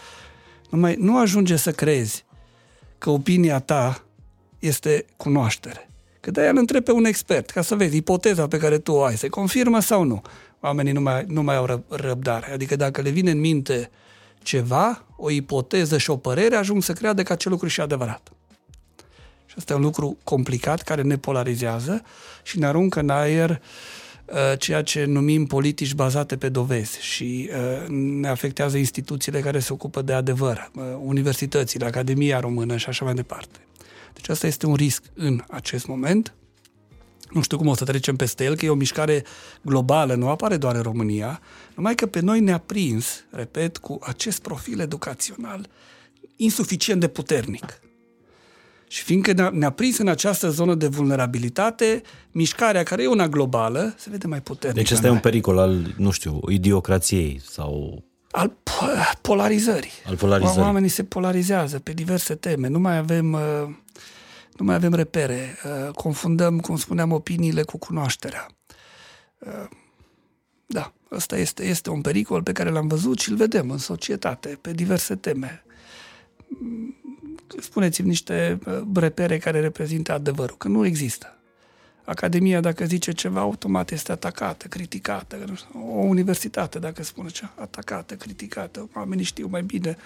Nu, 0.69 0.79
mai, 0.79 0.95
nu 0.99 1.17
ajunge 1.17 1.55
să 1.55 1.71
crezi 1.71 2.25
că 2.97 3.09
opinia 3.09 3.59
ta 3.59 4.03
este 4.59 5.05
cunoaștere. 5.17 5.89
Că 6.19 6.31
de-aia 6.31 6.49
îl 6.49 6.57
întrebi 6.57 6.85
pe 6.85 6.91
un 6.91 7.05
expert, 7.05 7.49
ca 7.49 7.61
să 7.61 7.75
vezi 7.75 7.95
ipoteza 7.95 8.47
pe 8.47 8.57
care 8.57 8.77
tu 8.77 8.91
o 8.91 9.03
ai, 9.03 9.17
se 9.17 9.27
confirmă 9.27 9.79
sau 9.79 10.03
nu. 10.03 10.21
Oamenii 10.59 10.91
nu 10.91 11.01
mai, 11.01 11.25
nu 11.27 11.43
mai 11.43 11.55
au 11.55 11.67
ră- 11.67 11.87
răbdare. 11.87 12.51
Adică 12.51 12.75
dacă 12.75 13.01
le 13.01 13.09
vine 13.09 13.31
în 13.31 13.39
minte 13.39 13.89
ceva, 14.43 15.04
o 15.15 15.29
ipoteză 15.29 15.97
și 15.97 16.09
o 16.09 16.17
părere, 16.17 16.55
ajung 16.55 16.83
să 16.83 16.93
creadă 16.93 17.23
că 17.23 17.33
acel 17.33 17.51
lucru 17.51 17.67
și 17.67 17.81
adevărat. 17.81 18.31
Și 19.45 19.55
asta 19.57 19.73
e 19.73 19.75
un 19.75 19.81
lucru 19.81 20.17
complicat 20.23 20.81
care 20.81 21.01
ne 21.01 21.17
polarizează 21.17 22.01
și 22.43 22.59
ne 22.59 22.65
aruncă 22.65 22.99
în 22.99 23.09
aer 23.09 23.49
uh, 24.25 24.59
ceea 24.59 24.81
ce 24.81 25.05
numim 25.05 25.45
politici 25.45 25.93
bazate 25.93 26.37
pe 26.37 26.49
dovezi 26.49 27.01
și 27.01 27.49
uh, 27.51 27.87
ne 27.89 28.27
afectează 28.27 28.77
instituțiile 28.77 29.39
care 29.39 29.59
se 29.59 29.73
ocupă 29.73 30.01
de 30.01 30.13
adevăr, 30.13 30.71
uh, 30.75 30.83
universitățile, 30.99 31.85
Academia 31.85 32.39
Română 32.39 32.77
și 32.77 32.89
așa 32.89 33.05
mai 33.05 33.13
departe. 33.13 33.59
Deci 34.13 34.29
asta 34.29 34.47
este 34.47 34.65
un 34.65 34.75
risc 34.75 35.03
în 35.13 35.43
acest 35.49 35.87
moment. 35.87 36.33
Nu 37.31 37.41
știu 37.41 37.57
cum 37.57 37.67
o 37.67 37.75
să 37.75 37.83
trecem 37.83 38.15
peste 38.15 38.43
el, 38.43 38.55
că 38.55 38.65
e 38.65 38.69
o 38.69 38.75
mișcare 38.75 39.23
globală, 39.61 40.13
nu 40.13 40.29
apare 40.29 40.57
doar 40.57 40.75
în 40.75 40.81
România, 40.81 41.41
numai 41.75 41.95
că 41.95 42.05
pe 42.05 42.19
noi 42.19 42.39
ne-a 42.39 42.57
prins, 42.57 43.23
repet, 43.29 43.77
cu 43.77 43.99
acest 44.01 44.41
profil 44.41 44.79
educațional 44.79 45.67
insuficient 46.35 46.99
de 46.99 47.07
puternic. 47.07 47.79
Și 48.87 49.03
fiindcă 49.03 49.31
ne-a, 49.31 49.49
ne-a 49.53 49.69
prins 49.69 49.97
în 49.97 50.07
această 50.07 50.49
zonă 50.49 50.75
de 50.75 50.87
vulnerabilitate, 50.87 52.01
mișcarea 52.31 52.83
care 52.83 53.03
e 53.03 53.07
una 53.07 53.27
globală 53.27 53.93
se 53.97 54.09
vede 54.09 54.27
mai 54.27 54.41
puternică. 54.41 54.81
Deci 54.81 54.91
ăsta 54.91 55.07
e 55.07 55.09
un 55.09 55.19
pericol 55.19 55.57
al, 55.57 55.93
nu 55.97 56.11
știu, 56.11 56.39
idiocrației 56.49 57.41
sau 57.49 58.03
al 58.31 58.49
po- 58.49 59.21
polarizării. 59.21 59.91
Al 60.07 60.15
polarizării. 60.15 60.61
Oamenii 60.61 60.89
se 60.89 61.03
polarizează 61.03 61.79
pe 61.79 61.91
diverse 61.91 62.35
teme. 62.35 62.67
Nu 62.67 62.79
mai 62.79 62.97
avem, 62.97 63.33
uh, 63.33 63.39
nu 64.57 64.65
mai 64.65 64.75
avem 64.75 64.93
repere. 64.93 65.57
Uh, 65.65 65.91
Confundăm, 65.93 66.59
cum 66.59 66.77
spuneam, 66.77 67.11
opiniile 67.11 67.63
cu 67.63 67.77
cunoașterea. 67.77 68.47
Uh, 69.39 69.67
Da, 70.67 70.93
ăsta 71.11 71.37
este, 71.37 71.65
este 71.65 71.89
un 71.89 72.01
pericol 72.01 72.43
pe 72.43 72.51
care 72.51 72.69
l-am 72.69 72.87
văzut 72.87 73.19
și 73.19 73.29
îl 73.29 73.35
vedem 73.35 73.69
în 73.71 73.77
societate, 73.77 74.57
pe 74.61 74.71
diverse 74.71 75.15
teme. 75.15 75.63
Mm, 76.47 76.95
Spuneți-mi 77.59 78.07
niște 78.07 78.59
uh, 78.65 78.81
repere 78.93 79.37
care 79.37 79.59
reprezintă 79.59 80.13
adevărul, 80.13 80.57
că 80.57 80.67
nu 80.67 80.85
există. 80.85 81.34
Academia, 82.05 82.59
dacă 82.59 82.85
zice 82.85 83.11
ceva, 83.11 83.39
automat 83.39 83.91
este 83.91 84.11
atacată, 84.11 84.67
criticată. 84.67 85.37
Nu 85.47 85.55
știu, 85.55 85.67
O 85.95 85.99
universitate, 85.99 86.79
dacă 86.79 87.03
spune 87.03 87.29
ceva, 87.29 87.51
atacată, 87.59 88.13
criticată. 88.13 88.89
Oamenii 88.95 89.23
știu 89.23 89.47
mai 89.51 89.63
bine. 89.63 89.97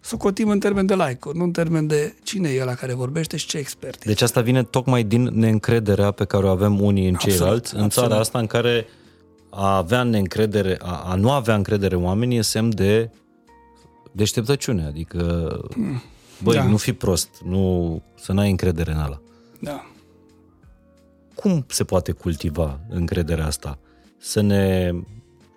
Socotim 0.00 0.48
în 0.48 0.58
termen 0.58 0.86
de 0.86 0.94
like 0.94 1.18
nu 1.34 1.44
în 1.44 1.50
termen 1.50 1.86
de 1.86 2.14
cine 2.22 2.48
e 2.48 2.64
la 2.64 2.74
care 2.74 2.94
vorbește 2.94 3.36
și 3.36 3.46
ce 3.46 3.58
expert 3.58 3.94
este. 3.94 4.08
Deci 4.08 4.20
asta 4.22 4.40
vine 4.40 4.62
tocmai 4.62 5.02
din 5.02 5.22
neîncrederea 5.22 6.10
pe 6.10 6.24
care 6.24 6.46
o 6.46 6.48
avem 6.48 6.80
unii 6.80 7.08
în 7.08 7.14
Absolut, 7.14 7.36
ceilalți, 7.38 7.74
în 7.74 7.82
absolut. 7.82 8.08
țara 8.08 8.20
asta 8.20 8.38
în 8.38 8.46
care 8.46 8.86
a 9.50 9.76
avea 9.76 10.02
neîncredere, 10.02 10.76
a, 10.82 11.02
a 11.06 11.14
nu 11.14 11.30
avea 11.30 11.54
încredere 11.54 11.94
în 11.94 12.04
oameni 12.04 12.36
e 12.36 12.42
semn 12.42 12.74
de 12.74 13.10
deșteptăciune, 14.12 14.84
adică 14.86 15.50
băi, 16.42 16.54
Da. 16.54 16.64
nu 16.64 16.76
fi 16.76 16.92
prost, 16.92 17.28
nu, 17.44 18.02
să 18.14 18.32
n-ai 18.32 18.50
încredere 18.50 18.90
în 18.92 18.98
ala. 18.98 19.20
Da. 19.60 19.86
Cum 21.40 21.64
se 21.68 21.84
poate 21.84 22.12
cultiva 22.12 22.80
încrederea 22.88 23.46
asta? 23.46 23.78
Să 24.18 24.40
ne 24.40 24.92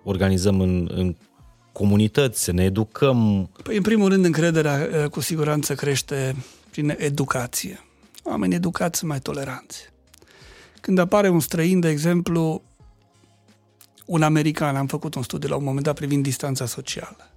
organizăm 0.04 0.60
în, 0.60 0.88
în 0.94 1.16
comunități, 1.72 2.42
să 2.42 2.52
ne 2.52 2.64
educăm. 2.64 3.50
Păi, 3.62 3.76
în 3.76 3.82
primul 3.82 4.08
rând, 4.08 4.24
încrederea 4.24 4.80
eh, 4.80 5.08
cu 5.08 5.20
siguranță 5.20 5.74
crește 5.74 6.36
prin 6.70 6.94
educație. 6.96 7.80
Oamenii 8.22 8.56
educați 8.56 8.98
sunt 8.98 9.10
mai 9.10 9.18
toleranți. 9.18 9.92
Când 10.80 10.98
apare 10.98 11.28
un 11.28 11.40
străin, 11.40 11.80
de 11.80 11.88
exemplu, 11.88 12.62
un 14.06 14.22
american, 14.22 14.76
am 14.76 14.86
făcut 14.86 15.14
un 15.14 15.22
studiu 15.22 15.48
la 15.48 15.56
un 15.56 15.64
moment 15.64 15.84
dat 15.84 15.94
privind 15.94 16.22
distanța 16.22 16.66
socială. 16.66 17.30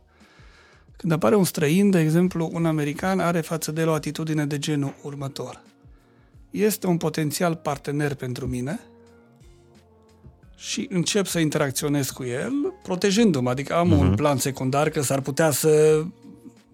Când 0.97 1.11
apare 1.11 1.35
un 1.35 1.43
străin, 1.43 1.89
de 1.89 1.99
exemplu, 1.99 2.49
un 2.53 2.65
american 2.65 3.19
are 3.19 3.41
față 3.41 3.72
de 3.72 3.81
el 3.81 3.88
o 3.88 3.93
atitudine 3.93 4.45
de 4.45 4.57
genul 4.57 4.93
următor. 5.01 5.61
Este 6.56 6.88
un 6.88 6.98
potențial 6.98 7.56
partener 7.56 8.14
pentru 8.14 8.48
mine 8.48 8.80
și 10.56 10.88
încep 10.90 11.26
să 11.26 11.40
interacționez 11.40 12.10
cu 12.10 12.23
el, 12.23 12.52
protejându-mă. 12.84 13.49
Adică 13.49 13.76
am 13.76 13.94
uh-huh. 13.94 13.99
un 13.99 14.15
plan 14.15 14.38
secundar 14.38 14.90
că 14.90 15.02
s-ar 15.02 15.22
putea 15.22 15.52
să 15.52 16.03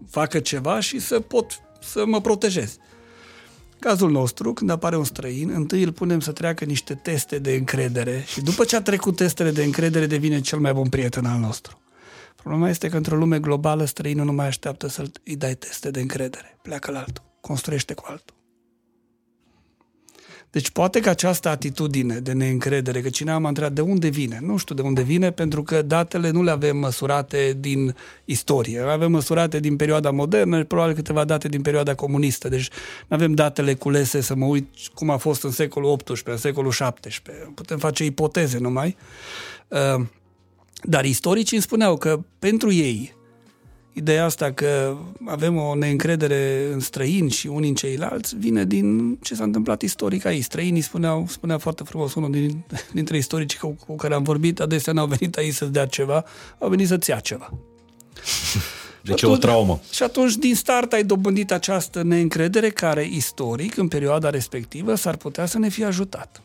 facă 0.10 0.40
ceva 0.40 0.80
și 0.80 1.00
să 1.00 1.20
pot 1.20 1.62
să 1.82 2.06
mă 2.06 2.22
protejez. 2.22 2.78
Cazul 3.80 4.12
nostru, 4.12 4.54
când 4.54 4.70
apare 4.70 4.98
un 4.98 5.04
străin, 5.04 5.50
întâi 5.50 5.84
îl 5.84 5.92
punem 5.92 6.20
să 6.20 6.32
treacă 6.32 6.66
niște 6.66 6.94
teste 6.94 7.40
de 7.40 7.54
încredere 7.54 8.24
și 8.28 8.42
după 8.42 8.64
ce 8.64 8.76
a 8.76 8.82
trecut 8.82 9.16
testele 9.16 9.52
de 9.52 9.64
încredere 9.64 10.06
devine 10.06 10.42
cel 10.42 10.60
mai 10.60 10.74
bun 10.74 10.90
prieten 10.90 11.26
al 11.26 11.40
nostru. 11.40 11.82
Problema 12.36 12.70
este 12.70 12.90
că 12.90 12.98
într-o 12.98 13.16
lume 13.16 13.40
globală 13.40 13.86
străinul 13.86 14.26
nu 14.26 14.34
mai 14.34 14.48
așteaptă 14.48 14.88
să 14.88 15.04
îi 15.26 15.36
dai 15.36 15.56
teste 15.56 15.92
de 15.92 16.00
încredere. 16.00 16.58
Pleacă 16.62 16.92
la 16.92 17.00
altul, 17.00 17.24
construiește 17.42 17.94
cu 17.94 18.04
altul. 18.08 18.40
Deci 20.52 20.70
poate 20.70 21.00
că 21.00 21.10
această 21.10 21.50
atitudine 21.50 22.20
de 22.20 22.32
neîncredere, 22.32 23.02
că 23.02 23.10
cineva 23.10 23.38
m-a 23.38 23.48
întrebat 23.48 23.74
de 23.74 23.82
unde 23.82 24.08
vine, 24.08 24.40
nu 24.42 24.58
știu 24.58 24.76
de 24.76 24.82
unde 24.82 25.02
vine, 25.02 25.32
pentru 25.32 25.64
că 25.64 25.82
datele 25.82 26.30
nu 26.30 26.44
le 26.44 26.52
avem 26.52 26.78
măsurate 26.78 27.58
din 27.60 27.96
istorie, 28.26 28.80
le 28.80 28.92
avem 28.92 29.12
măsurate 29.12 29.60
din 29.60 29.76
perioada 29.76 30.12
modernă 30.12 30.58
și 30.58 30.64
probabil 30.64 30.96
câteva 30.96 31.24
date 31.24 31.48
din 31.48 31.62
perioada 31.62 31.96
comunistă, 31.96 32.50
deci 32.50 32.70
nu 33.08 33.16
avem 33.16 33.34
datele 33.34 33.74
culese 33.74 34.22
să 34.22 34.36
mă 34.36 34.46
uit 34.46 34.68
cum 34.94 35.10
a 35.10 35.18
fost 35.18 35.44
în 35.44 35.52
secolul 35.52 35.96
XVIII, 35.96 36.24
în 36.26 36.38
secolul 36.38 36.72
XVII, 36.72 37.22
putem 37.56 37.78
face 37.78 38.04
ipoteze 38.04 38.58
numai, 38.58 38.98
Uh, 39.72 40.06
dar 40.84 41.06
istoricii 41.06 41.56
îmi 41.56 41.66
spuneau 41.66 41.98
că 41.98 42.20
pentru 42.40 42.72
ei 42.72 43.14
ideea 43.94 44.26
asta 44.26 44.52
că 44.52 44.98
avem 45.26 45.58
o 45.58 45.76
neîncredere 45.76 46.70
în 46.74 46.80
străini 46.80 47.32
și 47.32 47.48
unii 47.48 47.70
în 47.70 47.76
ceilalți 47.76 48.36
vine 48.36 48.66
din 48.66 49.18
ce 49.22 49.36
s-a 49.36 49.44
întâmplat 49.44 49.82
istoric 49.82 50.26
aici. 50.26 50.44
Străinii 50.44 50.82
spuneau, 50.82 51.26
spunea 51.28 51.58
foarte 51.58 51.84
frumos 51.84 52.14
unul 52.14 52.32
din, 52.32 52.64
dintre 52.94 53.18
istoricii 53.18 53.60
cu, 53.60 53.76
cu 53.88 53.96
care 53.96 54.14
am 54.14 54.24
vorbit, 54.24 54.60
adesea 54.60 54.94
n-au 54.94 55.08
venit 55.08 55.38
aici 55.38 55.54
să-ți 55.54 55.72
dea 55.72 55.86
ceva, 55.86 56.26
au 56.60 56.70
venit 56.70 56.88
să-ți 56.88 57.10
ia 57.10 57.20
ceva. 57.20 57.50
Deci 59.04 59.22
e 59.22 59.28
o 59.28 59.38
traumă. 59.38 59.80
Și 59.92 60.04
atunci, 60.04 60.36
din 60.36 60.56
start, 60.56 60.94
ai 60.94 61.04
dobândit 61.04 61.52
această 61.52 62.04
neîncredere 62.04 62.70
care, 62.70 63.08
istoric, 63.12 63.78
în 63.78 63.88
perioada 63.88 64.30
respectivă, 64.30 64.96
s-ar 64.96 65.16
putea 65.16 65.46
să 65.46 65.60
ne 65.60 65.70
fie 65.70 65.86
ajutat. 65.86 66.42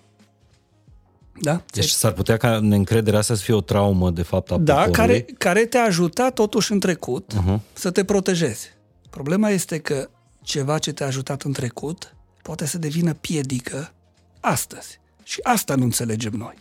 Da? 1.41 1.63
Deci 1.73 1.89
s-ar 1.91 2.13
putea 2.13 2.37
ca 2.37 2.61
neîncrederea 2.61 3.19
asta 3.19 3.35
să 3.35 3.43
fie 3.43 3.55
o 3.55 3.61
traumă, 3.61 4.11
de 4.11 4.23
fapt, 4.23 4.51
a 4.51 4.57
Da, 4.57 4.75
poporului. 4.75 4.97
care, 4.97 5.35
care 5.39 5.65
te-a 5.65 5.85
ajutat 5.85 6.35
totuși 6.35 6.73
în 6.73 6.81
trecut 6.81 7.33
uh-huh. 7.35 7.61
să 7.73 7.91
te 7.91 8.05
protejezi. 8.05 8.75
Problema 9.11 9.51
este 9.51 9.79
că 9.79 10.09
ceva 10.43 10.79
ce 10.79 10.93
te-a 10.93 11.07
ajutat 11.07 11.43
în 11.43 11.53
trecut 11.53 12.15
poate 12.43 12.67
să 12.67 12.79
devină 12.79 13.13
piedică 13.13 13.93
astăzi. 14.41 15.01
Și 15.23 15.41
asta 15.43 15.75
nu 15.75 15.83
înțelegem 15.83 16.33
noi. 16.33 16.55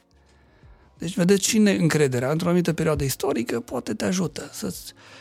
Deci, 0.98 1.16
vedeți, 1.16 1.48
și 1.48 1.58
neîncrederea 1.58 2.32
într-o 2.32 2.48
anumită 2.48 2.74
perioadă 2.74 3.04
istorică 3.04 3.60
poate 3.60 3.94
te 3.94 4.06
ajută 4.06 4.50
să, 4.54 4.76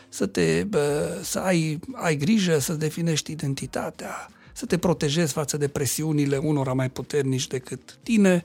să, 0.08 0.26
te, 0.26 0.64
bă, 0.68 1.18
să 1.22 1.38
ai, 1.38 1.80
ai 1.92 2.16
grijă, 2.16 2.58
să 2.58 2.72
definești 2.72 3.32
identitatea, 3.32 4.30
să 4.52 4.66
te 4.66 4.78
protejezi 4.78 5.32
față 5.32 5.56
de 5.56 5.68
presiunile 5.68 6.36
unora 6.36 6.72
mai 6.72 6.90
puternici 6.90 7.46
decât 7.46 7.98
tine. 8.02 8.44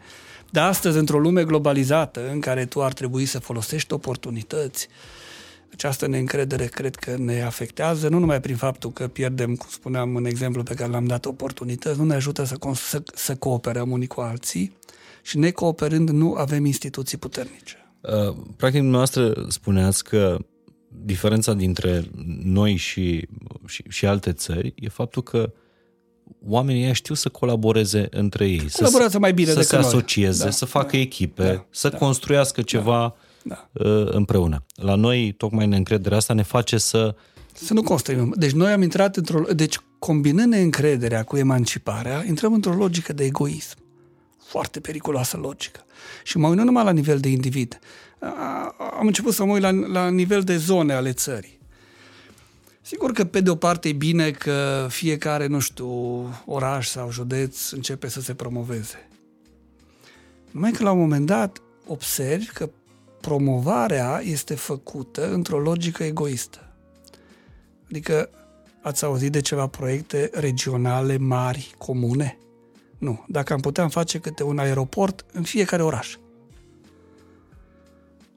Dar 0.51 0.67
astăzi, 0.67 0.97
într-o 0.97 1.19
lume 1.19 1.43
globalizată, 1.43 2.29
în 2.31 2.39
care 2.39 2.65
tu 2.65 2.83
ar 2.83 2.93
trebui 2.93 3.25
să 3.25 3.39
folosești 3.39 3.93
oportunități, 3.93 4.87
această 5.71 6.07
neîncredere 6.07 6.65
cred 6.65 6.95
că 6.95 7.15
ne 7.17 7.41
afectează, 7.41 8.09
nu 8.09 8.19
numai 8.19 8.41
prin 8.41 8.55
faptul 8.55 8.91
că 8.91 9.07
pierdem, 9.07 9.55
cum 9.55 9.67
spuneam 9.69 10.15
în 10.15 10.25
exemplu 10.25 10.63
pe 10.63 10.73
care 10.73 10.91
l-am 10.91 11.05
dat, 11.05 11.25
oportunități, 11.25 11.99
nu 11.99 12.05
ne 12.05 12.13
ajută 12.13 12.43
să, 12.43 12.57
cons- 12.57 12.79
să, 12.79 13.03
să 13.13 13.35
cooperăm 13.35 13.91
unii 13.91 14.07
cu 14.07 14.21
alții 14.21 14.77
și 15.21 15.37
necooperând 15.37 16.09
nu 16.09 16.33
avem 16.33 16.65
instituții 16.65 17.17
puternice. 17.17 17.75
Uh, 18.01 18.35
Practic, 18.55 18.79
dumneavoastră 18.79 19.45
spuneați 19.47 20.03
că 20.03 20.37
diferența 20.87 21.53
dintre 21.53 22.03
noi 22.43 22.75
și, 22.75 23.27
și, 23.65 23.83
și 23.89 24.05
alte 24.05 24.31
țări 24.31 24.73
e 24.75 24.89
faptul 24.89 25.23
că 25.23 25.51
oamenii 26.47 26.83
ăia 26.83 26.93
știu 26.93 27.15
să 27.15 27.29
colaboreze 27.29 28.07
între 28.11 28.47
ei. 28.47 28.69
Colaborează 28.73 29.11
să, 29.11 29.19
mai 29.19 29.33
bine 29.33 29.47
Să 29.47 29.53
decât 29.53 29.69
se 29.69 29.75
noi. 29.75 29.85
asocieze, 29.85 30.43
Da, 30.43 30.49
să 30.49 30.65
facă 30.65 30.89
da, 30.91 30.97
echipe, 30.97 31.43
da, 31.43 31.65
să 31.69 31.89
da, 31.89 31.97
construiască 31.97 32.61
ceva 32.61 33.15
da. 33.43 33.69
uh, 33.73 34.07
împreună. 34.11 34.63
La 34.75 34.95
noi, 34.95 35.31
tocmai 35.37 35.67
neîncrederea 35.67 36.17
asta 36.17 36.33
ne 36.33 36.41
face 36.43 36.77
să... 36.77 37.15
Să 37.53 37.73
nu 37.73 37.81
construim. 37.83 38.33
Deci 38.37 38.51
noi 38.51 38.71
am 38.71 38.81
intrat 38.81 39.15
într-o... 39.15 39.41
Deci 39.53 39.77
combinând 39.99 40.51
neîncrederea 40.53 41.23
cu 41.23 41.37
emanciparea, 41.37 42.23
intrăm 42.27 42.53
într-o 42.53 42.73
logică 42.73 43.13
de 43.13 43.23
egoism. 43.23 43.77
Foarte 44.45 44.79
periculoasă 44.79 45.37
logică. 45.37 45.79
Și 46.23 46.37
mă 46.37 46.47
uit 46.47 46.57
nu 46.57 46.63
numai 46.63 46.83
la 46.83 46.91
nivel 46.91 47.19
de 47.19 47.29
individ. 47.29 47.79
A- 48.19 48.75
Am 48.99 49.07
început 49.07 49.33
să 49.33 49.43
mă 49.45 49.51
uit 49.51 49.61
la, 49.61 49.69
la 49.71 50.09
nivel 50.09 50.41
de 50.41 50.57
zone 50.57 50.93
ale 50.93 51.11
țării. 51.11 51.58
Sigur 52.89 53.11
că 53.11 53.25
pe 53.25 53.41
de 53.41 53.49
o 53.49 53.55
parte 53.55 53.89
e 53.89 53.93
bine 53.93 54.31
că 54.31 54.87
fiecare, 54.89 55.47
nu 55.47 55.59
știu, 55.59 55.89
oraș 56.45 56.87
sau 56.87 57.11
județ 57.11 57.69
începe 57.69 58.07
să 58.07 58.21
se 58.21 58.33
promoveze. 58.33 59.09
Numai 60.51 60.71
că 60.71 60.83
la 60.83 60.91
un 60.91 60.99
moment 60.99 61.25
dat 61.25 61.61
observi 61.87 62.45
că 62.45 62.69
promovarea 63.21 64.21
este 64.23 64.55
făcută 64.55 65.33
într-o 65.33 65.59
logică 65.59 66.03
egoistă. 66.03 66.73
Adică 67.89 68.29
ați 68.81 69.03
auzit 69.03 69.31
de 69.31 69.41
ceva 69.41 69.67
proiecte 69.67 70.29
regionale 70.33 71.17
mari, 71.17 71.73
comune? 71.77 72.37
Nu. 72.97 73.25
Dacă 73.27 73.53
am 73.53 73.59
putea 73.59 73.87
face 73.87 74.19
câte 74.19 74.43
un 74.43 74.59
aeroport 74.59 75.25
în 75.31 75.43
fiecare 75.43 75.83
oraș. 75.83 76.15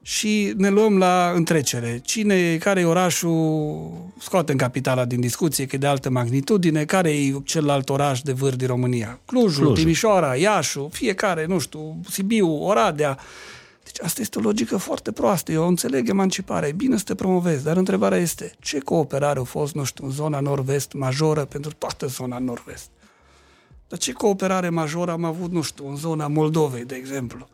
Și 0.05 0.53
ne 0.57 0.69
luăm 0.69 0.97
la 0.97 1.31
întrecere. 1.35 2.01
Cine, 2.03 2.57
care 2.57 2.79
e 2.79 2.85
orașul, 2.85 3.91
scoatem 4.19 4.55
capitala 4.55 5.05
din 5.05 5.19
discuție, 5.19 5.65
că 5.65 5.75
e 5.75 5.79
de 5.79 5.87
altă 5.87 6.09
magnitudine, 6.09 6.85
care 6.85 7.09
e 7.09 7.41
celălalt 7.43 7.89
oraș 7.89 8.21
de 8.21 8.31
vârf 8.31 8.55
din 8.55 8.67
România? 8.67 9.19
Clujul, 9.25 9.49
Clujul. 9.49 9.75
Timișoara, 9.75 10.35
Iașu, 10.35 10.89
fiecare, 10.91 11.45
nu 11.45 11.59
știu, 11.59 11.99
Sibiu, 12.09 12.63
Oradea. 12.63 13.17
Deci 13.83 14.01
asta 14.01 14.21
este 14.21 14.39
o 14.39 14.41
logică 14.41 14.77
foarte 14.77 15.11
proastă. 15.11 15.51
Eu 15.51 15.67
înțeleg 15.67 16.09
emanciparea, 16.09 16.67
e 16.67 16.71
bine 16.71 16.97
să 16.97 17.03
te 17.03 17.15
promovezi, 17.15 17.63
dar 17.63 17.77
întrebarea 17.77 18.17
este 18.17 18.53
ce 18.59 18.79
cooperare 18.79 19.39
a 19.39 19.43
fost, 19.43 19.73
nu 19.73 19.83
știu, 19.83 20.05
în 20.05 20.11
zona 20.11 20.39
nord-vest 20.39 20.93
majoră 20.93 21.45
pentru 21.45 21.71
toată 21.77 22.05
zona 22.05 22.37
nord-vest? 22.37 22.89
Dar 23.87 23.99
ce 23.99 24.11
cooperare 24.11 24.69
majoră 24.69 25.11
am 25.11 25.23
avut, 25.23 25.51
nu 25.51 25.61
știu, 25.61 25.89
în 25.89 25.95
zona 25.95 26.27
Moldovei, 26.27 26.85
de 26.85 26.95
exemplu? 26.95 27.47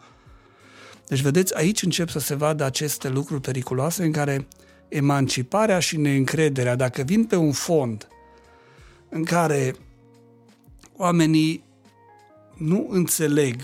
Deci, 1.09 1.21
vedeți, 1.21 1.57
aici 1.57 1.83
încep 1.83 2.09
să 2.09 2.19
se 2.19 2.35
vadă 2.35 2.63
aceste 2.63 3.09
lucruri 3.09 3.41
periculoase 3.41 4.03
în 4.03 4.11
care 4.11 4.47
emanciparea 4.87 5.79
și 5.79 5.97
neîncrederea, 5.97 6.75
dacă 6.75 7.01
vin 7.01 7.25
pe 7.25 7.35
un 7.35 7.51
fond 7.51 8.07
în 9.09 9.23
care 9.23 9.75
oamenii 10.97 11.63
nu 12.57 12.87
înțeleg 12.89 13.61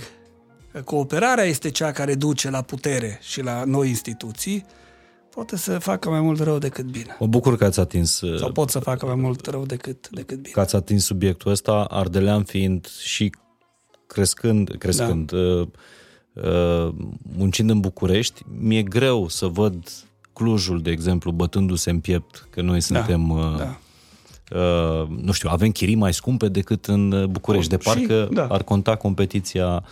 că 0.72 0.82
cooperarea 0.82 1.44
este 1.44 1.70
cea 1.70 1.92
care 1.92 2.16
duce 2.16 2.50
la 2.50 2.62
putere 2.62 3.20
și 3.22 3.42
la 3.42 3.64
noi 3.64 3.88
instituții, 3.88 4.66
poate 5.30 5.58
să 5.58 5.80
facă 5.80 6.10
mai 6.10 6.22
mult 6.22 6.40
rău 6.40 6.58
decât 6.58 6.86
bine. 6.86 7.16
Mă 7.20 7.28
bucur 7.28 7.58
că 7.58 7.66
ați 7.66 7.80
atins, 7.80 8.22
Sau 8.38 8.52
pot 8.52 8.70
să 8.70 8.80
facă 8.80 9.06
mai 9.06 9.16
mult 9.16 9.46
rău 9.46 9.66
decât, 9.66 10.10
decât 10.10 10.38
bine. 10.38 10.54
că 10.54 10.60
ați 10.60 10.76
atins 10.76 11.06
subiectul 11.06 11.52
ăsta, 11.52 11.84
Ardelean 11.90 12.44
fiind 12.44 12.88
și 12.88 13.32
crescând, 14.08 14.76
crescând 14.78 15.32
da. 15.32 15.68
Uh, 16.36 16.44
uh, 16.44 16.94
muncind 17.38 17.70
în 17.70 17.80
București, 17.80 18.42
mi-e 18.60 18.84
greu 18.84 19.28
să 19.28 19.48
văd 19.48 19.90
Clujul, 20.34 20.82
de 20.82 20.92
exemplu, 20.92 21.32
bătându-se 21.32 21.90
în 21.90 22.00
piept, 22.00 22.48
că 22.50 22.62
noi 22.62 22.82
suntem... 22.82 23.30
uh, 23.30 23.58
da. 23.58 23.78
Uh, 24.56 25.08
nu 25.22 25.32
știu, 25.32 25.50
avem 25.52 25.72
chirii 25.72 25.96
mai 25.96 26.14
scumpe 26.14 26.48
decât 26.48 26.86
în 26.86 27.12
uh, 27.12 27.26
București. 27.26 27.70
De 27.70 27.78
Și, 27.80 27.88
parcă 27.88 28.30
da. 28.32 28.48
ar 28.48 28.64
conta 28.64 28.96
competiția 28.96 29.84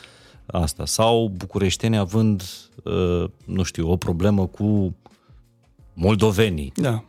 asta. 0.46 0.86
Sau 0.86 1.32
bucureștenii 1.38 1.98
având 1.98 2.44
uh, 2.84 3.24
nu 3.46 3.64
știu, 3.64 3.92
o 3.92 3.96
problemă 3.96 4.46
cu 4.46 4.96
moldovenii 5.94 6.72
Da. 6.76 7.04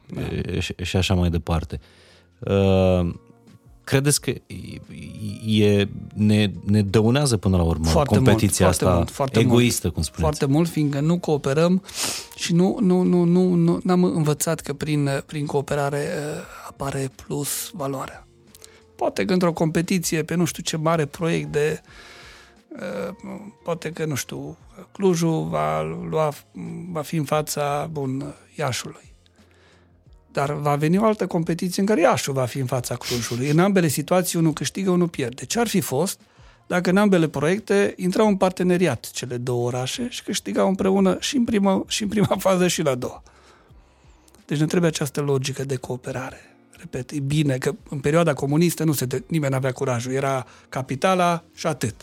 e, 0.46 0.60
și- 0.60 0.74
și 0.82 0.96
așa 0.96 1.14
mai 1.14 1.30
departe. 1.30 1.80
Uh, 2.38 3.14
Credeți 3.84 4.20
că 4.20 4.32
e, 5.46 5.88
ne, 6.14 6.50
ne 6.64 6.82
dăunează 6.82 7.36
până 7.36 7.56
la 7.56 7.62
urmă 7.62 7.86
Foarte 7.86 8.14
mult, 8.14 8.26
competiția 8.26 8.64
foarte 8.64 8.84
asta 8.84 8.96
mult, 8.96 9.10
foarte 9.10 9.38
egoistă, 9.38 9.80
mult. 9.82 9.94
cum 9.94 10.02
spuneți? 10.02 10.22
Foarte 10.22 10.46
mult, 10.46 10.68
fiindcă 10.68 11.00
nu 11.00 11.18
cooperăm 11.18 11.82
și 12.36 12.52
nu, 12.52 12.78
nu, 12.80 13.02
nu, 13.02 13.24
nu, 13.24 13.54
nu 13.54 13.80
n-am 13.82 14.04
învățat 14.04 14.60
că 14.60 14.72
prin, 14.72 15.22
prin 15.26 15.46
cooperare 15.46 15.98
uh, 15.98 16.42
apare 16.68 17.10
plus 17.26 17.70
valoarea. 17.72 18.26
Poate 18.96 19.24
că 19.24 19.32
într-o 19.32 19.52
competiție 19.52 20.22
pe 20.22 20.34
nu 20.34 20.44
știu 20.44 20.62
ce 20.62 20.76
mare 20.76 21.06
proiect 21.06 21.52
de 21.52 21.80
uh, 22.68 23.14
poate 23.64 23.90
că, 23.90 24.04
nu 24.04 24.14
știu, 24.14 24.58
Clujul 24.92 25.48
va, 25.48 25.82
lua, 25.82 26.32
va 26.92 27.02
fi 27.02 27.16
în 27.16 27.24
fața, 27.24 27.88
bun, 27.92 28.34
Iașului. 28.54 29.13
Dar 30.34 30.52
va 30.52 30.74
veni 30.76 30.98
o 30.98 31.04
altă 31.04 31.26
competiție 31.26 31.82
în 31.82 31.88
care 31.88 32.00
Iașul 32.00 32.32
va 32.32 32.44
fi 32.44 32.58
în 32.58 32.66
fața 32.66 32.96
Clujului. 32.96 33.48
În 33.48 33.58
ambele 33.58 33.88
situații, 33.88 34.38
unul 34.38 34.52
câștigă, 34.52 34.90
unul 34.90 35.08
pierde. 35.08 35.44
Ce 35.44 35.60
ar 35.60 35.66
fi 35.66 35.80
fost 35.80 36.20
dacă 36.66 36.90
în 36.90 36.96
ambele 36.96 37.28
proiecte 37.28 37.94
intrau 37.96 38.26
în 38.26 38.36
parteneriat 38.36 39.10
cele 39.10 39.36
două 39.36 39.66
orașe 39.66 40.06
și 40.10 40.22
câștigau 40.22 40.68
împreună 40.68 41.16
și 41.20 41.36
în 41.36 41.44
prima, 41.44 41.84
și 41.86 42.02
în 42.02 42.08
prima 42.08 42.36
fază 42.38 42.68
și 42.68 42.82
la 42.82 42.90
a 42.90 42.94
doua. 42.94 43.22
Deci 44.46 44.58
ne 44.58 44.66
trebuie 44.66 44.90
această 44.90 45.20
logică 45.20 45.64
de 45.64 45.76
cooperare. 45.76 46.56
Repet, 46.70 47.10
e 47.10 47.20
bine 47.20 47.58
că 47.58 47.74
în 47.88 47.98
perioada 47.98 48.32
comunistă 48.32 48.84
nu 48.84 48.92
se 48.92 49.04
de, 49.04 49.22
nimeni 49.26 49.52
n-avea 49.52 49.72
curajul. 49.72 50.12
Era 50.12 50.46
capitala 50.68 51.44
și 51.54 51.66
atât. 51.66 51.94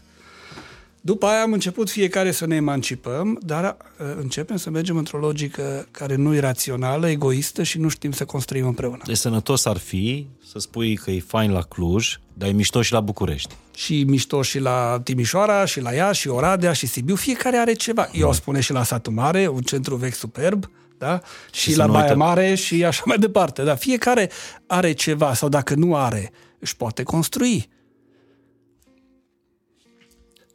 După 1.04 1.26
aia 1.26 1.42
am 1.42 1.54
început 1.54 1.90
fiecare 1.90 2.32
să 2.32 2.46
ne 2.46 2.56
emancipăm, 2.56 3.40
dar 3.46 3.78
uh, 4.00 4.06
începem 4.20 4.58
să 4.58 4.70
mergem 4.70 4.98
într-o 4.98 5.18
logică 5.18 5.88
care 5.92 6.16
nu 6.16 6.36
e 6.36 6.40
rațională, 6.40 7.10
egoistă 7.10 7.64
și 7.64 7.78
nu 7.80 7.88
știm 7.90 8.12
să 8.12 8.26
construim 8.26 8.68
împreună. 8.68 8.98
Deci 9.06 9.18
sănătos 9.18 9.66
ar 9.66 9.78
fi 9.78 10.28
să 10.52 10.60
spui 10.60 10.96
că 10.96 11.12
e 11.12 11.20
fain 11.20 11.52
la 11.52 11.62
Cluj, 11.62 12.20
dar 12.34 12.50
e 12.50 12.52
mișto 12.52 12.82
și 12.82 12.92
la 12.94 13.00
București. 13.00 13.56
și 13.76 14.04
mișto 14.08 14.42
și 14.42 14.60
la 14.60 15.02
Timișoara, 15.04 15.66
și 15.66 15.80
la 15.82 15.92
Iași, 15.94 16.20
și 16.22 16.28
Oradea, 16.28 16.74
și 16.74 16.88
Sibiu. 16.88 17.16
Fiecare 17.16 17.58
are 17.58 17.74
ceva. 17.74 18.10
Eu 18.14 18.28
o 18.30 18.32
spune 18.32 18.60
și 18.60 18.72
la 18.72 18.84
Satu 18.84 19.12
Mare, 19.12 19.48
un 19.48 19.62
centru 19.62 19.96
vechi 19.96 20.14
superb, 20.16 20.72
da? 20.98 21.22
Și, 21.52 21.62
Și 21.62 21.72
să 21.72 21.78
la 21.78 21.86
nu 21.86 21.92
Baia 21.92 22.04
uităm- 22.04 22.18
Mare 22.18 22.56
și 22.56 22.86
așa 22.86 23.04
mai 23.06 23.18
departe. 23.18 23.64
Da? 23.64 23.76
Fiecare 23.76 24.30
are 24.68 24.92
ceva 24.92 25.34
sau 25.34 25.50
dacă 25.50 25.76
nu 25.76 25.96
are, 25.96 26.32
își 26.60 26.76
poate 26.76 27.04
construi. 27.04 27.70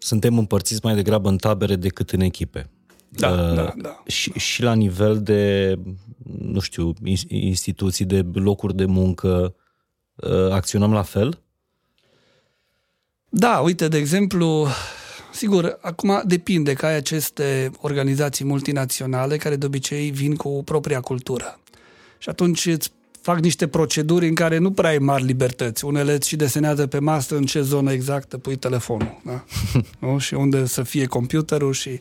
Suntem 0.07 0.39
împărțiți 0.39 0.81
mai 0.83 0.95
degrabă 0.95 1.29
în 1.29 1.37
tabere 1.37 1.77
decât 1.77 2.11
în 2.11 2.21
echipe. 2.21 2.71
Da, 3.09 3.31
Uh, 3.31 3.55
da, 3.55 3.73
da. 3.77 4.03
Și, 4.07 4.33
și 4.33 4.63
la 4.63 4.75
nivel 4.75 5.23
de, 5.23 5.75
nu 6.39 6.61
știu, 6.61 6.93
ins- 7.05 7.29
instituții, 7.29 8.05
de 8.05 8.27
locuri 8.33 8.77
de 8.77 8.85
muncă, 8.85 9.55
uh, 10.15 10.51
acționăm 10.51 10.93
la 10.93 11.03
fel? 11.03 11.43
Da, 13.29 13.59
uite, 13.59 13.89
de 13.89 13.97
exemplu, 13.97 14.67
sigur, 15.33 15.79
acum 15.81 16.23
depinde 16.25 16.73
că 16.73 16.87
ai 16.87 16.95
aceste 16.95 17.71
organizații 17.81 18.45
multinaționale 18.45 19.37
care 19.37 19.57
de 19.57 19.67
obicei 19.67 20.11
vin 20.11 20.35
cu 20.35 20.63
propria 20.65 21.01
cultură. 21.01 21.61
Și 22.19 22.29
atunci 22.29 22.67
îți 22.67 22.93
fac 23.27 23.41
niște 23.41 23.69
proceduri 23.69 24.29
în 24.29 24.35
care 24.35 24.59
nu 24.59 24.73
prea 24.73 24.91
ai 24.91 24.99
mari 24.99 25.25
libertăți. 25.25 25.85
Unele 25.85 26.13
îți 26.13 26.29
și 26.29 26.37
desenează 26.37 26.87
pe 26.87 26.99
masă 26.99 27.37
în 27.37 27.45
ce 27.45 27.61
zonă 27.61 27.93
exactă 27.93 28.39
pui 28.39 28.57
telefonul. 28.57 29.21
Da? 29.25 29.45
nu? 30.07 30.19
Și 30.19 30.35
unde 30.35 30.67
să 30.67 30.83
fie 30.83 31.07
computerul 31.07 31.73
și... 31.73 32.01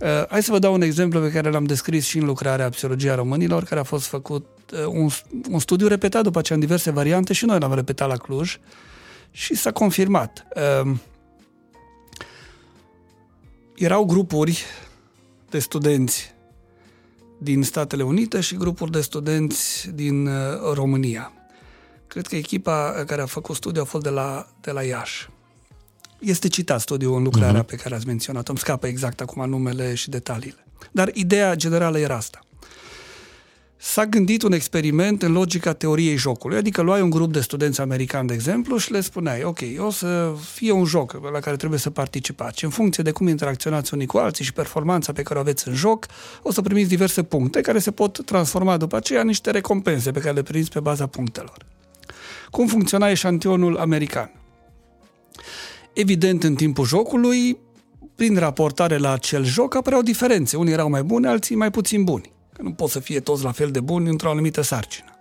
Uh, 0.00 0.26
hai 0.28 0.42
să 0.42 0.50
vă 0.50 0.58
dau 0.58 0.72
un 0.72 0.82
exemplu 0.82 1.20
pe 1.20 1.30
care 1.30 1.50
l-am 1.50 1.64
descris 1.64 2.06
și 2.06 2.18
în 2.18 2.24
lucrarea 2.24 2.68
Psihologia 2.68 3.14
Românilor, 3.14 3.64
care 3.64 3.80
a 3.80 3.82
fost 3.82 4.06
făcut 4.06 4.46
uh, 4.72 4.86
un, 4.86 5.08
un 5.50 5.58
studiu 5.58 5.86
repetat 5.86 6.22
după 6.22 6.38
aceea 6.38 6.58
în 6.58 6.64
diverse 6.64 6.90
variante 6.90 7.32
și 7.32 7.44
noi 7.44 7.58
l-am 7.58 7.74
repetat 7.74 8.08
la 8.08 8.16
Cluj 8.16 8.58
și 9.30 9.54
s-a 9.54 9.72
confirmat. 9.72 10.46
Uh, 10.82 10.92
erau 13.74 14.04
grupuri 14.04 14.64
de 15.50 15.58
studenți 15.58 16.34
din 17.38 17.62
Statele 17.62 18.02
Unite 18.02 18.40
și 18.40 18.56
grupuri 18.56 18.90
de 18.90 19.00
studenți 19.00 19.90
din 19.94 20.26
uh, 20.26 20.32
România. 20.74 21.32
Cred 22.06 22.26
că 22.26 22.36
echipa 22.36 23.04
care 23.06 23.22
a 23.22 23.26
făcut 23.26 23.56
studiul 23.56 23.84
a 23.84 23.86
fost 23.86 24.02
de 24.02 24.10
la, 24.10 24.48
de 24.60 24.70
la 24.70 24.82
Iași. 24.82 25.28
Este 26.18 26.48
citat 26.48 26.80
studiul 26.80 27.16
în 27.16 27.22
lucrarea 27.22 27.62
uh-huh. 27.62 27.66
pe 27.66 27.76
care 27.76 27.94
ați 27.94 28.06
menționat. 28.06 28.48
Îmi 28.48 28.58
scapă 28.58 28.86
exact 28.86 29.20
acum 29.20 29.48
numele 29.48 29.94
și 29.94 30.10
detaliile. 30.10 30.66
Dar 30.90 31.10
ideea 31.14 31.54
generală 31.54 31.98
era 31.98 32.16
asta. 32.16 32.40
S-a 33.80 34.06
gândit 34.06 34.42
un 34.42 34.52
experiment 34.52 35.22
în 35.22 35.32
logica 35.32 35.72
teoriei 35.72 36.16
jocului, 36.16 36.56
adică 36.56 36.82
luai 36.82 37.00
un 37.00 37.10
grup 37.10 37.32
de 37.32 37.40
studenți 37.40 37.80
americani, 37.80 38.28
de 38.28 38.34
exemplu, 38.34 38.76
și 38.76 38.92
le 38.92 39.00
spuneai, 39.00 39.42
ok, 39.42 39.58
o 39.78 39.90
să 39.90 40.34
fie 40.52 40.72
un 40.72 40.84
joc 40.84 41.20
la 41.32 41.40
care 41.40 41.56
trebuie 41.56 41.78
să 41.78 41.90
participați. 41.90 42.64
În 42.64 42.70
funcție 42.70 43.02
de 43.02 43.10
cum 43.10 43.28
interacționați 43.28 43.94
unii 43.94 44.06
cu 44.06 44.18
alții 44.18 44.44
și 44.44 44.52
performanța 44.52 45.12
pe 45.12 45.22
care 45.22 45.38
o 45.38 45.42
aveți 45.42 45.68
în 45.68 45.74
joc, 45.74 46.06
o 46.42 46.52
să 46.52 46.62
primiți 46.62 46.88
diverse 46.88 47.22
puncte 47.22 47.60
care 47.60 47.78
se 47.78 47.90
pot 47.90 48.24
transforma 48.24 48.76
după 48.76 48.96
aceea 48.96 49.20
în 49.20 49.26
niște 49.26 49.50
recompense 49.50 50.10
pe 50.10 50.20
care 50.20 50.34
le 50.34 50.42
primiți 50.42 50.70
pe 50.70 50.80
baza 50.80 51.06
punctelor. 51.06 51.56
Cum 52.50 52.66
funcționa 52.66 53.10
eșantionul 53.10 53.76
american? 53.76 54.32
Evident, 55.92 56.44
în 56.44 56.54
timpul 56.54 56.84
jocului, 56.84 57.58
prin 58.14 58.36
raportare 58.36 58.96
la 58.96 59.12
acel 59.12 59.44
joc, 59.44 59.74
apăreau 59.74 60.02
diferențe. 60.02 60.56
Unii 60.56 60.72
erau 60.72 60.88
mai 60.88 61.02
buni, 61.02 61.26
alții 61.26 61.56
mai 61.56 61.70
puțin 61.70 62.04
buni. 62.04 62.36
Că 62.58 62.64
nu 62.64 62.72
pot 62.72 62.90
să 62.90 63.00
fie 63.00 63.20
toți 63.20 63.44
la 63.44 63.52
fel 63.52 63.70
de 63.70 63.80
buni 63.80 64.08
într-o 64.08 64.30
anumită 64.30 64.60
sarcină. 64.60 65.12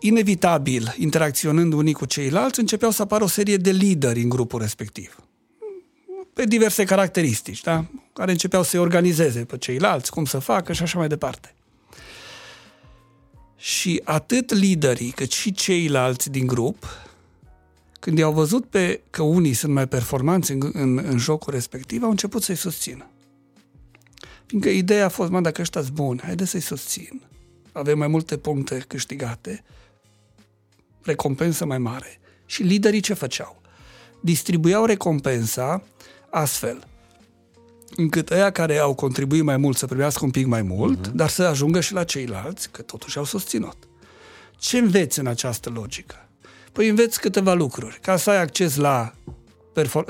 Inevitabil, 0.00 0.94
interacționând 0.98 1.72
unii 1.72 1.92
cu 1.92 2.04
ceilalți, 2.04 2.60
începeau 2.60 2.90
să 2.90 3.02
apară 3.02 3.24
o 3.24 3.26
serie 3.26 3.56
de 3.56 3.70
lideri 3.70 4.20
în 4.20 4.28
grupul 4.28 4.60
respectiv. 4.60 5.18
Pe 6.32 6.44
diverse 6.44 6.84
caracteristici, 6.84 7.60
da? 7.60 7.84
care 8.12 8.30
începeau 8.30 8.62
să-i 8.62 8.78
organizeze 8.78 9.44
pe 9.44 9.58
ceilalți, 9.58 10.10
cum 10.10 10.24
să 10.24 10.38
facă 10.38 10.72
și 10.72 10.82
așa 10.82 10.98
mai 10.98 11.08
departe. 11.08 11.54
Și 13.56 14.00
atât 14.04 14.52
liderii 14.52 15.10
cât 15.10 15.30
și 15.32 15.52
ceilalți 15.52 16.30
din 16.30 16.46
grup, 16.46 16.84
când 18.00 18.18
i-au 18.18 18.32
văzut 18.32 18.64
pe 18.64 19.00
că 19.10 19.22
unii 19.22 19.52
sunt 19.52 19.72
mai 19.72 19.88
performanți 19.88 20.52
în, 20.52 20.70
în, 20.72 20.98
în 20.98 21.18
jocul 21.18 21.52
respectiv, 21.52 22.02
au 22.02 22.10
început 22.10 22.42
să-i 22.42 22.54
susțină. 22.54 23.06
Fiindcă 24.46 24.68
ideea 24.68 25.04
a 25.04 25.08
fost, 25.08 25.30
mă, 25.30 25.40
dacă 25.40 25.60
ăștia 25.60 25.82
sunt 25.82 25.94
buni, 25.94 26.20
haide 26.22 26.44
să-i 26.44 26.60
susțin. 26.60 27.22
Avem 27.72 27.98
mai 27.98 28.08
multe 28.08 28.36
puncte 28.36 28.84
câștigate, 28.88 29.64
recompensă 31.02 31.64
mai 31.64 31.78
mare. 31.78 32.20
Și 32.46 32.62
liderii 32.62 33.00
ce 33.00 33.14
făceau? 33.14 33.60
Distribuiau 34.20 34.84
recompensa 34.84 35.82
astfel 36.30 36.86
încât 37.96 38.30
ăia 38.30 38.50
care 38.50 38.78
au 38.78 38.94
contribuit 38.94 39.42
mai 39.42 39.56
mult 39.56 39.76
să 39.76 39.86
primească 39.86 40.24
un 40.24 40.30
pic 40.30 40.46
mai 40.46 40.62
mult, 40.62 41.08
uh-huh. 41.08 41.12
dar 41.12 41.28
să 41.28 41.42
ajungă 41.42 41.80
și 41.80 41.92
la 41.92 42.04
ceilalți, 42.04 42.70
că 42.70 42.82
totuși 42.82 43.18
au 43.18 43.24
susținut. 43.24 43.76
Ce 44.58 44.78
înveți 44.78 45.18
în 45.18 45.26
această 45.26 45.70
logică? 45.70 46.28
Păi 46.72 46.88
înveți 46.88 47.20
câteva 47.20 47.54
lucruri. 47.54 47.98
Ca 48.02 48.16
să 48.16 48.30
ai 48.30 48.40
acces 48.40 48.76
la 48.76 49.14
perfor- 49.14 49.35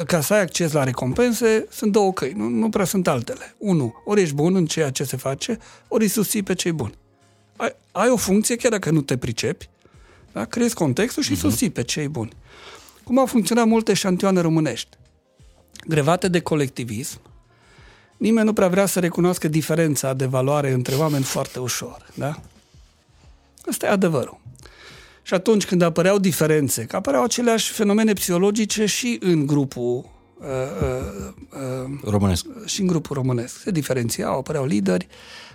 ca 0.07 0.21
să 0.21 0.35
ai 0.35 0.41
acces 0.41 0.73
la 0.73 0.85
recompense, 0.85 1.67
sunt 1.71 1.93
două 1.93 2.13
căi, 2.13 2.33
nu, 2.33 2.49
nu 2.49 2.69
prea 2.69 2.85
sunt 2.85 3.09
altele. 3.09 3.55
Unu, 3.59 4.03
ori 4.05 4.21
ești 4.21 4.35
bun 4.35 4.55
în 4.55 4.67
ceea 4.67 4.91
ce 4.91 5.05
se 5.05 5.17
face, 5.17 5.59
ori 5.89 6.03
îi 6.03 6.11
susții 6.11 6.43
pe 6.43 6.55
cei 6.55 6.73
buni. 6.73 6.95
Ai, 7.57 7.77
ai 7.93 8.09
o 8.09 8.17
funcție, 8.17 8.57
chiar 8.57 8.71
dacă 8.71 8.91
nu 8.91 9.01
te 9.01 9.17
pricepi, 9.17 9.69
da? 10.33 10.45
creezi 10.45 10.75
contextul 10.75 11.23
și 11.23 11.35
uh-huh. 11.35 11.41
susții 11.41 11.71
pe 11.71 11.83
cei 11.83 12.09
buni. 12.09 12.33
Cum 13.05 13.19
au 13.19 13.27
funcționat 13.27 13.67
multe 13.67 13.95
șantioane 13.95 14.41
românești? 14.41 14.97
Grevate 15.87 16.29
de 16.29 16.41
colectivism, 16.41 17.21
nimeni 18.17 18.47
nu 18.47 18.53
prea 18.53 18.69
vrea 18.69 18.87
să 18.87 19.01
recunoască 19.01 19.49
diferența 19.49 20.15
de 20.15 20.27
valoare 20.27 20.73
între 20.73 20.95
oameni 20.95 21.25
foarte 21.25 21.59
ușor. 21.59 22.07
Da? 22.15 22.41
Asta 23.69 23.87
e 23.87 23.89
adevărul. 23.89 24.41
Și 25.27 25.35
atunci 25.35 25.67
când 25.67 25.83
apăreau 25.83 26.19
diferențe, 26.19 26.85
că 26.85 26.97
apăreau 26.97 27.23
aceleași 27.23 27.73
fenomene 27.73 28.13
psihologice 28.13 28.87
și 28.87 29.17
în 29.21 29.47
grupul 29.47 30.11
uh, 30.39 30.47
uh, 30.83 31.33
uh, 31.85 32.01
Românesc. 32.05 32.47
și 32.65 32.81
în 32.81 32.87
grupul 32.87 33.17
românesc. 33.17 33.61
Se 33.61 33.71
diferențiau, 33.71 34.39
apăreau 34.39 34.67
lideri. 34.67 35.07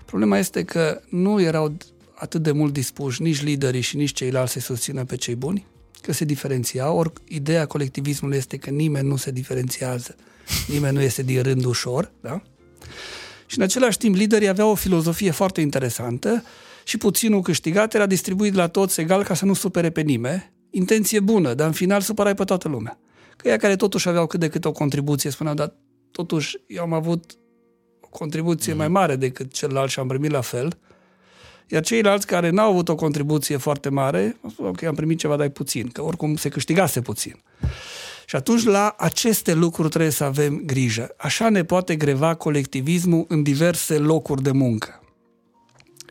Problema 0.06 0.38
este 0.38 0.64
că 0.64 1.02
nu 1.10 1.41
erau 1.41 1.77
atât 2.14 2.41
de 2.41 2.52
mult 2.52 2.73
dispuși 2.73 3.22
nici 3.22 3.43
liderii 3.43 3.81
și 3.81 3.95
nici 3.95 4.14
ceilalți 4.14 4.53
să 4.53 4.60
susțină 4.60 5.06
pe 5.06 5.15
cei 5.15 5.35
buni, 5.35 5.65
că 6.02 6.14
se 6.14 6.26
diferențiau, 6.26 6.98
ori 6.98 7.11
ideea 7.27 7.65
colectivismului 7.65 8.38
este 8.38 8.57
că 8.57 8.69
nimeni 8.69 9.07
nu 9.07 9.15
se 9.15 9.31
diferențiază, 9.31 10.15
nimeni 10.68 10.95
nu 10.95 11.02
este 11.02 11.23
din 11.23 11.41
rând 11.41 11.65
ușor, 11.65 12.11
da? 12.22 12.41
Și 13.45 13.57
în 13.57 13.64
același 13.64 13.98
timp 13.98 14.15
liderii 14.15 14.48
aveau 14.48 14.69
o 14.69 14.76
filozofie 14.76 15.31
foarte 15.31 15.61
interesantă 15.61 16.43
și 16.84 16.98
puținul 16.98 17.41
câștigat 17.41 17.94
era 17.94 18.06
distribuit 18.06 18.53
la 18.53 18.68
toți 18.68 18.99
egal 18.99 19.24
ca 19.24 19.34
să 19.34 19.45
nu 19.45 19.53
supere 19.53 19.90
pe 19.90 20.02
nimeni. 20.02 20.52
Intenție 20.70 21.20
bună, 21.20 21.53
dar 21.53 21.68
în 21.68 21.74
final 21.74 22.02
supărai 22.02 22.34
pe 22.34 22.44
toată 22.44 22.68
lumea. 22.68 22.99
Că 23.38 23.48
ea 23.48 23.58
care 23.58 23.76
totuși 23.76 24.10
aveau 24.10 24.28
cât 24.28 24.40
de 24.40 24.48
cât 24.48 24.66
o 24.66 24.72
contribuție 24.72 25.30
spuneau, 25.30 25.56
dar 25.56 25.74
totuși 26.12 26.58
eu 26.68 26.84
am 26.84 26.94
avut 26.94 27.38
contribuție 28.10 28.72
mm. 28.72 28.78
mai 28.78 28.88
mare 28.88 29.16
decât 29.16 29.53
celălalt 29.53 29.90
și 29.90 29.99
am 29.99 30.08
primit 30.08 30.32
la 30.32 30.41
fel. 30.41 30.78
Iar 31.68 31.84
ceilalți 31.84 32.28
care 32.28 32.49
n-au 32.49 32.72
avut 32.72 32.90
o 32.90 32.95
contribuție 32.95 33.58
foarte 33.58 33.90
mare, 33.90 34.38
au 34.41 34.49
spus, 34.49 34.66
ok, 34.66 34.84
am 34.84 34.95
primit 34.95 35.20
ceva, 35.20 35.36
dar 35.36 35.49
puțin, 35.49 35.88
că 35.88 36.03
oricum 36.03 36.36
se 36.36 36.49
câștigase 36.49 37.02
puțin. 37.02 37.41
Și 38.26 38.36
atunci 38.36 38.64
la 38.64 38.95
aceste 38.98 39.53
lucruri 39.53 39.90
trebuie 39.90 40.12
să 40.12 40.24
avem 40.24 40.62
grijă. 40.66 41.14
Așa 41.18 41.49
ne 41.49 41.64
poate 41.64 41.95
greva 41.95 42.36
colectivismul 42.36 43.26
în 43.28 43.44
diverse 43.44 43.98
locuri 43.98 44.44
de 44.44 44.52
muncă 44.52 45.01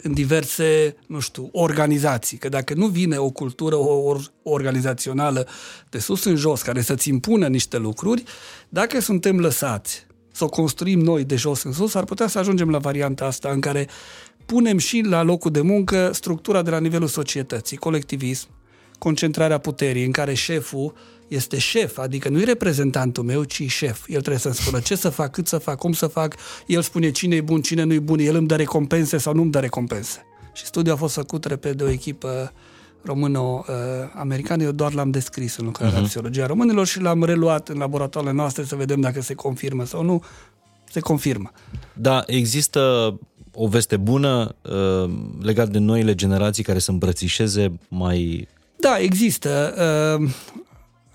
în 0.03 0.13
diverse, 0.13 0.97
nu 1.07 1.21
știu, 1.21 1.49
organizații. 1.53 2.37
Că 2.37 2.49
dacă 2.49 2.75
nu 2.75 2.87
vine 2.87 3.17
o 3.17 3.31
cultură 3.31 3.77
organizațională 4.43 5.49
de 5.91 5.99
sus 5.99 6.25
în 6.25 6.37
jos 6.37 6.63
care 6.63 6.81
să-ți 6.81 7.09
impună 7.09 7.47
niște 7.47 7.79
lucruri, 7.79 8.23
dacă 8.69 9.01
suntem 9.01 9.41
lăsați 9.41 10.07
să 10.33 10.45
o 10.45 10.49
construim 10.49 11.01
noi 11.01 11.25
de 11.25 11.37
jos 11.37 11.63
în 11.63 11.73
sus, 11.73 11.95
ar 11.95 12.05
putea 12.05 12.27
să 12.27 12.39
ajungem 12.39 12.71
la 12.71 12.79
varianta 12.79 13.25
asta 13.25 13.49
în 13.49 13.61
care 13.61 13.89
punem 14.47 14.79
și 14.79 15.01
la 15.01 15.23
locul 15.23 15.51
de 15.51 15.61
muncă 15.61 16.11
structura 16.13 16.63
de 16.63 16.71
la 16.71 16.79
nivelul 16.79 17.09
societății, 17.09 17.77
colectivism, 17.77 18.49
concentrarea 18.99 19.59
puterii, 19.59 20.05
în 20.05 20.13
care 20.13 20.35
șeful 20.35 20.95
este 21.31 21.59
șef, 21.59 21.99
adică 21.99 22.29
nu 22.29 22.41
e 22.41 22.45
reprezentantul 22.45 23.25
meu, 23.25 23.45
ci 23.45 23.71
șef. 23.71 24.05
El 24.07 24.21
trebuie 24.21 24.39
să-mi 24.39 24.55
spună 24.55 24.81
ce 24.81 24.95
să 24.95 25.09
fac, 25.09 25.31
cât 25.31 25.47
să 25.47 25.59
fac, 25.59 25.79
cum 25.79 25.93
să 25.93 26.07
fac. 26.07 26.35
El 26.67 26.83
spune 26.83 27.11
cine 27.11 27.37
e 27.37 27.41
bun, 27.41 27.61
cine 27.61 27.83
nu 27.83 27.93
e 27.93 27.99
bun, 27.99 28.19
el 28.19 28.35
îmi 28.35 28.47
dă 28.47 28.57
recompense 28.57 29.19
sau 29.19 29.35
nu 29.35 29.43
îmi 29.43 29.51
dă 29.51 29.59
recompense. 29.59 30.25
Și 30.53 30.65
studiul 30.65 30.95
a 30.95 30.99
fost 30.99 31.15
făcut, 31.15 31.45
repede, 31.45 31.75
de 31.75 31.83
o 31.83 31.89
echipă 31.89 32.53
română-americană, 33.03 34.63
eu 34.63 34.73
doar 34.73 34.93
l-am 34.93 35.11
descris 35.11 35.57
în 35.57 35.65
lucrarea 35.65 36.01
uh-huh. 36.01 36.05
psihologia 36.05 36.47
românilor 36.47 36.87
și 36.87 37.01
l-am 37.01 37.25
reluat 37.25 37.69
în 37.69 37.79
laboratoarele 37.79 38.33
noastre 38.33 38.65
să 38.65 38.77
vedem 38.77 39.01
dacă 39.01 39.23
se 39.23 39.35
confirmă 39.35 39.85
sau 39.85 40.03
nu. 40.03 40.25
Se 40.91 41.01
confirmă. 41.01 41.53
Da, 41.93 42.23
există 42.27 43.15
o 43.55 43.69
veste 43.69 43.97
bună 43.97 44.55
uh, 44.63 45.11
legat 45.43 45.69
de 45.69 45.79
noile 45.79 46.15
generații 46.15 46.63
care 46.63 46.79
să 46.79 46.91
îmbrățișeze 46.91 47.79
mai... 47.89 48.49
Da, 48.77 48.99
există. 48.99 49.75
Uh, 50.21 50.31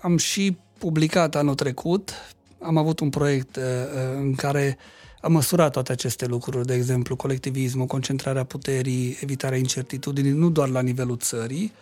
am 0.00 0.16
și 0.16 0.56
publicat 0.78 1.34
anul 1.34 1.54
trecut, 1.54 2.12
am 2.60 2.76
avut 2.76 3.00
un 3.00 3.10
proiect 3.10 3.56
uh, 3.56 3.62
uh, 3.62 4.16
în 4.16 4.34
care 4.34 4.78
am 5.20 5.32
măsurat 5.32 5.72
toate 5.72 5.92
aceste 5.92 6.26
lucruri, 6.26 6.66
de 6.66 6.74
exemplu, 6.74 7.16
colectivismul, 7.16 7.86
concentrarea 7.86 8.44
puterii, 8.44 9.18
evitarea 9.22 9.58
incertitudinii, 9.58 10.30
nu 10.30 10.50
doar 10.50 10.68
la 10.68 10.80
nivelul 10.80 11.16
țării, 11.16 11.72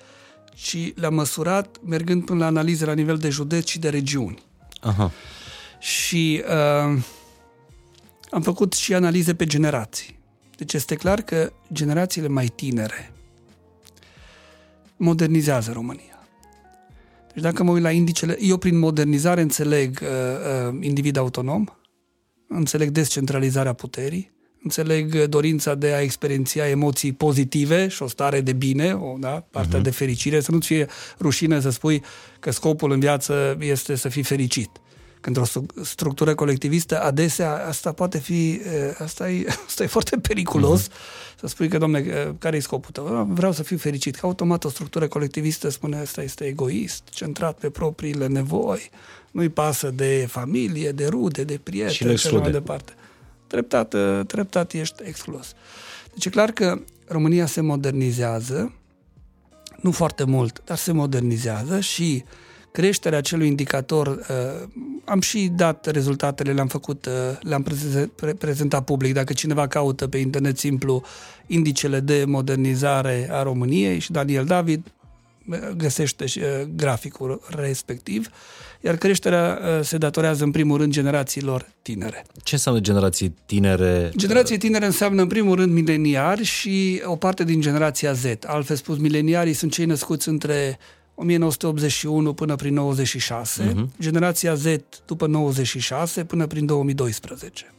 ci 0.55 0.93
le-am 0.95 1.15
măsurat 1.15 1.77
mergând 1.86 2.24
până 2.24 2.39
la 2.39 2.47
analize 2.47 2.85
la 2.85 2.93
nivel 2.93 3.16
de 3.16 3.28
județ 3.28 3.66
și 3.66 3.78
de 3.78 3.89
regiuni. 3.89 4.43
Aha. 4.81 5.12
Și 5.78 6.43
uh, 6.45 7.03
am 8.31 8.43
făcut 8.43 8.73
și 8.73 8.95
analize 8.95 9.35
pe 9.35 9.47
generații. 9.47 10.19
Deci 10.57 10.73
este 10.73 10.95
clar 10.95 11.20
că 11.20 11.53
generațiile 11.73 12.28
mai 12.28 12.47
tinere 12.47 13.12
modernizează 14.97 15.73
România. 15.73 16.14
Deci 17.35 17.43
dacă 17.43 17.62
mă 17.62 17.70
uit 17.70 17.82
la 17.82 17.90
indicele, 17.90 18.36
eu 18.40 18.56
prin 18.56 18.78
modernizare 18.78 19.40
înțeleg 19.40 20.01
uh, 20.02 20.09
uh, 20.69 20.78
individ 20.81 21.16
autonom, 21.16 21.65
înțeleg 22.48 22.90
descentralizarea 22.90 23.73
puterii, 23.73 24.32
înțeleg 24.62 25.24
dorința 25.24 25.74
de 25.74 25.93
a 25.93 26.01
experienția 26.01 26.69
emoții 26.69 27.12
pozitive 27.12 27.89
și 27.89 28.02
o 28.02 28.09
stare 28.09 28.40
de 28.40 28.52
bine, 28.52 28.94
o, 28.94 29.16
da, 29.19 29.47
partea 29.51 29.81
uh-huh. 29.81 29.82
de 29.82 29.90
fericire, 29.90 30.40
să 30.40 30.52
nu-ți 30.52 30.66
fie 30.66 30.86
rușine 31.20 31.61
să 31.61 31.70
spui 31.70 32.02
că 32.40 32.51
scopul 32.51 32.90
în 32.90 33.01
viață 33.01 33.56
este 33.61 33.94
să 33.94 34.09
fii 34.09 34.23
fericit. 34.23 34.70
Când 35.25 35.39
o 35.39 35.45
structură 35.83 36.35
colectivistă, 36.35 37.03
adesea 37.03 37.67
asta 37.67 37.93
poate 37.93 38.19
fi, 38.19 38.61
asta 38.99 39.31
e, 39.31 39.47
asta 39.67 39.83
e 39.83 39.87
foarte 39.87 40.17
periculos, 40.17 40.89
uh-huh. 40.89 41.39
să 41.41 41.47
spui 41.47 41.69
că, 41.69 41.79
domne, 41.79 42.03
care 42.39 42.57
e 42.57 42.61
scopul 42.61 42.91
tău? 42.91 43.29
Vreau 43.31 43.53
să 43.53 43.63
fiu 43.63 43.77
fericit. 43.77 44.17
Că 44.17 44.27
automat 44.27 44.65
o 44.65 44.69
structură 44.69 45.09
colectivistă 45.09 45.69
spune 45.69 45.97
asta 45.97 46.23
este 46.23 46.45
egoist, 46.45 47.03
centrat 47.11 47.59
pe 47.59 47.71
propriile 47.71 48.27
nevoi, 48.27 48.91
nu-i 49.31 49.49
pasă 49.49 49.91
de 49.91 50.27
familie, 50.29 50.91
de 50.91 51.07
rude, 51.07 51.45
de 51.45 51.61
prieteni 51.63 52.17
și, 52.17 52.27
și 52.27 52.35
mai 52.35 52.51
departe. 52.51 52.93
Treptat, 53.47 53.95
treptat 54.27 54.73
ești 54.73 55.03
exclus. 55.05 55.53
Deci 56.13 56.25
e 56.25 56.31
clar 56.31 56.51
că 56.51 56.81
România 57.07 57.47
se 57.47 57.61
modernizează, 57.61 58.73
nu 59.81 59.91
foarte 59.91 60.25
mult, 60.25 60.63
dar 60.65 60.77
se 60.77 60.93
modernizează 60.93 61.81
și 61.81 62.25
uh, 62.25 62.43
creșterea 62.77 63.19
acelui 63.19 63.47
indicator, 63.47 64.07
uh, 64.07 64.69
am 65.05 65.21
și 65.21 65.51
dat 65.57 65.87
rezultatele, 65.87 66.53
le-am 66.53 66.67
făcut, 66.67 67.07
uh, 67.07 67.13
le-am 67.41 67.67
prezentat 68.39 68.85
public. 68.85 69.13
Dacă 69.13 69.33
cineva 69.33 69.67
caută 69.67 70.09
pe 70.09 70.19
internet 70.19 70.59
simplu 70.59 71.03
indicele 71.47 72.01
de 72.01 72.25
modernizare 72.27 73.29
a 73.31 73.43
României 73.43 73.99
și 73.99 74.13
Daniel 74.13 74.45
David 74.45 74.93
uh, 75.49 75.59
găsește 75.77 76.25
graficul 76.77 77.41
respectiv, 77.49 78.29
iar 78.81 78.97
creșterea 78.97 79.59
se 79.83 79.99
datorează 79.99 80.45
în 80.45 80.51
primul 80.51 80.79
rând 80.79 80.93
generațiilor 80.93 81.69
tinere. 81.83 82.25
Ce 82.43 82.55
înseamnă 82.55 82.81
generații 82.81 83.35
tinere? 83.47 84.11
Generații 84.17 84.59
tinere 84.59 84.87
înseamnă 84.87 85.23
în 85.23 85.29
primul 85.29 85.57
rând 85.57 85.73
mileniari 85.73 86.43
și 86.43 87.03
o 87.05 87.17
parte 87.17 87.45
din 87.45 87.61
generația 87.61 88.13
Z. 88.13 88.25
Altfel 88.47 88.77
spus, 88.77 88.99
mileniarii 88.99 89.53
sunt 89.53 89.73
cei 89.73 89.85
născuți 89.85 90.29
între 90.29 90.79
1981 91.15 92.32
până 92.32 92.57
prin 92.57 92.74
96, 92.74 93.62
uh-huh. 93.62 93.74
Mhm. 93.74 93.91
generația 94.01 94.55
Z 94.55 94.65
după 95.07 95.27
96 95.27 96.24
până 96.24 96.47
prin 96.47 96.66
2012. 96.66 97.74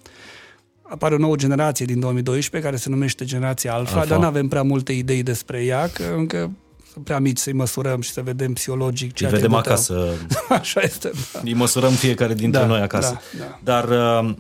Apare 0.82 1.16
o 1.16 1.18
nouă 1.18 1.36
generație 1.36 1.86
din 1.86 2.00
2012 2.00 2.70
care 2.70 2.82
se 2.82 2.90
numește 2.90 3.26
generația 3.26 3.74
Alpha, 3.74 3.96
Alpha. 3.96 4.10
dar 4.10 4.20
nu 4.20 4.26
avem 4.26 4.48
prea 4.48 4.64
multe 4.64 4.92
idei 4.92 5.24
despre 5.24 5.64
ea, 5.64 5.88
că 5.88 6.04
încă 6.18 6.52
sunt 6.92 7.06
prea 7.06 7.20
mici 7.20 7.38
să-i 7.38 7.54
măsurăm 7.54 8.02
și 8.02 8.12
să 8.12 8.22
vedem 8.22 8.54
psihologic 8.54 9.14
ceea 9.14 9.30
Îi 9.30 9.36
vedem 9.36 9.52
ce 9.52 9.58
acasă. 9.58 10.08
Așa 10.50 10.82
este. 10.82 11.12
Da. 11.34 11.40
Îi 11.44 11.54
măsurăm 11.54 11.92
fiecare 11.92 12.34
dintre 12.34 12.60
da, 12.60 12.66
noi 12.66 12.80
acasă. 12.80 13.22
Da, 13.38 13.44
da. 13.44 13.60
Dar 13.64 14.24
uh, 14.24 14.36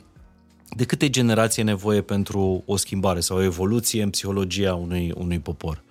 de 0.69 0.83
câte 0.83 1.09
generații 1.09 1.61
e 1.61 1.65
nevoie 1.65 2.01
pentru 2.01 2.63
o 2.65 2.75
schimbare 2.77 3.19
sau 3.19 3.37
o 3.37 3.43
evoluție 3.43 4.03
în 4.03 4.09
psihologia 4.09 4.75
unui, 4.75 5.13
unui 5.15 5.39
popor? 5.39 5.83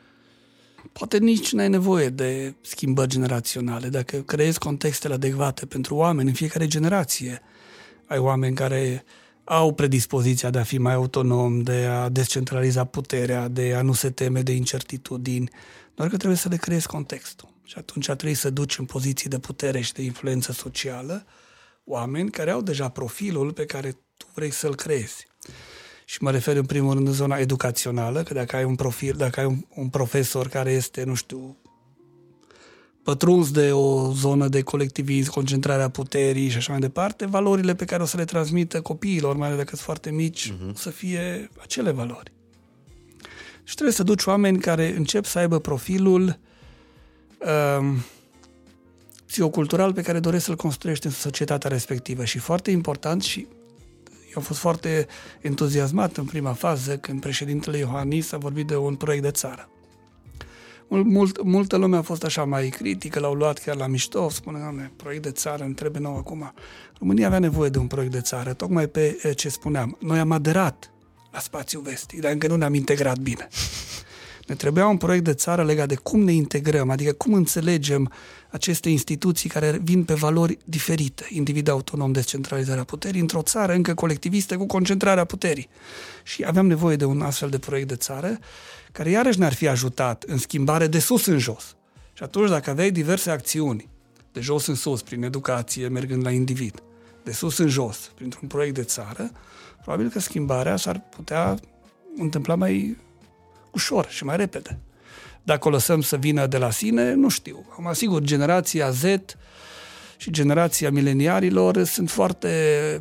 Poate 0.93 1.19
nici 1.19 1.53
n-ai 1.53 1.69
nevoie 1.69 2.09
de 2.09 2.55
schimbări 2.61 3.09
generaționale. 3.09 3.89
Dacă 3.89 4.17
creezi 4.17 4.59
contextele 4.59 5.15
adecvate 5.15 5.67
pentru 5.67 5.95
oameni 5.95 6.29
în 6.29 6.35
fiecare 6.35 6.67
generație, 6.67 7.43
ai 8.07 8.19
oameni 8.19 8.55
care 8.55 9.05
au 9.45 9.73
predispoziția 9.73 10.51
de 10.51 10.59
a 10.59 10.63
fi 10.63 10.79
mai 10.79 10.95
autonom, 10.95 11.63
de 11.63 11.85
a 11.85 12.09
descentraliza 12.09 12.85
puterea, 12.85 13.49
de 13.49 13.75
a 13.75 13.83
nu 13.83 13.93
se 13.93 14.11
teme 14.11 14.43
de 14.43 14.53
incertitudini, 14.53 15.51
doar 15.95 16.09
că 16.09 16.17
trebuie 16.17 16.39
să 16.39 16.49
le 16.49 16.57
creezi 16.57 16.87
contextul. 16.87 17.49
Și 17.65 17.75
atunci 17.79 18.05
trebuie 18.05 18.35
să 18.35 18.51
duci 18.51 18.79
în 18.79 18.85
poziții 18.85 19.31
de 19.31 19.39
putere 19.39 19.81
și 19.81 19.93
de 19.93 20.03
influență 20.03 20.53
socială 20.53 21.27
oameni 21.85 22.31
care 22.31 22.51
au 22.51 22.63
deja 22.63 22.89
profilul 22.89 23.53
pe 23.53 23.65
care 23.65 23.91
tu 24.17 24.27
vrei 24.35 24.51
să-l 24.51 24.75
creezi 24.75 25.27
și 26.05 26.23
mă 26.23 26.31
refer 26.31 26.57
în 26.57 26.65
primul 26.65 26.95
rând 26.95 27.07
în 27.07 27.13
zona 27.13 27.37
educațională, 27.37 28.23
că 28.23 28.35
dacă 28.35 28.57
ai 28.57 28.65
un 28.65 28.75
profil, 28.75 29.15
dacă 29.17 29.41
ai 29.41 29.47
un, 29.47 29.65
un 29.75 29.89
profesor 29.89 30.49
care 30.49 30.73
este, 30.73 31.05
nu 31.05 31.15
știu, 31.15 31.57
pătruns 33.03 33.51
de 33.51 33.73
o 33.73 34.13
zonă 34.13 34.49
de 34.49 34.63
colectivism, 34.63 35.33
concentrarea 35.33 35.89
puterii 35.89 36.49
și 36.49 36.57
așa 36.57 36.73
mai 36.73 36.81
departe, 36.81 37.27
valorile 37.27 37.75
pe 37.75 37.85
care 37.85 38.03
o 38.03 38.07
să 38.07 38.17
le 38.17 38.25
transmită 38.25 38.81
copiilor, 38.81 39.37
mai 39.37 39.47
ales 39.47 39.59
dacă 39.59 39.71
sunt 39.71 39.81
foarte 39.81 40.11
mici, 40.11 40.53
uh-huh. 40.53 40.71
o 40.71 40.77
să 40.77 40.91
fie 40.91 41.51
acele 41.63 41.91
valori. 41.91 42.33
Și 43.65 43.75
trebuie 43.75 43.95
să 43.95 44.03
duci 44.03 44.25
oameni 44.25 44.59
care 44.59 44.95
încep 44.97 45.25
să 45.25 45.39
aibă 45.39 45.59
profilul 45.59 46.39
um, 47.79 47.97
psihocultural 49.27 49.93
pe 49.93 50.03
care 50.03 50.21
doresc 50.21 50.45
să-l 50.45 50.57
construiești 50.57 51.07
în 51.07 51.13
societatea 51.13 51.71
respectivă. 51.71 52.25
Și 52.25 52.39
foarte 52.39 52.71
important 52.71 53.23
și 53.23 53.47
eu 54.35 54.41
am 54.41 54.47
fost 54.47 54.61
foarte 54.61 55.07
entuziasmat 55.41 56.17
în 56.17 56.25
prima 56.25 56.53
fază 56.53 56.97
când 56.97 57.21
președintele 57.21 57.79
Iohannis 57.79 58.33
a 58.33 58.37
vorbit 58.37 58.67
de 58.67 58.77
un 58.77 58.95
proiect 58.95 59.23
de 59.23 59.31
țară. 59.31 59.69
Mult, 60.89 61.43
multă 61.43 61.77
lume 61.77 61.97
a 61.97 62.03
fost 62.03 62.25
așa 62.25 62.45
mai 62.45 62.69
critică, 62.69 63.21
l-au 63.21 63.35
luat 63.35 63.59
chiar 63.59 63.77
la 63.77 63.87
mișto, 63.87 64.29
spune, 64.29 64.59
doamne, 64.59 64.93
proiect 64.97 65.23
de 65.23 65.31
țară, 65.31 65.65
îmi 65.65 65.75
trebuie 65.75 66.03
nou 66.03 66.17
acum. 66.17 66.53
România 66.99 67.27
avea 67.27 67.39
nevoie 67.39 67.71
de 67.71 67.79
un 67.79 67.87
proiect 67.87 68.13
de 68.13 68.21
țară, 68.21 68.53
tocmai 68.53 68.87
pe 68.87 69.19
eh, 69.23 69.37
ce 69.37 69.49
spuneam. 69.49 69.97
Noi 70.01 70.19
am 70.19 70.31
aderat 70.33 70.91
la 71.33 71.39
spațiul 71.39 71.83
vestic, 71.83 72.21
dar 72.21 72.33
încă 72.33 72.47
nu 72.47 72.57
ne-am 72.57 72.75
integrat 72.75 73.19
bine. 73.19 73.49
Ne 74.47 74.55
trebuia 74.55 74.87
un 74.87 74.97
proiect 74.97 75.25
de 75.25 75.35
țară 75.35 75.65
legat 75.65 75.89
de 75.89 75.95
cum 75.95 76.21
ne 76.21 76.33
integrăm, 76.33 76.91
adică 76.91 77.13
cum 77.13 77.35
înțelegem 77.35 78.13
aceste 78.55 78.89
instituții 78.89 79.49
care 79.49 79.81
vin 79.83 80.05
pe 80.05 80.15
valori 80.15 80.59
diferite, 80.65 81.27
individ 81.29 81.69
autonom, 81.69 82.13
descentralizarea 82.13 82.85
puterii, 82.85 83.21
într-o 83.21 83.43
țară 83.43 83.73
încă 83.73 83.95
colectivistă 83.95 84.57
cu 84.57 84.67
concentrarea 84.67 85.25
puterii. 85.25 85.69
Și 86.23 86.45
aveam 86.47 86.67
nevoie 86.67 86.97
de 86.97 87.05
un 87.05 87.21
astfel 87.21 87.49
de 87.49 87.59
proiect 87.59 87.89
de 87.89 87.97
țară 87.97 88.39
care 88.93 89.11
iarăși 89.11 89.39
ne-ar 89.39 89.53
fi 89.53 89.69
ajutat 89.69 90.23
în 90.23 90.39
schimbare 90.39 90.87
de 90.87 90.99
sus 90.99 91.27
în 91.27 91.39
jos. 91.39 91.77
Și 92.13 92.23
atunci 92.23 92.49
dacă 92.49 92.71
aveai 92.71 92.91
diverse 92.91 93.31
acțiuni, 93.31 93.89
de 94.33 94.41
jos 94.41 94.67
în 94.67 94.75
sus, 94.75 95.03
prin 95.03 95.23
educație, 95.23 95.89
mergând 95.89 96.25
la 96.25 96.31
individ, 96.31 96.83
de 97.25 97.33
sus 97.33 97.59
în 97.59 97.69
jos, 97.69 98.11
printr-un 98.15 98.49
proiect 98.49 98.75
de 98.75 98.83
țară, 98.83 99.31
probabil 99.83 100.09
că 100.11 100.21
schimbarea 100.21 100.77
s-ar 100.77 101.03
putea 101.17 101.59
întâmpla 102.17 102.55
mai 102.55 102.97
ușor 103.71 104.07
și 104.09 104.25
mai 104.25 104.37
repede. 104.37 104.79
Dacă 105.45 105.69
o 105.69 105.71
lăsăm 105.71 106.01
să 106.01 106.17
vină 106.17 106.47
de 106.47 106.59
la 106.59 106.71
sine, 106.71 107.15
nu 107.15 107.29
știu. 107.29 107.67
Am 107.79 107.87
asigur, 107.87 108.23
generația 108.23 108.91
Z 108.91 109.03
și 110.17 110.31
generația 110.31 110.91
mileniarilor 110.91 111.85
sunt 111.85 112.11
foarte 112.11 112.49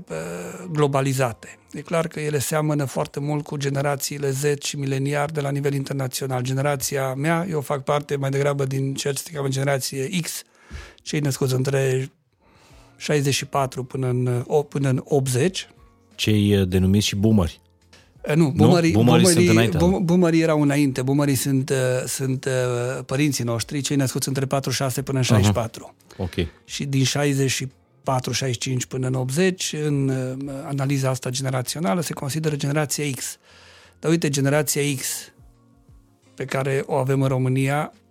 uh, 0.10 0.66
globalizate. 0.72 1.58
E 1.72 1.82
clar 1.82 2.08
că 2.08 2.20
ele 2.20 2.40
seamănă 2.40 2.86
foarte 2.86 3.20
mult 3.20 3.44
cu 3.44 3.58
generațiile 3.58 4.30
Z 4.30 4.44
și 4.62 4.78
mileniari 4.78 5.34
de 5.34 5.42
la 5.42 5.50
nivel 5.50 5.74
internațional. 5.74 6.42
Generația 6.42 7.14
mea, 7.14 7.46
eu 7.50 7.62
fac 7.62 7.84
parte 7.84 8.16
mai 8.16 8.30
degrabă 8.30 8.66
din 8.66 8.94
ceea 8.94 9.14
ce 9.14 9.22
se 9.22 9.32
cheamă 9.34 9.48
generație 9.48 10.10
X, 10.22 10.42
cei 11.02 11.20
născuți 11.20 11.54
între 11.54 12.12
64 12.98 13.84
până 13.84 14.08
în, 14.08 14.44
până 14.70 14.90
în 14.90 15.02
80. 15.04 15.70
Cei 16.16 16.58
uh, 16.58 16.68
denumiți 16.68 17.08
și 17.08 17.16
boomeri. 17.16 17.62
Uh, 18.30 18.36
nu, 18.36 18.50
boomerii, 18.56 18.92
nu? 18.92 19.04
Boomerii, 19.04 19.26
sunt 19.26 19.50
înainte. 19.50 19.78
boomerii 20.02 20.42
erau 20.42 20.62
înainte. 20.62 21.02
Boomerii 21.02 21.36
sunt, 21.36 21.70
uh, 21.70 21.76
sunt 22.06 22.48
părinții 23.06 23.44
noștri, 23.44 23.82
cei 23.82 23.96
născuți 23.96 24.28
între 24.28 24.46
46 24.46 25.02
până 25.02 25.18
în 25.18 25.24
64. 25.24 25.96
Uh-huh. 25.96 26.18
Ok. 26.18 26.34
Și 26.66 26.86
din 26.86 27.04
64-65 27.04 27.08
până 28.88 29.08
în 29.08 29.14
80, 29.14 29.76
în 29.86 30.12
analiza 30.66 31.10
asta 31.10 31.30
generațională, 31.30 32.02
se 32.02 32.14
consideră 32.14 32.56
generația 32.56 33.06
X. 33.16 33.38
Dar 34.00 34.12
uite, 34.12 34.30
generația 34.30 34.82
X 34.98 35.32
pe 36.36 36.46
care 36.46 36.84
o 36.86 36.94
avem 36.94 37.22
în 37.22 37.28
România 37.28 37.94
Eh, 37.94 38.03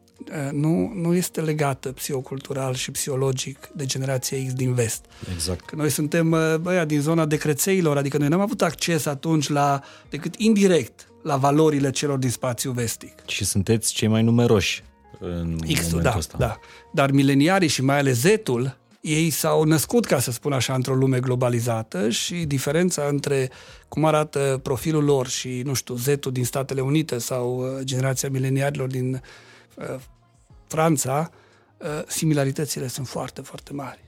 nu, 0.52 0.92
nu 0.94 1.14
este 1.14 1.40
legată 1.40 1.92
psihocultural 1.92 2.74
și 2.74 2.90
psihologic 2.90 3.68
de 3.74 3.84
generația 3.84 4.38
X 4.46 4.52
din 4.52 4.74
vest. 4.74 5.04
Exact. 5.34 5.64
Că 5.64 5.76
noi 5.76 5.90
suntem 5.90 6.32
eh, 6.32 6.56
băia 6.60 6.84
din 6.84 7.00
zona 7.00 7.26
decrețeilor, 7.26 7.96
adică 7.96 8.18
noi 8.18 8.28
n-am 8.28 8.40
avut 8.40 8.62
acces 8.62 9.06
atunci 9.06 9.48
la, 9.48 9.82
decât 10.10 10.34
indirect, 10.36 11.08
la 11.22 11.36
valorile 11.36 11.90
celor 11.90 12.18
din 12.18 12.30
spațiu 12.30 12.70
vestic. 12.70 13.12
Și 13.26 13.44
sunteți 13.44 13.92
cei 13.92 14.08
mai 14.08 14.22
numeroși 14.22 14.82
în 15.18 15.58
X-ul, 15.72 16.00
da, 16.00 16.14
ăsta. 16.16 16.36
da. 16.38 16.58
Dar 16.92 17.10
mileniarii 17.10 17.68
și 17.68 17.82
mai 17.82 17.98
ales 17.98 18.20
Z-ul, 18.20 18.76
ei 19.00 19.30
s-au 19.30 19.62
născut, 19.62 20.04
ca 20.04 20.18
să 20.20 20.30
spun 20.30 20.52
așa, 20.52 20.74
într-o 20.74 20.94
lume 20.94 21.20
globalizată 21.20 22.10
și 22.10 22.34
diferența 22.34 23.06
între 23.10 23.50
cum 23.88 24.04
arată 24.04 24.60
profilul 24.62 25.04
lor 25.04 25.28
și, 25.28 25.62
nu 25.64 25.74
știu, 25.74 25.94
Z-ul 25.94 26.32
din 26.32 26.44
Statele 26.44 26.80
Unite 26.80 27.18
sau 27.18 27.64
eh, 27.78 27.84
generația 27.84 28.28
mileniarilor 28.28 28.88
din 28.88 29.22
Franța, 30.72 31.30
uh, 31.78 31.86
similaritățile 32.06 32.88
sunt 32.88 33.06
foarte, 33.06 33.40
foarte 33.40 33.72
mari. 33.72 34.04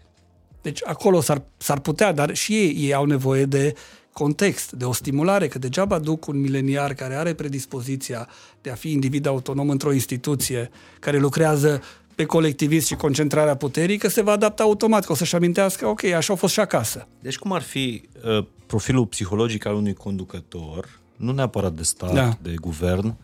Deci 0.63 0.81
acolo 0.85 1.21
s-ar, 1.21 1.43
s-ar 1.57 1.79
putea, 1.81 2.13
dar 2.13 2.35
și 2.35 2.53
ei, 2.55 2.77
ei 2.79 2.95
au 2.95 3.05
nevoie 3.05 3.45
de 3.45 3.75
context, 4.13 4.73
de 4.73 4.85
o 4.85 4.93
stimulare, 4.93 5.49
că 5.49 5.59
degeaba 5.59 5.99
duc 5.99 6.27
un 6.27 6.41
mileniar 6.41 6.95
care 6.95 7.15
are 7.15 7.35
predispoziția 7.35 8.29
de 8.61 8.71
a 8.71 8.75
fi 8.75 8.91
individ 8.91 9.27
autonom 9.27 9.71
într-o 9.71 9.93
instituție 9.93 10.71
care 11.01 11.19
lucrează 11.19 11.83
pe 12.15 12.25
colectivism 12.25 12.87
și 12.87 12.95
concentrarea 12.95 13.57
puterii, 13.57 13.99
că 13.99 14.09
se 14.09 14.23
va 14.23 14.33
adapta 14.33 14.63
automat, 14.63 15.05
că 15.05 15.13
o 15.13 15.15
să-și 15.15 15.35
amintească, 15.35 15.87
ok, 15.87 16.05
așa 16.05 16.33
a 16.33 16.37
fost 16.37 16.53
și 16.53 16.61
acasă. 16.61 17.09
Deci 17.21 17.39
cum 17.39 17.53
ar 17.53 17.63
fi 17.63 18.09
uh, 18.39 18.47
profilul 18.67 19.07
psihologic 19.07 19.67
al 19.67 19.75
unui 19.75 19.95
conducător, 19.95 21.01
nu 21.17 21.33
neapărat 21.33 21.73
de 21.73 21.83
stat, 21.83 22.15
da. 22.15 22.39
de 22.43 22.55
guvern, 22.61 23.17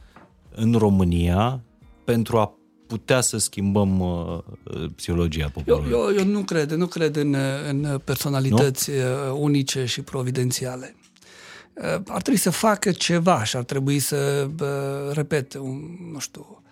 în 0.54 0.72
România, 0.72 1.60
pentru 2.04 2.38
a 2.38 2.54
putea 2.90 3.20
să 3.20 3.38
schimbăm 3.38 4.00
uh, 4.00 4.38
psihologia 4.96 5.48
poporului? 5.48 5.90
Eu, 5.90 5.98
eu, 5.98 6.14
eu 6.14 6.24
nu 6.24 6.40
cred, 6.40 6.70
nu 6.70 6.86
cred 6.86 7.16
în, 7.16 7.36
în 7.68 8.00
personalități 8.04 8.90
nu? 8.90 8.96
Uh, 8.96 9.38
unice 9.40 9.84
și 9.84 10.02
providențiale. 10.02 10.94
Uh, 11.74 12.02
ar 12.06 12.22
trebui 12.22 12.40
să 12.40 12.50
facă 12.50 12.90
ceva 12.90 13.44
și 13.44 13.56
ar 13.56 13.64
trebui 13.64 13.98
să, 13.98 14.50
uh, 14.60 15.12
repet, 15.12 15.54
un, 15.54 15.96
nu 16.12 16.18
știu, 16.18 16.62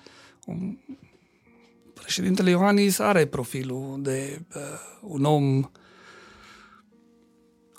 un, 0.47 0.77
președintele 1.95 2.51
Iohannis 2.51 2.99
are 2.99 3.27
profilul 3.27 3.99
de 4.03 4.43
uh, 4.55 4.63
un 5.01 5.25
om 5.25 5.71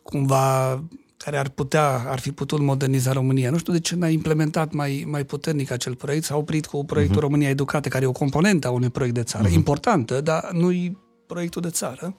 cumva 0.03 0.83
care 1.23 1.37
ar 1.37 1.49
putea, 1.49 2.03
ar 2.07 2.19
fi 2.19 2.31
putut 2.31 2.59
moderniza 2.59 3.11
România. 3.11 3.49
Nu 3.49 3.57
știu 3.57 3.73
de 3.73 3.79
ce 3.79 3.95
n-a 3.95 4.07
implementat 4.07 4.71
mai, 4.71 5.05
mai 5.07 5.23
puternic 5.23 5.71
acel 5.71 5.95
proiect, 5.95 6.23
s-a 6.23 6.35
oprit 6.37 6.65
cu 6.65 6.85
proiectul 6.85 7.17
uh-huh. 7.17 7.21
România 7.21 7.49
Educată, 7.49 7.89
care 7.89 8.03
e 8.03 8.07
o 8.07 8.11
componentă 8.11 8.67
a 8.67 8.71
unui 8.71 8.89
proiect 8.89 9.15
de 9.15 9.23
țară, 9.23 9.47
uh-huh. 9.47 9.53
importantă, 9.53 10.21
dar 10.21 10.49
nu-i 10.51 10.97
proiectul 11.27 11.61
de 11.61 11.69
țară. 11.69 12.15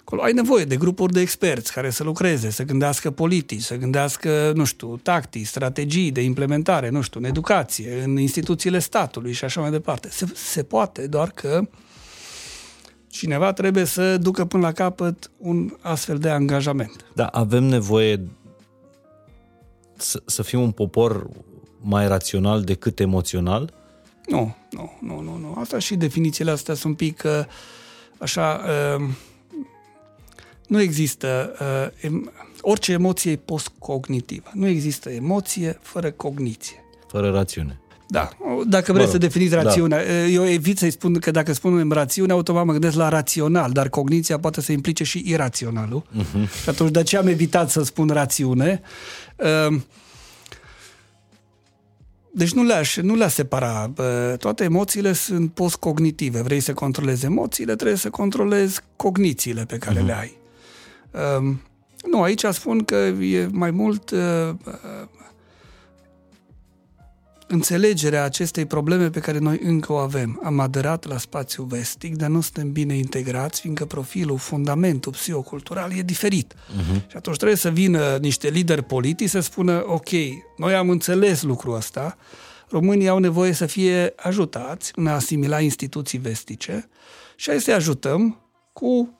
Acolo 0.00 0.22
ai 0.22 0.32
nevoie 0.32 0.64
de 0.64 0.76
grupuri 0.76 1.12
de 1.12 1.20
experți 1.20 1.72
care 1.72 1.90
să 1.90 2.04
lucreze, 2.04 2.50
să 2.50 2.62
gândească 2.62 3.10
politici, 3.10 3.62
să 3.62 3.76
gândească, 3.76 4.52
nu 4.54 4.64
știu, 4.64 4.96
tactici, 4.96 5.46
strategii 5.46 6.10
de 6.10 6.20
implementare, 6.22 6.88
nu 6.88 7.00
știu, 7.00 7.20
în 7.20 7.26
educație, 7.26 8.02
în 8.02 8.16
instituțiile 8.18 8.78
statului 8.78 9.32
și 9.32 9.44
așa 9.44 9.60
mai 9.60 9.70
departe. 9.70 10.08
Se, 10.10 10.26
se 10.34 10.62
poate, 10.62 11.06
doar 11.06 11.30
că 11.30 11.60
uh, 11.62 11.68
cineva 13.16 13.52
trebuie 13.52 13.84
să 13.84 14.18
ducă 14.18 14.44
până 14.44 14.66
la 14.66 14.72
capăt 14.72 15.30
un 15.36 15.76
astfel 15.80 16.18
de 16.18 16.30
angajament. 16.30 17.04
Da, 17.14 17.26
avem 17.26 17.64
nevoie 17.64 18.28
să, 19.96 20.22
să 20.24 20.42
fim 20.42 20.60
un 20.60 20.70
popor 20.70 21.26
mai 21.80 22.08
rațional 22.08 22.62
decât 22.62 23.00
emoțional? 23.00 23.72
Nu, 24.26 24.56
nu, 24.70 24.98
nu, 25.00 25.20
nu. 25.20 25.36
nu. 25.36 25.56
Asta 25.58 25.78
și 25.78 25.96
definițiile 25.96 26.50
astea 26.50 26.74
sunt 26.74 26.84
un 26.92 27.06
pic 27.06 27.22
uh, 27.24 27.44
așa... 28.18 28.60
Uh, 28.98 29.08
nu 30.66 30.80
există... 30.80 31.54
Uh, 32.04 32.20
orice 32.60 32.92
emoție 32.92 33.30
e 33.30 33.36
postcognitivă. 33.36 34.50
Nu 34.52 34.66
există 34.66 35.10
emoție 35.10 35.78
fără 35.82 36.10
cogniție. 36.10 36.84
Fără 37.08 37.30
rațiune. 37.30 37.80
Da, 38.08 38.28
dacă 38.66 38.92
vreți 38.92 39.10
să 39.10 39.18
definiți 39.18 39.50
da. 39.50 39.62
rațiunea. 39.62 40.04
Da. 40.04 40.26
Eu 40.26 40.48
evit 40.48 40.78
să-i 40.78 40.90
spun 40.90 41.14
că 41.14 41.30
dacă 41.30 41.52
spunem 41.52 41.92
rațiune, 41.92 42.32
automat 42.32 42.64
mă 42.64 42.72
gândesc 42.72 42.96
la 42.96 43.08
rațional, 43.08 43.70
dar 43.72 43.88
cogniția 43.88 44.38
poate 44.38 44.60
să 44.60 44.72
implice 44.72 45.04
și 45.04 45.22
iraționalul. 45.26 46.02
Uh-huh. 46.02 46.62
Și 46.62 46.68
atunci 46.68 46.90
de 46.90 47.02
ce 47.02 47.16
am 47.16 47.26
evitat 47.26 47.70
să 47.70 47.82
spun 47.82 48.08
rațiune? 48.08 48.80
Ehm, 49.36 49.84
deci 52.32 52.52
nu 52.52 52.62
le-aș, 52.62 52.96
nu 52.96 53.14
le-aș 53.14 53.32
separa. 53.32 53.92
Toate 54.38 54.64
emoțiile 54.64 55.12
sunt 55.12 55.52
postcognitive. 55.52 56.42
Vrei 56.42 56.60
să 56.60 56.72
controlezi 56.74 57.24
emoțiile, 57.24 57.74
trebuie 57.74 57.96
să 57.96 58.10
controlezi 58.10 58.80
cognițiile 58.96 59.64
pe 59.64 59.76
care 59.76 60.02
uh-huh. 60.02 60.06
le 60.06 60.18
ai. 60.18 60.36
Ehm, 61.10 61.60
nu, 62.10 62.22
aici 62.22 62.44
spun 62.50 62.84
că 62.84 62.94
e 63.20 63.48
mai 63.52 63.70
mult 63.70 64.12
înțelegerea 67.46 68.24
acestei 68.24 68.66
probleme 68.66 69.10
pe 69.10 69.20
care 69.20 69.38
noi 69.38 69.60
încă 69.62 69.92
o 69.92 69.96
avem. 69.96 70.40
Am 70.44 70.60
aderat 70.60 71.04
la 71.04 71.18
spațiul 71.18 71.66
vestic, 71.66 72.16
dar 72.16 72.28
nu 72.28 72.40
suntem 72.40 72.72
bine 72.72 72.96
integrați, 72.96 73.60
fiindcă 73.60 73.84
profilul, 73.84 74.38
fundamentul 74.38 75.12
psihocultural 75.12 75.92
e 75.96 76.02
diferit. 76.02 76.54
Uh-huh. 76.54 77.06
Și 77.06 77.16
atunci 77.16 77.36
trebuie 77.36 77.56
să 77.56 77.70
vină 77.70 78.16
niște 78.20 78.48
lideri 78.48 78.82
politici 78.82 79.28
să 79.28 79.40
spună, 79.40 79.84
ok, 79.86 80.08
noi 80.56 80.74
am 80.74 80.90
înțeles 80.90 81.42
lucrul 81.42 81.74
ăsta, 81.74 82.16
românii 82.68 83.08
au 83.08 83.18
nevoie 83.18 83.52
să 83.52 83.66
fie 83.66 84.12
ajutați 84.16 84.92
în 84.94 85.06
a 85.06 85.14
asimila 85.14 85.60
instituții 85.60 86.18
vestice 86.18 86.88
și 87.36 87.50
hai 87.50 87.60
să 87.60 87.72
ajutăm 87.72 88.40
cu 88.72 89.18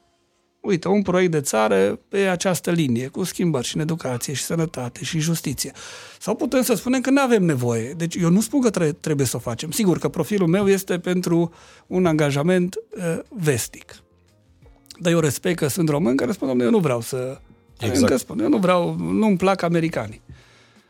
uite, 0.67 0.89
un 0.89 1.03
proiect 1.03 1.31
de 1.31 1.41
țară 1.41 2.01
pe 2.09 2.19
această 2.19 2.71
linie, 2.71 3.07
cu 3.07 3.25
schimbări 3.25 3.67
și 3.67 3.75
în 3.75 3.81
educație 3.81 4.33
și 4.33 4.43
sănătate 4.43 5.05
și 5.05 5.19
justiție. 5.19 5.73
Sau 6.21 6.35
putem 6.35 6.63
să 6.63 6.75
spunem 6.75 7.01
că 7.01 7.11
nu 7.11 7.21
avem 7.21 7.45
nevoie. 7.45 7.93
Deci 7.93 8.15
eu 8.15 8.31
nu 8.31 8.41
spun 8.41 8.61
că 8.61 8.71
tre- 8.71 8.93
trebuie 8.93 9.27
să 9.27 9.37
o 9.37 9.39
facem. 9.41 9.71
Sigur 9.71 9.99
că 9.99 10.09
profilul 10.09 10.49
meu 10.49 10.69
este 10.69 10.99
pentru 10.99 11.53
un 11.87 12.07
angajament 12.07 12.75
uh, 12.97 13.19
vestic. 13.29 13.95
Dar 15.01 15.13
eu 15.13 15.21
respect 15.21 15.59
că 15.59 15.67
sunt 15.67 15.89
român 15.89 16.17
care 16.17 16.33
spun, 16.33 16.61
eu 16.61 16.71
nu 16.71 16.79
vreau 16.79 17.01
să... 17.01 17.41
Exact. 17.79 18.01
Încă 18.01 18.17
spun, 18.17 18.41
eu 18.41 18.49
nu 18.49 18.57
vreau, 18.57 18.97
nu-mi 18.99 19.37
plac 19.37 19.63
americanii. 19.63 20.23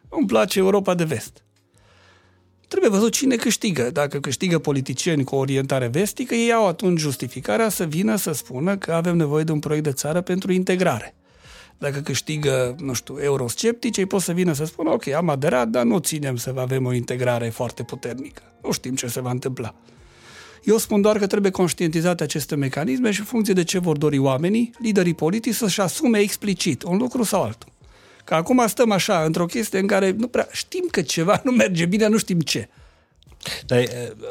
Îmi 0.09 0.27
place 0.27 0.59
Europa 0.59 0.95
de 0.95 1.05
vest. 1.05 1.45
Trebuie 2.69 2.91
văzut 2.91 3.13
cine 3.13 3.37
câștigă. 3.37 3.91
Dacă 3.91 4.21
câștigă 4.21 4.59
politicieni 4.59 5.25
cu 5.25 5.35
o 5.35 5.39
orientare 5.39 5.87
vestică, 5.87 6.35
ei 6.35 6.53
au 6.53 6.67
atunci 6.67 6.99
justificarea 7.01 7.69
să 7.69 7.85
vină 7.85 8.17
să 8.17 8.33
spună 8.33 8.77
că 8.77 8.93
avem 8.93 9.17
nevoie 9.17 9.45
de 9.45 9.53
un 9.53 9.59
proiect 9.59 9.85
de 9.85 9.93
țară 9.93 10.21
pentru 10.21 10.53
integrare. 10.53 11.15
Dacă 11.79 12.01
câștigă, 12.01 12.77
nu 12.79 12.93
știu, 12.93 13.19
eurosceptici, 13.19 13.97
ei 13.97 14.07
pot 14.07 14.21
să 14.21 14.33
vină 14.33 14.53
să 14.53 14.65
spună, 14.65 14.91
ok, 14.91 15.07
am 15.07 15.29
aderat, 15.29 15.69
dar 15.69 15.85
nu 15.85 15.99
ținem 15.99 16.37
să 16.37 16.55
avem 16.57 16.87
o 16.87 16.93
integrare 16.93 17.49
foarte 17.49 17.83
puternică. 17.83 18.43
Nu 18.63 18.73
știm 18.73 18.95
ce 18.95 19.07
se 19.07 19.21
va 19.21 19.31
întâmpla. 19.31 19.75
Eu 20.65 20.77
spun 20.77 21.01
doar 21.01 21.19
că 21.19 21.27
trebuie 21.27 21.51
conștientizate 21.51 22.23
aceste 22.23 22.55
mecanisme 22.55 23.11
și 23.11 23.21
în 23.21 23.27
funcție 23.27 23.55
de 23.55 23.65
ce 23.65 23.79
vor 23.79 23.97
dori 23.97 24.19
oamenii, 24.19 24.71
liderii 24.79 25.15
politici 25.15 25.55
să-și 25.55 25.81
asume 25.81 26.19
explicit 26.19 26.83
un 26.83 26.97
lucru 26.97 27.23
sau 27.23 27.43
altul. 27.43 27.69
Că 28.27 28.35
acum 28.35 28.67
stăm 28.67 28.91
așa, 28.91 29.23
într-o 29.23 29.47
chestie 29.47 29.79
în 29.79 29.87
care 29.87 30.15
nu 30.19 30.27
prea 30.27 30.49
știm 30.53 30.85
că 30.91 31.03
ceva 31.03 31.41
nu 31.45 31.51
merge 31.51 31.87
bine, 31.87 32.07
nu 32.07 32.19
știm 32.19 32.41
ce. 32.41 32.69
Dar 33.67 33.85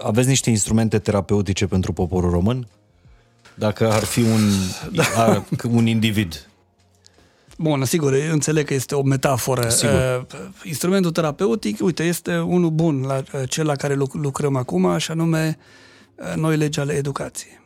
aveți 0.04 0.28
niște 0.28 0.50
instrumente 0.50 1.00
terapeutice 1.00 1.66
pentru 1.66 1.94
poporul 1.94 2.30
român? 2.30 2.68
Dacă 3.54 3.92
ar 3.92 4.04
fi 4.04 4.20
un, 4.20 4.50
da. 4.92 5.04
ar, 5.16 5.44
un 5.72 5.86
individ. 5.86 6.50
Bun, 7.58 7.86
sigur, 7.86 8.14
înțeleg 8.32 8.66
că 8.66 8.74
este 8.74 8.96
o 8.96 9.02
metaforă. 9.02 9.70
Sigur. 9.70 10.28
Uh, 10.32 10.40
instrumentul 10.64 11.12
terapeutic, 11.12 11.82
uite, 11.82 12.04
este 12.04 12.38
unul 12.38 12.70
bun, 12.70 13.02
la 13.02 13.24
uh, 13.34 13.50
cel 13.50 13.66
la 13.66 13.76
care 13.76 13.94
luc- 13.94 14.14
lucrăm 14.14 14.56
acum, 14.56 14.98
și 14.98 15.12
anume 15.12 15.58
uh, 16.16 16.34
noi 16.36 16.58
legi 16.58 16.80
ale 16.80 16.94
educației. 16.94 17.60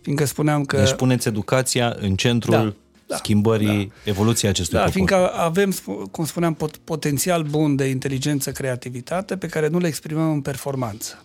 Fiindcă 0.00 0.24
spuneam 0.24 0.64
că... 0.64 0.76
Deci 0.76 0.94
puneți 0.94 1.28
educația 1.28 1.96
în 2.00 2.14
centrul 2.16 2.54
Da, 2.54 2.74
da, 3.14 3.20
schimbării, 3.20 3.92
evoluției 4.04 4.50
acestui 4.50 4.78
Da, 4.78 4.84
popor. 4.84 4.94
fiindcă 4.94 5.32
avem, 5.32 5.72
sp- 5.72 6.10
cum 6.10 6.24
spuneam, 6.24 6.54
pot, 6.54 6.76
potențial 6.76 7.42
bun 7.42 7.76
de 7.76 7.84
inteligență, 7.84 8.52
creativitate, 8.52 9.36
pe 9.36 9.46
care 9.46 9.68
nu 9.68 9.78
le 9.78 9.86
exprimăm 9.86 10.30
în 10.30 10.40
performanță. 10.40 11.24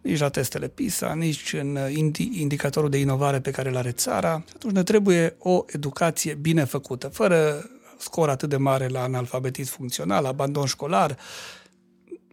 Nici 0.00 0.18
la 0.18 0.28
testele 0.28 0.68
PISA, 0.68 1.14
nici 1.14 1.52
în 1.52 1.76
uh, 1.76 1.96
indi, 1.96 2.30
indicatorul 2.32 2.90
de 2.90 2.98
inovare 2.98 3.40
pe 3.40 3.50
care 3.50 3.68
îl 3.68 3.76
are 3.76 3.90
țara. 3.90 4.44
Atunci 4.54 4.72
ne 4.74 4.82
trebuie 4.82 5.34
o 5.38 5.64
educație 5.66 6.34
bine 6.34 6.64
făcută, 6.64 7.08
fără 7.08 7.70
scor 7.98 8.28
atât 8.28 8.48
de 8.48 8.56
mare 8.56 8.88
la 8.88 9.02
analfabetism 9.02 9.72
funcțional, 9.72 10.24
abandon 10.24 10.66
școlar. 10.66 11.16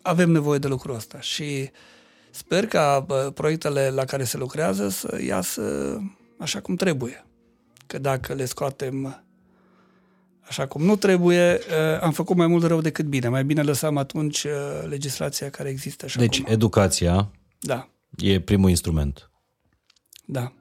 Avem 0.02 0.32
nevoie 0.32 0.60
de 0.60 0.68
lucrul 0.68 0.96
ăsta 0.96 1.22
și 1.22 1.70
sper 2.32 2.68
ca 2.68 3.04
bă, 3.08 3.32
proiectele 3.34 3.90
la 3.90 4.06
care 4.06 4.24
se 4.24 4.38
lucrează 4.38 4.90
să 4.90 5.20
iasă 5.26 5.62
așa 6.38 6.60
cum 6.60 6.76
trebuie. 6.76 7.26
Că 7.86 7.98
dacă 7.98 8.34
le 8.34 8.46
scoatem 8.46 9.24
așa 10.48 10.68
cum 10.68 10.84
nu 10.84 10.96
trebuie, 10.96 11.60
uh, 11.68 12.02
am 12.02 12.12
făcut 12.12 12.36
mai 12.36 12.48
mult 12.48 12.64
rău 12.64 12.82
decât 12.82 13.06
bine. 13.06 13.28
Mai 13.28 13.44
bine 13.44 13.62
lăsam 13.62 13.98
atunci 13.98 14.44
uh, 14.44 14.52
legislația 14.88 15.50
care 15.50 15.70
există 15.70 16.06
așa 16.06 16.20
Deci 16.20 16.42
cum... 16.42 16.52
educația 16.52 17.32
Da, 17.60 17.90
e 18.18 18.40
primul 18.40 18.70
instrument. 18.70 19.30
da. 20.26 20.52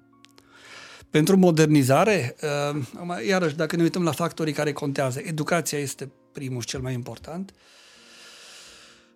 Pentru 1.11 1.37
modernizare, 1.37 2.37
uh, 2.43 2.83
acum, 2.95 3.15
iarăși, 3.27 3.57
dacă 3.57 3.77
ne 3.77 3.83
uităm 3.83 4.03
la 4.03 4.11
factorii 4.11 4.53
care 4.53 4.73
contează, 4.73 5.21
educația 5.25 5.79
este 5.79 6.11
primul 6.33 6.61
și 6.61 6.67
cel 6.67 6.81
mai 6.81 6.93
important. 6.93 7.55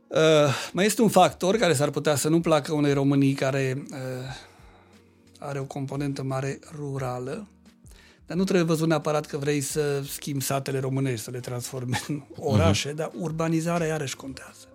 Uh, 0.09 0.19
mai 0.73 0.85
este 0.85 1.03
un 1.03 1.09
factor 1.09 1.57
care 1.57 1.73
s-ar 1.73 1.91
putea 1.91 2.15
să 2.15 2.29
nu 2.29 2.41
placă 2.41 2.73
unei 2.73 2.93
Românii 2.93 3.33
care 3.33 3.83
uh, 3.91 3.99
are 5.39 5.59
o 5.59 5.65
componentă 5.65 6.23
mare 6.23 6.59
rurală, 6.77 7.49
dar 8.27 8.37
nu 8.37 8.45
trebuie 8.45 8.65
văzut 8.65 8.89
neapărat 8.89 9.27
că 9.27 9.37
vrei 9.37 9.61
să 9.61 10.03
schimbi 10.09 10.45
satele 10.45 10.79
românești, 10.79 11.25
să 11.25 11.31
le 11.31 11.41
transformi 11.41 12.05
în 12.09 12.23
orașe, 12.37 12.93
uh-huh. 12.93 12.95
dar 12.95 13.11
urbanizarea 13.19 13.87
iarăși 13.87 14.17
contează. 14.17 14.67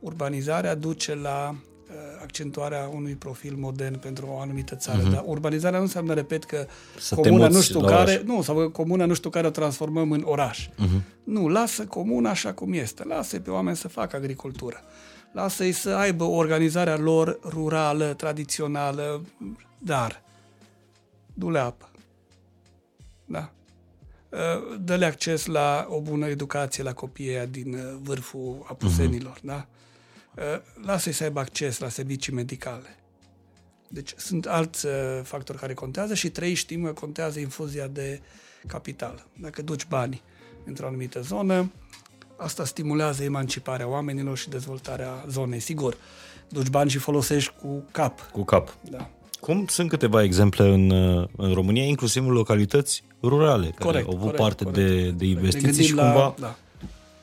Urbanizarea 0.00 0.74
duce 0.74 1.14
la 1.14 1.54
uh, 1.54 1.94
accentuarea 2.22 2.90
unui 2.94 3.14
profil 3.14 3.54
modern 3.56 3.98
pentru 3.98 4.28
o 4.30 4.40
anumită 4.40 4.76
țară. 4.76 5.08
Uh-huh. 5.08 5.12
Dar 5.12 5.22
urbanizarea 5.26 5.78
nu 5.78 5.84
înseamnă, 5.84 6.14
repet, 6.14 6.44
că 6.44 6.66
Să 6.98 7.14
te 7.14 7.20
comuna 7.20 7.44
muți 7.44 7.56
nu 7.56 7.62
știu 7.62 7.80
la 7.80 7.88
care, 7.88 8.12
oraș. 8.12 8.22
nu, 8.24 8.42
sau 8.42 8.56
că 8.56 8.68
comuna 8.68 9.04
nu 9.04 9.14
știu 9.14 9.30
care 9.30 9.46
o 9.46 9.50
transformăm 9.50 10.12
în 10.12 10.22
oraș. 10.24 10.68
Uh-huh. 10.68 11.02
Nu, 11.24 11.48
lasă 11.48 11.86
comuna 11.86 12.30
așa 12.30 12.52
cum 12.52 12.72
este. 12.72 13.04
Lasă 13.04 13.40
pe 13.40 13.50
oameni 13.50 13.76
să 13.76 13.88
facă 13.88 14.16
agricultură. 14.16 14.82
Lasă-i 15.32 15.72
să 15.72 15.90
aibă 15.90 16.24
organizarea 16.24 16.96
lor 16.96 17.38
rurală, 17.42 18.14
tradițională, 18.14 19.22
dar 19.78 20.22
du-le 21.34 21.58
apă. 21.58 21.88
Da. 23.28 23.52
Uh, 24.28 24.78
Dă-le 24.80 25.04
acces 25.04 25.46
la 25.46 25.86
o 25.88 26.00
bună 26.00 26.26
educație 26.26 26.82
la 26.82 26.92
copiii 26.92 27.28
ăia 27.28 27.46
din 27.46 27.74
uh, 27.74 27.98
vârful 28.02 28.66
apusenilor, 28.68 29.38
uh-huh. 29.38 29.42
da? 29.42 29.66
Uh, 30.36 30.84
Lasă-i 30.84 31.12
să 31.12 31.24
aibă 31.24 31.40
acces 31.40 31.78
la 31.78 31.88
servicii 31.88 32.32
medicale. 32.32 32.96
Deci 33.88 34.14
sunt 34.16 34.46
alți 34.46 34.86
uh, 34.86 34.92
factori 35.22 35.58
care 35.58 35.74
contează 35.74 36.14
și 36.14 36.30
trei 36.30 36.54
știm 36.54 36.84
că 36.84 36.92
contează 36.92 37.40
infuzia 37.40 37.86
de 37.86 38.20
capital. 38.66 39.26
Dacă 39.40 39.62
duci 39.62 39.86
bani 39.86 40.22
într-o 40.64 40.86
anumită 40.86 41.20
zonă, 41.20 41.72
asta 42.36 42.64
stimulează 42.64 43.22
emanciparea 43.22 43.88
oamenilor 43.88 44.36
și 44.36 44.48
dezvoltarea 44.48 45.24
zonei. 45.28 45.60
Sigur, 45.60 45.96
duci 46.48 46.68
bani 46.68 46.90
și 46.90 46.98
folosești 46.98 47.52
cu 47.60 47.84
cap. 47.90 48.30
Cu 48.30 48.44
cap. 48.44 48.76
Da. 48.90 49.10
Cum 49.40 49.66
sunt 49.66 49.88
câteva 49.88 50.22
exemple 50.22 50.68
în, 50.68 50.90
uh, 50.90 51.28
în 51.36 51.52
România, 51.52 51.84
inclusiv 51.84 52.26
în 52.26 52.32
localități 52.32 53.02
rurale, 53.22 53.66
care 53.66 53.84
Corect, 53.84 54.06
au 54.06 54.10
avut 54.12 54.20
corect, 54.20 54.38
parte 54.42 54.64
corect. 54.64 54.86
de, 54.88 55.10
de 55.10 55.24
Ne 55.24 55.30
investiții 55.30 55.62
gândim 55.66 55.84
și 55.84 55.94
la- 55.94 56.02
cumva 56.12 56.34
Da. 56.38 56.56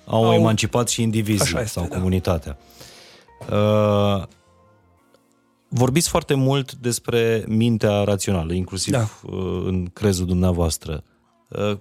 au, 0.05 0.23
Au- 0.25 0.33
emancipat 0.33 0.89
și 0.89 1.01
indivizii 1.01 1.41
Așa 1.55 1.59
este, 1.59 1.79
sau 1.79 1.87
da. 1.87 1.95
comunitatea. 1.95 2.57
Uh, 3.51 4.23
vorbiți 5.69 6.09
foarte 6.09 6.33
mult 6.33 6.73
despre 6.73 7.43
mintea 7.47 8.03
rațională, 8.03 8.53
inclusiv 8.53 8.93
Da. 8.93 9.09
uh, 9.23 9.63
în 9.65 9.85
crezul 9.93 10.25
dumneavoastră. 10.25 11.03
Uh, 11.49 11.77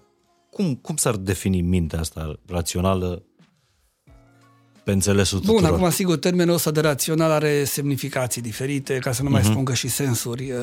cum, 0.51 0.75
cum 0.75 0.97
s-ar 0.97 1.15
defini 1.17 1.61
mintea 1.61 1.99
asta 2.01 2.35
rațională 2.47 3.23
pe 4.85 4.93
înțelesul 4.93 5.39
Bun, 5.39 5.55
tuturor? 5.57 5.77
acum, 5.79 5.91
sigur, 5.91 6.17
termenul 6.17 6.55
ăsta 6.55 6.71
de 6.71 6.81
rațional 6.81 7.31
are 7.31 7.65
semnificații 7.65 8.43
diferite, 8.43 8.99
ca 8.99 9.13
să 9.13 9.23
nu 9.23 9.31
mai 9.31 9.41
Mhm. 9.41 9.51
spun 9.51 9.65
că 9.65 9.75
și 9.75 9.89
sensuri 9.89 10.51
uh, 10.51 10.59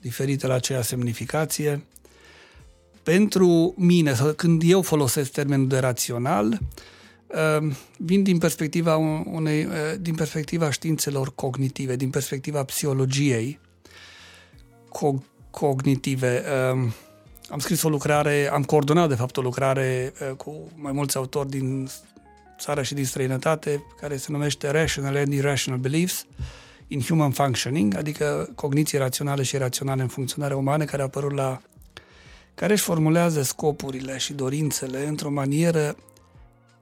diferite 0.00 0.46
la 0.46 0.54
aceea 0.54 0.82
semnificație. 0.82 1.82
Pentru 3.02 3.74
mine, 3.76 4.14
sau 4.14 4.32
când 4.32 4.62
eu 4.64 4.82
folosesc 4.82 5.30
termenul 5.30 5.68
de 5.68 5.78
rațional, 5.78 6.58
uh, 7.60 7.72
vin 7.96 8.22
din 8.22 8.38
perspectiva 8.38 8.96
un- 8.96 9.24
unei, 9.32 9.64
uh, 9.64 9.72
din 10.00 10.14
perspectiva 10.14 10.70
științelor 10.70 11.32
cognitive, 11.34 11.96
din 11.96 12.10
perspectiva 12.10 12.64
psihologiei 12.64 13.60
co- 14.88 15.22
cognitive. 15.50 16.42
Uh, 16.74 16.88
am 17.50 17.58
scris 17.58 17.82
o 17.82 17.88
lucrare, 17.88 18.50
am 18.52 18.64
coordonat 18.64 19.08
de 19.08 19.14
fapt 19.14 19.36
o 19.36 19.40
lucrare 19.40 20.12
uh, 20.30 20.36
cu 20.36 20.70
mai 20.74 20.92
mulți 20.92 21.16
autori 21.16 21.48
din 21.50 21.88
țară 22.58 22.82
și 22.82 22.94
din 22.94 23.04
străinătate, 23.04 23.84
care 24.00 24.16
se 24.16 24.26
numește 24.32 24.70
Rational 24.70 25.16
and 25.16 25.32
Irrational 25.32 25.80
Beliefs 25.80 26.26
in 26.88 27.00
Human 27.00 27.30
Functioning, 27.30 27.96
adică 27.96 28.52
cogniție 28.54 28.98
rațională 28.98 29.42
și 29.42 29.54
irațională 29.54 30.02
în 30.02 30.08
funcționare 30.08 30.54
umană, 30.54 30.84
care 30.84 31.02
a 31.02 31.04
apărut 31.04 31.32
la 31.32 31.60
care 32.54 32.72
își 32.72 32.82
formulează 32.82 33.42
scopurile 33.42 34.18
și 34.18 34.32
dorințele 34.32 35.06
într-o 35.06 35.30
manieră 35.30 35.96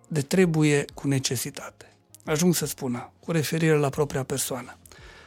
de 0.09 0.20
trebuie 0.20 0.85
cu 0.94 1.09
necesitate. 1.09 1.93
Ajung 2.24 2.55
să 2.55 2.66
spună, 2.66 3.12
cu 3.20 3.32
referire 3.32 3.77
la 3.77 3.89
propria 3.89 4.23
persoană. 4.23 4.77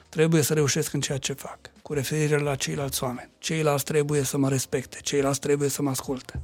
Trebuie 0.10 0.42
să 0.42 0.54
reușesc 0.54 0.94
în 0.94 1.00
ceea 1.00 1.18
ce 1.18 1.34
fac, 1.34 1.60
cu 1.82 1.94
referire 1.94 2.38
la 2.38 2.56
ceilalți 2.56 3.04
oameni. 3.04 3.30
Ceilalți 3.38 3.84
trebuie 3.84 4.24
să 4.24 4.38
mă 4.38 4.50
respecte, 4.50 4.98
ceilalți 5.02 5.40
trebuie 5.40 5.70
să 5.70 5.82
mă 5.82 5.90
asculte. 5.90 6.42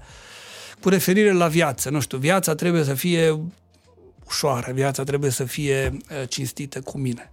Cu 0.81 0.89
referire 0.89 1.31
la 1.31 1.47
viață, 1.47 1.89
nu 1.89 1.99
știu, 1.99 2.17
viața 2.17 2.55
trebuie 2.55 2.83
să 2.83 2.93
fie 2.93 3.39
ușoară, 4.25 4.71
viața 4.71 5.03
trebuie 5.03 5.31
să 5.31 5.43
fie 5.43 5.91
uh, 5.91 6.29
cinstită 6.29 6.81
cu 6.81 6.97
mine. 6.97 7.31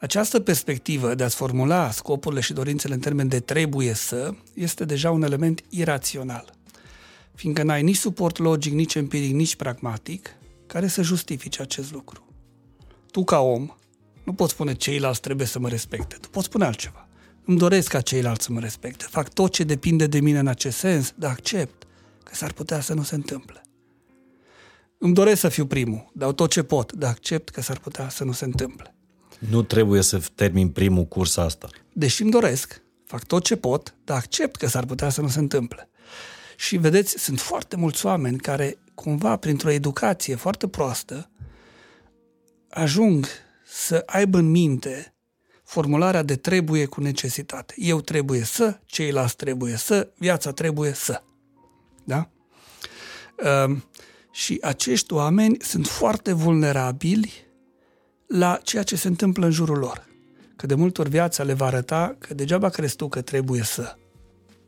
Această 0.00 0.40
perspectivă 0.40 1.14
de 1.14 1.24
a-ți 1.24 1.36
formula 1.36 1.90
scopurile 1.90 2.40
și 2.40 2.52
dorințele 2.52 2.94
în 2.94 3.00
termen 3.00 3.28
de 3.28 3.40
trebuie 3.40 3.92
să, 3.92 4.34
este 4.54 4.84
deja 4.84 5.10
un 5.10 5.22
element 5.22 5.64
irațional. 5.68 6.52
Fiindcă 7.34 7.62
n-ai 7.62 7.82
nici 7.82 7.96
suport 7.96 8.38
logic, 8.38 8.72
nici 8.72 8.94
empiric, 8.94 9.32
nici 9.34 9.56
pragmatic 9.56 10.36
care 10.66 10.86
să 10.86 11.02
justifice 11.02 11.62
acest 11.62 11.92
lucru. 11.92 12.26
Tu, 13.10 13.24
ca 13.24 13.40
om, 13.40 13.70
nu 14.24 14.32
poți 14.32 14.52
spune 14.52 14.74
ceilalți 14.74 15.20
trebuie 15.20 15.46
să 15.46 15.58
mă 15.58 15.68
respecte. 15.68 16.16
Tu 16.20 16.28
poți 16.28 16.46
spune 16.46 16.64
altceva. 16.64 17.08
Îmi 17.44 17.58
doresc 17.58 17.88
ca 17.88 18.00
ceilalți 18.00 18.44
să 18.44 18.52
mă 18.52 18.60
respecte. 18.60 19.04
Fac 19.10 19.32
tot 19.32 19.52
ce 19.52 19.64
depinde 19.64 20.06
de 20.06 20.20
mine 20.20 20.38
în 20.38 20.46
acest 20.46 20.78
sens, 20.78 21.12
dar 21.16 21.30
accept 21.30 21.86
că 22.22 22.34
s-ar 22.34 22.52
putea 22.52 22.80
să 22.80 22.94
nu 22.94 23.02
se 23.02 23.14
întâmple. 23.14 23.63
Îmi 25.04 25.14
doresc 25.14 25.40
să 25.40 25.48
fiu 25.48 25.66
primul, 25.66 26.10
dau 26.12 26.32
tot 26.32 26.50
ce 26.50 26.62
pot, 26.62 26.92
dar 26.92 27.10
accept 27.10 27.48
că 27.48 27.60
s-ar 27.60 27.78
putea 27.78 28.08
să 28.08 28.24
nu 28.24 28.32
se 28.32 28.44
întâmple. 28.44 28.94
Nu 29.38 29.62
trebuie 29.62 30.02
să 30.02 30.22
termin 30.34 30.68
primul 30.68 31.04
curs 31.04 31.36
asta. 31.36 31.68
Deși 31.92 32.22
îmi 32.22 32.30
doresc, 32.30 32.82
fac 33.06 33.24
tot 33.24 33.44
ce 33.44 33.56
pot, 33.56 33.94
dar 34.04 34.16
accept 34.16 34.56
că 34.56 34.66
s-ar 34.66 34.84
putea 34.84 35.08
să 35.08 35.20
nu 35.20 35.28
se 35.28 35.38
întâmple. 35.38 35.90
Și 36.56 36.76
vedeți, 36.76 37.18
sunt 37.18 37.40
foarte 37.40 37.76
mulți 37.76 38.06
oameni 38.06 38.38
care, 38.38 38.78
cumva, 38.94 39.36
printr-o 39.36 39.70
educație 39.70 40.34
foarte 40.34 40.68
proastă, 40.68 41.30
ajung 42.68 43.26
să 43.66 44.02
aibă 44.06 44.38
în 44.38 44.50
minte 44.50 45.14
formularea 45.64 46.22
de 46.22 46.36
trebuie 46.36 46.84
cu 46.84 47.00
necesitate. 47.00 47.74
Eu 47.76 48.00
trebuie 48.00 48.44
să, 48.44 48.80
ceilalți 48.84 49.36
trebuie 49.36 49.76
să, 49.76 50.12
viața 50.18 50.52
trebuie 50.52 50.92
să. 50.92 51.22
Da? 52.04 52.30
Um, 53.64 53.84
și 54.34 54.58
acești 54.62 55.12
oameni 55.12 55.56
sunt 55.60 55.86
foarte 55.86 56.32
vulnerabili 56.32 57.32
la 58.26 58.60
ceea 58.62 58.82
ce 58.82 58.96
se 58.96 59.08
întâmplă 59.08 59.44
în 59.44 59.50
jurul 59.50 59.78
lor. 59.78 60.06
Că 60.56 60.66
de 60.66 60.74
multe 60.74 61.00
ori 61.00 61.10
viața 61.10 61.42
le 61.42 61.52
va 61.52 61.66
arăta 61.66 62.16
că 62.18 62.34
degeaba 62.34 62.68
crezi 62.68 62.96
tu 62.96 63.08
că 63.08 63.20
trebuie 63.20 63.62
să. 63.62 63.96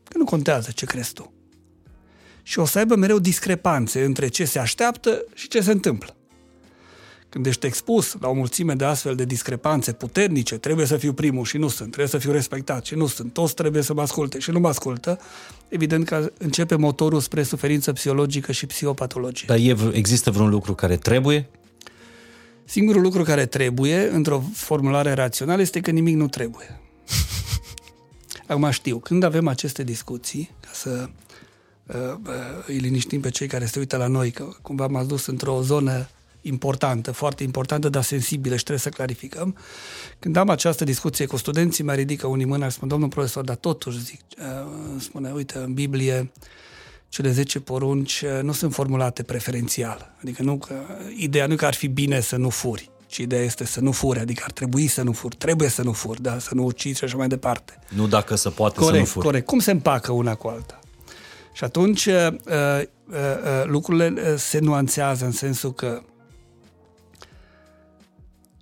Că 0.03 0.17
nu 0.17 0.23
contează 0.23 0.71
ce 0.71 0.85
crezi 0.85 1.13
tu. 1.13 1.33
Și 2.43 2.59
o 2.59 2.65
să 2.65 2.77
aibă 2.77 2.95
mereu 2.95 3.19
discrepanțe 3.19 4.03
între 4.03 4.27
ce 4.27 4.45
se 4.45 4.59
așteaptă 4.59 5.25
și 5.33 5.47
ce 5.47 5.61
se 5.61 5.71
întâmplă. 5.71 6.16
Când 7.37 7.49
Când 7.49 7.55
ești 7.55 7.65
expus 7.65 8.15
la 8.19 8.27
o 8.27 8.33
mulțime 8.33 8.73
de 8.73 8.85
astfel 8.85 9.15
de 9.15 9.23
discrepanțe 9.23 9.91
puternice, 9.91 10.57
trebuie 10.57 10.85
să 10.85 10.97
fiu 10.97 11.13
primul 11.13 11.45
și 11.45 11.57
nu 11.57 11.67
sunt, 11.67 11.87
trebuie 11.87 12.07
să 12.07 12.17
fiu 12.17 12.31
respectat 12.31 12.85
și 12.85 12.95
nu 12.95 13.07
sunt, 13.07 13.33
toți 13.33 13.55
trebuie 13.55 13.81
să 13.81 13.93
mă 13.93 14.01
asculte 14.01 14.39
și 14.39 14.51
nu 14.51 14.59
mă 14.59 14.67
ascultă, 14.67 15.19
evident 15.67 16.05
că 16.05 16.31
începe 16.37 16.75
motorul 16.75 17.19
spre 17.19 17.43
suferință 17.43 17.93
psihologică 17.93 18.51
și 18.51 18.65
psihopatologie. 18.65 19.45
Dar 19.47 19.57
e, 19.57 19.75
există 19.91 20.31
vreun 20.31 20.49
lucru 20.49 20.73
care 20.73 20.95
trebuie? 20.95 21.49
Singurul 22.65 23.01
lucru 23.01 23.23
care 23.23 23.45
trebuie, 23.45 24.09
într-o 24.11 24.43
formulare 24.53 25.13
rațională, 25.13 25.61
este 25.61 25.79
că 25.79 25.91
nimic 25.91 26.15
nu 26.15 26.27
trebuie. 26.27 26.79
Acum 28.47 28.69
știu, 28.69 28.97
când 28.97 29.23
avem 29.23 29.47
aceste 29.47 29.83
discuții, 29.83 30.51
ca 30.59 30.69
să 30.73 31.09
uh, 31.85 31.95
uh, 32.27 32.33
îi 32.67 32.77
liniștim 32.77 33.21
pe 33.21 33.29
cei 33.29 33.47
care 33.47 33.65
se 33.65 33.79
uită 33.79 33.97
la 33.97 34.07
noi, 34.07 34.31
că 34.31 34.47
cumva 34.61 34.87
m-ați 34.87 35.07
dus 35.07 35.25
într-o 35.25 35.61
zonă 35.61 36.07
importantă, 36.47 37.11
foarte 37.11 37.43
importantă, 37.43 37.89
dar 37.89 38.03
sensibilă 38.03 38.55
și 38.55 38.63
trebuie 38.63 38.83
să 38.83 38.89
clarificăm. 38.89 39.57
Când 40.19 40.35
am 40.35 40.49
această 40.49 40.83
discuție 40.83 41.25
cu 41.25 41.37
studenții, 41.37 41.83
mă 41.83 41.93
ridică 41.93 42.27
unii 42.27 42.45
mâna 42.45 42.67
și 42.67 42.75
spun, 42.75 42.87
domnul 42.87 43.09
profesor, 43.09 43.43
dar 43.43 43.55
totuși, 43.55 44.03
zic, 44.03 44.19
uh, 44.37 44.67
spune, 44.99 45.31
uite, 45.31 45.57
în 45.57 45.73
Biblie 45.73 46.31
cele 47.09 47.31
10 47.31 47.59
porunci 47.59 48.21
uh, 48.21 48.43
nu 48.43 48.51
sunt 48.51 48.73
formulate 48.73 49.23
preferențial. 49.23 50.15
Adică 50.21 50.43
nu 50.43 50.57
că, 50.57 50.73
ideea 51.17 51.47
nu 51.47 51.55
că 51.55 51.65
ar 51.65 51.73
fi 51.73 51.87
bine 51.87 52.19
să 52.19 52.35
nu 52.35 52.49
furi, 52.49 52.89
ci 53.07 53.17
ideea 53.17 53.43
este 53.43 53.65
să 53.65 53.79
nu 53.79 53.91
furi, 53.91 54.19
adică 54.19 54.43
ar 54.45 54.51
trebui 54.51 54.87
să 54.87 55.01
nu 55.01 55.11
furi, 55.11 55.35
trebuie 55.35 55.69
să 55.69 55.81
nu 55.81 55.91
furi, 55.91 56.21
da? 56.21 56.39
să 56.39 56.49
nu 56.53 56.65
ucizi 56.65 56.97
și 56.97 57.03
așa 57.03 57.17
mai 57.17 57.27
departe. 57.27 57.79
Nu 57.89 58.07
dacă 58.07 58.35
se 58.35 58.49
poate 58.49 58.79
corect, 58.79 58.93
să 58.93 58.99
nu 58.99 59.05
furi. 59.05 59.25
Corect, 59.25 59.45
cum 59.45 59.59
se 59.59 59.71
împacă 59.71 60.11
una 60.11 60.35
cu 60.35 60.47
alta? 60.47 60.79
Și 61.53 61.63
atunci 61.63 62.05
uh, 62.05 62.27
uh, 62.31 62.81
uh, 63.07 63.65
lucrurile 63.65 64.13
uh, 64.15 64.37
se 64.37 64.59
nuanțează 64.59 65.25
în 65.25 65.31
sensul 65.31 65.73
că 65.73 66.01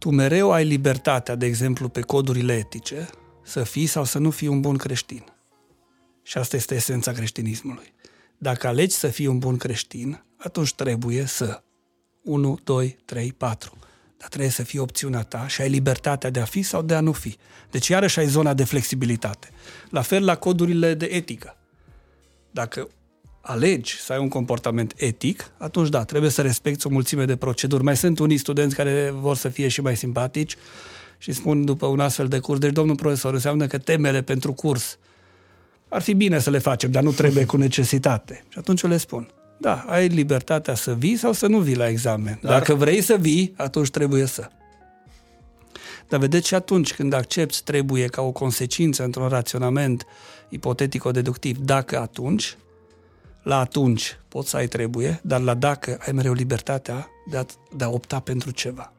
tu 0.06 0.12
mereu 0.12 0.52
ai 0.52 0.66
libertatea, 0.66 1.36
de 1.36 1.46
exemplu, 1.46 1.90
pe 1.90 2.02
codurile 2.02 2.54
etice, 2.54 3.10
să 3.44 3.64
fii 3.64 3.86
sau 3.86 4.04
să 4.04 4.20
nu 4.20 4.30
fii 4.30 4.48
un 4.48 4.62
bun 4.62 4.78
creștin. 4.78 5.24
Și 6.24 6.38
asta 6.38 6.56
este 6.56 6.76
esența 6.76 7.12
creștinismului. 7.12 7.94
Dacă 8.38 8.68
alegi 8.68 8.96
să 8.96 9.08
fii 9.08 9.28
un 9.28 9.40
bun 9.40 9.58
creștin, 9.58 10.24
atunci 10.38 10.74
trebuie 10.74 11.26
să 11.26 11.64
1, 12.24 12.60
2, 12.64 12.98
3, 13.06 13.34
4. 13.34 13.78
Dar 14.18 14.28
trebuie 14.28 14.52
să 14.52 14.64
fie 14.64 14.80
opțiunea 14.80 15.22
ta 15.22 15.48
și 15.48 15.62
ai 15.62 15.70
libertatea 15.70 16.30
de 16.30 16.40
a 16.40 16.46
fi 16.46 16.62
sau 16.62 16.82
de 16.82 16.96
a 16.96 17.00
nu 17.00 17.12
fi. 17.12 17.38
Deci 17.72 17.88
iarăși 17.88 18.20
ai 18.20 18.28
zona 18.28 18.54
de 18.54 18.64
flexibilitate. 18.64 19.50
La 19.90 20.02
fel 20.02 20.26
la 20.26 20.36
codurile 20.36 20.94
de 20.94 21.06
etică. 21.06 21.58
Dacă 22.52 22.90
alegi 23.46 24.00
să 24.00 24.14
ai 24.14 24.20
un 24.20 24.28
comportament 24.28 24.94
etic, 24.96 25.52
atunci 25.58 25.90
da, 25.90 26.04
trebuie 26.04 26.32
să 26.32 26.42
respecti 26.42 26.88
o 26.88 26.90
mulțime 26.90 27.26
de 27.26 27.36
proceduri. 27.36 27.84
Mai 27.84 27.98
sunt 27.98 28.20
unii 28.20 28.38
studenți 28.38 28.76
care 28.76 29.14
vor 29.20 29.36
să 29.36 29.50
fie 29.50 29.68
și 29.68 29.82
mai 29.82 29.96
simpatici 29.96 30.56
și 31.18 31.32
spun 31.32 31.66
după 31.66 31.86
un 31.86 32.00
astfel 32.00 32.28
de 32.28 32.40
curs, 32.40 32.60
deci 32.60 32.72
domnul 32.72 32.96
profesor, 32.96 33.34
înseamnă 33.34 33.68
că 33.68 33.78
temele 33.78 34.22
pentru 34.22 34.54
curs 34.54 34.98
ar 35.90 36.02
fi 36.02 36.14
bine 36.14 36.40
să 36.40 36.50
le 36.50 36.58
facem, 36.58 36.92
dar 36.92 37.04
nu 37.04 37.12
trebuie 37.12 37.46
cu 37.46 37.58
necesitate. 37.58 38.44
Și 38.50 38.58
atunci 38.58 38.82
eu 38.82 38.90
le 38.90 38.98
spun, 38.98 39.30
da, 39.58 39.86
ai 39.88 40.08
libertatea 40.08 40.76
să 40.76 40.94
vii 40.94 41.16
sau 41.16 41.34
să 41.34 41.48
nu 41.48 41.60
vii 41.60 41.76
la 41.76 41.88
examen. 41.88 42.40
Dar... 42.42 42.52
Dacă 42.52 42.74
vrei 42.74 43.02
să 43.02 43.16
vii, 43.16 43.54
atunci 43.58 43.90
trebuie 43.90 44.26
să. 44.26 44.50
Dar 46.08 46.20
vedeți 46.20 46.48
și 46.48 46.56
atunci 46.56 46.94
când 46.94 47.14
accepti 47.14 47.62
trebuie 47.64 48.06
ca 48.06 48.22
o 48.22 48.32
consecință 48.32 49.04
într-un 49.04 49.28
raționament 49.28 50.06
ipotetico-deductiv, 50.50 51.58
dacă 51.58 52.00
atunci, 52.00 52.58
la 53.46 53.60
atunci 53.60 54.20
poți 54.28 54.50
să 54.50 54.58
ai 54.58 54.68
trebuie, 54.68 55.20
dar 55.24 55.42
la 55.42 55.54
dacă 55.54 55.98
ai 56.06 56.12
mereu 56.12 56.34
libertatea 56.34 57.10
de 57.30 57.38
a, 57.38 57.46
de 57.76 57.84
a 57.84 57.90
opta 57.90 58.20
pentru 58.20 58.52
ceva. 58.52 58.94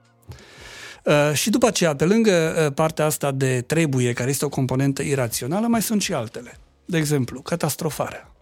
Uh, 1.05 1.33
și 1.33 1.51
după 1.51 1.67
aceea, 1.67 1.97
pe 1.97 2.05
lângă 2.05 2.55
uh, 2.67 2.73
partea 2.75 3.05
asta 3.05 3.31
de 3.31 3.61
trebuie, 3.61 4.13
care 4.13 4.31
este 4.31 4.45
o 4.45 4.49
componentă 4.49 5.03
irațională, 5.03 5.67
mai 5.67 5.83
sunt 5.83 6.03
și 6.03 6.13
altele. 6.13 6.59
De 6.85 6.97
exemplu, 6.97 7.41
catastrofarea. 7.41 8.33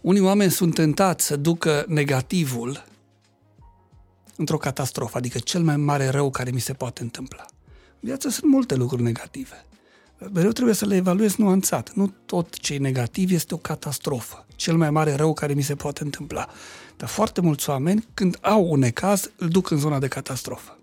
Unii 0.00 0.20
oameni 0.20 0.50
sunt 0.50 0.74
tentați 0.74 1.26
să 1.26 1.36
ducă 1.36 1.84
negativul 1.88 2.84
într-o 4.36 4.56
catastrofă, 4.56 5.18
adică 5.18 5.38
cel 5.38 5.62
mai 5.62 5.76
mare 5.76 6.08
rău 6.08 6.30
care 6.30 6.50
mi 6.50 6.60
se 6.60 6.72
poate 6.72 7.02
întâmpla. 7.02 7.44
În 8.00 8.08
viață 8.08 8.28
sunt 8.28 8.50
multe 8.50 8.74
lucruri 8.74 9.02
negative. 9.02 9.64
Mereu 10.28 10.50
trebuie 10.50 10.74
să 10.74 10.86
le 10.86 10.96
evaluez 10.96 11.34
nuanțat. 11.34 11.92
Nu 11.94 12.12
tot 12.26 12.58
ce 12.58 12.74
e 12.74 12.78
negativ 12.78 13.32
este 13.32 13.54
o 13.54 13.56
catastrofă. 13.56 14.46
Cel 14.56 14.76
mai 14.76 14.90
mare 14.90 15.14
rău 15.14 15.32
care 15.32 15.52
mi 15.52 15.62
se 15.62 15.74
poate 15.74 16.02
întâmpla. 16.02 16.48
Dar 16.96 17.08
foarte 17.08 17.40
mulți 17.40 17.70
oameni, 17.70 18.06
când 18.14 18.38
au 18.40 18.70
un 18.70 18.78
necaz, 18.78 19.30
îl 19.36 19.48
duc 19.48 19.70
în 19.70 19.78
zona 19.78 19.98
de 19.98 20.08
catastrofă. 20.08 20.78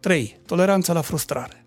3. 0.00 0.38
Toleranța 0.46 0.92
la 0.92 1.00
frustrare. 1.00 1.64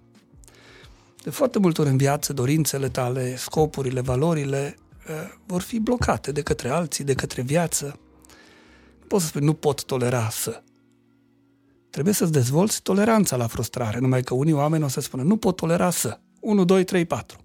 De 1.24 1.30
foarte 1.30 1.60
multe 1.60 1.82
ori 1.82 1.90
în 1.90 1.98
viață, 1.98 2.34
dorințele 2.34 2.90
tale, 2.90 3.36
scopurile, 3.36 4.02
valorile 4.02 4.78
uh, 5.10 5.14
vor 5.46 5.62
fi 5.62 5.80
blocate 5.80 6.32
de 6.32 6.42
către 6.42 6.70
alții, 6.70 7.04
de 7.04 7.14
către 7.14 7.42
viață. 7.42 8.00
Nu 9.00 9.06
poți 9.08 9.24
să 9.24 9.30
spui, 9.30 9.42
nu 9.42 9.54
pot 9.54 9.84
tolera 9.84 10.30
să. 10.30 10.64
Trebuie 11.90 12.14
să-ți 12.14 12.32
dezvolți 12.32 12.82
toleranța 12.82 13.36
la 13.36 13.48
frustrare, 13.48 14.00
numai 14.00 14.22
că 14.22 14.34
unii 14.34 14.54
oameni 14.54 14.84
o 14.84 14.88
să 14.88 15.02
spună, 15.02 15.24
nu 15.24 15.38
pot 15.38 15.56
tolera 15.56 15.90
să. 15.90 16.20
1, 16.40 16.66
2, 16.66 16.84
3, 16.84 17.06
4. 17.06 17.38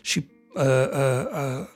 Și 0.00 0.26
uh, 0.54 0.62
uh, 0.64 0.68
uh, 1.60 1.66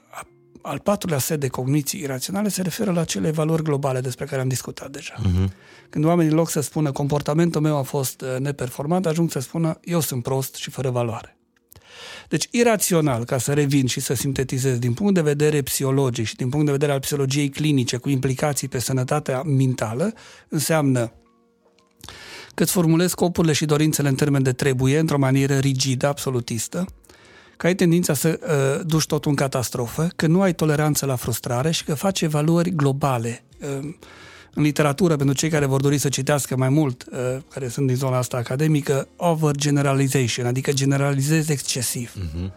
al 0.66 0.78
patrulea 0.78 1.18
set 1.18 1.40
de 1.40 1.48
cogniții 1.48 2.00
iraționale 2.00 2.48
se 2.48 2.62
referă 2.62 2.92
la 2.92 3.04
cele 3.04 3.30
valori 3.30 3.62
globale 3.62 4.00
despre 4.00 4.24
care 4.24 4.40
am 4.40 4.48
discutat 4.48 4.90
deja. 4.90 5.14
Uh-huh. 5.14 5.50
Când 5.90 6.04
oamenii, 6.04 6.30
în 6.30 6.36
loc 6.36 6.50
să 6.50 6.60
spună 6.60 6.92
comportamentul 6.92 7.60
meu 7.60 7.76
a 7.76 7.82
fost 7.82 8.20
uh, 8.20 8.36
neperformant, 8.38 9.06
ajung 9.06 9.30
să 9.30 9.38
spună 9.38 9.78
eu 9.84 10.00
sunt 10.00 10.22
prost 10.22 10.54
și 10.54 10.70
fără 10.70 10.90
valoare. 10.90 11.36
Deci, 12.28 12.48
irațional, 12.50 13.24
ca 13.24 13.38
să 13.38 13.52
revin 13.52 13.86
și 13.86 14.00
să 14.00 14.14
sintetizez, 14.14 14.78
din 14.78 14.94
punct 14.94 15.14
de 15.14 15.20
vedere 15.20 15.62
psihologic 15.62 16.26
și 16.26 16.36
din 16.36 16.48
punct 16.48 16.66
de 16.66 16.72
vedere 16.72 16.92
al 16.92 17.00
psihologiei 17.00 17.48
clinice 17.48 17.96
cu 17.96 18.08
implicații 18.08 18.68
pe 18.68 18.78
sănătatea 18.78 19.42
mentală, 19.42 20.12
înseamnă 20.48 21.12
că 22.56 22.62
îți 22.62 22.72
formulezi 22.72 23.10
scopurile 23.10 23.52
și 23.52 23.64
dorințele 23.64 24.08
în 24.08 24.14
termen 24.14 24.42
de 24.42 24.52
trebuie, 24.52 24.98
într-o 24.98 25.18
manieră 25.18 25.58
rigidă, 25.58 26.06
absolutistă, 26.06 26.86
că 27.56 27.66
ai 27.66 27.74
tendința 27.74 28.14
să 28.14 28.40
uh, 28.42 28.86
duci 28.86 29.06
totul 29.06 29.30
în 29.30 29.36
catastrofă, 29.36 30.08
că 30.16 30.26
nu 30.26 30.40
ai 30.40 30.54
toleranță 30.54 31.06
la 31.06 31.16
frustrare 31.16 31.70
și 31.70 31.84
că 31.84 31.94
faci 31.94 32.20
evaluări 32.20 32.70
globale. 32.70 33.44
Uh, 33.60 33.94
în 34.54 34.62
literatură, 34.62 35.16
pentru 35.16 35.34
cei 35.34 35.48
care 35.48 35.66
vor 35.66 35.80
dori 35.80 35.98
să 35.98 36.08
citească 36.08 36.56
mai 36.56 36.68
mult, 36.68 37.04
uh, 37.12 37.18
care 37.50 37.68
sunt 37.68 37.86
din 37.86 37.96
zona 37.96 38.16
asta 38.16 38.36
academică, 38.36 39.08
overgeneralization, 39.16 40.46
adică 40.46 40.72
generalizezi 40.72 41.52
excesiv. 41.52 42.12
Uh-huh. 42.18 42.50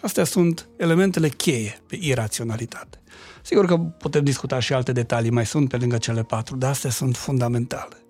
Astea 0.00 0.24
sunt 0.24 0.68
elementele 0.76 1.28
cheie 1.28 1.80
pe 1.86 1.98
iraționalitate. 2.00 3.00
Sigur 3.42 3.66
că 3.66 3.76
putem 3.76 4.24
discuta 4.24 4.58
și 4.58 4.72
alte 4.72 4.92
detalii, 4.92 5.30
mai 5.30 5.46
sunt 5.46 5.68
pe 5.68 5.76
lângă 5.76 5.96
cele 5.96 6.22
patru, 6.22 6.56
dar 6.56 6.70
astea 6.70 6.90
sunt 6.90 7.16
fundamentale. 7.16 8.01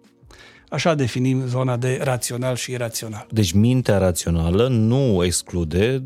Așa 0.72 0.94
definim 0.94 1.46
zona 1.46 1.76
de 1.76 2.00
rațional 2.02 2.56
și 2.56 2.70
irațional. 2.70 3.26
Deci 3.30 3.52
mintea 3.52 3.98
rațională 3.98 4.68
nu 4.68 5.24
exclude 5.24 6.02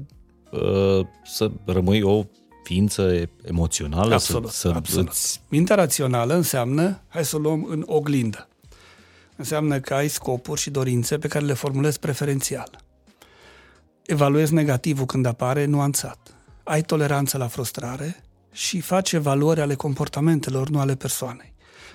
uh, 0.51 1.07
să 1.25 1.51
rămâi 1.65 2.03
o 2.03 2.25
ființă 2.63 3.29
emoțională? 3.45 4.15
Absolut, 4.15 4.51
să, 4.51 4.69
să 4.69 4.75
absolut. 4.75 5.09
Îți... 5.09 5.41
Mintea 5.49 5.77
rațională 5.77 6.35
înseamnă, 6.35 7.01
hai 7.09 7.25
să 7.25 7.37
o 7.37 7.39
luăm 7.39 7.67
în 7.69 7.83
oglindă, 7.87 8.49
înseamnă 9.37 9.81
că 9.81 9.95
ai 9.95 10.09
scopuri 10.09 10.61
și 10.61 10.71
dorințe 10.71 11.19
pe 11.19 11.29
care 11.29 11.45
le 11.45 11.53
formulezi 11.53 11.99
preferențial. 11.99 12.71
Evaluezi 14.07 14.55
negativul 14.55 15.07
când 15.07 15.27
apare 15.27 15.65
nuanțat. 15.65 16.19
Ai 16.65 16.83
toleranță 16.83 17.39
la 17.39 17.47
frustrare 17.47 18.25
și 18.53 18.81
faci 18.81 19.17
valori 19.17 19.61
ale 19.61 19.75
comportamentelor, 19.75 20.69
nu 20.69 20.81
ale 20.81 20.95
persoanei. 20.95 21.53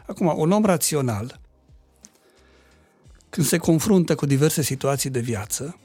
Acum, 0.08 0.34
un 0.38 0.52
om 0.52 0.66
rațional 0.66 1.41
când 3.32 3.48
se 3.48 3.58
confruntă 3.58 4.16
cu 4.16 4.26
diverse 4.26 4.62
situații 4.62 5.10
de 5.10 5.20
viață 5.20 5.80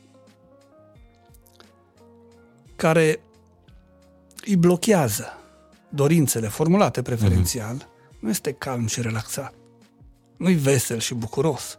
care 2.77 3.21
îi 4.45 4.57
blochează 4.57 5.27
dorințele 5.89 6.49
formulate 6.49 7.03
preferențial, 7.03 7.77
mm-hmm. 7.77 8.21
nu 8.21 8.29
este 8.29 8.53
calm 8.53 8.87
și 8.87 9.01
relaxat. 9.01 9.55
Nu-i 10.37 10.55
vesel 10.55 10.99
și 10.99 11.15
bucuros. 11.15 11.79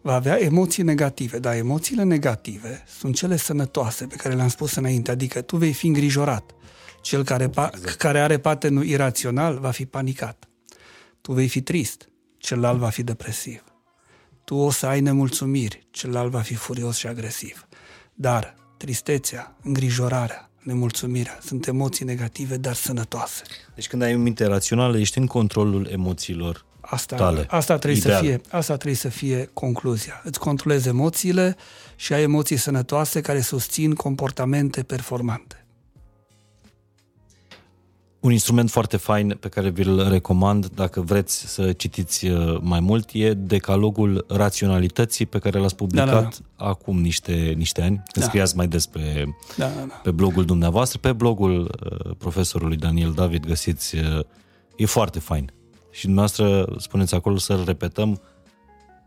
Va 0.00 0.14
avea 0.14 0.40
emoții 0.40 0.82
negative, 0.82 1.38
dar 1.38 1.54
emoțiile 1.54 2.02
negative 2.02 2.84
sunt 2.98 3.14
cele 3.14 3.36
sănătoase 3.36 4.06
pe 4.06 4.16
care 4.16 4.34
le-am 4.34 4.48
spus 4.48 4.74
înainte, 4.74 5.10
adică 5.10 5.40
tu 5.40 5.56
vei 5.56 5.72
fi 5.72 5.86
îngrijorat. 5.86 6.54
Cel 7.00 7.24
care, 7.24 7.48
pa- 7.48 7.70
exact. 7.74 7.94
care 7.94 8.20
are 8.20 8.38
patenul 8.38 8.84
irațional 8.84 9.58
va 9.58 9.70
fi 9.70 9.86
panicat. 9.86 10.48
Tu 11.20 11.32
vei 11.32 11.48
fi 11.48 11.62
trist, 11.62 12.08
celălalt 12.38 12.78
va 12.78 12.88
fi 12.88 13.02
depresiv 13.02 13.73
tu 14.44 14.54
o 14.54 14.70
să 14.70 14.86
ai 14.86 15.00
nemulțumiri, 15.00 15.86
celălalt 15.90 16.30
va 16.30 16.40
fi 16.40 16.54
furios 16.54 16.96
și 16.96 17.06
agresiv. 17.06 17.66
Dar 18.14 18.54
tristețea, 18.76 19.56
îngrijorarea, 19.62 20.50
nemulțumirea 20.62 21.38
sunt 21.44 21.66
emoții 21.66 22.04
negative, 22.04 22.56
dar 22.56 22.74
sănătoase. 22.74 23.42
Deci 23.74 23.88
când 23.88 24.02
ai 24.02 24.14
o 24.14 24.18
minte 24.18 24.44
rațională, 24.46 24.98
ești 24.98 25.18
în 25.18 25.26
controlul 25.26 25.88
emoțiilor 25.92 26.64
Asta, 26.80 27.16
tale. 27.16 27.46
asta, 27.48 27.78
trebuie 27.78 28.00
Ideal. 28.00 28.16
să 28.16 28.24
fie, 28.24 28.40
asta 28.50 28.74
trebuie 28.74 28.94
să 28.94 29.08
fie 29.08 29.50
concluzia. 29.52 30.20
Îți 30.24 30.38
controlezi 30.38 30.88
emoțiile 30.88 31.56
și 31.96 32.12
ai 32.12 32.22
emoții 32.22 32.56
sănătoase 32.56 33.20
care 33.20 33.40
susțin 33.40 33.94
comportamente 33.94 34.82
performante. 34.82 35.63
Un 38.24 38.32
instrument 38.32 38.70
foarte 38.70 38.96
fain 38.96 39.36
pe 39.40 39.48
care 39.48 39.70
vi-l 39.70 40.08
recomand 40.08 40.66
dacă 40.66 41.00
vreți 41.00 41.46
să 41.46 41.72
citiți 41.72 42.26
uh, 42.26 42.58
mai 42.60 42.80
mult 42.80 43.10
e 43.12 43.34
Decalogul 43.34 44.24
Raționalității 44.28 45.26
pe 45.26 45.38
care 45.38 45.58
l-ați 45.58 45.76
publicat 45.76 46.06
Da, 46.06 46.20
da, 46.20 46.64
acum 46.66 47.00
niște, 47.00 47.54
niște 47.56 47.82
ani, 47.82 48.02
când 48.12 48.24
Da. 48.24 48.30
scriați 48.30 48.56
mai 48.56 48.66
des 48.66 48.86
pe, 48.86 49.24
Da, 49.56 49.66
da, 49.66 49.84
da. 49.88 49.94
pe 50.02 50.10
blogul 50.10 50.44
dumneavoastră. 50.44 50.98
Pe 50.98 51.12
blogul 51.12 51.60
uh, 51.60 52.10
profesorului 52.18 52.76
Daniel 52.76 53.12
David 53.12 53.46
găsiți, 53.46 53.96
uh, 53.96 54.20
e 54.76 54.86
foarte 54.86 55.18
fain. 55.18 55.52
Și 55.90 56.04
dumneavoastră 56.04 56.74
spuneți 56.78 57.14
acolo 57.14 57.36
să-l 57.36 57.62
repetăm 57.66 58.20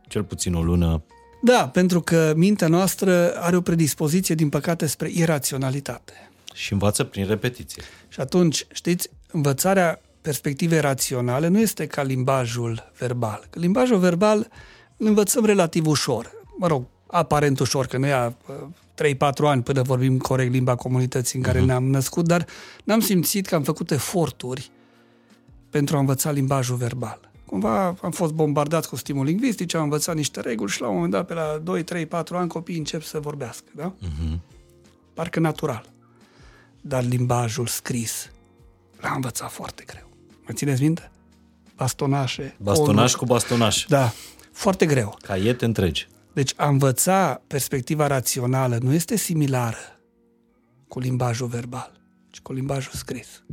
cel 0.07 0.23
puțin 0.23 0.53
o 0.53 0.64
lună. 0.64 1.03
Da, 1.41 1.69
pentru 1.73 2.02
că 2.02 2.34
mintea 2.35 2.68
noastră 2.68 3.34
are 3.35 3.56
o 3.56 3.61
predispoziție, 3.61 4.35
din 4.35 4.49
păcate, 4.49 4.85
spre 4.85 5.10
iraționalitate. 5.14 6.14
Și 6.57 6.73
învață 6.73 7.03
prin 7.03 7.27
repetiție. 7.27 7.84
Și 8.07 8.19
atunci, 8.19 8.67
știți, 8.71 9.09
învățarea 9.31 10.01
perspectivei 10.21 10.79
raționale 10.79 11.47
nu 11.47 11.59
este 11.59 11.88
ca 11.88 12.03
limbajul 12.03 12.91
verbal. 12.97 13.47
Că 13.49 13.59
limbajul 13.59 13.97
verbal 13.97 14.47
îl 14.97 15.07
învățăm 15.07 15.45
relativ 15.45 15.88
ușor. 15.88 16.31
Mă 16.57 16.67
rog, 16.67 16.85
aparent 17.07 17.59
ușor, 17.59 17.85
că 17.85 17.97
nu 17.97 18.05
ia 18.05 18.38
uh, 18.47 19.15
3-4 19.15 19.17
ani 19.38 19.63
până 19.63 19.81
vorbim 19.81 20.17
corect 20.17 20.51
limba 20.51 20.75
comunității 20.75 21.38
în 21.38 21.43
care 21.43 21.61
uh-huh. 21.61 21.65
ne-am 21.65 21.84
născut, 21.84 22.27
dar 22.27 22.45
n-am 22.84 22.99
simțit 22.99 23.47
că 23.47 23.55
am 23.55 23.63
făcut 23.63 23.91
eforturi 23.91 24.71
pentru 25.69 25.95
a 25.95 25.99
învăța 25.99 26.31
limbajul 26.31 26.75
verbal. 26.75 27.19
Cumva 27.45 27.85
am 28.01 28.11
fost 28.11 28.34
bombardați 28.34 28.89
cu 28.89 28.95
stimuli 28.95 29.29
lingvistici, 29.29 29.73
am 29.73 29.84
învățat 29.84 30.15
niște 30.15 30.41
reguli 30.41 30.71
și 30.71 30.81
la 30.81 30.88
un 30.88 30.93
moment 30.93 31.11
dat, 31.11 31.25
pe 31.25 31.34
la 31.34 31.59
2, 31.63 31.84
3, 31.84 32.05
4 32.05 32.38
ani, 32.38 32.49
copiii 32.49 32.77
încep 32.77 33.01
să 33.01 33.19
vorbească, 33.19 33.65
da? 33.75 33.93
Uh-huh. 33.93 34.39
Parcă 35.13 35.39
natural. 35.39 35.95
Dar 36.82 37.04
limbajul 37.04 37.68
scris 37.68 38.32
l-am 38.99 39.16
învățat 39.16 39.52
foarte 39.52 39.84
greu. 39.88 40.10
Mă 40.48 40.54
țineți 40.54 40.82
minte? 40.82 41.12
Bastonașe. 41.76 42.56
Bastonaș 42.62 42.95
conuri. 42.95 43.14
cu 43.14 43.26
bastonaș. 43.26 43.86
Da, 43.88 44.14
foarte 44.52 44.86
greu. 44.86 45.18
Caiete 45.22 45.66
întregi. 45.66 46.08
Deci 46.34 46.54
a 46.56 46.68
învăța 46.68 47.41
perspectiva 47.48 48.08
rațională 48.08 48.78
nu 48.82 48.94
este 48.94 49.16
similară 49.16 49.78
cu 50.88 50.99
limbajul 50.99 51.48
verbal, 51.48 51.91
ci 52.30 52.40
cu 52.40 52.54
limbajul 52.54 52.91
scris. 52.95 53.44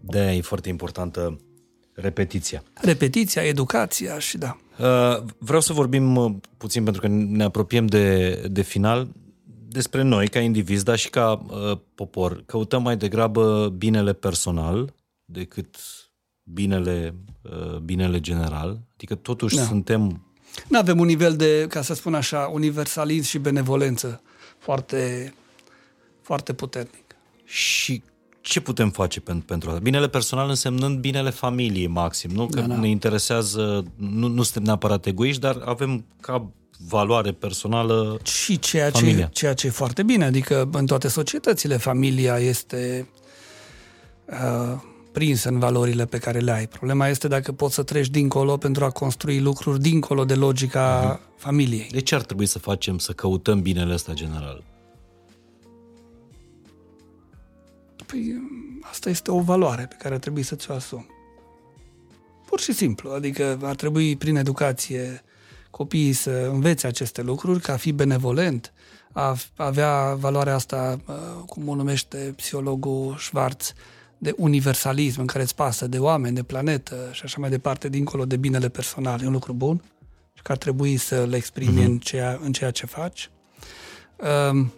de 0.00 0.30
e 0.30 0.40
foarte 0.40 0.68
importantă 0.68 1.40
repetiția. 1.92 2.62
Repetiția, 2.74 3.42
educația 3.42 4.18
și 4.18 4.38
da. 4.38 4.56
Uh, 4.78 5.22
Vreau 5.38 5.60
să 5.60 5.72
vorbim 5.72 6.16
uh, 6.16 6.34
puțin, 6.56 6.82
pentru 6.82 7.00
că 7.00 7.08
ne 7.08 7.44
apropiem 7.44 7.86
de, 7.86 8.30
de 8.50 8.62
final, 8.62 9.08
despre 9.68 10.02
noi 10.02 10.28
ca 10.28 10.40
indivizi, 10.40 10.84
dar 10.84 10.98
și 10.98 11.10
ca 11.10 11.44
uh, 11.48 11.78
popor. 11.94 12.42
Căutăm 12.46 12.82
mai 12.82 12.96
degrabă 12.96 13.68
binele 13.76 14.12
personal 14.12 14.94
decât 15.24 15.76
binele, 16.42 17.14
uh, 17.42 17.76
binele 17.76 18.20
general. 18.20 18.80
Adică 18.94 19.14
totuși 19.14 19.56
Da. 19.56 19.62
suntem 19.62 20.20
Nu 20.68 20.78
avem 20.78 20.98
un 21.00 21.06
nivel 21.06 21.36
de, 21.36 21.66
ca 21.68 21.82
să 21.82 21.94
spun 21.94 22.14
așa, 22.14 22.50
universalism 22.52 23.28
și 23.28 23.38
benevolență 23.38 24.20
foarte, 24.58 25.34
foarte 26.22 26.52
puternic. 26.52 27.16
și 27.44 28.02
ce 28.40 28.60
putem 28.60 28.90
face 28.90 29.20
pentru, 29.20 29.44
pentru 29.44 29.68
asta? 29.68 29.80
Binele 29.80 30.08
personal 30.08 30.48
însemnând 30.48 30.98
binele 30.98 31.30
familiei 31.30 31.86
maxim, 31.86 32.30
nu? 32.30 32.46
Că 32.46 32.60
Da, 32.60 32.66
da. 32.66 32.76
ne 32.76 32.88
interesează, 32.88 33.84
nu, 33.96 34.26
nu 34.26 34.42
suntem 34.42 34.62
neapărat 34.62 35.06
egoiști, 35.06 35.40
dar 35.40 35.62
avem 35.64 36.04
ca 36.20 36.50
valoare 36.88 37.32
personală 37.32 38.18
Și 38.22 38.58
ceea 38.58 38.90
ce, 38.90 39.00
Familia. 39.00 39.26
ceea 39.32 39.54
ce 39.54 39.66
e 39.66 39.70
foarte 39.70 40.02
bine, 40.02 40.24
adică 40.24 40.68
în 40.72 40.86
toate 40.86 41.08
societățile 41.08 41.76
familia 41.76 42.38
este 42.38 43.08
uh, 44.24 44.80
prinsă 45.12 45.48
în 45.48 45.58
valorile 45.58 46.04
pe 46.04 46.18
care 46.18 46.38
le 46.38 46.50
ai. 46.50 46.66
Problema 46.66 47.08
este 47.08 47.28
dacă 47.28 47.52
poți 47.52 47.74
să 47.74 47.82
treci 47.82 48.08
dincolo 48.08 48.56
pentru 48.56 48.84
a 48.84 48.90
construi 48.90 49.40
lucruri 49.40 49.80
dincolo 49.80 50.24
de 50.24 50.34
logica 50.34 51.18
uh-huh. 51.18 51.38
familiei. 51.38 51.88
De 51.90 52.00
ce 52.00 52.14
ar 52.14 52.22
trebui 52.22 52.46
să 52.46 52.58
facem 52.58 52.98
să 52.98 53.12
căutăm 53.12 53.62
binele 53.62 53.92
ăsta 53.92 54.12
general? 54.12 54.64
Păi, 58.06 58.34
asta 58.90 59.10
este 59.10 59.30
o 59.30 59.40
valoare 59.40 59.86
pe 59.86 59.96
care 59.98 60.14
ar 60.14 60.20
trebui 60.20 60.42
să 60.42 60.54
ți-o 60.54 60.74
asumi. 60.74 61.06
Pur 62.46 62.60
și 62.60 62.72
simplu, 62.72 63.10
adică 63.10 63.58
ar 63.62 63.74
trebui 63.74 64.16
prin 64.16 64.36
educație 64.36 65.22
copiii 65.76 66.12
să 66.12 66.30
învețe 66.52 66.86
aceste 66.86 67.22
lucruri, 67.22 67.60
ca 67.60 67.72
a 67.72 67.76
fi 67.76 67.92
benevolent, 67.92 68.72
a 69.12 69.36
avea 69.56 70.14
valoarea 70.14 70.54
asta, 70.54 71.00
uh, 71.06 71.14
cum 71.46 71.68
o 71.68 71.74
numește 71.74 72.32
psihologul 72.36 73.16
Schwarz, 73.18 73.72
de 74.18 74.34
universalism, 74.36 75.20
în 75.20 75.26
care 75.26 75.42
îți 75.42 75.54
pasă 75.54 75.86
de 75.86 75.98
oameni, 75.98 76.34
de 76.34 76.42
planetă 76.42 76.96
și 77.12 77.20
așa 77.24 77.36
mai 77.40 77.50
departe, 77.50 77.88
dincolo 77.88 78.24
de 78.24 78.36
binele 78.36 78.68
personal. 78.68 79.22
E 79.22 79.26
un 79.26 79.32
lucru 79.32 79.52
bun 79.52 79.82
și 80.34 80.42
că 80.42 80.52
ar 80.52 80.58
trebui 80.58 80.96
să 80.96 81.24
le 81.24 81.36
exprimi 81.36 81.82
uh-huh. 81.82 81.86
în, 81.86 81.98
ceea, 81.98 82.38
în 82.42 82.52
ceea 82.52 82.70
ce 82.70 82.86
faci. 82.86 83.30
Um, 84.50 84.72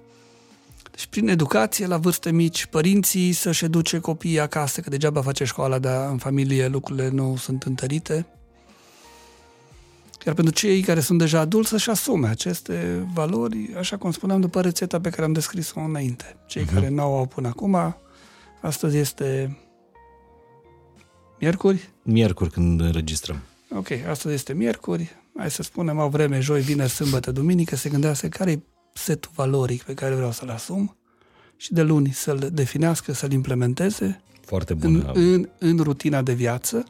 și 0.97 1.09
prin 1.09 1.29
educație, 1.29 1.87
la 1.87 1.97
vârste 1.97 2.31
mici, 2.31 2.67
părinții 2.67 3.33
să-și 3.33 3.65
educe 3.65 3.99
copiii 3.99 4.41
acasă, 4.41 4.81
că 4.81 4.91
degeaba 4.91 5.23
face 5.23 5.45
școala, 5.45 5.79
dar 5.79 6.11
în 6.11 6.19
familie 6.19 6.69
lucrurile 6.69 7.09
nu 7.09 7.37
sunt 7.37 7.63
întărite. 7.63 8.27
Iar 10.29 10.37
pentru 10.37 10.55
cei 10.55 10.81
care 10.81 11.01
sunt 11.01 11.19
deja 11.19 11.41
adulți 11.41 11.69
să-și 11.69 11.91
asume 11.91 12.29
aceste 12.29 13.07
valori, 13.15 13.75
așa 13.79 13.97
cum 13.97 14.11
spuneam, 14.11 14.41
după 14.41 14.61
rețeta 14.61 15.01
pe 15.01 15.11
care 15.11 15.23
am 15.23 15.33
descris-o 15.33 15.81
înainte. 15.81 16.37
Cei 16.47 16.65
uh-huh. 16.65 16.73
care 16.75 16.89
nu 16.89 17.03
au 17.03 17.27
până 17.27 17.49
acum, 17.49 17.97
astăzi 18.61 18.97
este 18.97 19.59
miercuri. 21.41 21.91
Miercuri 22.03 22.51
când 22.51 22.81
înregistrăm. 22.81 23.41
Ok, 23.71 23.87
astăzi 24.09 24.35
este 24.35 24.53
miercuri, 24.53 25.17
hai 25.37 25.51
să 25.51 25.63
spunem, 25.63 25.99
au 25.99 26.09
vreme, 26.09 26.41
joi, 26.41 26.61
vineri, 26.61 26.91
sâmbătă, 26.91 27.31
duminică, 27.31 27.77
se 27.77 27.89
gândească 27.89 28.27
care 28.27 28.51
e 28.51 28.61
setul 28.93 29.31
valoric 29.35 29.83
pe 29.83 29.95
care 29.95 30.15
vreau 30.15 30.33
să-l 30.33 30.49
asum 30.49 30.97
și 31.57 31.73
de 31.73 31.83
luni 31.83 32.13
să-l 32.13 32.49
definească, 32.53 33.13
să-l 33.13 33.33
implementeze 33.33 34.23
Foarte 34.45 34.75
bun. 34.75 34.95
în, 34.95 35.23
în, 35.23 35.49
în 35.59 35.77
rutina 35.77 36.23
de 36.23 36.33
viață, 36.33 36.85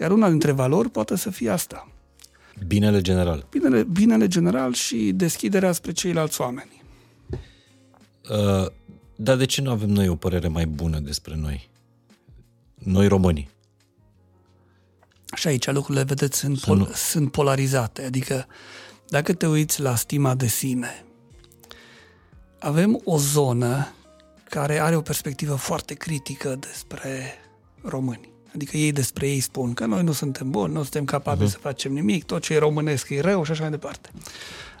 iar 0.00 0.10
una 0.10 0.28
dintre 0.30 0.52
valori 0.52 0.90
poate 0.90 1.16
să 1.16 1.30
fie 1.30 1.50
asta. 1.50 1.88
Binele 2.66 3.00
general. 3.00 3.46
Binele, 3.50 3.82
binele 3.82 4.26
general 4.26 4.72
și 4.72 5.12
deschiderea 5.14 5.72
spre 5.72 5.92
ceilalți 5.92 6.40
oameni. 6.40 6.82
Uh, 8.30 8.66
dar 9.16 9.36
de 9.36 9.44
ce 9.44 9.60
nu 9.60 9.70
avem 9.70 9.88
noi 9.88 10.08
o 10.08 10.16
părere 10.16 10.48
mai 10.48 10.66
bună 10.66 10.98
despre 10.98 11.34
noi? 11.36 11.68
Noi 12.74 13.08
românii. 13.08 13.48
Și 15.34 15.48
aici 15.48 15.70
lucrurile, 15.70 16.04
vedeți, 16.04 16.38
sunt, 16.38 16.58
Să 16.58 16.72
nu- 16.72 16.84
pol- 16.84 16.94
sunt 16.94 17.30
polarizate. 17.30 18.02
Adică, 18.04 18.46
dacă 19.08 19.32
te 19.34 19.46
uiți 19.46 19.80
la 19.80 19.94
stima 19.94 20.34
de 20.34 20.46
sine, 20.46 21.04
avem 22.58 23.00
o 23.04 23.18
zonă 23.18 23.92
care 24.44 24.78
are 24.78 24.96
o 24.96 25.00
perspectivă 25.00 25.54
foarte 25.54 25.94
critică 25.94 26.56
despre 26.60 27.32
români. 27.82 28.28
Adică 28.54 28.76
ei 28.76 28.92
despre 28.92 29.28
ei 29.28 29.40
spun 29.40 29.74
că 29.74 29.86
noi 29.86 30.02
nu 30.02 30.12
suntem 30.12 30.50
buni, 30.50 30.72
nu 30.72 30.82
suntem 30.82 31.04
capabili 31.04 31.48
uh-huh. 31.48 31.52
să 31.52 31.58
facem 31.58 31.92
nimic, 31.92 32.24
tot 32.24 32.42
ce 32.42 32.54
e 32.54 32.58
românesc 32.58 33.08
e 33.08 33.20
rău 33.20 33.44
și 33.44 33.50
așa 33.50 33.60
mai 33.60 33.70
departe. 33.70 34.10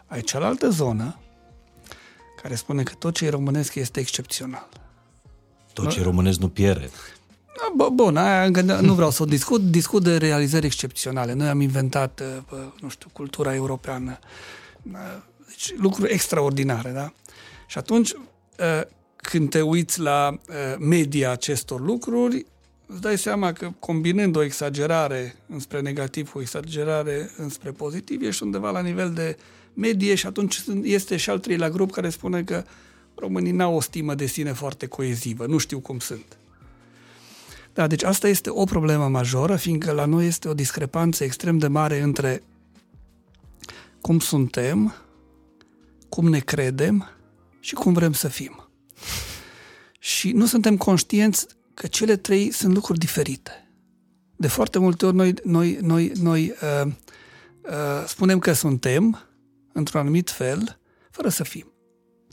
Ai 0.06 0.20
cealaltă 0.20 0.68
zonă 0.68 1.18
care 2.42 2.54
spune 2.54 2.82
că 2.82 2.92
tot 2.98 3.14
ce 3.14 3.24
e 3.24 3.28
românesc 3.28 3.74
este 3.74 4.00
excepțional. 4.00 4.68
Tot 5.72 5.88
ce 5.88 6.02
românesc 6.02 6.38
nu 6.38 6.48
pierde. 6.48 6.90
Da, 7.46 7.72
Bă, 7.76 7.88
bun, 7.92 8.16
aia 8.16 8.44
încă 8.44 8.60
nu 8.60 8.94
vreau 8.94 9.10
să 9.10 9.22
o 9.22 9.26
discut, 9.26 9.62
discut 9.62 10.02
de 10.02 10.16
realizări 10.16 10.66
excepționale. 10.66 11.32
Noi 11.32 11.48
am 11.48 11.60
inventat, 11.60 12.20
uh, 12.20 12.42
bă, 12.48 12.72
nu 12.80 12.88
știu, 12.88 13.08
cultura 13.12 13.54
europeană, 13.54 14.18
Uh, 14.92 15.22
deci 15.46 15.74
lucruri 15.76 16.12
extraordinare, 16.12 16.90
da? 16.90 17.12
Și 17.66 17.78
atunci, 17.78 18.12
uh, 18.12 18.80
când 19.16 19.50
te 19.50 19.60
uiți 19.60 20.00
la 20.00 20.30
uh, 20.30 20.54
media 20.78 21.30
acestor 21.30 21.80
lucruri, 21.80 22.46
îți 22.90 23.00
dai 23.00 23.18
seama 23.18 23.52
că 23.52 23.72
combinând 23.78 24.36
o 24.36 24.42
exagerare 24.42 25.36
înspre 25.46 25.80
negativ 25.80 26.30
cu 26.30 26.38
o 26.38 26.40
exagerare 26.40 27.30
înspre 27.36 27.70
pozitiv, 27.70 28.22
ești 28.22 28.42
undeva 28.42 28.70
la 28.70 28.80
nivel 28.80 29.12
de 29.12 29.36
medie 29.74 30.14
și 30.14 30.26
atunci 30.26 30.62
este 30.82 31.16
și 31.16 31.30
al 31.30 31.38
treilea 31.38 31.70
grup 31.70 31.90
care 31.90 32.08
spune 32.08 32.42
că 32.42 32.64
românii 33.14 33.52
n-au 33.52 33.74
o 33.74 33.80
stimă 33.80 34.14
de 34.14 34.26
sine 34.26 34.52
foarte 34.52 34.86
coezivă, 34.86 35.46
nu 35.46 35.58
știu 35.58 35.80
cum 35.80 35.98
sunt. 35.98 36.36
Da, 37.74 37.86
deci 37.86 38.02
asta 38.02 38.28
este 38.28 38.50
o 38.50 38.64
problemă 38.64 39.08
majoră, 39.08 39.56
fiindcă 39.56 39.92
la 39.92 40.04
noi 40.04 40.26
este 40.26 40.48
o 40.48 40.54
discrepanță 40.54 41.24
extrem 41.24 41.58
de 41.58 41.66
mare 41.66 42.00
între 42.00 42.42
cum 44.00 44.18
suntem, 44.18 44.94
cum 46.08 46.28
ne 46.28 46.38
credem 46.38 47.08
și 47.60 47.74
cum 47.74 47.92
vrem 47.92 48.12
să 48.12 48.28
fim. 48.28 48.68
Și 49.98 50.32
nu 50.32 50.46
suntem 50.46 50.76
conștienți 50.76 51.46
că 51.78 51.86
cele 51.86 52.16
trei 52.16 52.50
sunt 52.50 52.74
lucruri 52.74 52.98
diferite. 52.98 53.70
De 54.36 54.48
foarte 54.48 54.78
multe 54.78 55.06
ori 55.06 55.16
noi, 55.16 55.34
noi, 55.44 55.78
noi, 55.80 56.12
noi 56.20 56.54
uh, 56.82 56.92
uh, 57.62 58.04
spunem 58.06 58.38
că 58.38 58.52
suntem 58.52 59.28
într-un 59.72 60.00
anumit 60.00 60.30
fel, 60.30 60.78
fără 61.10 61.28
să 61.28 61.44
fim. 61.44 61.72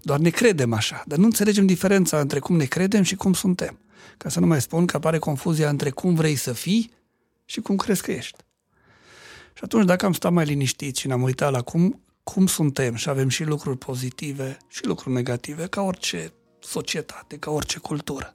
Doar 0.01 0.19
ne 0.19 0.29
credem 0.29 0.73
așa, 0.73 1.03
dar 1.05 1.17
nu 1.17 1.25
înțelegem 1.25 1.65
diferența 1.65 2.19
între 2.19 2.39
cum 2.39 2.55
ne 2.55 2.65
credem 2.65 3.03
și 3.03 3.15
cum 3.15 3.33
suntem. 3.33 3.79
Ca 4.17 4.29
să 4.29 4.39
nu 4.39 4.45
mai 4.45 4.61
spun 4.61 4.85
că 4.85 4.95
apare 4.95 5.17
confuzia 5.17 5.69
între 5.69 5.89
cum 5.89 6.15
vrei 6.15 6.35
să 6.35 6.53
fii 6.53 6.91
și 7.45 7.61
cum 7.61 7.75
crezi 7.75 8.01
că 8.01 8.11
ești. 8.11 8.37
Și 9.53 9.63
atunci, 9.63 9.85
dacă 9.85 10.05
am 10.05 10.13
stat 10.13 10.31
mai 10.31 10.45
liniștit 10.45 10.95
și 10.95 11.07
ne-am 11.07 11.21
uitat 11.21 11.51
la 11.51 11.61
cum, 11.61 12.03
cum 12.23 12.47
suntem 12.47 12.95
și 12.95 13.09
avem 13.09 13.29
și 13.29 13.43
lucruri 13.43 13.77
pozitive 13.77 14.57
și 14.67 14.85
lucruri 14.85 15.15
negative, 15.15 15.67
ca 15.67 15.81
orice 15.81 16.33
societate, 16.59 17.37
ca 17.37 17.51
orice 17.51 17.79
cultură. 17.79 18.34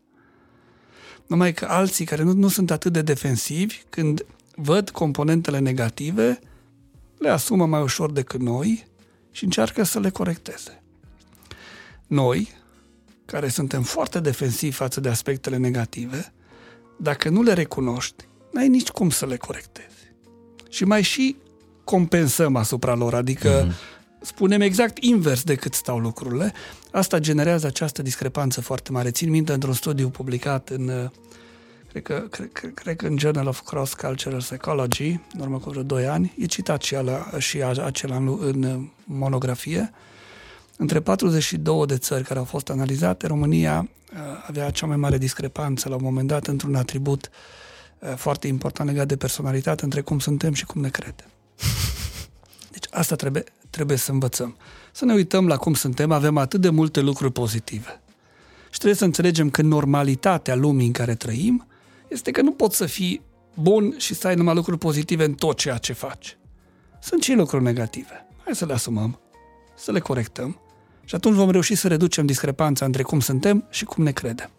Numai 1.31 1.53
că 1.53 1.67
alții 1.69 2.05
care 2.05 2.23
nu, 2.23 2.33
nu 2.33 2.49
sunt 2.49 2.71
atât 2.71 2.93
de 2.93 3.03
defensivi, 3.03 3.83
când 3.89 4.27
văd 4.55 4.91
componentele 4.91 5.59
negative, 5.59 6.39
le 7.19 7.29
asumă 7.29 7.67
mai 7.67 7.83
ușor 7.83 8.13
decât 8.13 8.41
noi 8.41 8.87
și 9.31 9.45
încearcă 9.45 9.83
să 9.83 10.01
le 10.01 10.11
corecteze. 10.11 10.83
Noi, 12.07 12.49
care 13.25 13.49
suntem 13.49 13.83
foarte 13.83 14.21
defensivi 14.21 14.75
față 14.75 15.01
de 15.01 15.09
aspectele 15.09 15.57
negative, 15.57 16.33
dacă 16.99 17.29
nu 17.29 17.43
le 17.43 17.53
recunoști, 17.53 18.25
n-ai 18.53 18.69
nici 18.69 18.89
cum 18.89 19.11
să 19.11 19.27
le 19.27 19.37
corectezi. 19.37 20.13
Și 20.69 20.85
mai 20.85 21.03
și 21.03 21.37
compensăm 21.85 22.57
asupra 22.57 22.95
lor, 22.95 23.15
adică 23.15 23.67
mm-hmm. 23.67 24.00
Spunem 24.21 24.61
exact 24.61 25.03
invers 25.03 25.43
decât 25.43 25.75
stau 25.75 25.99
lucrurile. 25.99 26.53
Asta 26.91 27.19
generează 27.19 27.67
această 27.67 28.03
discrepanță 28.03 28.61
foarte 28.61 28.93
mare. 28.93 29.11
Țin 29.11 29.31
minte 29.31 29.53
într-un 29.53 29.75
studiu 29.75 30.09
publicat 30.09 30.69
în 30.69 31.11
cred 31.91 32.03
că, 32.03 32.27
cred, 32.31 32.75
cred 32.75 32.97
că 32.97 33.07
în 33.07 33.19
Journal 33.19 33.47
of 33.47 33.61
Cross 33.61 33.95
Cultural 33.95 34.39
Psychology, 34.39 35.21
în 35.35 35.41
urmă 35.41 35.59
cu 35.59 35.71
vreo 35.71 35.83
2 35.83 36.07
ani, 36.07 36.35
e 36.39 36.47
citat 36.47 36.83
și, 36.83 36.95
ala, 36.95 37.31
și 37.39 37.63
acela 37.63 38.17
în, 38.17 38.39
în 38.41 38.89
monografie, 39.05 39.93
între 40.77 41.01
42 41.01 41.87
de 41.87 41.97
țări 41.99 42.25
care 42.25 42.39
au 42.39 42.45
fost 42.45 42.71
analizate, 42.71 43.27
România 43.27 43.89
uh, 44.13 44.19
avea 44.47 44.71
cea 44.71 44.87
mai 44.87 44.97
mare 44.97 45.19
discrepanță 45.19 45.89
la 45.89 45.95
un 45.95 46.03
moment 46.05 46.29
dat 46.29 46.47
într-un 46.47 46.75
atribut 46.75 47.31
uh, 47.99 48.15
foarte 48.17 48.47
important 48.47 48.89
legat 48.89 49.07
de 49.07 49.17
personalitate 49.17 49.85
între 49.85 50.01
cum 50.01 50.19
suntem 50.19 50.53
și 50.53 50.67
cum 50.67 50.81
ne 50.81 50.89
credem. 50.89 51.27
Deci 52.81 52.91
asta 52.93 53.17
trebuie, 53.17 53.45
trebuie 53.71 53.97
să 53.97 54.13
învățăm. 54.13 54.57
Să 54.93 55.05
ne 55.05 55.13
uităm 55.13 55.47
la 55.47 55.57
cum 55.57 55.75
suntem, 55.75 56.13
avem 56.13 56.37
atât 56.37 56.61
de 56.61 56.71
multe 56.71 57.01
lucruri 57.01 57.33
pozitive. 57.33 58.01
Și 58.71 58.77
trebuie 58.77 58.95
să 58.95 59.05
înțelegem 59.05 59.51
că 59.51 59.63
normalitatea 59.63 60.55
lumii 60.55 60.87
în 60.87 60.93
care 60.93 61.15
trăim 61.15 61.67
este 62.09 62.31
că 62.31 62.43
nu 62.43 62.53
poți 62.53 62.77
să 62.77 62.87
fii 62.87 63.23
bun 63.55 63.95
și 63.99 64.15
să 64.15 64.27
ai 64.27 64.35
numai 64.35 64.55
lucruri 64.55 64.79
pozitive 64.79 65.25
în 65.25 65.35
tot 65.35 65.57
ceea 65.57 65.77
ce 65.77 65.93
faci. 65.93 66.37
Sunt 67.01 67.23
și 67.23 67.33
lucruri 67.33 67.63
negative. 67.63 68.27
Hai 68.45 68.55
să 68.55 68.67
le 68.67 68.73
asumăm, 68.73 69.21
să 69.77 69.93
le 69.93 69.99
corectăm 69.99 70.61
și 71.05 71.15
atunci 71.15 71.35
vom 71.35 71.51
reuși 71.51 71.75
să 71.75 71.89
reducem 71.89 72.27
discrepanța 72.27 72.85
între 72.85 73.03
cum 73.03 73.21
suntem 73.21 73.65
și 73.71 73.85
cum 73.85 74.05
ne 74.05 74.13
credem. 74.13 74.51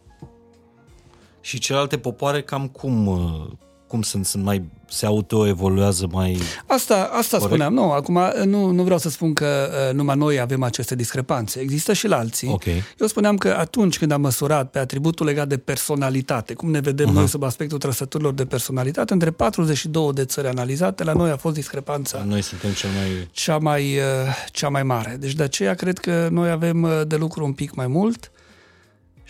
Și 1.41 1.59
celelalte 1.59 1.97
popoare 1.97 2.41
cam 2.41 2.67
cum, 2.67 3.07
uh, 3.07 3.47
cum 3.91 4.01
sunt? 4.01 4.25
Sunt 4.25 4.43
mai 4.43 4.63
se 4.91 5.05
autoevoluează 5.05 6.07
mai... 6.11 6.39
Asta, 6.65 7.09
asta 7.13 7.39
spuneam, 7.39 7.73
nu, 7.73 7.91
acum 7.91 8.19
nu, 8.45 8.69
nu 8.69 8.83
vreau 8.83 8.99
să 8.99 9.09
spun 9.09 9.33
că 9.33 9.69
uh, 9.87 9.95
numai 9.95 10.15
noi 10.15 10.39
avem 10.39 10.63
aceste 10.63 10.95
discrepanțe, 10.95 11.59
există 11.59 11.93
și 11.93 12.07
la 12.07 12.17
alții. 12.17 12.47
Okay. 12.47 12.83
Eu 12.99 13.07
spuneam 13.07 13.37
că 13.37 13.55
atunci 13.59 13.97
când 13.97 14.11
am 14.11 14.21
măsurat 14.21 14.71
pe 14.71 14.79
atributul 14.79 15.25
legat 15.25 15.47
de 15.47 15.57
personalitate, 15.57 16.53
cum 16.53 16.71
ne 16.71 16.79
vedem 16.79 17.09
uh-huh. 17.09 17.13
noi 17.13 17.27
sub 17.27 17.43
aspectul 17.43 17.77
trăsăturilor 17.77 18.33
de 18.33 18.45
personalitate, 18.45 19.13
între 19.13 19.31
42 19.31 20.13
de 20.13 20.25
țări 20.25 20.47
analizate, 20.47 21.03
la 21.03 21.13
noi 21.13 21.29
a 21.29 21.37
fost 21.37 21.55
discrepanța 21.55 22.23
noi 22.27 22.41
suntem 22.41 22.71
cel 22.71 22.89
mai... 22.89 23.27
Cea, 23.31 23.57
mai, 23.57 23.97
uh, 23.97 24.03
cea 24.51 24.69
mai 24.69 24.83
mare. 24.83 25.17
Deci 25.19 25.33
de 25.33 25.43
aceea 25.43 25.73
cred 25.73 25.99
că 25.99 26.27
noi 26.31 26.49
avem 26.49 26.83
uh, 26.83 27.01
de 27.07 27.15
lucru 27.15 27.45
un 27.45 27.53
pic 27.53 27.75
mai 27.75 27.87
mult 27.87 28.31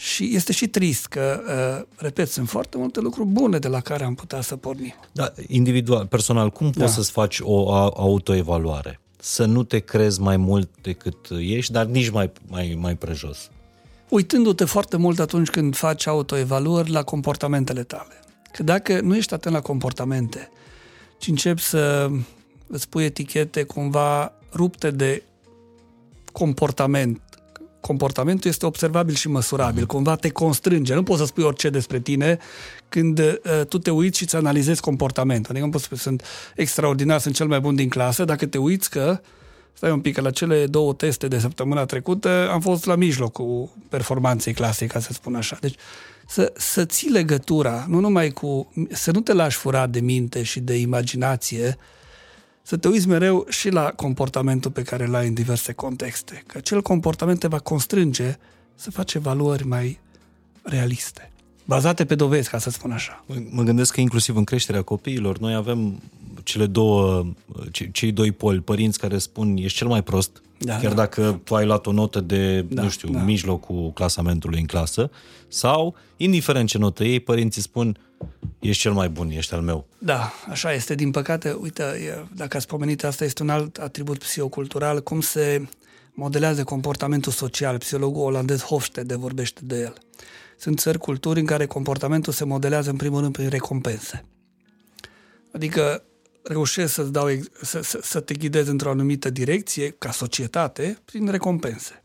și 0.01 0.35
este 0.35 0.51
și 0.53 0.67
trist 0.67 1.05
că, 1.05 1.41
uh, 1.79 1.87
repet, 1.95 2.29
sunt 2.29 2.49
foarte 2.49 2.77
multe 2.77 2.99
lucruri 2.99 3.27
bune 3.27 3.59
de 3.59 3.67
la 3.67 3.79
care 3.79 4.03
am 4.03 4.15
putea 4.15 4.41
să 4.41 4.55
pornim. 4.55 4.93
Da, 5.11 5.33
individual, 5.47 6.05
personal, 6.05 6.49
cum 6.49 6.71
da. 6.71 6.81
poți 6.81 6.93
să-ți 6.93 7.11
faci 7.11 7.39
o 7.41 7.71
autoevaluare? 7.73 8.99
Să 9.19 9.45
nu 9.45 9.63
te 9.63 9.79
crezi 9.79 10.21
mai 10.21 10.37
mult 10.37 10.69
decât 10.81 11.15
ești, 11.39 11.71
dar 11.71 11.85
nici 11.85 12.09
mai, 12.09 12.31
mai, 12.47 12.77
mai 12.79 12.95
prejos. 12.95 13.49
Uitându-te 14.09 14.65
foarte 14.65 14.97
mult 14.97 15.19
atunci 15.19 15.49
când 15.49 15.75
faci 15.75 16.07
autoevaluări 16.07 16.91
la 16.91 17.03
comportamentele 17.03 17.83
tale. 17.83 18.19
Că 18.51 18.63
dacă 18.63 19.01
nu 19.01 19.15
ești 19.15 19.33
atent 19.33 19.55
la 19.55 19.61
comportamente, 19.61 20.49
ci 21.17 21.27
începi 21.27 21.61
să 21.61 22.09
îți 22.67 22.89
pui 22.89 23.03
etichete 23.03 23.63
cumva 23.63 24.33
rupte 24.53 24.91
de 24.91 25.23
comportament 26.31 27.21
comportamentul 27.81 28.49
este 28.49 28.65
observabil 28.65 29.15
și 29.15 29.27
măsurabil, 29.27 29.85
cumva 29.85 30.15
te 30.15 30.29
constrânge. 30.29 30.93
Nu 30.93 31.03
poți 31.03 31.19
să 31.19 31.25
spui 31.25 31.43
orice 31.43 31.69
despre 31.69 31.99
tine 31.99 32.37
când 32.89 33.19
uh, 33.19 33.65
tu 33.69 33.77
te 33.77 33.91
uiți 33.91 34.17
și 34.17 34.23
îți 34.23 34.35
analizezi 34.35 34.81
comportamentul. 34.81 35.49
Adică 35.49 35.65
nu 35.65 35.71
poți 35.71 35.83
spui 35.83 35.97
sunt 35.97 36.23
extraordinar, 36.55 37.19
sunt 37.19 37.35
cel 37.35 37.47
mai 37.47 37.59
bun 37.59 37.75
din 37.75 37.89
clasă, 37.89 38.25
dacă 38.25 38.45
te 38.45 38.57
uiți 38.57 38.89
că 38.89 39.19
Stai 39.73 39.91
un 39.91 40.01
pic, 40.01 40.13
că 40.13 40.21
la 40.21 40.31
cele 40.31 40.65
două 40.65 40.93
teste 40.93 41.27
de 41.27 41.39
săptămâna 41.39 41.85
trecută 41.85 42.49
am 42.51 42.61
fost 42.61 42.85
la 42.85 42.95
mijlocul 42.95 43.69
performanței 43.89 44.53
clasei, 44.53 44.87
ca 44.87 44.99
să 44.99 45.13
spun 45.13 45.35
așa. 45.35 45.57
Deci 45.61 45.75
să, 46.27 46.53
să 46.55 46.85
ții 46.85 47.09
legătura, 47.09 47.85
nu 47.87 47.99
numai 47.99 48.29
cu... 48.29 48.73
să 48.89 49.11
nu 49.11 49.19
te 49.19 49.33
lași 49.33 49.57
furat 49.57 49.89
de 49.89 49.99
minte 49.99 50.43
și 50.43 50.59
de 50.59 50.75
imaginație, 50.75 51.77
să 52.71 52.77
te 52.77 52.87
uiți 52.87 53.07
mereu 53.07 53.45
și 53.49 53.69
la 53.69 53.91
comportamentul 53.95 54.71
pe 54.71 54.81
care 54.81 55.05
îl 55.05 55.15
ai 55.15 55.27
în 55.27 55.33
diverse 55.33 55.73
contexte. 55.73 56.43
Că 56.47 56.57
acel 56.57 56.81
comportament 56.81 57.39
te 57.39 57.47
va 57.47 57.59
constrânge 57.59 58.37
să 58.75 58.91
faci 58.91 59.13
evaluări 59.13 59.67
mai 59.67 59.99
realiste, 60.61 61.31
bazate 61.65 62.05
pe 62.05 62.15
dovezi, 62.15 62.49
ca 62.49 62.57
să 62.57 62.69
spun 62.69 62.91
așa. 62.91 63.23
Mă 63.49 63.63
gândesc 63.63 63.93
că 63.93 64.01
inclusiv 64.01 64.35
în 64.35 64.43
creșterea 64.43 64.81
copiilor, 64.81 65.37
noi 65.37 65.53
avem 65.53 66.01
cele 66.43 66.65
două, 66.65 67.25
cei 67.91 68.11
doi 68.11 68.31
poli, 68.31 68.59
părinți 68.59 68.99
care 68.99 69.17
spun 69.17 69.57
ești 69.57 69.77
cel 69.77 69.87
mai 69.87 70.03
prost, 70.03 70.41
da, 70.57 70.77
chiar 70.77 70.93
da. 70.93 70.95
dacă 70.95 71.41
tu 71.43 71.55
ai 71.55 71.65
luat 71.65 71.85
o 71.87 71.91
notă 71.91 72.19
de, 72.19 72.61
da, 72.61 72.81
nu 72.81 72.89
știu, 72.89 73.09
da. 73.09 73.19
mijlocul 73.19 73.91
clasamentului 73.93 74.59
în 74.59 74.65
clasă, 74.65 75.11
sau, 75.47 75.95
indiferent 76.17 76.67
ce 76.67 76.77
notă 76.77 77.03
ei, 77.03 77.19
părinții 77.19 77.61
spun 77.61 77.97
ești 78.59 78.81
cel 78.81 78.91
mai 78.91 79.09
bun, 79.09 79.29
ești 79.29 79.53
al 79.53 79.61
meu. 79.61 79.87
Da, 79.97 80.33
așa 80.49 80.73
este. 80.73 80.95
Din 80.95 81.11
păcate, 81.11 81.51
uite, 81.51 81.83
dacă 82.35 82.57
ați 82.57 82.67
pomenit, 82.67 83.03
asta 83.03 83.23
este 83.23 83.43
un 83.43 83.49
alt 83.49 83.77
atribut 83.77 84.17
psihocultural, 84.17 85.03
cum 85.03 85.21
se 85.21 85.67
modelează 86.13 86.63
comportamentul 86.63 87.31
social. 87.31 87.77
Psihologul 87.77 88.23
olandez 88.23 88.61
Hofstede 88.61 89.15
vorbește 89.15 89.61
de 89.63 89.79
el. 89.79 89.93
Sunt 90.57 90.79
țări, 90.79 90.97
culturi 90.97 91.39
în 91.39 91.45
care 91.45 91.65
comportamentul 91.65 92.33
se 92.33 92.45
modelează 92.45 92.89
în 92.89 92.95
primul 92.95 93.21
rând 93.21 93.33
prin 93.33 93.49
recompense. 93.49 94.25
Adică 95.51 96.03
reușesc 96.43 96.93
să-ți 96.93 97.11
dau, 97.11 97.27
să, 97.61 97.81
să, 97.81 97.99
să 98.01 98.19
te 98.19 98.33
ghidezi 98.33 98.69
într-o 98.69 98.89
anumită 98.89 99.29
direcție, 99.29 99.89
ca 99.89 100.11
societate, 100.11 100.97
prin 101.05 101.29
recompense. 101.29 102.03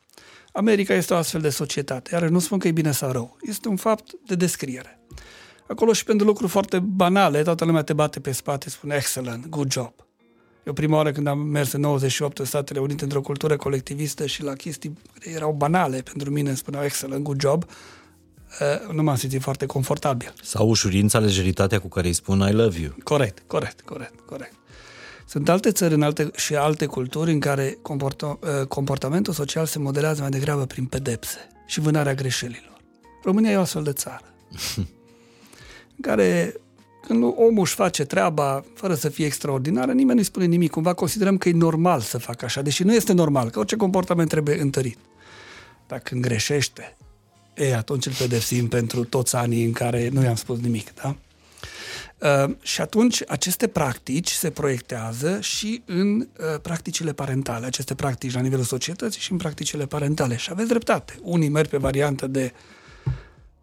America 0.53 0.95
este 0.95 1.15
o 1.15 1.17
astfel 1.17 1.41
de 1.41 1.51
societate, 1.51 2.11
iar 2.13 2.29
nu 2.29 2.39
spun 2.39 2.59
că 2.59 2.69
e 2.69 2.73
bine 2.73 2.93
sau 2.93 3.13
rău. 3.13 3.37
Este 3.41 3.69
un 3.69 3.77
fapt 3.77 4.13
de 4.27 4.35
descriere. 4.35 4.96
Acolo 5.69 5.93
și 5.93 6.05
pentru 6.05 6.27
lucruri 6.27 6.51
foarte 6.51 6.79
banale, 6.79 7.43
toată 7.43 7.65
lumea 7.65 7.83
te 7.83 7.93
bate 7.93 8.21
pe 8.21 8.33
spate, 8.33 8.71
spune 8.71 8.95
excellent, 8.95 9.49
good 9.49 9.73
job. 9.73 9.93
Eu 10.67 10.73
prima 10.73 10.97
oară 10.97 11.13
când 11.13 11.27
am 11.27 11.39
mers 11.39 11.73
în 11.73 11.81
98 11.81 12.39
în 12.39 12.45
Statele 12.45 12.79
Unite 12.79 13.05
într-o 13.05 13.21
cultură 13.21 13.57
colectivistă 13.57 14.27
și 14.27 14.43
la 14.43 14.53
chestii 14.53 14.99
care 15.19 15.35
erau 15.35 15.53
banale 15.53 16.03
pentru 16.13 16.31
mine, 16.31 16.49
îmi 16.49 16.57
spuneau 16.57 16.85
excellent, 16.85 17.23
good 17.23 17.41
job, 17.41 17.65
uh, 17.65 18.93
nu 18.93 19.03
m-am 19.03 19.17
simțit 19.17 19.43
foarte 19.43 19.67
confortabil. 19.67 20.35
Sau 20.43 20.69
ușurința, 20.69 21.19
lejeritatea 21.19 21.79
cu 21.79 21.89
care 21.89 22.07
îi 22.07 22.13
spun 22.13 22.39
I 22.49 22.53
love 22.53 22.81
you. 22.81 22.95
Corect, 23.03 23.43
corect, 23.47 23.81
corect, 23.81 24.21
corect. 24.21 24.55
Sunt 25.27 25.49
alte 25.49 25.71
țări 25.71 25.95
în 25.95 26.03
alte, 26.03 26.31
și 26.35 26.55
alte 26.55 26.87
culturi 26.87 27.33
în 27.33 27.41
care 27.41 27.79
comporta, 27.83 28.39
uh, 28.41 28.67
comportamentul 28.67 29.33
social 29.33 29.67
se 29.67 29.79
modelează 29.79 30.21
mai 30.21 30.31
degrabă 30.31 30.67
prin 30.67 30.85
pedepse 30.85 31.39
și 31.67 31.81
vânarea 31.81 32.15
greșelilor. 32.15 32.77
România 33.23 33.51
e 33.51 33.57
o 33.57 33.61
astfel 33.61 33.83
de 33.83 33.93
țară. 33.93 34.25
în 35.97 36.01
care 36.01 36.55
când 37.07 37.23
omul 37.23 37.61
își 37.61 37.75
face 37.75 38.05
treaba 38.05 38.65
fără 38.75 38.95
să 38.95 39.09
fie 39.09 39.27
extraordinară, 39.27 39.93
nimeni 39.93 40.15
nu-i 40.15 40.25
spune 40.25 40.45
nimic. 40.45 40.71
Cumva 40.71 40.95
considerăm 40.95 41.39
că 41.39 41.49
e 41.49 41.53
normal 41.53 42.01
să 42.01 42.19
facă 42.19 42.45
așa, 42.45 42.63
deși 42.63 42.83
nu 42.83 42.95
este 42.95 43.13
normal, 43.13 43.51
că 43.51 43.59
orice 43.59 43.77
comportament 43.77 44.29
trebuie 44.29 44.61
întărit. 44.61 44.99
Dacă 45.87 46.03
când 46.05 46.23
greșește, 46.23 46.97
e, 47.55 47.77
atunci 47.77 48.07
îl 48.07 48.13
pedepsim 48.13 48.69
pentru 48.69 49.05
toți 49.05 49.37
anii 49.37 49.65
în 49.65 49.73
care 49.73 50.09
nu 50.13 50.23
i-am 50.23 50.35
spus 50.35 50.59
nimic, 50.59 50.95
da? 50.95 51.17
Uh, 52.19 52.55
și 52.63 52.81
atunci 52.81 53.23
aceste 53.29 53.67
practici 53.67 54.31
se 54.31 54.51
proiectează 54.51 55.41
și 55.41 55.83
în 55.85 56.19
uh, 56.19 56.61
practicile 56.63 57.13
parentale, 57.13 57.67
aceste 57.67 57.95
practici 57.95 58.35
la 58.35 58.41
nivelul 58.41 58.65
societății 58.65 59.21
și 59.21 59.33
în 59.33 59.39
practicile 59.39 59.87
parentale. 59.87 60.37
Și 60.37 60.49
aveți 60.53 60.69
dreptate. 60.69 61.19
Unii 61.23 61.49
merg 61.49 61.69
pe 61.69 61.77
variantă 61.77 62.27
de 62.27 62.53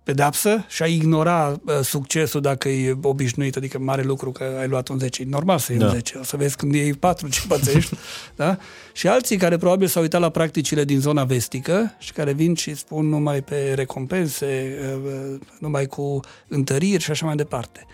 pedapsă 0.04 0.66
și 0.68 0.84
a 0.84 0.86
ignora 0.86 1.60
uh, 1.66 1.80
succesul 1.82 2.42
dacă 2.42 2.70
e 2.70 2.98
obișnuit, 3.02 3.56
adică 3.56 3.80
mare 3.80 4.02
lucru 4.02 4.32
că 4.32 4.58
ai 4.60 4.68
luat 4.68 4.88
un 4.88 5.00
10. 5.00 5.22
E 5.22 5.26
normal 5.30 5.58
să 5.58 5.72
iei 5.72 5.82
da. 5.82 5.88
un 5.88 5.92
10, 5.92 6.18
o 6.18 6.24
să 6.24 6.38
vezi 6.38 6.56
când 6.56 6.74
iei 6.74 6.94
4 6.94 7.30
ce 7.30 7.42
pățești. 7.48 7.96
da? 8.36 8.58
Și 8.94 9.08
alții 9.08 9.38
care 9.38 9.58
probabil 9.58 9.88
s-au 9.88 10.02
uitat 10.02 10.22
la 10.22 10.30
practicile 10.30 10.84
din 10.84 11.00
zona 11.00 11.24
vestică 11.24 11.96
și 11.98 12.12
care 12.12 12.34
vin 12.34 12.56
și 12.56 12.76
spun 12.76 13.10
numai 13.10 13.42
pe 13.42 13.74
recompense, 13.76 14.78
uh, 14.82 15.12
uh 15.14 15.40
numai 15.60 15.86
cu 15.86 16.20
întăriri 16.48 17.04
și 17.04 17.12
așa 17.12 17.26
mai 17.26 17.36
departe. 17.36 17.86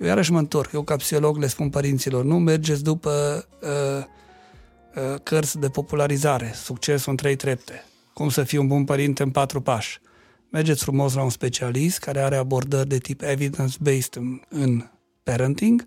Eu 0.00 0.06
iarăși 0.06 0.32
mă 0.32 0.38
întorc, 0.38 0.72
eu 0.72 0.82
ca 0.82 0.96
psiholog 0.96 1.36
le 1.36 1.46
spun 1.46 1.70
părinților, 1.70 2.24
nu 2.24 2.38
mergeți 2.38 2.82
după 2.82 3.44
uh, 3.60 4.04
uh, 4.94 5.20
cărți 5.22 5.58
de 5.58 5.68
popularizare, 5.68 6.52
succesul 6.54 7.10
în 7.10 7.16
trei 7.16 7.36
trepte, 7.36 7.84
cum 8.12 8.28
să 8.28 8.42
fii 8.42 8.58
un 8.58 8.66
bun 8.66 8.84
părinte 8.84 9.22
în 9.22 9.30
patru 9.30 9.60
pași 9.60 10.00
mergeți 10.54 10.82
frumos 10.82 11.14
la 11.14 11.22
un 11.22 11.30
specialist 11.30 11.98
care 11.98 12.20
are 12.20 12.36
abordări 12.36 12.88
de 12.88 12.98
tip 12.98 13.22
evidence-based 13.22 14.16
în, 14.16 14.40
în 14.48 14.84
parenting, 15.22 15.84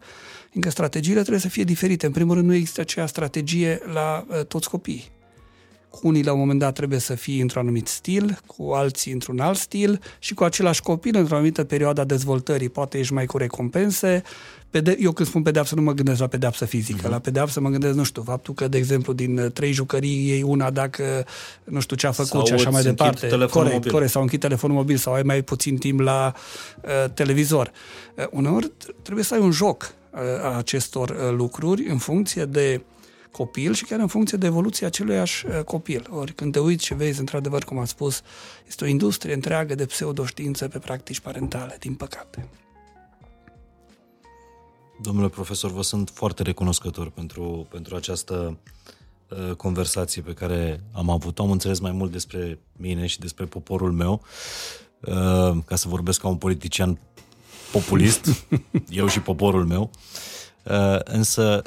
fiindcă 0.49 0.72
strategiile 0.72 1.19
trebuie 1.19 1.41
să 1.41 1.48
fie 1.48 1.64
diferite. 1.64 2.06
În 2.06 2.11
primul 2.11 2.35
rând, 2.35 2.48
nu 2.48 2.53
există 2.53 2.81
aceeași 2.81 3.11
strategie 3.11 3.80
la 3.94 4.26
uh, 4.30 4.45
toți 4.45 4.69
copiii. 4.69 5.11
Cu 5.89 6.07
unii 6.07 6.23
la 6.23 6.34
un 6.34 6.39
moment 6.39 6.60
dat 6.60 6.73
trebuie 6.73 6.99
să 6.99 7.15
fie 7.15 7.41
într-un 7.41 7.61
anumit 7.61 7.88
stil, 7.88 8.39
cu 8.45 8.72
alții 8.72 9.11
într-un 9.11 9.39
alt 9.39 9.57
stil 9.57 9.99
și 10.19 10.34
cu 10.34 10.44
același 10.44 10.81
copil 10.81 11.18
într-o 11.18 11.35
anumită 11.35 11.64
perioadă 11.64 12.02
a 12.02 12.06
dezvoltării. 12.06 12.69
Poate 12.69 12.98
ești 12.98 13.14
mai 13.14 13.26
cu 13.26 13.38
recompense. 13.38 14.23
Pede- 14.69 14.98
Eu 14.99 15.11
când 15.11 15.27
spun 15.27 15.41
pedeapsă 15.41 15.76
nu 15.76 15.81
mă 15.81 15.94
gândesc 15.94 16.19
la 16.19 16.27
pedeapsă 16.27 16.65
fizică. 16.65 17.07
Uh-huh. 17.07 17.11
La 17.11 17.19
pedeapsă 17.19 17.60
mă 17.60 17.69
gândesc, 17.69 17.95
nu 17.95 18.03
știu, 18.03 18.22
faptul 18.22 18.53
că, 18.53 18.68
de 18.68 18.77
exemplu, 18.77 19.14
din 19.14 19.38
uh, 19.38 19.52
trei 19.52 19.72
jucării 19.72 20.27
iei 20.27 20.41
una 20.41 20.69
dacă 20.69 21.26
nu 21.64 21.80
știu 21.80 21.95
ce 21.95 22.07
a 22.07 22.11
făcut 22.11 22.30
sau 22.30 22.45
și 22.45 22.53
așa 22.53 22.69
mai 22.69 22.81
departe. 22.81 23.27
Corect, 23.27 23.73
mobil. 23.73 23.91
corect, 23.91 24.11
sau 24.11 24.22
închid 24.22 24.39
telefonul 24.39 24.76
mobil 24.76 24.98
sau 24.98 25.14
ai 25.14 25.23
mai 25.23 25.41
puțin 25.41 25.77
timp 25.77 25.99
la 25.99 26.34
uh, 26.81 27.11
televizor. 27.14 27.72
Uh, 28.15 28.26
uneori 28.31 28.72
trebuie 29.02 29.23
să 29.23 29.34
ai 29.34 29.39
un 29.39 29.52
joc 29.52 29.94
uh, 30.11 30.19
a 30.44 30.57
acestor 30.57 31.10
uh, 31.10 31.35
lucruri 31.35 31.88
în 31.89 31.98
funcție 31.98 32.45
de 32.45 32.81
uh, 32.84 32.95
copil 33.38 33.73
și 33.73 33.85
chiar 33.85 33.99
în 33.99 34.07
funcție 34.07 34.38
de 34.38 34.45
evoluția 34.45 34.88
aceluiași 34.88 35.45
uh, 35.45 35.64
copil. 35.64 36.07
Ori 36.10 36.34
când 36.34 36.52
te 36.52 36.60
uiți 36.60 36.85
și 36.85 36.94
vezi, 36.94 37.19
într-adevăr, 37.19 37.64
cum 37.64 37.77
am 37.77 37.85
spus, 37.85 38.22
este 38.68 38.84
o 38.84 38.88
industrie 38.88 39.34
întreagă 39.34 39.76
de 39.76 39.85
pseudoștiință 39.85 40.68
pe 40.68 40.80
practici 40.80 41.19
parentale, 41.19 41.76
din 41.80 41.94
păcate. 41.94 42.48
Domnule 45.02 45.30
profesor, 45.30 45.72
vă 45.72 45.82
sunt 45.82 46.10
foarte 46.10 46.44
recunoscător 46.44 47.10
pentru, 47.10 47.68
pentru 47.69 47.95
această 47.95 48.57
uh, 49.30 49.56
conversație 49.56 50.22
pe 50.22 50.34
care 50.34 50.84
am 50.91 51.10
avut-o. 51.10 51.44
Am 51.44 51.52
înțeles 51.52 51.80
mai 51.80 51.91
mult 51.91 52.11
despre 52.11 52.60
mine 52.72 53.06
și 53.06 53.19
despre 53.19 53.45
poporul 53.45 53.91
meu, 53.91 54.22
uh, 55.02 55.57
ca 55.65 55.76
să 55.76 55.88
vorbesc 55.88 56.22
ca 56.22 56.28
un 56.28 56.36
politician 56.36 56.99
populist, 57.72 58.48
eu 58.90 59.07
și 59.07 59.22
poporul 59.22 59.65
meu. 59.65 59.91
Uh, 60.64 60.99
însă 61.03 61.61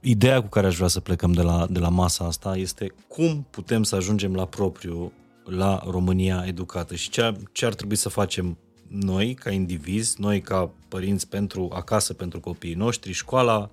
ideea 0.00 0.40
cu 0.40 0.48
care 0.48 0.66
aș 0.66 0.76
vrea 0.76 0.88
să 0.88 1.00
plecăm 1.00 1.32
de 1.32 1.42
la, 1.42 1.66
de 1.70 1.78
la 1.78 1.88
masa 1.88 2.24
asta 2.24 2.56
este 2.56 2.94
cum 3.08 3.46
putem 3.50 3.82
să 3.82 3.96
ajungem 3.96 4.34
la 4.34 4.44
propriu, 4.44 5.12
la 5.44 5.82
România 5.86 6.44
educată 6.46 6.94
și 6.94 7.10
ce, 7.10 7.34
ce 7.52 7.66
ar 7.66 7.74
trebui 7.74 7.96
să 7.96 8.08
facem 8.08 8.58
noi 8.98 9.34
ca 9.34 9.50
indivizi, 9.50 10.20
noi 10.20 10.40
ca 10.40 10.70
părinți 10.88 11.28
pentru 11.28 11.70
acasă, 11.72 12.12
pentru 12.12 12.40
copiii 12.40 12.74
noștri, 12.74 13.12
școala, 13.12 13.70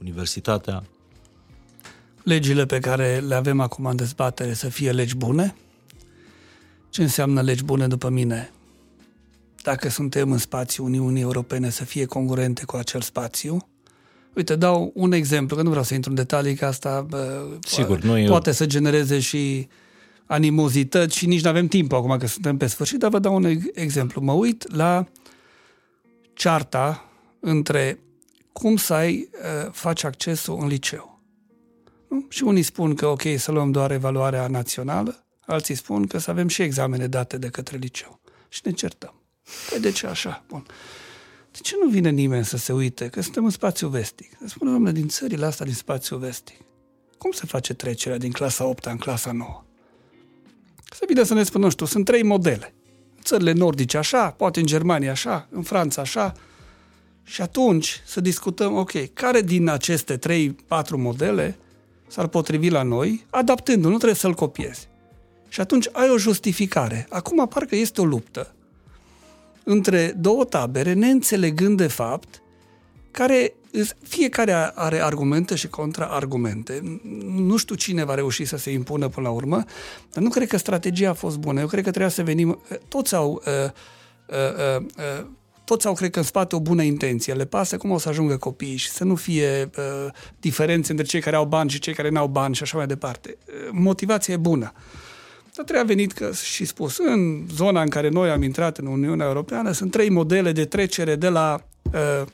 universitatea. 0.00 0.84
Legile 2.22 2.66
pe 2.66 2.78
care 2.78 3.18
le 3.18 3.34
avem 3.34 3.60
acum 3.60 3.84
în 3.84 3.96
dezbatere 3.96 4.52
să 4.52 4.68
fie 4.68 4.92
legi 4.92 5.16
bune. 5.16 5.54
Ce 6.88 7.02
înseamnă 7.02 7.42
legi 7.42 7.64
bune 7.64 7.86
după 7.86 8.08
mine? 8.08 8.50
Dacă 9.62 9.88
suntem 9.88 10.32
în 10.32 10.38
spațiul 10.38 10.86
Uniunii 10.86 11.22
Europene 11.22 11.70
să 11.70 11.84
fie 11.84 12.04
congruente 12.04 12.64
cu 12.64 12.76
acel 12.76 13.00
spațiu, 13.00 13.58
Uite, 14.34 14.56
dau 14.56 14.92
un 14.94 15.12
exemplu, 15.12 15.56
că 15.56 15.62
nu 15.62 15.68
vreau 15.68 15.84
să 15.84 15.94
intru 15.94 16.10
în 16.10 16.16
detalii, 16.16 16.54
că 16.54 16.66
asta 16.66 17.06
bă, 17.08 17.46
Sigur, 17.66 18.00
nu 18.00 18.24
poate 18.26 18.48
eu... 18.48 18.54
să 18.54 18.66
genereze 18.66 19.18
și 19.18 19.68
animozități 20.30 21.16
și 21.16 21.26
nici 21.26 21.42
nu 21.42 21.48
avem 21.48 21.66
timp 21.66 21.92
acum 21.92 22.16
că 22.18 22.26
suntem 22.26 22.56
pe 22.56 22.66
sfârșit, 22.66 22.98
dar 22.98 23.10
vă 23.10 23.18
dau 23.18 23.34
un 23.34 23.60
exemplu. 23.72 24.20
Mă 24.20 24.32
uit 24.32 24.74
la 24.74 25.06
cearta 26.32 27.10
între 27.40 27.98
cum 28.52 28.76
să 28.76 28.94
ai, 28.94 29.28
uh, 29.32 29.70
faci 29.72 30.04
accesul 30.04 30.58
în 30.60 30.66
liceu. 30.66 31.20
Nu? 32.08 32.26
Și 32.28 32.42
unii 32.42 32.62
spun 32.62 32.94
că 32.94 33.06
ok, 33.06 33.22
să 33.36 33.52
luăm 33.52 33.70
doar 33.70 33.90
evaluarea 33.90 34.46
națională, 34.46 35.24
alții 35.40 35.74
spun 35.74 36.06
că 36.06 36.18
să 36.18 36.30
avem 36.30 36.48
și 36.48 36.62
examene 36.62 37.06
date 37.06 37.38
de 37.38 37.48
către 37.48 37.76
liceu. 37.76 38.20
Și 38.48 38.60
ne 38.64 38.72
certăm. 38.72 39.14
Păi 39.70 39.80
de 39.80 39.90
ce 39.90 40.06
așa? 40.06 40.44
Bun. 40.48 40.66
De 41.50 41.58
ce 41.62 41.74
nu 41.82 41.90
vine 41.90 42.10
nimeni 42.10 42.44
să 42.44 42.56
se 42.56 42.72
uite 42.72 43.08
că 43.08 43.22
suntem 43.22 43.44
în 43.44 43.50
spațiu 43.50 43.88
vestic? 43.88 44.30
Să 44.40 44.48
spună, 44.48 44.70
domnule, 44.70 44.92
din 44.92 45.08
țările 45.08 45.46
astea 45.46 45.66
din 45.66 45.74
spațiu 45.74 46.16
vestic, 46.16 46.56
cum 47.18 47.30
se 47.30 47.46
face 47.46 47.74
trecerea 47.74 48.18
din 48.18 48.32
clasa 48.32 48.64
8 48.64 48.84
în 48.84 48.96
clasa 48.96 49.32
9? 49.32 49.64
Să 50.92 51.04
vină 51.06 51.22
să 51.22 51.34
ne 51.34 51.42
spună, 51.42 51.64
nu 51.64 51.70
știu, 51.70 51.86
sunt 51.86 52.04
trei 52.04 52.22
modele. 52.22 52.74
În 53.16 53.22
țările 53.22 53.52
nordice 53.52 53.96
așa, 53.96 54.30
poate 54.30 54.60
în 54.60 54.66
Germania 54.66 55.10
așa, 55.10 55.48
în 55.50 55.62
Franța 55.62 56.00
așa. 56.00 56.32
Și 57.22 57.42
atunci 57.42 58.02
să 58.06 58.20
discutăm, 58.20 58.76
ok, 58.76 59.12
care 59.12 59.40
din 59.40 59.68
aceste 59.68 60.16
trei, 60.16 60.50
patru 60.50 60.98
modele 60.98 61.56
s-ar 62.06 62.26
potrivi 62.26 62.68
la 62.68 62.82
noi, 62.82 63.26
adaptându-l, 63.30 63.90
nu 63.90 63.96
trebuie 63.96 64.18
să-l 64.18 64.34
copiezi. 64.34 64.88
Și 65.48 65.60
atunci 65.60 65.88
ai 65.92 66.10
o 66.10 66.18
justificare. 66.18 67.06
Acum 67.10 67.48
parcă 67.48 67.76
este 67.76 68.00
o 68.00 68.04
luptă 68.04 68.54
între 69.64 70.14
două 70.18 70.44
tabere, 70.44 70.92
neînțelegând 70.92 71.76
de 71.76 71.86
fapt 71.86 72.42
care 73.10 73.54
fiecare 74.02 74.52
are 74.74 75.02
argumente 75.02 75.54
și 75.54 75.68
contraargumente. 75.68 77.00
Nu 77.24 77.56
știu 77.56 77.74
cine 77.74 78.04
va 78.04 78.14
reuși 78.14 78.44
să 78.44 78.56
se 78.56 78.70
impună 78.70 79.08
până 79.08 79.28
la 79.28 79.34
urmă, 79.34 79.64
dar 80.12 80.22
nu 80.22 80.28
cred 80.28 80.48
că 80.48 80.56
strategia 80.56 81.10
a 81.10 81.14
fost 81.14 81.38
bună. 81.38 81.60
Eu 81.60 81.66
cred 81.66 81.84
că 81.84 81.90
trebuia 81.90 82.10
să 82.10 82.22
venim... 82.22 82.60
Toți 82.88 83.14
au... 83.14 83.42
Uh, 83.46 83.70
uh, 84.26 84.76
uh, 84.78 85.26
toți 85.64 85.86
au, 85.86 85.92
cred 85.92 86.10
că, 86.10 86.18
în 86.18 86.24
spate 86.24 86.56
o 86.56 86.60
bună 86.60 86.82
intenție. 86.82 87.32
Le 87.32 87.44
pasă 87.44 87.76
cum 87.76 87.90
o 87.90 87.98
să 87.98 88.08
ajungă 88.08 88.36
copiii 88.36 88.76
și 88.76 88.90
să 88.90 89.04
nu 89.04 89.14
fie 89.14 89.70
uh, 89.76 90.12
diferențe 90.40 90.90
între 90.90 91.06
cei 91.06 91.20
care 91.20 91.36
au 91.36 91.44
bani 91.44 91.70
și 91.70 91.78
cei 91.78 91.94
care 91.94 92.08
n-au 92.08 92.26
bani 92.26 92.54
și 92.54 92.62
așa 92.62 92.76
mai 92.76 92.86
departe. 92.86 93.36
Motivația 93.70 94.34
e 94.34 94.36
bună. 94.36 94.72
Uh, 94.74 94.80
dar 95.54 95.64
trebuie 95.64 95.94
venit 95.94 96.12
că, 96.12 96.32
și 96.32 96.64
spus, 96.64 96.98
în 96.98 97.46
zona 97.54 97.82
în 97.82 97.88
care 97.88 98.08
noi 98.08 98.30
am 98.30 98.42
intrat 98.42 98.78
în 98.78 98.86
Uniunea 98.86 99.26
Europeană 99.26 99.72
sunt 99.72 99.90
trei 99.90 100.10
modele 100.10 100.52
de 100.52 100.64
trecere 100.64 101.16
de 101.16 101.28
la 101.28 101.60
uh, 101.82 102.26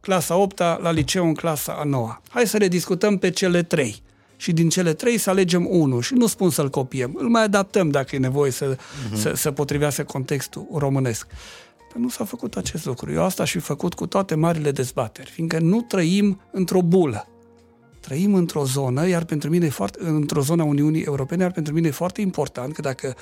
clasa 0.00 0.36
8 0.36 0.58
la 0.58 0.90
liceu 0.90 1.26
în 1.26 1.34
clasa 1.34 1.72
a 1.72 1.84
9 1.84 2.20
Hai 2.28 2.46
să 2.46 2.56
le 2.56 2.68
discutăm 2.68 3.18
pe 3.18 3.30
cele 3.30 3.62
trei. 3.62 4.02
Și 4.36 4.52
din 4.52 4.68
cele 4.68 4.94
trei 4.94 5.18
să 5.18 5.30
alegem 5.30 5.66
unul. 5.68 6.02
Și 6.02 6.14
nu 6.14 6.26
spun 6.26 6.50
să-l 6.50 6.70
copiem. 6.70 7.14
Îl 7.18 7.28
mai 7.28 7.42
adaptăm 7.42 7.90
dacă 7.90 8.16
e 8.16 8.18
nevoie 8.18 8.50
să, 8.50 8.76
uh-huh. 8.76 9.14
să, 9.14 9.34
să 9.34 9.50
potrivească 9.50 10.02
contextul 10.02 10.66
românesc. 10.74 11.26
Dar 11.92 12.02
nu 12.02 12.08
s-a 12.08 12.24
făcut 12.24 12.56
acest 12.56 12.84
lucru. 12.84 13.12
Eu 13.12 13.24
asta 13.24 13.44
și 13.44 13.58
făcut 13.58 13.94
cu 13.94 14.06
toate 14.06 14.34
marile 14.34 14.70
dezbateri, 14.70 15.30
fiindcă 15.30 15.58
nu 15.58 15.80
trăim 15.80 16.40
într-o 16.50 16.82
bulă 16.82 17.30
trăim 18.00 18.34
într-o 18.34 18.64
zonă, 18.64 19.08
iar 19.08 19.24
pentru 19.24 19.50
mine 19.50 19.66
e 19.66 19.70
foarte, 19.70 19.98
într-o 20.02 20.40
zonă 20.40 20.62
a 20.62 20.64
Uniunii 20.64 21.02
Europene, 21.02 21.42
iar 21.42 21.52
pentru 21.52 21.72
mine 21.72 21.88
e 21.88 21.90
foarte 21.90 22.20
important 22.20 22.72
că 22.72 22.80
dacă 22.80 23.14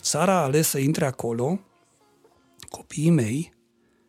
țara 0.00 0.32
a 0.32 0.42
ales 0.42 0.68
să 0.68 0.78
intre 0.78 1.04
acolo, 1.04 1.60
copiii 2.68 3.10
mei 3.10 3.53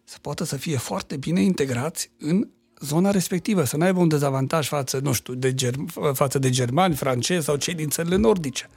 să 0.06 0.18
poată 0.22 0.44
să 0.44 0.56
fie 0.56 0.78
foarte 0.78 1.18
bine 1.18 1.42
integrați 1.42 2.12
în 2.20 2.48
zona 2.80 3.12
respectivă, 3.12 3.64
să 3.64 3.78
n-aibă 3.78 4.00
un 4.00 4.08
dezavantaj 4.08 4.68
față, 4.68 5.00
nu 5.04 5.14
știu, 5.14 5.34
de 5.34 5.54
ger- 5.54 6.14
față 6.14 6.40
de 6.40 6.50
germani, 6.50 6.96
francezi 6.96 7.46
sau 7.46 7.56
cei 7.56 7.74
din 7.74 7.90
țările 7.90 8.16
nordice. 8.16 8.70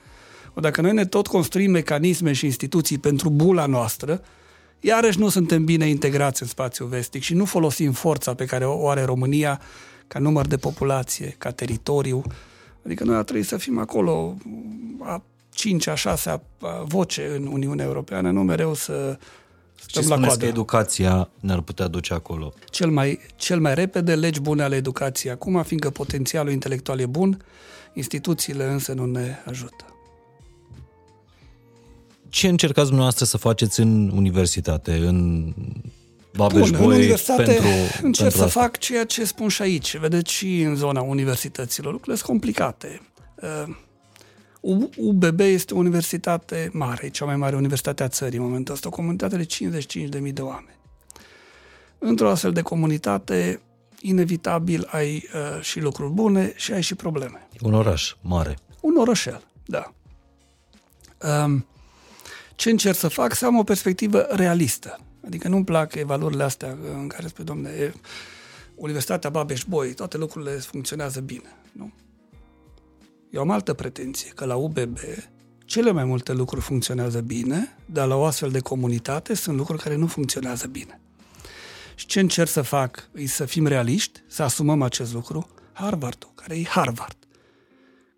O 0.55 0.61
dacă 0.61 0.81
noi 0.81 0.93
ne 0.93 1.07
tot 1.07 1.27
construim 1.27 1.71
mecanisme 1.71 2.33
și 2.33 2.45
instituții 2.45 2.99
pentru 2.99 3.31
bula 3.31 3.67
noastră, 3.67 4.23
iarăși 4.81 5.19
nu 5.19 5.29
suntem 5.29 5.65
bine 5.65 5.89
integrați 5.89 6.43
în 6.43 6.49
spațiul 6.49 6.89
vestic 6.89 7.23
și 7.23 7.35
nu 7.35 7.45
folosim 7.45 7.93
forța 7.93 8.35
pe 8.35 8.45
care 8.45 8.67
o 8.67 8.89
are 8.89 9.03
România 9.03 9.61
ca 10.07 10.19
număr 10.19 10.47
de 10.47 10.57
populație, 10.57 11.35
ca 11.39 11.51
teritoriu. 11.51 12.23
Adică 12.85 13.05
noi 13.05 13.17
ar 13.17 13.25
trebui 13.25 13.43
să 13.43 13.57
fim 13.57 13.79
acolo 13.79 14.37
a 15.01 15.23
cincea, 15.51 15.93
a 15.93 15.95
șasea 15.95 16.43
voce 16.85 17.31
în 17.37 17.47
Uniunea 17.47 17.85
Europeană, 17.85 18.31
nu 18.31 18.43
mereu 18.43 18.75
să 18.75 19.19
stăm 19.87 20.03
Ce 20.03 20.09
la 20.09 20.17
coadă. 20.17 20.37
că 20.37 20.45
educația 20.45 21.31
ne-ar 21.41 21.61
putea 21.61 21.87
duce 21.87 22.15
acolo? 22.15 22.53
Cel 22.71 22.91
mai, 22.91 23.19
cel 23.37 23.61
mai 23.61 23.75
repede 23.75 24.15
legi 24.15 24.41
bune 24.41 24.63
ale 24.63 24.77
educației 24.77 25.33
acum, 25.33 25.63
fiindcă 25.63 25.91
potențialul 25.91 26.53
intelectual 26.53 27.01
e 27.01 27.07
bun, 27.07 27.45
instituțiile 27.93 28.65
însă 28.65 28.93
nu 28.93 29.07
ne 29.07 29.37
ajută. 29.45 29.85
Ce 32.29 32.49
încercați 32.49 32.87
dumneavoastră 32.87 33.25
să 33.25 33.37
faceți 33.37 33.81
în 33.81 34.11
universitate, 34.15 34.93
în 34.97 35.53
Babeș 36.37 36.71
Bun, 36.71 36.79
în 36.81 36.85
universitate 36.85 37.43
pentru, 37.43 37.69
încerc 38.03 38.03
pentru 38.03 38.39
să 38.39 38.45
asta. 38.45 38.61
fac 38.61 38.79
ceea 38.79 39.05
ce 39.05 39.25
spun 39.25 39.49
și 39.49 39.63
aici. 39.63 39.97
Vedeți, 39.97 40.33
și 40.33 40.61
în 40.61 40.75
zona 40.75 41.01
universităților 41.01 41.93
lucrurile 41.93 42.17
sunt 42.17 42.29
complicate. 42.29 43.01
Uh, 44.69 44.77
U- 44.77 44.91
UBB 44.97 45.41
este 45.41 45.75
o 45.75 45.77
universitate 45.77 46.71
mare, 46.73 47.07
e 47.07 47.09
cea 47.09 47.25
mai 47.25 47.37
mare 47.37 47.57
universitate 47.57 48.03
a 48.03 48.09
țării 48.09 48.39
în 48.39 48.45
momentul 48.45 48.75
ăsta, 48.75 48.89
o 48.89 48.91
comunitate 48.91 49.37
de 49.37 49.47
55.000 50.27 50.33
de 50.33 50.43
oameni. 50.43 50.77
Într-o 51.99 52.31
astfel 52.31 52.53
de 52.53 52.63
comunitate, 52.63 53.61
inevitabil 54.01 54.89
ai 54.91 55.29
uh, 55.35 55.63
și 55.63 55.81
lucruri 55.81 56.13
bune 56.13 56.53
și 56.57 56.73
ai 56.73 56.83
și 56.83 56.95
probleme. 56.95 57.49
Un 57.61 57.75
oraș 57.75 58.15
mare. 58.21 58.59
Un 58.81 58.97
orășel, 58.97 59.43
da. 59.67 59.93
Um, 61.45 61.67
ce 62.55 62.71
încerc 62.71 62.97
să 62.97 63.09
fac? 63.09 63.35
Să 63.35 63.47
am 63.47 63.59
o 63.59 63.63
perspectivă 63.63 64.19
realistă. 64.31 65.01
Adică 65.27 65.49
nu-mi 65.49 65.65
plac 65.65 65.95
evaluările 65.95 66.43
astea 66.43 66.79
în 66.95 67.09
care 67.09 67.27
spui, 67.27 67.45
domne, 67.45 67.71
e 67.71 67.93
Universitatea 68.75 69.31
Babeș-Boi, 69.31 69.95
toate 69.95 70.17
lucrurile 70.17 70.51
funcționează 70.51 71.21
bine. 71.21 71.57
Nu? 71.73 71.93
Eu 73.31 73.41
am 73.41 73.51
altă 73.51 73.75
pretenție, 73.75 74.31
că 74.31 74.45
la 74.45 74.55
UBB 74.57 74.99
cele 75.65 75.91
mai 75.91 76.05
multe 76.05 76.33
lucruri 76.33 76.65
funcționează 76.65 77.21
bine, 77.21 77.77
dar 77.87 78.07
la 78.07 78.17
o 78.17 78.25
astfel 78.25 78.51
de 78.51 78.61
comunitate 78.61 79.35
sunt 79.35 79.57
lucruri 79.57 79.83
care 79.83 79.95
nu 79.95 80.07
funcționează 80.07 80.67
bine. 80.67 81.01
Și 81.95 82.07
ce 82.07 82.21
încerc 82.21 82.49
să 82.49 82.63
fac 82.63 83.09
e 83.15 83.27
să 83.27 83.45
fim 83.45 83.67
realiști, 83.67 84.21
să 84.27 84.43
asumăm 84.43 84.83
acest 84.83 85.13
lucru. 85.13 85.49
Harvardul, 85.73 86.31
care 86.35 86.59
e 86.59 86.65
Harvard. 86.65 87.17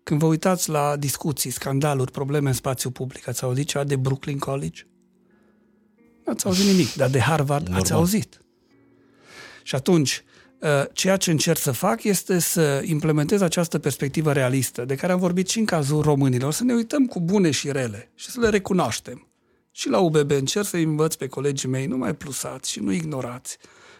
Când 0.03 0.19
vă 0.19 0.25
uitați 0.25 0.69
la 0.69 0.95
discuții, 0.95 1.49
scandaluri, 1.49 2.11
probleme 2.11 2.47
în 2.47 2.53
spațiu 2.53 2.89
public, 2.89 3.27
ați 3.27 3.43
auzit 3.43 3.67
ceva 3.67 3.83
de 3.83 3.95
Brooklyn 3.95 4.37
College? 4.37 4.81
Nu 6.25 6.31
ați 6.31 6.45
auzit 6.45 6.65
nimic, 6.65 6.93
dar 6.93 7.09
de 7.09 7.19
Harvard 7.19 7.63
Normal. 7.63 7.81
ați 7.81 7.93
auzit. 7.93 8.41
Și 9.63 9.75
atunci, 9.75 10.23
ă, 10.23 10.23
ceea 10.93 11.17
ce 11.17 11.31
încerc 11.31 11.59
să 11.59 11.71
fac 11.71 12.03
este 12.03 12.39
să 12.39 12.81
implementez 12.85 13.41
această 13.41 13.79
perspectivă 13.79 14.33
realistă, 14.33 14.85
de 14.85 14.95
care 14.95 15.11
am 15.11 15.19
vorbit 15.19 15.49
și 15.49 15.59
în 15.59 15.65
cazul 15.65 16.01
românilor, 16.01 16.53
să 16.53 16.63
ne 16.63 16.73
uităm 16.73 17.05
cu 17.05 17.19
bune 17.21 17.51
și 17.51 17.71
rele 17.71 18.11
și 18.15 18.29
să 18.29 18.39
le 18.39 18.49
recunoaștem. 18.49 19.27
Și 19.71 19.89
la 19.89 19.99
UBB 19.99 20.31
încerc 20.31 20.65
să 20.65 20.77
învăț 20.77 21.15
pe 21.15 21.27
colegii 21.27 21.69
mei, 21.69 21.85
nu 21.85 21.97
mai 21.97 22.15
plusați 22.15 22.71
și 22.71 22.79
nu 22.79 22.91
ignorați. 22.91 23.57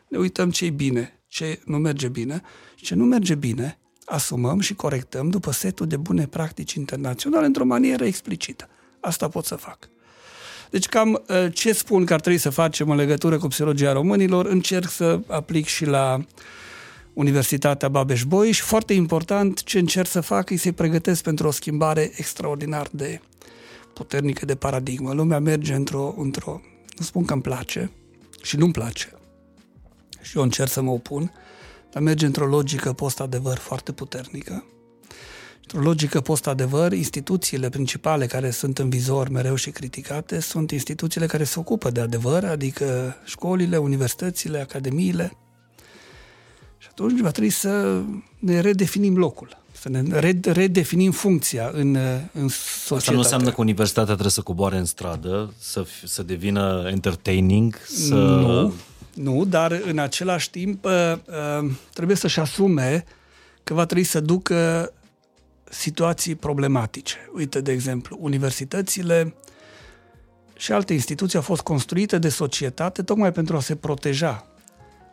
Ne 0.07 0.17
uităm 0.17 0.51
ce 0.51 0.65
e 0.65 0.69
bine, 0.69 1.21
ce 1.27 1.59
nu 1.65 1.77
merge 1.77 2.07
bine 2.07 2.41
și 2.75 2.85
ce 2.85 2.95
nu 2.95 3.05
merge 3.05 3.35
bine, 3.35 3.79
asumăm 4.05 4.59
și 4.59 4.75
corectăm 4.75 5.29
după 5.29 5.51
setul 5.51 5.87
de 5.87 5.97
bune 5.97 6.27
practici 6.27 6.73
internaționale 6.73 7.45
într-o 7.45 7.65
manieră 7.65 8.05
explicită. 8.05 8.69
Asta 8.99 9.27
pot 9.27 9.45
să 9.45 9.55
fac. 9.55 9.89
Deci 10.71 10.87
cam 10.87 11.21
ă, 11.29 11.49
ce 11.49 11.73
spun 11.73 12.05
că 12.05 12.13
ar 12.13 12.19
trebui 12.19 12.39
să 12.39 12.49
facem 12.49 12.89
în 12.89 12.95
legătură 12.95 13.37
cu 13.37 13.47
psihologia 13.47 13.91
românilor, 13.91 14.45
încerc 14.45 14.89
să 14.89 15.19
aplic 15.27 15.65
și 15.65 15.85
la 15.85 16.25
Universitatea 17.13 17.89
Babeș-Bolyai 17.89 18.51
și 18.51 18.61
foarte 18.61 18.93
important 18.93 19.63
ce 19.63 19.79
încerc 19.79 20.07
să 20.07 20.21
fac 20.21 20.49
e 20.49 20.57
să-i 20.57 20.71
pregătesc 20.71 21.23
pentru 21.23 21.47
o 21.47 21.51
schimbare 21.51 22.11
extraordinar 22.15 22.87
de 22.91 23.21
puternică 23.93 24.45
de 24.45 24.55
paradigmă. 24.55 25.13
Lumea 25.13 25.39
merge 25.39 25.73
într-o, 25.73 26.15
într-o 26.17 26.61
nu 26.97 27.05
spun 27.05 27.25
că 27.25 27.33
îmi 27.33 27.41
place 27.41 27.91
și 28.41 28.57
nu-mi 28.57 28.71
place 28.71 29.11
și 30.21 30.37
eu 30.37 30.43
încerc 30.43 30.69
să 30.69 30.81
mă 30.81 30.91
opun, 30.91 31.31
dar 31.91 32.01
merge 32.01 32.25
într-o 32.25 32.45
logică 32.45 32.93
post-adevăr 32.93 33.57
foarte 33.57 33.91
puternică. 33.91 34.65
Într-o 35.73 35.89
logică 35.89 36.21
post-adevăr, 36.21 36.91
instituțiile 36.91 37.69
principale 37.69 38.25
care 38.25 38.49
sunt 38.49 38.77
în 38.77 38.89
vizor 38.89 39.29
mereu 39.29 39.55
și 39.55 39.69
criticate 39.69 40.39
sunt 40.39 40.71
instituțiile 40.71 41.25
care 41.25 41.43
se 41.43 41.59
ocupă 41.59 41.89
de 41.89 41.99
adevăr, 41.99 42.43
adică 42.43 43.15
școlile, 43.23 43.77
universitățile, 43.77 44.59
academiile. 44.59 45.37
Și 46.77 46.87
atunci 46.91 47.19
va 47.19 47.31
trebui 47.31 47.49
să 47.49 48.01
ne 48.39 48.59
redefinim 48.59 49.17
locul 49.17 49.59
să 49.71 49.89
ne 49.89 50.19
redefinim 50.51 51.11
funcția 51.11 51.71
în, 51.73 51.97
în 52.31 52.47
societate. 52.47 52.95
Asta 52.95 53.11
nu 53.11 53.17
înseamnă 53.17 53.49
că 53.49 53.61
universitatea 53.61 54.11
trebuie 54.11 54.31
să 54.31 54.41
coboare 54.41 54.77
în 54.77 54.85
stradă, 54.85 55.53
să, 55.59 55.85
să 56.05 56.23
devină 56.23 56.87
entertaining? 56.89 57.75
Să... 57.87 58.13
Nu, 58.13 58.73
nu, 59.13 59.45
dar 59.45 59.81
în 59.85 59.99
același 59.99 60.49
timp 60.49 60.85
uh, 60.85 60.91
uh, 61.61 61.71
trebuie 61.93 62.15
să-și 62.17 62.39
asume 62.39 63.03
că 63.63 63.73
va 63.73 63.85
trebui 63.85 64.03
să 64.03 64.19
ducă 64.19 64.91
situații 65.71 66.35
problematice. 66.35 67.29
Uite, 67.33 67.61
de 67.61 67.71
exemplu, 67.71 68.17
universitățile 68.19 69.35
și 70.57 70.71
alte 70.71 70.93
instituții 70.93 71.37
au 71.37 71.43
fost 71.43 71.61
construite 71.61 72.17
de 72.17 72.29
societate 72.29 73.03
tocmai 73.03 73.31
pentru 73.31 73.55
a 73.55 73.59
se 73.59 73.75
proteja 73.75 74.47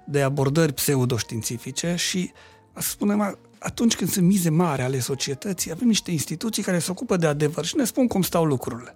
de 0.06 0.22
abordări 0.22 0.72
pseudoștiințifice 0.72 1.94
și, 1.94 2.32
să 2.74 2.89
spunem, 2.89 3.39
atunci 3.59 3.97
când 3.97 4.10
sunt 4.10 4.26
mize 4.26 4.51
mari 4.51 4.82
ale 4.82 4.98
societății, 4.98 5.70
avem 5.70 5.86
niște 5.86 6.10
instituții 6.10 6.62
care 6.62 6.78
se 6.78 6.90
ocupă 6.90 7.16
de 7.16 7.26
adevăr 7.26 7.64
și 7.64 7.76
ne 7.76 7.85
spun 7.85 8.06
cum 8.06 8.22
stau 8.22 8.44
lucrurile. 8.44 8.93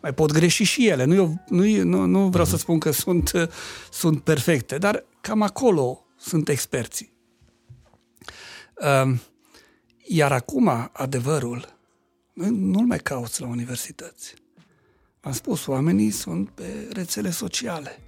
Mai 0.00 0.14
pot 0.14 0.32
greși 0.32 0.64
și 0.64 0.88
ele. 0.88 1.04
Nu, 1.04 1.14
eu, 1.14 1.44
nu, 1.48 1.82
nu, 1.82 2.04
nu 2.04 2.28
vreau 2.28 2.44
să 2.44 2.56
spun 2.56 2.78
că 2.78 2.90
sunt, 2.90 3.32
sunt 4.00 4.20
perfecte, 4.20 4.78
dar 4.78 5.04
cam 5.20 5.42
acolo 5.42 6.04
sunt 6.16 6.48
experții. 6.48 7.12
Um, 9.02 9.20
iar 10.06 10.32
acum, 10.32 10.90
adevărul, 10.92 11.78
nu-l 12.32 12.86
mai 12.86 12.98
cauți 12.98 13.40
la 13.40 13.46
universități. 13.46 14.34
Am 15.20 15.32
spus, 15.32 15.66
oamenii 15.66 16.10
sunt 16.10 16.48
pe 16.50 16.88
rețele 16.92 17.30
sociale. 17.30 17.98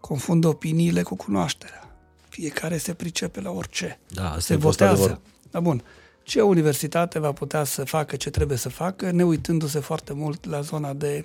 Confundă 0.00 0.48
opiniile 0.48 1.02
cu 1.02 1.16
cunoașterea 1.16 1.90
fiecare 2.30 2.78
se 2.78 2.94
pricepe 2.94 3.40
la 3.40 3.50
orice. 3.50 4.00
Da, 4.08 4.36
se 4.38 4.56
votează. 4.56 5.20
Da, 5.50 5.60
bun. 5.60 5.82
Ce 6.22 6.40
universitate 6.40 7.18
va 7.18 7.32
putea 7.32 7.64
să 7.64 7.84
facă 7.84 8.16
ce 8.16 8.30
trebuie 8.30 8.58
să 8.58 8.68
facă, 8.68 9.10
ne 9.10 9.24
uitându-se 9.24 9.80
foarte 9.80 10.12
mult 10.12 10.44
la 10.44 10.60
zona 10.60 10.92
de 10.92 11.24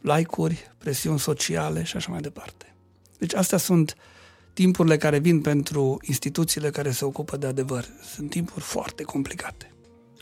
like-uri, 0.00 0.72
presiuni 0.78 1.18
sociale 1.18 1.82
și 1.82 1.96
așa 1.96 2.10
mai 2.10 2.20
departe. 2.20 2.74
Deci 3.18 3.34
astea 3.34 3.58
sunt 3.58 3.96
timpurile 4.56 4.96
care 4.96 5.18
vin 5.18 5.40
pentru 5.40 5.98
instituțiile 6.02 6.70
care 6.70 6.90
se 6.90 7.04
ocupă 7.04 7.36
de 7.36 7.46
adevăr. 7.46 7.84
Sunt 8.14 8.30
timpuri 8.30 8.64
foarte 8.64 9.02
complicate. 9.02 9.74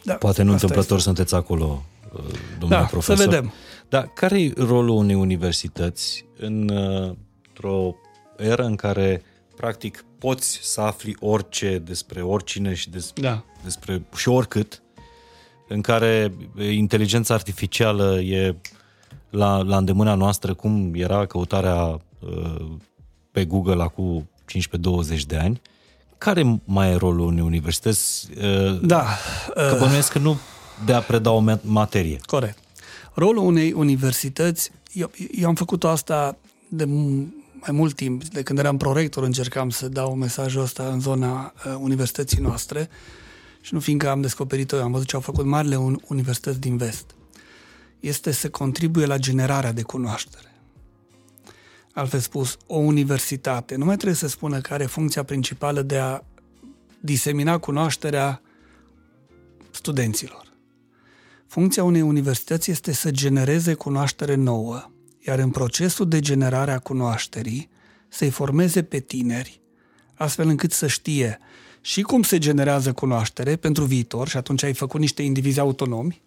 Da, 0.05 0.15
Poate 0.15 0.43
nu 0.43 0.52
întâmplător 0.52 0.97
este. 0.97 1.09
sunteți 1.09 1.35
acolo, 1.35 1.85
uh, 2.12 2.20
domnule 2.59 2.81
da, 2.81 2.86
profesor. 2.86 3.16
să 3.16 3.24
vedem. 3.24 3.52
Dar 3.89 4.11
care 4.15 4.43
e 4.43 4.52
rolul 4.56 4.89
unei 4.97 5.15
universități 5.15 6.24
în, 6.36 6.69
uh, 6.69 7.15
într-o 7.47 7.94
eră 8.36 8.65
în 8.65 8.77
care 8.77 9.23
practic 9.56 10.05
poți 10.19 10.59
să 10.62 10.81
afli 10.81 11.16
orice 11.20 11.78
despre 11.78 12.23
oricine 12.23 12.74
și 12.74 12.90
des, 12.90 13.12
da. 13.15 13.44
despre 13.65 14.02
și 14.16 14.28
oricât, 14.28 14.82
în 15.69 15.81
care 15.81 16.32
inteligența 16.70 17.35
artificială 17.35 18.20
e 18.20 18.56
la, 19.31 19.62
la 19.62 19.77
îndemâna 19.77 20.15
noastră, 20.15 20.55
cum 20.55 20.90
era 20.94 21.27
căutarea 21.27 22.01
uh, 22.19 22.66
pe 23.35 23.44
Google 23.44 23.82
acum 23.82 24.28
15-20 25.16 25.20
de 25.27 25.36
ani, 25.36 25.61
care 26.19 26.61
mai 26.65 26.90
e 26.90 26.97
rolul 26.97 27.27
unei 27.27 27.43
universități? 27.43 28.28
Uh, 28.36 28.81
da. 28.82 29.06
Că 29.55 29.77
bănuiesc 29.78 30.12
că 30.12 30.19
nu 30.19 30.39
de 30.85 30.93
a 30.93 31.01
preda 31.01 31.31
o 31.31 31.44
materie. 31.61 32.20
Corect. 32.27 32.59
Rolul 33.15 33.44
unei 33.44 33.73
universități, 33.73 34.70
eu, 34.93 35.11
eu 35.32 35.48
am 35.48 35.55
făcut 35.55 35.85
asta 35.85 36.36
de 36.69 36.85
mai 37.55 37.70
mult 37.70 37.94
timp, 37.94 38.24
de 38.24 38.43
când 38.43 38.59
eram 38.59 38.77
prorector, 38.77 39.23
încercam 39.23 39.70
să 39.70 39.89
dau 39.89 40.15
mesajul 40.15 40.62
ăsta 40.62 40.89
în 40.93 41.01
zona 41.01 41.52
uh, 41.66 41.77
universității 41.78 42.40
noastre 42.40 42.89
și 43.61 43.74
nu 43.74 43.81
fiindcă 43.81 44.09
am 44.09 44.20
descoperit-o, 44.20 44.82
am 44.82 44.93
văzut 44.93 45.06
ce 45.06 45.15
au 45.15 45.20
făcut 45.20 45.44
marile 45.44 45.77
un, 45.77 46.01
universități 46.09 46.61
din 46.61 46.77
vest. 46.77 47.05
Este 48.01 48.31
să 48.31 48.48
contribuie 48.48 49.06
la 49.06 49.16
generarea 49.16 49.73
de 49.73 49.82
cunoaștere. 49.82 50.53
Altfel 51.95 52.21
spus, 52.21 52.57
o 52.66 52.77
universitate 52.77 53.77
nu 53.77 53.85
mai 53.85 53.95
trebuie 53.95 54.16
să 54.16 54.29
spună 54.29 54.61
că 54.61 54.73
are 54.73 54.85
funcția 54.85 55.23
principală 55.23 55.83
de 55.83 55.99
a 55.99 56.21
disemina 57.01 57.59
cunoașterea 57.59 58.43
studenților. 59.71 60.43
Funcția 61.47 61.85
unei 61.85 62.01
universități 62.01 62.71
este 62.71 62.93
să 62.93 63.11
genereze 63.11 63.75
cunoaștere 63.75 64.35
nouă, 64.35 64.91
iar 65.19 65.39
în 65.39 65.51
procesul 65.51 66.09
de 66.09 66.21
generare 66.21 66.71
a 66.71 66.79
cunoașterii 66.79 67.71
să-i 68.09 68.31
formeze 68.31 68.83
pe 68.83 68.99
tineri, 68.99 69.61
astfel 70.15 70.49
încât 70.49 70.73
să 70.73 70.87
știe 70.87 71.39
și 71.81 72.03
cum 72.03 72.23
se 72.23 72.39
generează 72.39 72.93
cunoaștere 72.93 73.57
pentru 73.57 73.85
viitor, 73.85 74.29
și 74.29 74.37
atunci 74.37 74.62
ai 74.62 74.75
făcut 74.75 75.01
niște 75.01 75.23
indivizi 75.23 75.61
autonomi, 75.61 76.23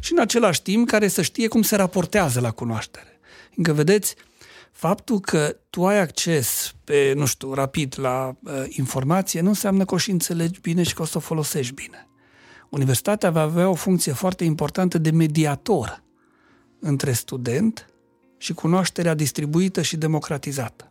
și 0.00 0.12
în 0.12 0.18
același 0.18 0.62
timp 0.62 0.88
care 0.88 1.08
să 1.08 1.22
știe 1.22 1.48
cum 1.48 1.62
se 1.62 1.76
raportează 1.76 2.40
la 2.40 2.50
cunoaștere. 2.50 3.20
Încă 3.56 3.72
vedeți, 3.72 4.14
faptul 4.74 5.20
că 5.20 5.56
tu 5.70 5.86
ai 5.86 5.98
acces 6.00 6.74
pe, 6.84 7.12
nu 7.16 7.26
știu, 7.26 7.52
rapid 7.52 7.94
la 7.98 8.36
uh, 8.42 8.52
informație 8.68 9.40
nu 9.40 9.48
înseamnă 9.48 9.84
că 9.84 9.94
o 9.94 9.96
și 9.96 10.10
înțelegi 10.10 10.60
bine 10.60 10.82
și 10.82 10.94
că 10.94 11.02
o 11.02 11.04
să 11.04 11.16
o 11.16 11.20
folosești 11.20 11.74
bine. 11.74 12.08
Universitatea 12.68 13.30
va 13.30 13.40
avea 13.40 13.68
o 13.68 13.74
funcție 13.74 14.12
foarte 14.12 14.44
importantă 14.44 14.98
de 14.98 15.10
mediator 15.10 16.02
între 16.80 17.12
student 17.12 17.86
și 18.36 18.52
cunoașterea 18.52 19.14
distribuită 19.14 19.82
și 19.82 19.96
democratizată. 19.96 20.90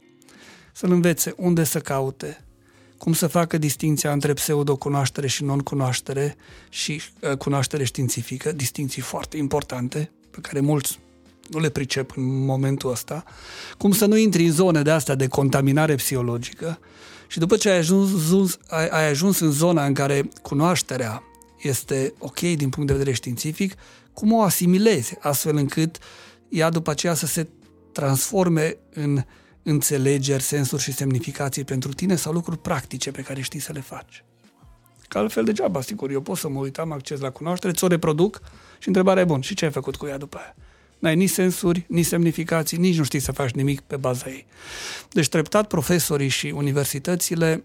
Să-l 0.73 0.91
învețe 0.91 1.33
unde 1.37 1.63
să 1.63 1.79
caute, 1.79 2.45
cum 2.97 3.13
să 3.13 3.27
facă 3.27 3.57
distinția 3.57 4.11
între 4.11 4.33
pseudocunoaștere 4.33 5.27
și 5.27 5.43
non-cunoaștere 5.43 6.35
și 6.69 7.01
uh, 7.19 7.37
cunoaștere 7.37 7.83
științifică, 7.83 8.51
distinții 8.51 9.01
foarte 9.01 9.37
importante, 9.37 10.11
pe 10.31 10.39
care 10.41 10.59
mulți 10.59 10.99
nu 11.49 11.59
le 11.59 11.69
pricep 11.69 12.17
în 12.17 12.45
momentul 12.45 12.91
ăsta, 12.91 13.23
cum 13.77 13.91
să 13.91 14.05
nu 14.05 14.17
intri 14.17 14.45
în 14.45 14.51
zone 14.51 14.81
de 14.81 14.91
astea 14.91 15.15
de 15.15 15.27
contaminare 15.27 15.95
psihologică 15.95 16.79
și 17.27 17.39
după 17.39 17.57
ce 17.57 17.69
ai 17.69 17.77
ajuns, 17.77 18.57
ai, 18.67 18.87
ai 18.87 19.09
ajuns 19.09 19.39
în 19.39 19.51
zona 19.51 19.85
în 19.85 19.93
care 19.93 20.29
cunoașterea 20.41 21.23
este 21.61 22.13
ok 22.19 22.39
din 22.39 22.69
punct 22.69 22.87
de 22.87 22.93
vedere 22.93 23.11
științific, 23.11 23.73
cum 24.13 24.31
o 24.31 24.41
asimilezi 24.41 25.15
astfel 25.19 25.55
încât 25.55 25.97
ea 26.49 26.69
după 26.69 26.91
aceea 26.91 27.13
să 27.13 27.25
se 27.25 27.47
transforme 27.91 28.77
în 28.93 29.23
înțelegeri, 29.63 30.43
sensuri 30.43 30.81
și 30.81 30.91
semnificații 30.91 31.63
pentru 31.63 31.93
tine 31.93 32.15
sau 32.15 32.33
lucruri 32.33 32.59
practice 32.59 33.11
pe 33.11 33.21
care 33.21 33.41
știi 33.41 33.59
să 33.59 33.71
le 33.71 33.81
faci. 33.81 34.23
Că 35.07 35.17
altfel 35.17 35.43
degeaba, 35.43 35.81
sigur, 35.81 36.11
eu 36.11 36.21
pot 36.21 36.37
să 36.37 36.49
mă 36.49 36.59
uit, 36.59 36.77
am 36.77 36.91
acces 36.91 37.19
la 37.19 37.29
cunoaștere, 37.29 37.73
ți-o 37.73 37.87
reproduc 37.87 38.41
și 38.79 38.87
întrebarea 38.87 39.21
e 39.21 39.25
bun, 39.25 39.41
și 39.41 39.55
ce 39.55 39.65
ai 39.65 39.71
făcut 39.71 39.95
cu 39.95 40.05
ea 40.05 40.17
după 40.17 40.37
aia? 40.37 40.55
N-ai 41.03 41.15
nici 41.15 41.29
sensuri, 41.29 41.85
nici 41.87 42.05
semnificații, 42.05 42.77
nici 42.77 42.97
nu 42.97 43.03
știi 43.03 43.19
să 43.19 43.31
faci 43.31 43.51
nimic 43.51 43.81
pe 43.81 43.95
baza 43.95 44.25
ei. 44.29 44.45
Deci 45.11 45.29
treptat 45.29 45.67
profesorii 45.67 46.27
și 46.27 46.53
universitățile 46.55 47.63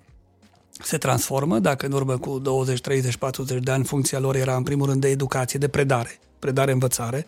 se 0.70 0.98
transformă, 0.98 1.58
dacă 1.58 1.86
în 1.86 1.92
urmă 1.92 2.18
cu 2.18 2.38
20, 2.38 2.80
30, 2.80 3.16
40 3.16 3.62
de 3.62 3.70
ani 3.70 3.84
funcția 3.84 4.18
lor 4.18 4.36
era 4.36 4.56
în 4.56 4.62
primul 4.62 4.86
rând 4.86 5.00
de 5.00 5.08
educație, 5.08 5.58
de 5.58 5.68
predare, 5.68 6.18
predare-învățare, 6.38 7.26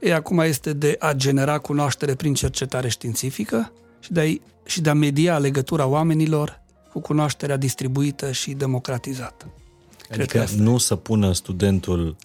e 0.00 0.14
acum 0.14 0.38
este 0.38 0.72
de 0.72 0.96
a 0.98 1.12
genera 1.12 1.58
cunoaștere 1.58 2.14
prin 2.14 2.34
cercetare 2.34 2.88
științifică 2.88 3.72
și 4.00 4.12
de 4.12 4.20
a, 4.20 4.48
și 4.68 4.80
de 4.80 4.90
a 4.90 4.94
media 4.94 5.38
legătura 5.38 5.86
oamenilor 5.86 6.60
cu 6.92 7.00
cunoașterea 7.00 7.56
distribuită 7.56 8.32
și 8.32 8.52
democratizată. 8.52 9.46
Adică 10.10 10.24
Cred 10.26 10.48
că 10.48 10.62
nu 10.62 10.78
să 10.78 10.96
pună 10.96 11.32
studentul 11.32 12.16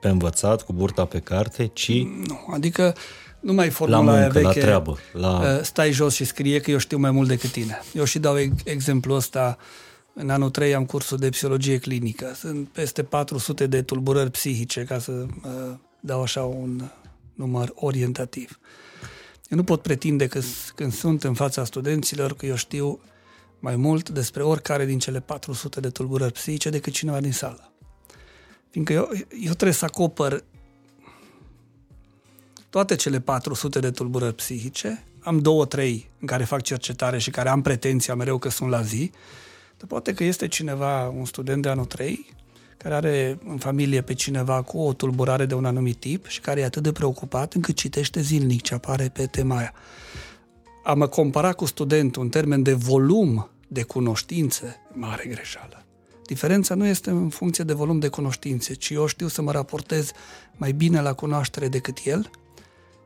pe 0.00 0.08
învățat, 0.08 0.62
cu 0.62 0.72
burta 0.72 1.04
pe 1.04 1.18
carte, 1.18 1.70
ci... 1.72 1.92
Nu, 2.02 2.46
adică 2.52 2.94
nu 3.40 3.52
mai 3.52 3.70
formula 3.70 4.02
la 4.02 4.12
muncă, 4.12 4.28
veche, 4.32 4.46
la 4.46 4.52
treabă. 4.52 4.98
La... 5.12 5.38
Uh, 5.38 5.62
stai 5.62 5.92
jos 5.92 6.14
și 6.14 6.24
scrie 6.24 6.60
că 6.60 6.70
eu 6.70 6.78
știu 6.78 6.98
mai 6.98 7.10
mult 7.10 7.28
decât 7.28 7.50
tine. 7.50 7.82
Eu 7.92 8.04
și 8.04 8.18
dau 8.18 8.36
exemplul 8.64 9.16
ăsta 9.16 9.58
în 10.14 10.30
anul 10.30 10.50
3 10.50 10.74
am 10.74 10.84
cursul 10.84 11.18
de 11.18 11.28
psihologie 11.28 11.78
clinică. 11.78 12.32
Sunt 12.34 12.68
peste 12.68 13.02
400 13.02 13.66
de 13.66 13.82
tulburări 13.82 14.30
psihice, 14.30 14.84
ca 14.84 14.98
să 14.98 15.12
uh, 15.12 15.74
dau 16.00 16.22
așa 16.22 16.42
un 16.42 16.82
număr 17.34 17.72
orientativ. 17.74 18.58
Eu 19.48 19.56
nu 19.56 19.64
pot 19.64 19.82
pretinde 19.82 20.26
că 20.26 20.40
când 20.74 20.92
sunt 20.92 21.24
în 21.24 21.34
fața 21.34 21.64
studenților 21.64 22.34
că 22.34 22.46
eu 22.46 22.56
știu 22.56 23.00
mai 23.58 23.76
mult 23.76 24.08
despre 24.08 24.42
oricare 24.42 24.84
din 24.84 24.98
cele 24.98 25.20
400 25.20 25.80
de 25.80 25.88
tulburări 25.88 26.32
psihice 26.32 26.70
decât 26.70 26.92
cineva 26.92 27.20
din 27.20 27.32
sală. 27.32 27.72
Fiindcă 28.70 28.92
eu, 28.92 29.08
eu 29.40 29.52
trebuie 29.52 29.72
să 29.72 29.84
acopăr 29.84 30.44
toate 32.70 32.94
cele 32.94 33.20
400 33.20 33.78
de 33.78 33.90
tulburări 33.90 34.34
psihice, 34.34 35.04
am 35.20 35.38
două, 35.38 35.64
trei 35.64 36.10
în 36.20 36.26
care 36.26 36.44
fac 36.44 36.62
cercetare 36.62 37.18
și 37.18 37.30
care 37.30 37.48
am 37.48 37.62
pretenția 37.62 38.14
mereu 38.14 38.38
că 38.38 38.48
sunt 38.48 38.70
la 38.70 38.82
zi, 38.82 39.10
dar 39.76 39.86
poate 39.88 40.14
că 40.14 40.24
este 40.24 40.48
cineva, 40.48 41.08
un 41.08 41.24
student 41.24 41.62
de 41.62 41.68
anul 41.68 41.84
3, 41.84 42.26
care 42.76 42.94
are 42.94 43.38
în 43.48 43.58
familie 43.58 44.02
pe 44.02 44.14
cineva 44.14 44.62
cu 44.62 44.78
o 44.78 44.92
tulburare 44.92 45.46
de 45.46 45.54
un 45.54 45.64
anumit 45.64 45.96
tip 45.96 46.26
și 46.26 46.40
care 46.40 46.60
e 46.60 46.64
atât 46.64 46.82
de 46.82 46.92
preocupat 46.92 47.52
încât 47.52 47.76
citește 47.76 48.20
zilnic 48.20 48.62
ce 48.62 48.74
apare 48.74 49.08
pe 49.08 49.26
tema 49.26 49.56
aia. 49.56 49.72
A 50.84 50.94
mă 50.94 51.06
compara 51.06 51.52
cu 51.52 51.64
studentul 51.64 52.22
în 52.22 52.28
termen 52.28 52.62
de 52.62 52.72
volum 52.72 53.48
de 53.68 53.82
cunoștințe, 53.82 54.76
mare 54.92 55.24
greșeală. 55.28 55.85
Diferența 56.26 56.74
nu 56.74 56.86
este 56.86 57.10
în 57.10 57.28
funcție 57.28 57.64
de 57.64 57.72
volum 57.72 57.98
de 57.98 58.08
cunoștințe, 58.08 58.74
ci 58.74 58.90
eu 58.90 59.06
știu 59.06 59.28
să 59.28 59.42
mă 59.42 59.52
raportez 59.52 60.10
mai 60.56 60.72
bine 60.72 61.00
la 61.00 61.12
cunoaștere 61.12 61.68
decât 61.68 61.98
el 62.04 62.30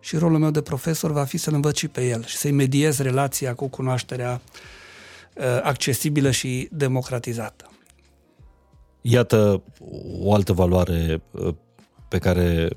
și 0.00 0.16
rolul 0.16 0.38
meu 0.38 0.50
de 0.50 0.60
profesor 0.60 1.12
va 1.12 1.24
fi 1.24 1.36
să-l 1.36 1.54
învăț 1.54 1.76
și 1.76 1.88
pe 1.88 2.08
el 2.08 2.24
și 2.24 2.36
să-i 2.36 2.50
mediez 2.50 2.98
relația 2.98 3.54
cu 3.54 3.68
cunoașterea 3.68 4.40
uh, 5.36 5.44
accesibilă 5.62 6.30
și 6.30 6.68
democratizată. 6.72 7.70
Iată 9.00 9.62
o 10.20 10.34
altă 10.34 10.52
valoare 10.52 11.22
uh, 11.30 11.54
pe 12.08 12.18
care 12.18 12.68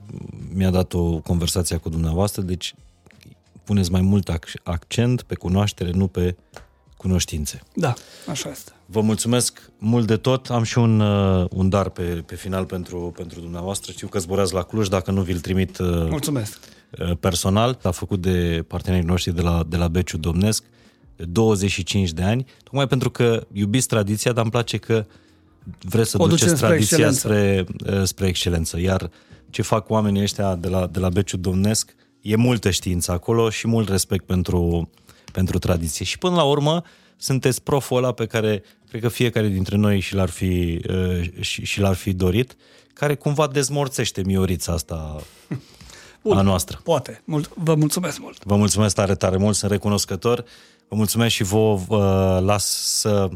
mi-a 0.53 0.69
dat-o 0.69 1.19
conversația 1.19 1.77
cu 1.77 1.89
dumneavoastră, 1.89 2.41
deci 2.41 2.75
puneți 3.63 3.91
mai 3.91 4.01
mult 4.01 4.39
accent 4.63 5.21
pe 5.21 5.35
cunoaștere, 5.35 5.91
nu 5.91 6.07
pe 6.07 6.35
cunoștințe. 6.97 7.61
Da, 7.75 7.93
așa 8.29 8.49
este. 8.49 8.72
Vă 8.85 9.01
mulțumesc 9.01 9.71
mult 9.77 10.07
de 10.07 10.17
tot. 10.17 10.49
Am 10.49 10.63
și 10.63 10.77
un, 10.77 10.99
uh, 10.99 11.45
un 11.49 11.69
dar 11.69 11.89
pe, 11.89 12.01
pe 12.01 12.35
final 12.35 12.65
pentru, 12.65 13.13
pentru 13.15 13.39
dumneavoastră. 13.39 13.91
Știu 13.91 14.07
că 14.07 14.19
zboreați 14.19 14.53
la 14.53 14.63
Cluj, 14.63 14.87
dacă 14.87 15.11
nu 15.11 15.21
vi-l 15.21 15.39
trimit 15.39 15.77
uh, 15.77 15.87
Mulțumesc. 16.09 16.59
personal. 17.19 17.79
A 17.83 17.91
făcut 17.91 18.21
de 18.21 18.65
partenerii 18.67 19.05
noștri 19.05 19.35
de 19.35 19.41
la, 19.41 19.63
de 19.67 19.77
la 19.77 19.87
Beciu 19.87 20.17
Domnesc 20.17 20.63
de 21.15 21.25
25 21.25 22.11
de 22.11 22.23
ani, 22.23 22.45
tocmai 22.63 22.87
pentru 22.87 23.09
că 23.09 23.47
iubiți 23.51 23.87
tradiția, 23.87 24.31
dar 24.31 24.41
îmi 24.41 24.51
place 24.51 24.77
că 24.77 25.05
vreți 25.81 26.09
să 26.09 26.21
o 26.21 26.27
duceți 26.27 26.55
spre 26.55 26.67
tradiția 26.67 27.07
excelență. 27.07 27.19
Spre, 27.19 28.05
spre 28.05 28.27
excelență. 28.27 28.79
Iar 28.79 29.09
ce 29.49 29.61
fac 29.61 29.89
oamenii 29.89 30.21
ăștia 30.21 30.55
de 30.55 30.67
la, 30.67 30.87
de 30.87 30.99
la 30.99 31.09
Beciu 31.09 31.37
Domnesc, 31.37 31.95
e 32.21 32.35
multă 32.35 32.69
știință 32.69 33.11
acolo 33.11 33.49
și 33.49 33.67
mult 33.67 33.89
respect 33.89 34.25
pentru, 34.25 34.89
pentru 35.31 35.59
tradiție. 35.59 36.05
Și 36.05 36.17
până 36.17 36.35
la 36.35 36.43
urmă, 36.43 36.83
sunteți 37.17 37.63
proful 37.63 37.97
ăla 37.97 38.11
pe 38.11 38.25
care 38.25 38.63
cred 38.89 39.01
că 39.01 39.07
fiecare 39.07 39.47
dintre 39.47 39.75
noi 39.75 39.99
și 39.99 40.15
l-ar 40.15 40.29
fi, 40.29 40.81
și, 41.39 41.65
și 41.65 41.79
l-ar 41.79 41.95
fi 41.95 42.13
dorit, 42.13 42.55
care 42.93 43.15
cumva 43.15 43.47
dezmorțește 43.47 44.21
miorița 44.25 44.73
asta 44.73 45.21
Bun, 46.23 46.37
a 46.37 46.41
noastră. 46.41 46.79
Poate. 46.83 47.21
Mult, 47.25 47.53
vă 47.55 47.75
mulțumesc 47.75 48.19
mult. 48.19 48.43
Vă 48.43 48.55
mulțumesc 48.55 48.95
tare, 48.95 49.15
tare 49.15 49.37
mult, 49.37 49.55
sunt 49.55 49.71
recunoscător. 49.71 50.43
Vă 50.87 50.95
mulțumesc 50.95 51.33
și 51.33 51.43
vă 51.43 51.57
uh, 51.57 52.45
las 52.45 52.65
să 52.99 53.29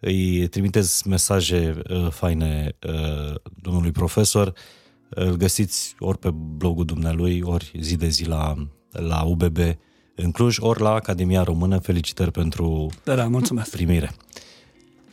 îi 0.00 0.46
trimiteți 0.46 1.08
mesaje 1.08 1.82
uh, 1.90 2.08
faine 2.10 2.76
uh, 2.86 3.34
domnului 3.62 3.90
profesor. 3.90 4.52
Îl 5.08 5.36
găsiți 5.36 5.94
ori 5.98 6.18
pe 6.18 6.30
blogul 6.30 6.84
dumnealui, 6.84 7.40
ori 7.44 7.72
zi 7.80 7.96
de 7.96 8.08
zi 8.08 8.24
la, 8.24 8.54
la 8.90 9.22
UBB 9.22 9.58
în 10.22 10.30
Cluj, 10.30 10.56
ori 10.60 10.80
la 10.80 10.92
Academia 10.92 11.42
Română. 11.42 11.78
Felicitări 11.78 12.30
pentru 12.30 12.90
da, 13.04 13.14
da, 13.14 13.28
mulțumesc. 13.28 13.70
primire. 13.70 14.10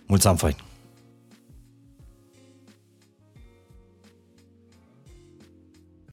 Mulți 0.05 0.27
ani 0.27 0.37
fain! 0.37 0.55